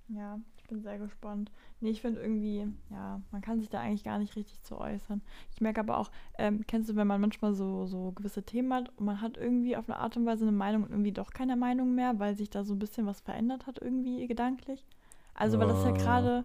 Ja, 0.08 0.38
ich 0.58 0.64
bin 0.64 0.82
sehr 0.82 0.98
gespannt. 0.98 1.50
Nee, 1.80 1.88
ich 1.88 2.02
finde 2.02 2.20
irgendwie, 2.20 2.66
ja, 2.90 3.22
man 3.30 3.40
kann 3.40 3.58
sich 3.58 3.70
da 3.70 3.80
eigentlich 3.80 4.04
gar 4.04 4.18
nicht 4.18 4.36
richtig 4.36 4.62
zu 4.64 4.76
äußern. 4.76 5.22
Ich 5.54 5.62
merke 5.62 5.80
aber 5.80 5.96
auch, 5.96 6.10
ähm, 6.36 6.62
kennst 6.66 6.90
du, 6.90 6.96
wenn 6.96 7.06
man 7.06 7.22
manchmal 7.22 7.54
so, 7.54 7.86
so 7.86 8.12
gewisse 8.12 8.42
Themen 8.42 8.74
hat 8.74 8.90
und 8.98 9.06
man 9.06 9.22
hat 9.22 9.38
irgendwie 9.38 9.78
auf 9.78 9.88
eine 9.88 9.98
Art 9.98 10.18
und 10.18 10.26
Weise 10.26 10.44
eine 10.44 10.52
Meinung 10.52 10.82
und 10.82 10.90
irgendwie 10.90 11.12
doch 11.12 11.30
keine 11.30 11.56
Meinung 11.56 11.94
mehr, 11.94 12.18
weil 12.18 12.36
sich 12.36 12.50
da 12.50 12.64
so 12.64 12.74
ein 12.74 12.78
bisschen 12.78 13.06
was 13.06 13.22
verändert 13.22 13.66
hat, 13.66 13.80
irgendwie 13.80 14.26
gedanklich. 14.26 14.84
Also, 15.32 15.58
weil 15.58 15.68
das 15.68 15.82
ja 15.84 15.94
äh. 15.94 15.98
gerade, 15.98 16.44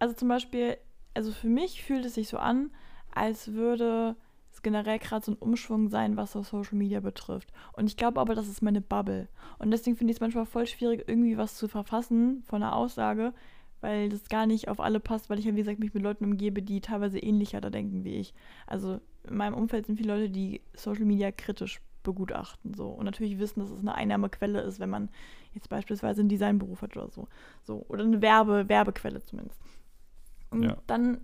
also 0.00 0.16
zum 0.16 0.26
Beispiel, 0.26 0.78
also 1.14 1.30
für 1.30 1.48
mich 1.48 1.84
fühlt 1.84 2.04
es 2.04 2.14
sich 2.14 2.26
so 2.26 2.38
an, 2.38 2.72
als 3.18 3.52
würde 3.52 4.16
es 4.52 4.62
generell 4.62 4.98
gerade 4.98 5.24
so 5.24 5.32
ein 5.32 5.38
Umschwung 5.38 5.88
sein, 5.88 6.16
was 6.16 6.32
so 6.32 6.42
Social 6.42 6.76
Media 6.76 7.00
betrifft. 7.00 7.52
Und 7.72 7.86
ich 7.86 7.96
glaube 7.96 8.20
aber, 8.20 8.34
das 8.34 8.48
ist 8.48 8.62
meine 8.62 8.80
Bubble. 8.80 9.28
Und 9.58 9.70
deswegen 9.70 9.96
finde 9.96 10.10
ich 10.12 10.16
es 10.16 10.20
manchmal 10.20 10.46
voll 10.46 10.66
schwierig, 10.66 11.04
irgendwie 11.06 11.36
was 11.36 11.56
zu 11.56 11.68
verfassen 11.68 12.42
von 12.46 12.62
einer 12.62 12.74
Aussage, 12.74 13.32
weil 13.80 14.08
das 14.08 14.28
gar 14.28 14.46
nicht 14.46 14.68
auf 14.68 14.80
alle 14.80 15.00
passt, 15.00 15.30
weil 15.30 15.38
ich 15.38 15.44
ja, 15.44 15.54
wie 15.54 15.58
gesagt, 15.58 15.78
mich 15.78 15.94
mit 15.94 16.02
Leuten 16.02 16.24
umgebe, 16.24 16.62
die 16.62 16.80
teilweise 16.80 17.18
ähnlicher 17.18 17.60
da 17.60 17.70
denken 17.70 18.04
wie 18.04 18.16
ich. 18.16 18.34
Also 18.66 19.00
in 19.28 19.36
meinem 19.36 19.54
Umfeld 19.54 19.86
sind 19.86 19.96
viele 19.96 20.14
Leute, 20.14 20.30
die 20.30 20.62
Social 20.74 21.04
Media 21.04 21.30
kritisch 21.30 21.80
begutachten 22.02 22.72
so 22.74 22.88
und 22.88 23.04
natürlich 23.04 23.38
wissen, 23.38 23.60
dass 23.60 23.70
es 23.70 23.80
eine 23.80 23.94
Einnahmequelle 23.94 24.62
ist, 24.62 24.80
wenn 24.80 24.88
man 24.88 25.10
jetzt 25.52 25.68
beispielsweise 25.68 26.20
einen 26.20 26.30
Designberuf 26.30 26.80
hat 26.80 26.96
oder 26.96 27.10
so, 27.10 27.28
so 27.62 27.84
oder 27.88 28.04
eine 28.04 28.22
Werbe 28.22 28.68
Werbequelle 28.68 29.22
zumindest. 29.22 29.60
Und 30.50 30.62
ja. 30.64 30.76
dann 30.86 31.18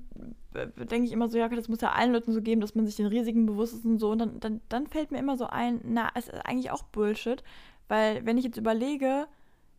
äh, 0.54 0.66
denke 0.86 1.06
ich 1.06 1.12
immer 1.12 1.28
so, 1.28 1.38
ja, 1.38 1.48
das 1.48 1.68
muss 1.68 1.80
ja 1.80 1.92
allen 1.92 2.12
Leuten 2.12 2.32
so 2.32 2.42
geben, 2.42 2.60
dass 2.60 2.74
man 2.74 2.86
sich 2.86 2.96
den 2.96 3.06
Risiken 3.06 3.46
bewusst 3.46 3.74
ist 3.74 3.84
und 3.84 3.98
so. 3.98 4.10
Und 4.10 4.18
dann, 4.18 4.40
dann, 4.40 4.60
dann 4.68 4.86
fällt 4.86 5.10
mir 5.10 5.18
immer 5.18 5.36
so 5.36 5.46
ein, 5.46 5.80
na, 5.84 6.10
es 6.14 6.28
ist 6.28 6.46
eigentlich 6.46 6.70
auch 6.70 6.82
Bullshit. 6.82 7.42
Weil 7.88 8.24
wenn 8.24 8.38
ich 8.38 8.44
jetzt 8.44 8.56
überlege, 8.56 9.26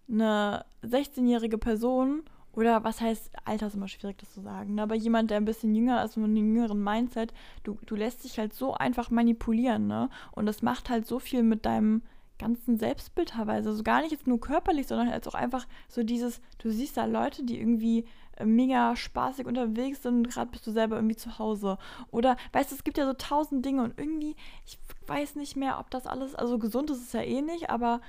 eine 0.09 0.65
16-jährige 0.83 1.57
Person 1.57 2.23
oder 2.53 2.83
was 2.83 3.01
heißt, 3.01 3.31
Alter 3.43 3.67
ist 3.67 3.75
immer 3.75 3.87
schwierig, 3.87 4.17
das 4.17 4.33
zu 4.33 4.41
sagen, 4.41 4.75
ne? 4.75 4.83
aber 4.83 4.95
jemand, 4.95 5.29
der 5.29 5.37
ein 5.37 5.45
bisschen 5.45 5.75
jünger 5.75 6.03
ist, 6.05 6.15
mit 6.15 6.25
einem 6.25 6.55
jüngeren 6.55 6.81
Mindset, 6.81 7.33
du, 7.63 7.77
du 7.85 7.95
lässt 7.95 8.23
dich 8.23 8.39
halt 8.39 8.53
so 8.53 8.73
einfach 8.73 9.09
manipulieren, 9.09 9.87
ne? 9.87 10.09
Und 10.31 10.45
das 10.45 10.61
macht 10.61 10.89
halt 10.89 11.05
so 11.05 11.19
viel 11.19 11.43
mit 11.43 11.65
deinem 11.65 12.01
ganzen 12.37 12.77
Selbstbild 12.77 13.29
teilweise. 13.29 13.69
Also 13.69 13.83
gar 13.83 14.01
nicht 14.01 14.11
jetzt 14.11 14.27
nur 14.27 14.39
körperlich, 14.39 14.87
sondern 14.87 15.09
halt 15.09 15.27
auch 15.27 15.33
einfach 15.33 15.65
so 15.87 16.03
dieses, 16.03 16.41
du 16.57 16.69
siehst 16.69 16.97
da 16.97 17.05
Leute, 17.05 17.43
die 17.43 17.59
irgendwie 17.59 18.05
äh, 18.37 18.45
mega 18.45 18.95
spaßig 18.95 19.45
unterwegs 19.45 20.03
sind 20.03 20.15
und 20.17 20.29
gerade 20.29 20.51
bist 20.51 20.67
du 20.67 20.71
selber 20.71 20.97
irgendwie 20.97 21.15
zu 21.15 21.39
Hause. 21.39 21.77
Oder, 22.11 22.37
weißt 22.53 22.71
du, 22.71 22.75
es 22.75 22.83
gibt 22.83 22.97
ja 22.97 23.05
so 23.05 23.13
tausend 23.13 23.65
Dinge 23.65 23.83
und 23.83 23.97
irgendwie, 23.97 24.35
ich 24.65 24.77
weiß 25.07 25.35
nicht 25.35 25.55
mehr, 25.55 25.79
ob 25.79 25.89
das 25.91 26.07
alles, 26.07 26.35
also 26.35 26.59
gesund 26.59 26.89
ist 26.89 27.01
es 27.01 27.13
ja 27.13 27.21
eh 27.21 27.41
nicht, 27.41 27.69
aber 27.69 28.01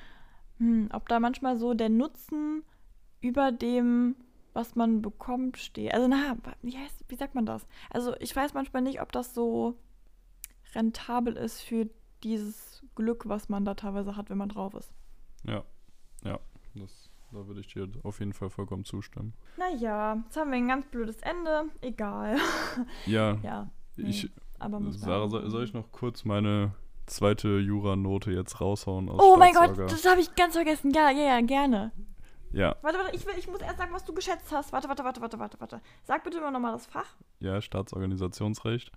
hm, 0.59 0.89
ob 0.93 1.09
da 1.09 1.21
manchmal 1.21 1.57
so 1.57 1.75
der 1.75 1.89
Nutzen 1.91 2.65
über 3.21 3.53
dem, 3.53 4.17
was 4.53 4.75
man 4.75 5.03
bekommt, 5.03 5.59
steht. 5.59 5.93
Also, 5.93 6.09
na, 6.09 6.37
wie, 6.63 6.77
heißt, 6.77 7.05
wie 7.09 7.17
sagt 7.17 7.35
man 7.35 7.47
das? 7.47 7.67
Also, 7.91 8.15
ich 8.21 8.35
weiß 8.35 8.55
manchmal 8.55 8.83
nicht, 8.83 9.03
ob 9.03 9.13
das 9.13 9.35
so 9.35 9.77
rentabel 10.75 11.37
ist 11.37 11.61
für 11.61 11.89
dieses 12.27 12.83
Glück, 12.95 13.29
was 13.29 13.49
man 13.49 13.65
da 13.65 13.75
teilweise 13.75 14.17
hat, 14.17 14.31
wenn 14.31 14.39
man 14.39 14.49
drauf 14.49 14.75
ist. 14.75 14.93
Ja, 15.45 15.63
ja, 16.25 16.39
das 16.75 17.11
da 17.33 17.47
würde 17.47 17.61
ich 17.61 17.67
dir 17.67 17.89
auf 18.03 18.21
jeden 18.21 18.33
Fall 18.33 18.51
vollkommen 18.51 18.85
zustimmen. 18.85 19.35
Naja, 19.57 20.23
jetzt 20.25 20.37
haben 20.37 20.51
wir 20.51 20.59
ein 20.59 20.69
ganz 20.69 20.87
blödes 20.87 21.21
Ende. 21.23 21.65
Egal. 21.81 22.37
Ja. 23.07 23.39
ja. 23.43 23.69
Nee, 23.97 24.11
ich, 24.11 24.31
aber 24.59 24.81
Sarah, 24.93 25.29
soll, 25.29 25.49
soll 25.51 25.65
ich 25.65 25.73
noch 25.73 25.91
kurz 25.93 26.25
meine 26.25 26.73
zweite 27.07 27.59
Juranote 27.59 28.31
jetzt 28.31 28.61
raushauen 28.61 29.09
aus 29.09 29.21
Oh 29.23 29.37
mein 29.37 29.55
Gott, 29.55 29.79
das 29.79 30.05
habe 30.07 30.21
ich 30.21 30.35
ganz 30.35 30.55
vergessen. 30.55 30.93
Ja, 30.93 31.11
ja, 31.11 31.25
ja, 31.25 31.41
gerne. 31.41 31.93
Ja. 32.53 32.77
Warte, 32.83 32.99
warte, 32.99 33.17
ich, 33.17 33.27
will, 33.27 33.35
ich 33.39 33.49
muss 33.49 33.61
erst 33.61 33.79
sagen, 33.79 33.93
was 33.93 34.05
du 34.05 34.15
geschätzt 34.15 34.51
hast. 34.53 34.73
Warte, 34.73 34.89
warte, 34.89 35.05
warte, 35.05 35.21
warte, 35.21 35.39
warte, 35.39 35.61
warte. 35.61 35.81
Sag 36.05 36.25
bitte 36.25 36.39
immer 36.39 36.51
nochmal 36.51 36.73
das 36.73 36.87
Fach. 36.87 37.17
Ja, 37.41 37.61
Staatsorganisationsrecht. 37.61 38.93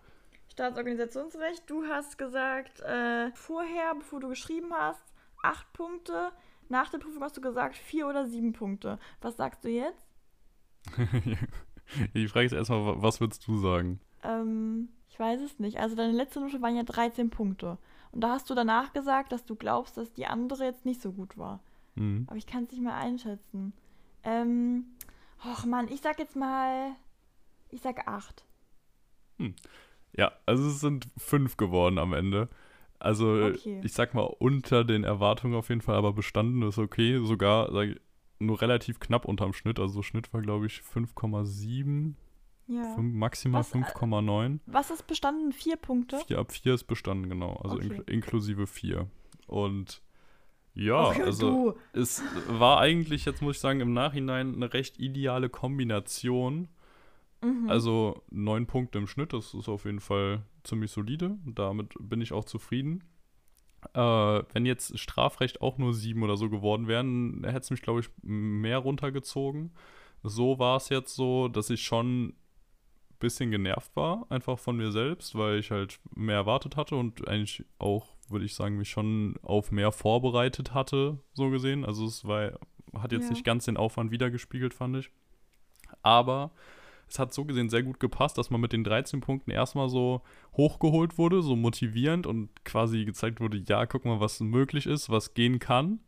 Staatsorganisationsrecht. 0.60 1.70
Du 1.70 1.86
hast 1.88 2.18
gesagt, 2.18 2.82
äh, 2.82 3.32
vorher, 3.32 3.96
bevor 3.96 4.20
du 4.20 4.28
geschrieben 4.28 4.74
hast, 4.74 5.02
acht 5.42 5.72
Punkte. 5.72 6.32
Nach 6.68 6.90
der 6.90 6.98
Prüfung 6.98 7.24
hast 7.24 7.38
du 7.38 7.42
gesagt 7.42 7.78
vier 7.78 8.08
oder 8.08 8.28
sieben 8.28 8.52
Punkte. 8.52 9.00
Was 9.22 9.38
sagst 9.38 9.64
du 9.64 9.70
jetzt? 9.70 10.06
Die 12.14 12.28
Frage 12.28 12.46
ist 12.46 12.52
erstmal, 12.52 13.02
was 13.02 13.22
würdest 13.22 13.48
du 13.48 13.58
sagen? 13.58 14.02
Ähm, 14.22 14.90
ich 15.08 15.18
weiß 15.18 15.40
es 15.40 15.60
nicht. 15.60 15.80
Also 15.80 15.96
deine 15.96 16.12
letzte 16.12 16.42
Note 16.42 16.62
waren 16.62 16.76
ja 16.76 16.84
13 16.84 17.30
Punkte. 17.30 17.78
Und 18.12 18.22
da 18.22 18.32
hast 18.32 18.50
du 18.50 18.54
danach 18.54 18.92
gesagt, 18.92 19.32
dass 19.32 19.46
du 19.46 19.56
glaubst, 19.56 19.96
dass 19.96 20.12
die 20.12 20.26
andere 20.26 20.66
jetzt 20.66 20.86
nicht 20.86 21.02
so 21.02 21.14
gut 21.14 21.38
war. 21.38 21.62
Mhm. 21.96 22.26
Aber 22.28 22.36
ich 22.36 22.48
kann 22.48 22.66
es 22.66 22.72
nicht 22.72 22.82
mehr 22.82 22.96
einschätzen. 22.96 23.72
Ähm, 24.24 24.88
och 25.42 25.66
Mann, 25.66 25.88
ich 25.88 26.02
sag 26.02 26.20
jetzt 26.20 26.36
mal, 26.36 26.92
ich 27.70 27.82
sag 27.82 28.08
acht. 28.10 28.44
Hm. 29.38 29.56
Ja, 30.16 30.32
also 30.46 30.68
es 30.68 30.80
sind 30.80 31.08
fünf 31.18 31.58
geworden 31.58 31.98
am 31.98 32.14
Ende. 32.14 32.50
Also 33.00 33.34
okay. 33.34 33.80
ich 33.84 33.94
sag 33.94 34.14
mal 34.14 34.24
unter 34.24 34.84
den 34.84 35.04
Erwartungen 35.04 35.56
auf 35.56 35.70
jeden 35.70 35.82
Fall, 35.82 35.96
aber 35.96 36.14
bestanden 36.14 36.62
ist 36.64 36.78
okay. 36.78 37.20
Sogar 37.24 37.74
ich, 37.84 38.00
nur 38.40 38.62
relativ 38.62 39.00
knapp 39.00 39.26
unterm 39.26 39.54
Schnitt. 39.54 39.80
Also 39.80 40.02
Schnitt 40.04 40.34
war 40.34 40.42
glaube 40.42 40.66
ich 40.66 40.82
5,7. 40.82 42.14
Ja. 42.68 42.96
maximal 42.98 43.64
5,9. 43.64 44.56
Äh, 44.56 44.60
was 44.68 44.92
ist 44.92 45.08
bestanden? 45.08 45.54
Vier 45.54 45.76
Punkte? 45.76 46.20
Vier, 46.28 46.38
ab 46.38 46.52
vier 46.52 46.76
ist 46.76 46.84
bestanden, 46.84 47.28
genau. 47.28 47.54
Also 47.64 47.78
okay. 47.78 47.88
inkl 47.88 48.12
inklusive 48.12 48.68
vier. 48.68 49.08
Und 49.48 50.04
ja, 50.76 51.08
okay, 51.08 51.24
also 51.24 51.72
du. 51.72 52.00
es 52.00 52.22
war 52.48 52.80
eigentlich, 52.80 53.26
jetzt 53.26 53.42
muss 53.42 53.56
ich 53.56 53.62
sagen, 53.62 53.80
im 53.80 53.94
Nachhinein 53.94 54.54
eine 54.54 54.72
recht 54.72 55.00
ideale 55.00 55.50
Kombination 55.50 56.68
Mhm. 57.42 57.70
Also 57.70 58.24
neun 58.30 58.68
Punkte 58.68 58.98
im 58.98 59.08
Schnitt, 59.08 59.34
das 59.34 59.54
ist 59.54 59.70
auf 59.70 59.86
jeden 59.86 60.00
Fall 60.00 60.44
ziemlich 60.64 60.92
solide. 60.92 61.38
Damit 61.46 61.94
bin 62.00 62.22
ich 62.22 62.34
auch 62.34 62.46
zufrieden. 62.46 63.04
Äh, 63.94 64.00
wenn 64.54 64.66
jetzt 64.66 64.98
Strafrecht 65.00 65.62
auch 65.62 65.78
nur 65.78 65.94
sieben 65.94 66.24
oder 66.24 66.36
so 66.36 66.50
geworden 66.50 66.88
wären, 66.88 67.44
hätte 67.46 67.60
es 67.60 67.72
mich, 67.72 67.82
glaube 67.82 68.02
ich, 68.02 68.10
mehr 68.22 68.80
runtergezogen. 68.80 69.72
So 70.22 70.60
war 70.60 70.78
es 70.78 70.90
jetzt 70.90 71.16
so, 71.16 71.48
dass 71.48 71.70
ich 71.70 71.84
schon 71.84 72.28
ein 72.28 72.34
bisschen 73.20 73.52
genervt 73.52 73.96
war, 73.96 74.26
einfach 74.30 74.60
von 74.60 74.76
mir 74.76 74.92
selbst, 74.92 75.36
weil 75.36 75.60
ich 75.60 75.72
halt 75.72 76.00
mehr 76.14 76.36
erwartet 76.36 76.76
hatte 76.76 76.96
und 76.98 77.26
eigentlich 77.28 77.64
auch, 77.78 78.08
würde 78.28 78.46
ich 78.46 78.54
sagen, 78.54 78.78
mich 78.78 78.90
schon 78.90 79.36
auf 79.42 79.72
mehr 79.72 79.94
vorbereitet 79.94 80.74
hatte, 80.74 81.20
so 81.34 81.50
gesehen. 81.50 81.86
Also 81.86 82.06
es 82.06 82.26
war, 82.26 82.60
hat 82.94 83.14
jetzt 83.14 83.26
ja. 83.26 83.32
nicht 83.32 83.46
ganz 83.46 83.64
den 83.66 83.78
Aufwand 83.78 84.12
wiedergespiegelt, 84.12 84.74
fand 84.74 84.98
ich. 84.98 85.10
Aber 86.02 86.52
es 87.10 87.20
hat 87.20 87.34
so 87.34 87.46
gesehen 87.46 87.70
sehr 87.70 87.84
gut 87.84 88.00
gepasst, 88.00 88.38
dass 88.38 88.50
man 88.50 88.62
mit 88.62 88.74
den 88.74 88.84
13 88.84 89.22
Punkten 89.22 89.52
erstmal 89.52 89.90
so 89.90 90.22
hochgeholt 90.56 91.18
wurde, 91.18 91.42
so 91.42 91.56
motivierend 91.56 92.28
und 92.28 92.50
quasi 92.66 93.06
gezeigt 93.06 93.40
wurde, 93.40 93.58
ja, 93.58 93.86
guck 93.86 94.06
mal, 94.06 94.20
was 94.20 94.40
möglich 94.40 94.86
ist, 94.86 95.10
was 95.10 95.34
gehen 95.34 95.60
kann. 95.60 96.00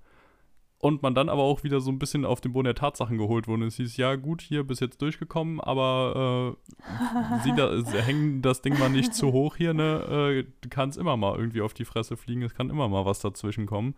Und 0.78 1.04
man 1.04 1.14
dann 1.14 1.30
aber 1.30 1.44
auch 1.44 1.64
wieder 1.64 1.80
so 1.80 1.92
ein 1.92 2.00
bisschen 2.00 2.26
auf 2.26 2.42
den 2.42 2.54
Boden 2.54 2.66
der 2.66 2.74
Tatsachen 2.74 3.20
geholt 3.20 3.48
wurde. 3.48 3.68
Es 3.68 3.76
hieß, 3.76 3.98
ja, 3.98 4.16
gut, 4.16 4.42
hier 4.42 4.64
bis 4.64 4.80
jetzt 4.80 5.00
durchgekommen, 5.00 5.62
aber 5.62 6.58
äh, 6.58 7.44
sie 7.44 7.54
da, 7.56 7.72
hängen 8.02 8.42
das 8.42 8.64
Ding 8.64 8.80
mal 8.80 8.90
nicht 8.90 9.14
zu 9.14 9.32
hoch 9.32 9.58
hier, 9.58 9.76
ne? 9.76 10.42
Äh, 10.42 10.52
du 10.62 10.70
kannst 10.70 10.98
immer 10.98 11.18
mal 11.18 11.38
irgendwie 11.38 11.62
auf 11.62 11.76
die 11.76 11.86
Fresse 11.86 12.18
fliegen, 12.18 12.42
es 12.42 12.56
kann 12.56 12.72
immer 12.72 12.88
mal 12.88 13.06
was 13.06 13.20
dazwischen 13.20 13.68
kommen. 13.68 13.94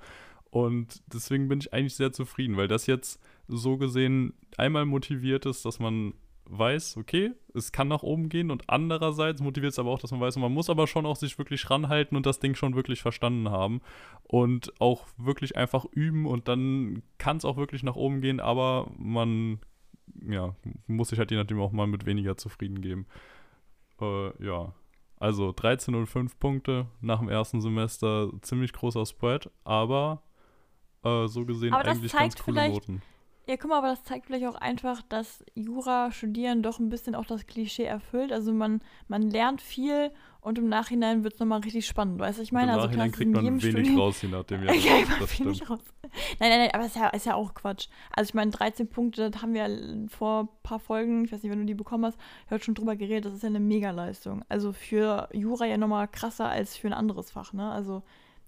Und 0.49 1.01
deswegen 1.11 1.47
bin 1.47 1.61
ich 1.61 1.73
eigentlich 1.73 1.95
sehr 1.95 2.11
zufrieden, 2.11 2.57
weil 2.57 2.67
das 2.67 2.85
jetzt 2.85 3.19
so 3.47 3.77
gesehen 3.77 4.33
einmal 4.57 4.85
motiviert 4.85 5.45
ist, 5.45 5.65
dass 5.65 5.79
man 5.79 6.13
weiß, 6.45 6.97
okay, 6.97 7.31
es 7.53 7.71
kann 7.71 7.87
nach 7.87 8.03
oben 8.03 8.29
gehen 8.29 8.51
und 8.51 8.69
andererseits 8.69 9.41
motiviert 9.41 9.73
es 9.73 9.79
aber 9.79 9.91
auch, 9.91 9.99
dass 9.99 10.11
man 10.11 10.21
weiß, 10.21 10.37
man 10.37 10.53
muss 10.53 10.69
aber 10.69 10.87
schon 10.87 11.05
auch 11.05 11.15
sich 11.15 11.37
wirklich 11.37 11.69
ranhalten 11.69 12.15
und 12.17 12.25
das 12.25 12.39
Ding 12.39 12.55
schon 12.55 12.75
wirklich 12.75 13.01
verstanden 13.01 13.49
haben 13.49 13.81
und 14.23 14.79
auch 14.81 15.07
wirklich 15.17 15.55
einfach 15.55 15.85
üben 15.91 16.25
und 16.25 16.47
dann 16.47 17.03
kann 17.17 17.37
es 17.37 17.45
auch 17.45 17.57
wirklich 17.57 17.83
nach 17.83 17.95
oben 17.95 18.21
gehen, 18.21 18.39
aber 18.39 18.91
man 18.97 19.59
ja, 20.27 20.55
muss 20.87 21.11
ich 21.11 21.19
halt 21.19 21.31
je 21.31 21.37
nachdem 21.37 21.61
auch 21.61 21.71
mal 21.71 21.87
mit 21.87 22.05
weniger 22.05 22.37
zufrieden 22.37 22.81
geben. 22.81 23.07
Äh, 23.99 24.45
ja. 24.45 24.73
Also 25.19 25.51
13,05 25.51 26.31
Punkte 26.39 26.87
nach 26.99 27.19
dem 27.19 27.29
ersten 27.29 27.61
Semester, 27.61 28.29
ziemlich 28.41 28.73
großer 28.73 29.05
Spread, 29.05 29.49
aber 29.63 30.21
äh, 31.03 31.27
so 31.27 31.45
gesehen 31.45 31.73
Aber 31.73 31.87
eigentlich 31.87 32.11
ganz 32.11 32.35
coole 32.35 32.69
Noten. 32.69 33.01
Ja, 33.45 33.57
guck 33.57 33.71
mal, 33.71 33.79
aber 33.79 33.89
das 33.89 34.03
zeigt 34.05 34.27
vielleicht 34.27 34.45
auch 34.45 34.55
einfach, 34.55 35.01
dass 35.01 35.43
Jura 35.53 36.13
studieren 36.13 36.63
doch 36.63 36.79
ein 36.79 36.87
bisschen 36.87 37.13
auch 37.13 37.25
das 37.25 37.45
Klischee 37.45 37.83
erfüllt. 37.83 38.31
Also 38.31 38.53
man, 38.53 38.81
man 39.09 39.29
lernt 39.29 39.61
viel 39.61 40.11
und 40.39 40.57
im 40.57 40.69
Nachhinein 40.69 41.25
wird 41.25 41.33
es 41.33 41.39
nochmal 41.41 41.59
richtig 41.59 41.85
spannend. 41.85 42.19
Weißt 42.19 42.37
du, 42.37 42.43
ich 42.43 42.53
meine, 42.53 42.71
Im 42.71 42.75
also 42.75 42.87
Nachhinein 42.87 43.11
kriegt 43.11 43.31
man 43.31 43.45
wenig 43.45 43.63
Studium 43.65 43.99
raus, 43.99 44.21
je 44.21 44.29
nachdem. 44.29 44.63
Ja, 44.63 44.73
Ja, 44.73 45.05
das, 45.09 45.19
das 45.19 45.33
stimmt. 45.33 45.69
raus. 45.69 45.79
Nein, 46.39 46.49
nein, 46.49 46.59
nein, 46.59 46.69
aber 46.73 46.85
ist 46.85 46.95
ja, 46.95 47.07
ist 47.09 47.25
ja 47.25 47.35
auch 47.35 47.53
Quatsch. 47.53 47.87
Also 48.11 48.29
ich 48.29 48.33
meine, 48.33 48.51
13 48.51 48.89
Punkte, 48.89 49.29
das 49.29 49.41
haben 49.41 49.53
wir 49.53 50.07
vor 50.09 50.43
ein 50.43 50.49
paar 50.63 50.79
Folgen, 50.79 51.25
ich 51.25 51.33
weiß 51.33 51.43
nicht, 51.43 51.51
wenn 51.51 51.59
du 51.59 51.65
die 51.65 51.73
bekommen 51.73 52.05
hast, 52.05 52.17
heute 52.49 52.63
schon 52.63 52.75
drüber 52.75 52.95
geredet, 52.95 53.25
das 53.25 53.33
ist 53.33 53.43
ja 53.43 53.49
eine 53.49 53.59
Megaleistung. 53.59 54.45
Also 54.47 54.71
für 54.71 55.27
Jura 55.33 55.65
ja 55.65 55.77
nochmal 55.77 56.07
krasser 56.07 56.47
als 56.47 56.77
für 56.77 56.87
ein 56.87 56.93
anderes 56.93 57.31
Fach, 57.31 57.51
ne? 57.51 57.69
Also 57.71 58.03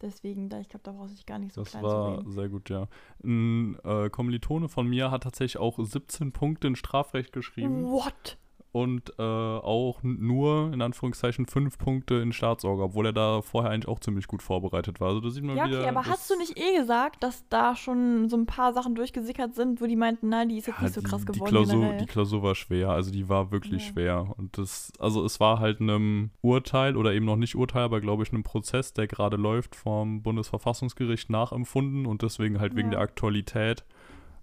deswegen, 0.05 0.49
da 0.49 0.59
ich 0.59 0.69
glaube, 0.69 0.83
da 0.83 0.91
brauchst 0.91 1.11
du 1.11 1.15
dich 1.15 1.25
gar 1.25 1.39
nicht 1.39 1.53
so 1.53 1.61
Das 1.61 1.71
klein 1.71 1.83
zu 1.83 1.89
war 1.89 2.23
sehr 2.27 2.49
gut, 2.49 2.69
ja. 2.69 2.87
Ein 3.23 3.77
äh, 3.83 4.09
Kommilitone 4.09 4.69
von 4.69 4.87
mir 4.87 5.11
hat 5.11 5.23
tatsächlich 5.23 5.57
auch 5.57 5.77
17 5.77 6.31
Punkte 6.31 6.67
in 6.67 6.75
Strafrecht 6.75 7.33
geschrieben 7.33 7.85
What? 7.85 8.37
Und 8.75 9.13
äh, 9.17 9.21
auch 9.23 10.03
nur, 10.03 10.73
in 10.73 10.81
Anführungszeichen, 10.81 11.45
5 11.45 11.77
Punkte 11.77 12.15
in 12.15 12.33
Staatsorga, 12.33 12.83
obwohl 12.83 13.05
er 13.05 13.13
da 13.13 13.41
vorher 13.41 13.71
eigentlich 13.71 13.87
auch 13.87 13.99
ziemlich 14.01 14.27
gut 14.27 14.41
vorbereitet 14.43 14.99
war. 14.99 15.07
Also 15.07 15.21
da 15.21 15.29
sieht 15.29 15.45
man 15.45 15.55
Ja, 15.55 15.65
wieder. 15.65 15.79
okay, 15.79 15.87
aber 15.87 16.01
das- 16.01 16.09
hast 16.09 16.29
du 16.29 16.37
nicht 16.37 16.59
eh 16.59 16.77
gesagt, 16.77 17.23
dass 17.23 17.47
da 17.47 17.77
schon 17.77 18.27
so 18.27 18.35
ein 18.35 18.45
paar 18.45 18.73
Sachen 18.73 18.93
durchgesickert 18.93 19.55
sind, 19.55 19.79
wo 19.79 19.85
die 19.85 19.95
meinten, 19.95 20.27
na, 20.27 20.43
die 20.43 20.57
ist 20.57 20.67
jetzt 20.67 20.77
Ja, 20.79 20.83
nicht 20.83 20.93
so 20.93 20.99
die, 20.99 21.07
krass 21.07 21.21
die 21.25 21.31
geworden 21.31 21.49
Klausur, 21.49 21.79
generell? 21.79 21.97
die 21.99 22.05
Klausur 22.05 22.43
war 22.43 22.53
schwer, 22.55 22.89
also 22.89 23.11
die 23.11 23.29
war 23.29 23.51
wirklich 23.51 23.83
Ja. 23.85 23.91
schwer. 23.93 24.33
Und 24.37 24.57
das, 24.57 24.91
also 24.99 25.23
es 25.23 25.39
war 25.39 25.59
halt 25.59 25.79
einem 25.79 26.31
Urteil 26.41 26.97
oder 26.97 27.13
eben 27.13 27.25
noch 27.25 27.37
nicht 27.37 27.55
Urteil, 27.55 27.83
aber 27.83 28.01
glaube 28.01 28.23
ich 28.23 28.33
einem 28.33 28.43
Prozess, 28.43 28.91
der 28.91 29.07
gerade 29.07 29.37
läuft 29.37 29.73
vom 29.77 30.21
Bundesverfassungsgericht 30.21 31.29
nachempfunden 31.29 32.05
und 32.05 32.23
deswegen 32.23 32.59
halt 32.59 32.75
wegen 32.75 32.89
Ja. 32.91 32.95
der 32.97 32.99
Aktualität 33.01 33.85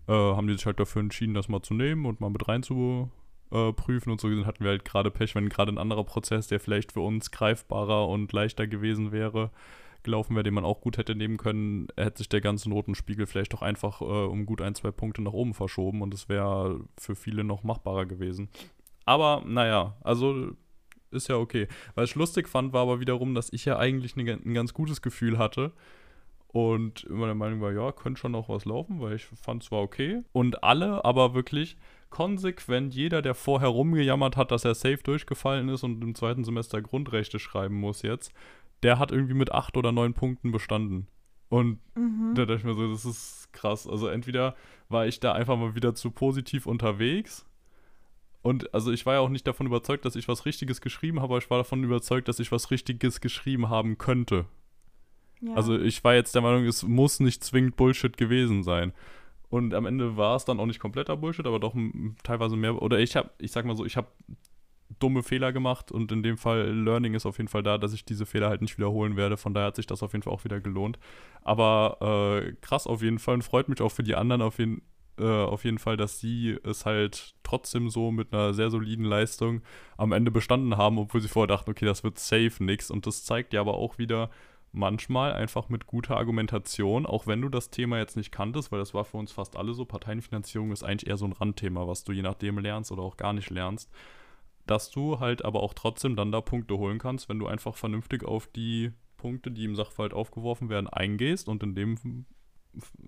äh, 0.08 0.12
haben 0.12 0.46
die 0.48 0.54
sich 0.54 0.66
halt 0.66 0.80
dafür 0.80 1.00
entschieden, 1.02 1.32
das 1.34 1.48
mal 1.48 1.62
zu 1.62 1.74
nehmen 1.74 2.06
und 2.06 2.20
mal 2.20 2.28
mit 2.30 2.48
reinzuprüfen 3.52 4.12
und 4.12 4.20
so 4.20 4.28
gesehen 4.28 4.46
hatten 4.46 4.64
wir 4.64 4.70
halt 4.70 4.84
gerade 4.84 5.10
Pech, 5.10 5.34
wenn 5.34 5.48
gerade 5.48 5.72
ein 5.72 5.78
anderer 5.78 6.04
Prozess, 6.04 6.46
der 6.46 6.60
vielleicht 6.60 6.92
für 6.92 7.00
uns 7.00 7.30
greifbarer 7.30 8.08
und 8.08 8.32
leichter 8.32 8.66
gewesen 8.66 9.12
wäre, 9.12 9.50
gelaufen 10.02 10.34
wäre, 10.34 10.42
den 10.42 10.54
man 10.54 10.64
auch 10.64 10.80
gut 10.80 10.98
hätte 10.98 11.14
nehmen 11.14 11.36
können, 11.36 11.88
hätte 11.96 12.18
sich 12.18 12.28
der 12.28 12.40
ganze 12.40 12.68
Notenspiegel 12.68 13.26
vielleicht 13.26 13.52
doch 13.52 13.62
einfach 13.62 14.00
äh, 14.00 14.04
um 14.04 14.46
gut 14.46 14.60
ein, 14.60 14.74
zwei 14.74 14.90
Punkte 14.90 15.22
nach 15.22 15.32
oben 15.32 15.54
verschoben 15.54 16.02
und 16.02 16.12
es 16.14 16.28
wäre 16.28 16.80
für 16.98 17.14
viele 17.14 17.44
noch 17.44 17.62
machbarer 17.62 18.06
gewesen. 18.06 18.48
Aber 19.04 19.42
naja, 19.46 19.96
also 20.02 20.52
ist 21.10 21.28
ja 21.28 21.36
okay. 21.36 21.68
Was 21.94 22.10
ich 22.10 22.16
lustig 22.16 22.48
fand, 22.48 22.72
war 22.72 22.82
aber 22.82 23.00
wiederum, 23.00 23.34
dass 23.34 23.52
ich 23.52 23.64
ja 23.64 23.78
eigentlich 23.78 24.16
ne, 24.16 24.32
ein 24.32 24.54
ganz 24.54 24.72
gutes 24.72 25.02
Gefühl 25.02 25.38
hatte 25.38 25.72
und 26.48 27.04
immer 27.04 27.26
der 27.26 27.34
Meinung 27.34 27.60
war, 27.60 27.72
ja, 27.72 27.92
könnte 27.92 28.20
schon 28.20 28.32
noch 28.32 28.48
was 28.48 28.64
laufen, 28.64 29.00
weil 29.00 29.16
ich 29.16 29.24
fand 29.24 29.62
es 29.62 29.70
war 29.70 29.80
okay. 29.80 30.22
Und 30.32 30.64
alle 30.64 31.04
aber 31.04 31.34
wirklich 31.34 31.76
konsequent, 32.12 32.94
jeder, 32.94 33.22
der 33.22 33.34
vorher 33.34 33.70
rumgejammert 33.70 34.36
hat, 34.36 34.50
dass 34.52 34.64
er 34.64 34.74
safe 34.74 35.02
durchgefallen 35.02 35.68
ist 35.70 35.82
und 35.82 36.04
im 36.04 36.14
zweiten 36.14 36.44
Semester 36.44 36.80
Grundrechte 36.82 37.38
schreiben 37.38 37.80
muss 37.80 38.02
jetzt, 38.02 38.32
der 38.82 38.98
hat 38.98 39.10
irgendwie 39.10 39.34
mit 39.34 39.50
acht 39.50 39.76
oder 39.76 39.90
neun 39.92 40.12
Punkten 40.14 40.52
bestanden. 40.52 41.08
Und 41.48 41.78
Mhm. 41.96 42.34
da 42.34 42.44
dachte 42.44 42.58
ich 42.60 42.64
mir 42.64 42.74
so, 42.74 42.90
das 42.90 43.04
ist 43.04 43.48
krass. 43.52 43.86
Also 43.88 44.08
entweder 44.08 44.54
war 44.88 45.06
ich 45.06 45.20
da 45.20 45.32
einfach 45.32 45.56
mal 45.56 45.74
wieder 45.74 45.94
zu 45.94 46.10
positiv 46.10 46.66
unterwegs. 46.66 47.46
Und 48.42 48.72
also 48.74 48.92
ich 48.92 49.06
war 49.06 49.14
ja 49.14 49.20
auch 49.20 49.28
nicht 49.28 49.46
davon 49.46 49.66
überzeugt, 49.66 50.04
dass 50.04 50.16
ich 50.16 50.28
was 50.28 50.44
Richtiges 50.46 50.80
geschrieben 50.80 51.20
habe, 51.20 51.32
aber 51.34 51.38
ich 51.38 51.48
war 51.50 51.58
davon 51.58 51.82
überzeugt, 51.82 52.28
dass 52.28 52.40
ich 52.40 52.52
was 52.52 52.70
Richtiges 52.70 53.20
geschrieben 53.20 53.68
haben 53.70 53.98
könnte. 53.98 54.46
Ja. 55.40 55.54
Also 55.54 55.78
ich 55.78 56.04
war 56.04 56.14
jetzt 56.14 56.34
der 56.34 56.42
Meinung, 56.42 56.64
es 56.66 56.82
muss 56.82 57.20
nicht 57.20 57.42
zwingend 57.42 57.76
Bullshit 57.76 58.16
gewesen 58.16 58.62
sein. 58.62 58.92
Und 59.52 59.74
am 59.74 59.84
Ende 59.84 60.16
war 60.16 60.34
es 60.36 60.46
dann 60.46 60.58
auch 60.60 60.64
nicht 60.64 60.80
kompletter 60.80 61.14
Bullshit, 61.14 61.46
aber 61.46 61.60
doch 61.60 61.76
teilweise 62.22 62.56
mehr. 62.56 62.80
Oder 62.80 63.00
ich 63.00 63.16
habe, 63.16 63.28
ich 63.36 63.52
sag 63.52 63.66
mal 63.66 63.76
so, 63.76 63.84
ich 63.84 63.98
habe 63.98 64.08
dumme 64.98 65.22
Fehler 65.22 65.52
gemacht 65.52 65.92
und 65.92 66.10
in 66.10 66.22
dem 66.22 66.38
Fall 66.38 66.70
Learning 66.70 67.12
ist 67.12 67.26
auf 67.26 67.36
jeden 67.36 67.48
Fall 67.48 67.62
da, 67.62 67.76
dass 67.76 67.92
ich 67.92 68.06
diese 68.06 68.24
Fehler 68.24 68.48
halt 68.48 68.62
nicht 68.62 68.78
wiederholen 68.78 69.14
werde. 69.14 69.36
Von 69.36 69.52
daher 69.52 69.66
hat 69.66 69.76
sich 69.76 69.86
das 69.86 70.02
auf 70.02 70.14
jeden 70.14 70.22
Fall 70.22 70.32
auch 70.32 70.44
wieder 70.44 70.58
gelohnt. 70.58 70.98
Aber 71.42 71.98
äh, 72.42 72.52
krass 72.62 72.86
auf 72.86 73.02
jeden 73.02 73.18
Fall 73.18 73.34
und 73.34 73.42
freut 73.42 73.68
mich 73.68 73.82
auch 73.82 73.92
für 73.92 74.02
die 74.02 74.14
anderen 74.14 74.40
auf 74.40 74.58
jeden, 74.58 74.80
äh, 75.18 75.26
auf 75.26 75.64
jeden 75.66 75.78
Fall, 75.78 75.98
dass 75.98 76.18
sie 76.18 76.56
es 76.64 76.86
halt 76.86 77.34
trotzdem 77.42 77.90
so 77.90 78.10
mit 78.10 78.32
einer 78.32 78.54
sehr 78.54 78.70
soliden 78.70 79.04
Leistung 79.04 79.60
am 79.98 80.12
Ende 80.12 80.30
bestanden 80.30 80.78
haben, 80.78 80.96
obwohl 80.96 81.20
sie 81.20 81.28
vorher 81.28 81.48
dachten, 81.48 81.70
okay, 81.70 81.84
das 81.84 82.04
wird 82.04 82.18
safe 82.18 82.64
nix. 82.64 82.90
Und 82.90 83.06
das 83.06 83.22
zeigt 83.22 83.52
ja 83.52 83.60
aber 83.60 83.74
auch 83.74 83.98
wieder, 83.98 84.30
manchmal 84.72 85.34
einfach 85.34 85.68
mit 85.68 85.86
guter 85.86 86.16
Argumentation, 86.16 87.04
auch 87.06 87.26
wenn 87.26 87.42
du 87.42 87.48
das 87.48 87.70
Thema 87.70 87.98
jetzt 87.98 88.16
nicht 88.16 88.32
kanntest, 88.32 88.72
weil 88.72 88.78
das 88.78 88.94
war 88.94 89.04
für 89.04 89.18
uns 89.18 89.30
fast 89.30 89.56
alle 89.56 89.74
so, 89.74 89.84
Parteienfinanzierung 89.84 90.72
ist 90.72 90.82
eigentlich 90.82 91.08
eher 91.08 91.18
so 91.18 91.26
ein 91.26 91.32
Randthema, 91.32 91.86
was 91.86 92.04
du 92.04 92.12
je 92.12 92.22
nachdem 92.22 92.58
lernst 92.58 92.90
oder 92.90 93.02
auch 93.02 93.18
gar 93.18 93.34
nicht 93.34 93.50
lernst, 93.50 93.90
dass 94.66 94.90
du 94.90 95.20
halt 95.20 95.44
aber 95.44 95.62
auch 95.62 95.74
trotzdem 95.74 96.16
dann 96.16 96.32
da 96.32 96.40
Punkte 96.40 96.78
holen 96.78 96.98
kannst, 96.98 97.28
wenn 97.28 97.38
du 97.38 97.46
einfach 97.46 97.76
vernünftig 97.76 98.24
auf 98.24 98.46
die 98.46 98.92
Punkte, 99.18 99.50
die 99.50 99.64
im 99.64 99.76
Sachverhalt 99.76 100.14
aufgeworfen 100.14 100.68
werden, 100.70 100.88
eingehst 100.88 101.48
und 101.48 101.62
in 101.62 101.74
dem 101.74 102.24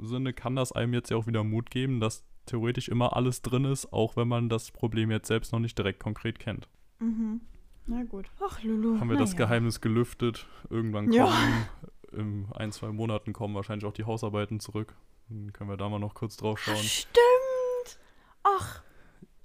Sinne 0.00 0.34
kann 0.34 0.56
das 0.56 0.72
einem 0.72 0.92
jetzt 0.92 1.10
ja 1.10 1.16
auch 1.16 1.26
wieder 1.26 1.44
Mut 1.44 1.70
geben, 1.70 1.98
dass 1.98 2.24
theoretisch 2.46 2.88
immer 2.88 3.16
alles 3.16 3.40
drin 3.40 3.64
ist, 3.64 3.90
auch 3.92 4.16
wenn 4.16 4.28
man 4.28 4.50
das 4.50 4.70
Problem 4.70 5.10
jetzt 5.10 5.28
selbst 5.28 5.52
noch 5.52 5.60
nicht 5.60 5.78
direkt 5.78 6.00
konkret 6.00 6.38
kennt. 6.38 6.68
Mhm. 6.98 7.40
Na 7.86 8.02
gut. 8.04 8.26
Ach, 8.40 8.62
Lulu. 8.62 8.98
Haben 8.98 9.10
wir 9.10 9.16
das 9.18 9.32
naja. 9.34 9.44
Geheimnis 9.46 9.80
gelüftet. 9.80 10.46
Irgendwann 10.70 11.12
Ja. 11.12 11.24
kommen, 11.26 11.66
in 12.12 12.46
ein, 12.54 12.72
zwei 12.72 12.88
Monaten 12.92 13.32
kommen 13.32 13.54
wahrscheinlich 13.54 13.84
auch 13.86 13.92
die 13.92 14.04
Hausarbeiten 14.04 14.60
zurück. 14.60 14.94
Dann 15.28 15.52
können 15.52 15.70
wir 15.70 15.76
da 15.76 15.88
mal 15.88 15.98
noch 15.98 16.14
kurz 16.14 16.36
drauf 16.36 16.58
schauen. 16.60 16.76
Stimmt. 16.76 17.98
Ach, 18.42 18.82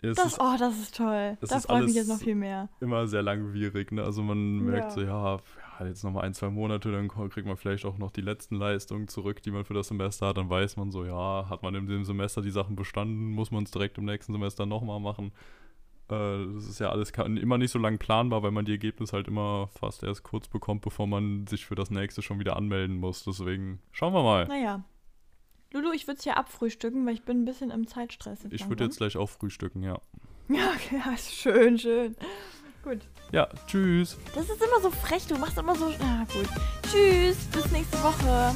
Es 0.02 0.16
das, 0.16 0.28
ist 0.34 0.40
oh, 0.40 0.56
das 0.58 0.78
ist 0.80 0.96
toll. 0.96 1.38
Da 1.42 1.58
ist 1.58 1.66
freue 1.66 1.82
ich 1.82 1.88
mich 1.88 1.96
jetzt 1.96 2.08
noch 2.08 2.20
viel 2.20 2.36
mehr. 2.36 2.70
immer 2.80 3.08
sehr 3.08 3.22
langwierig. 3.22 3.92
Ne? 3.92 4.04
Also 4.04 4.22
man 4.24 4.60
merkt 4.60 4.86
Ja. 4.86 4.90
so, 4.92 5.02
ja, 5.02 5.40
ja, 5.80 5.86
jetzt 5.88 6.04
nochmal 6.06 6.24
ein, 6.26 6.34
zwei 6.34 6.50
Monate, 6.50 6.92
dann 6.92 7.10
kriegt 7.10 7.46
man 7.48 7.58
vielleicht 7.58 7.84
auch 7.86 7.98
noch 7.98 8.12
die 8.12 8.22
letzten 8.22 8.56
Leistungen 8.56 9.10
zurück, 9.10 9.42
die 9.44 9.52
man 9.52 9.66
für 9.66 9.74
das 9.74 9.90
Semester 9.90 10.28
hat. 10.28 10.38
Dann 10.38 10.50
weiß 10.50 10.78
man 10.78 10.92
so, 10.92 11.04
ja, 11.04 11.48
hat 11.50 11.64
man 11.64 11.76
in 11.76 11.88
dem 11.88 12.06
Semester 12.06 12.42
die 12.42 12.50
Sachen 12.52 12.78
bestanden, 12.78 13.32
muss 13.32 13.52
man 13.52 13.64
es 13.66 13.72
direkt 13.72 13.98
im 13.98 14.06
nächsten 14.06 14.32
Semester 14.32 14.66
nochmal 14.66 15.02
machen. 15.02 15.34
Äh, 16.12 16.54
Das 16.56 16.66
ist 16.68 16.80
ja 16.80 16.90
alles 16.90 17.12
immer 17.12 17.58
nicht 17.58 17.72
so 17.72 17.80
lang 17.80 17.98
planbar, 17.98 18.44
weil 18.44 18.52
man 18.52 18.66
die 18.66 18.72
Ergebnisse 18.74 19.14
halt 19.14 19.28
immer 19.28 19.68
fast 19.68 20.04
erst 20.04 20.24
kurz 20.24 20.48
bekommt, 20.48 20.82
bevor 20.82 21.08
man 21.08 21.48
sich 21.48 21.66
für 21.66 21.76
das 21.76 21.90
nächste 21.92 22.22
schon 22.22 22.40
wieder 22.40 22.56
anmelden 22.56 22.98
muss. 22.98 23.24
Deswegen 23.24 23.80
schauen 23.92 24.14
wir 24.14 24.24
mal. 24.24 24.48
Naja. 24.48 24.84
Lulu, 25.72 25.92
ich 25.94 26.08
würde 26.08 26.18
es 26.18 26.24
hier 26.24 26.38
abfrühstücken, 26.38 27.06
weil 27.06 27.14
ich 27.14 27.24
bin 27.24 27.42
ein 27.42 27.46
bisschen 27.46 27.70
im 27.70 27.86
Zeitstress. 27.88 28.44
Jetzt 28.44 28.54
Ich 28.54 28.68
würde 28.68 28.86
jetzt 28.86 28.98
gleich 28.98 29.18
auch 29.18 29.30
frühstücken, 29.30 29.84
ja. 29.84 30.00
Ja, 30.52 30.72
okay, 30.76 31.00
ja, 31.06 31.16
schön, 31.16 31.78
schön. 31.78 32.16
Gut. 32.84 33.02
Ja, 33.32 33.48
tschüss. 33.68 34.18
Das 34.34 34.50
ist 34.50 34.60
immer 34.64 34.82
so 34.82 34.90
frech, 34.90 35.28
du 35.28 35.38
machst 35.38 35.58
immer 35.60 35.76
so. 35.76 35.86
Ah, 36.02 36.26
gut. 36.34 36.50
Tschüss, 36.90 37.38
bis 37.52 37.72
nächste 37.72 37.98
Woche. 38.02 38.56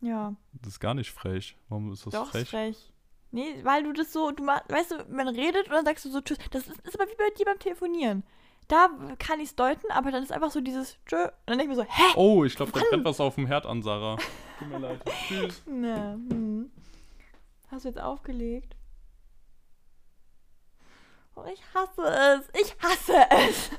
Ja, 0.00 0.34
Das 0.52 0.72
ist 0.72 0.80
gar 0.80 0.94
nicht 0.94 1.10
frech. 1.12 1.56
Warum 1.68 1.92
ist 1.92 2.06
das 2.06 2.12
doch, 2.12 2.30
frech? 2.30 2.48
frech. 2.48 2.92
Nee, 3.30 3.60
weil 3.62 3.82
du 3.82 3.92
das 3.92 4.12
so, 4.12 4.30
du 4.30 4.46
weißt 4.46 4.92
du, 4.92 5.04
man 5.08 5.28
redet 5.28 5.66
und 5.66 5.72
dann 5.72 5.84
sagst 5.84 6.04
du 6.04 6.10
so 6.10 6.20
Tschüss. 6.20 6.38
Das 6.50 6.66
ist, 6.66 6.80
ist 6.80 7.00
aber 7.00 7.10
wie 7.10 7.16
bei 7.16 7.30
dir 7.36 7.44
beim 7.44 7.58
Telefonieren. 7.58 8.24
Da 8.68 8.88
kann 9.18 9.38
ich 9.38 9.50
es 9.50 9.54
deuten, 9.54 9.90
aber 9.92 10.10
dann 10.10 10.22
ist 10.22 10.32
einfach 10.32 10.50
so 10.50 10.60
dieses 10.60 10.98
Tschö. 11.06 11.24
Und 11.24 11.32
dann 11.46 11.58
denke 11.58 11.72
ich 11.72 11.78
mir 11.78 11.84
so, 11.84 11.90
hä? 11.90 12.12
Oh, 12.16 12.44
ich 12.44 12.56
glaube, 12.56 12.72
da 12.72 12.80
brennt 12.80 13.04
was 13.04 13.20
auf 13.20 13.36
dem 13.36 13.46
Herd 13.46 13.66
an, 13.66 13.82
Sarah. 13.82 14.16
Tut 14.58 14.68
mir 14.68 14.78
leid. 14.78 15.00
Tschüss. 15.28 15.62
Na, 15.66 16.14
hm. 16.14 16.70
Hast 17.70 17.84
du 17.84 17.88
jetzt 17.88 18.00
aufgelegt? 18.00 18.76
Oh, 21.36 21.44
ich 21.52 21.62
hasse 21.74 22.02
es. 22.02 22.60
Ich 22.60 22.76
hasse 22.82 23.26
es. 23.30 23.70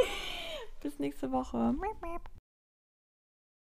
Bis 0.80 0.98
nächste 0.98 1.32
Woche. 1.32 1.74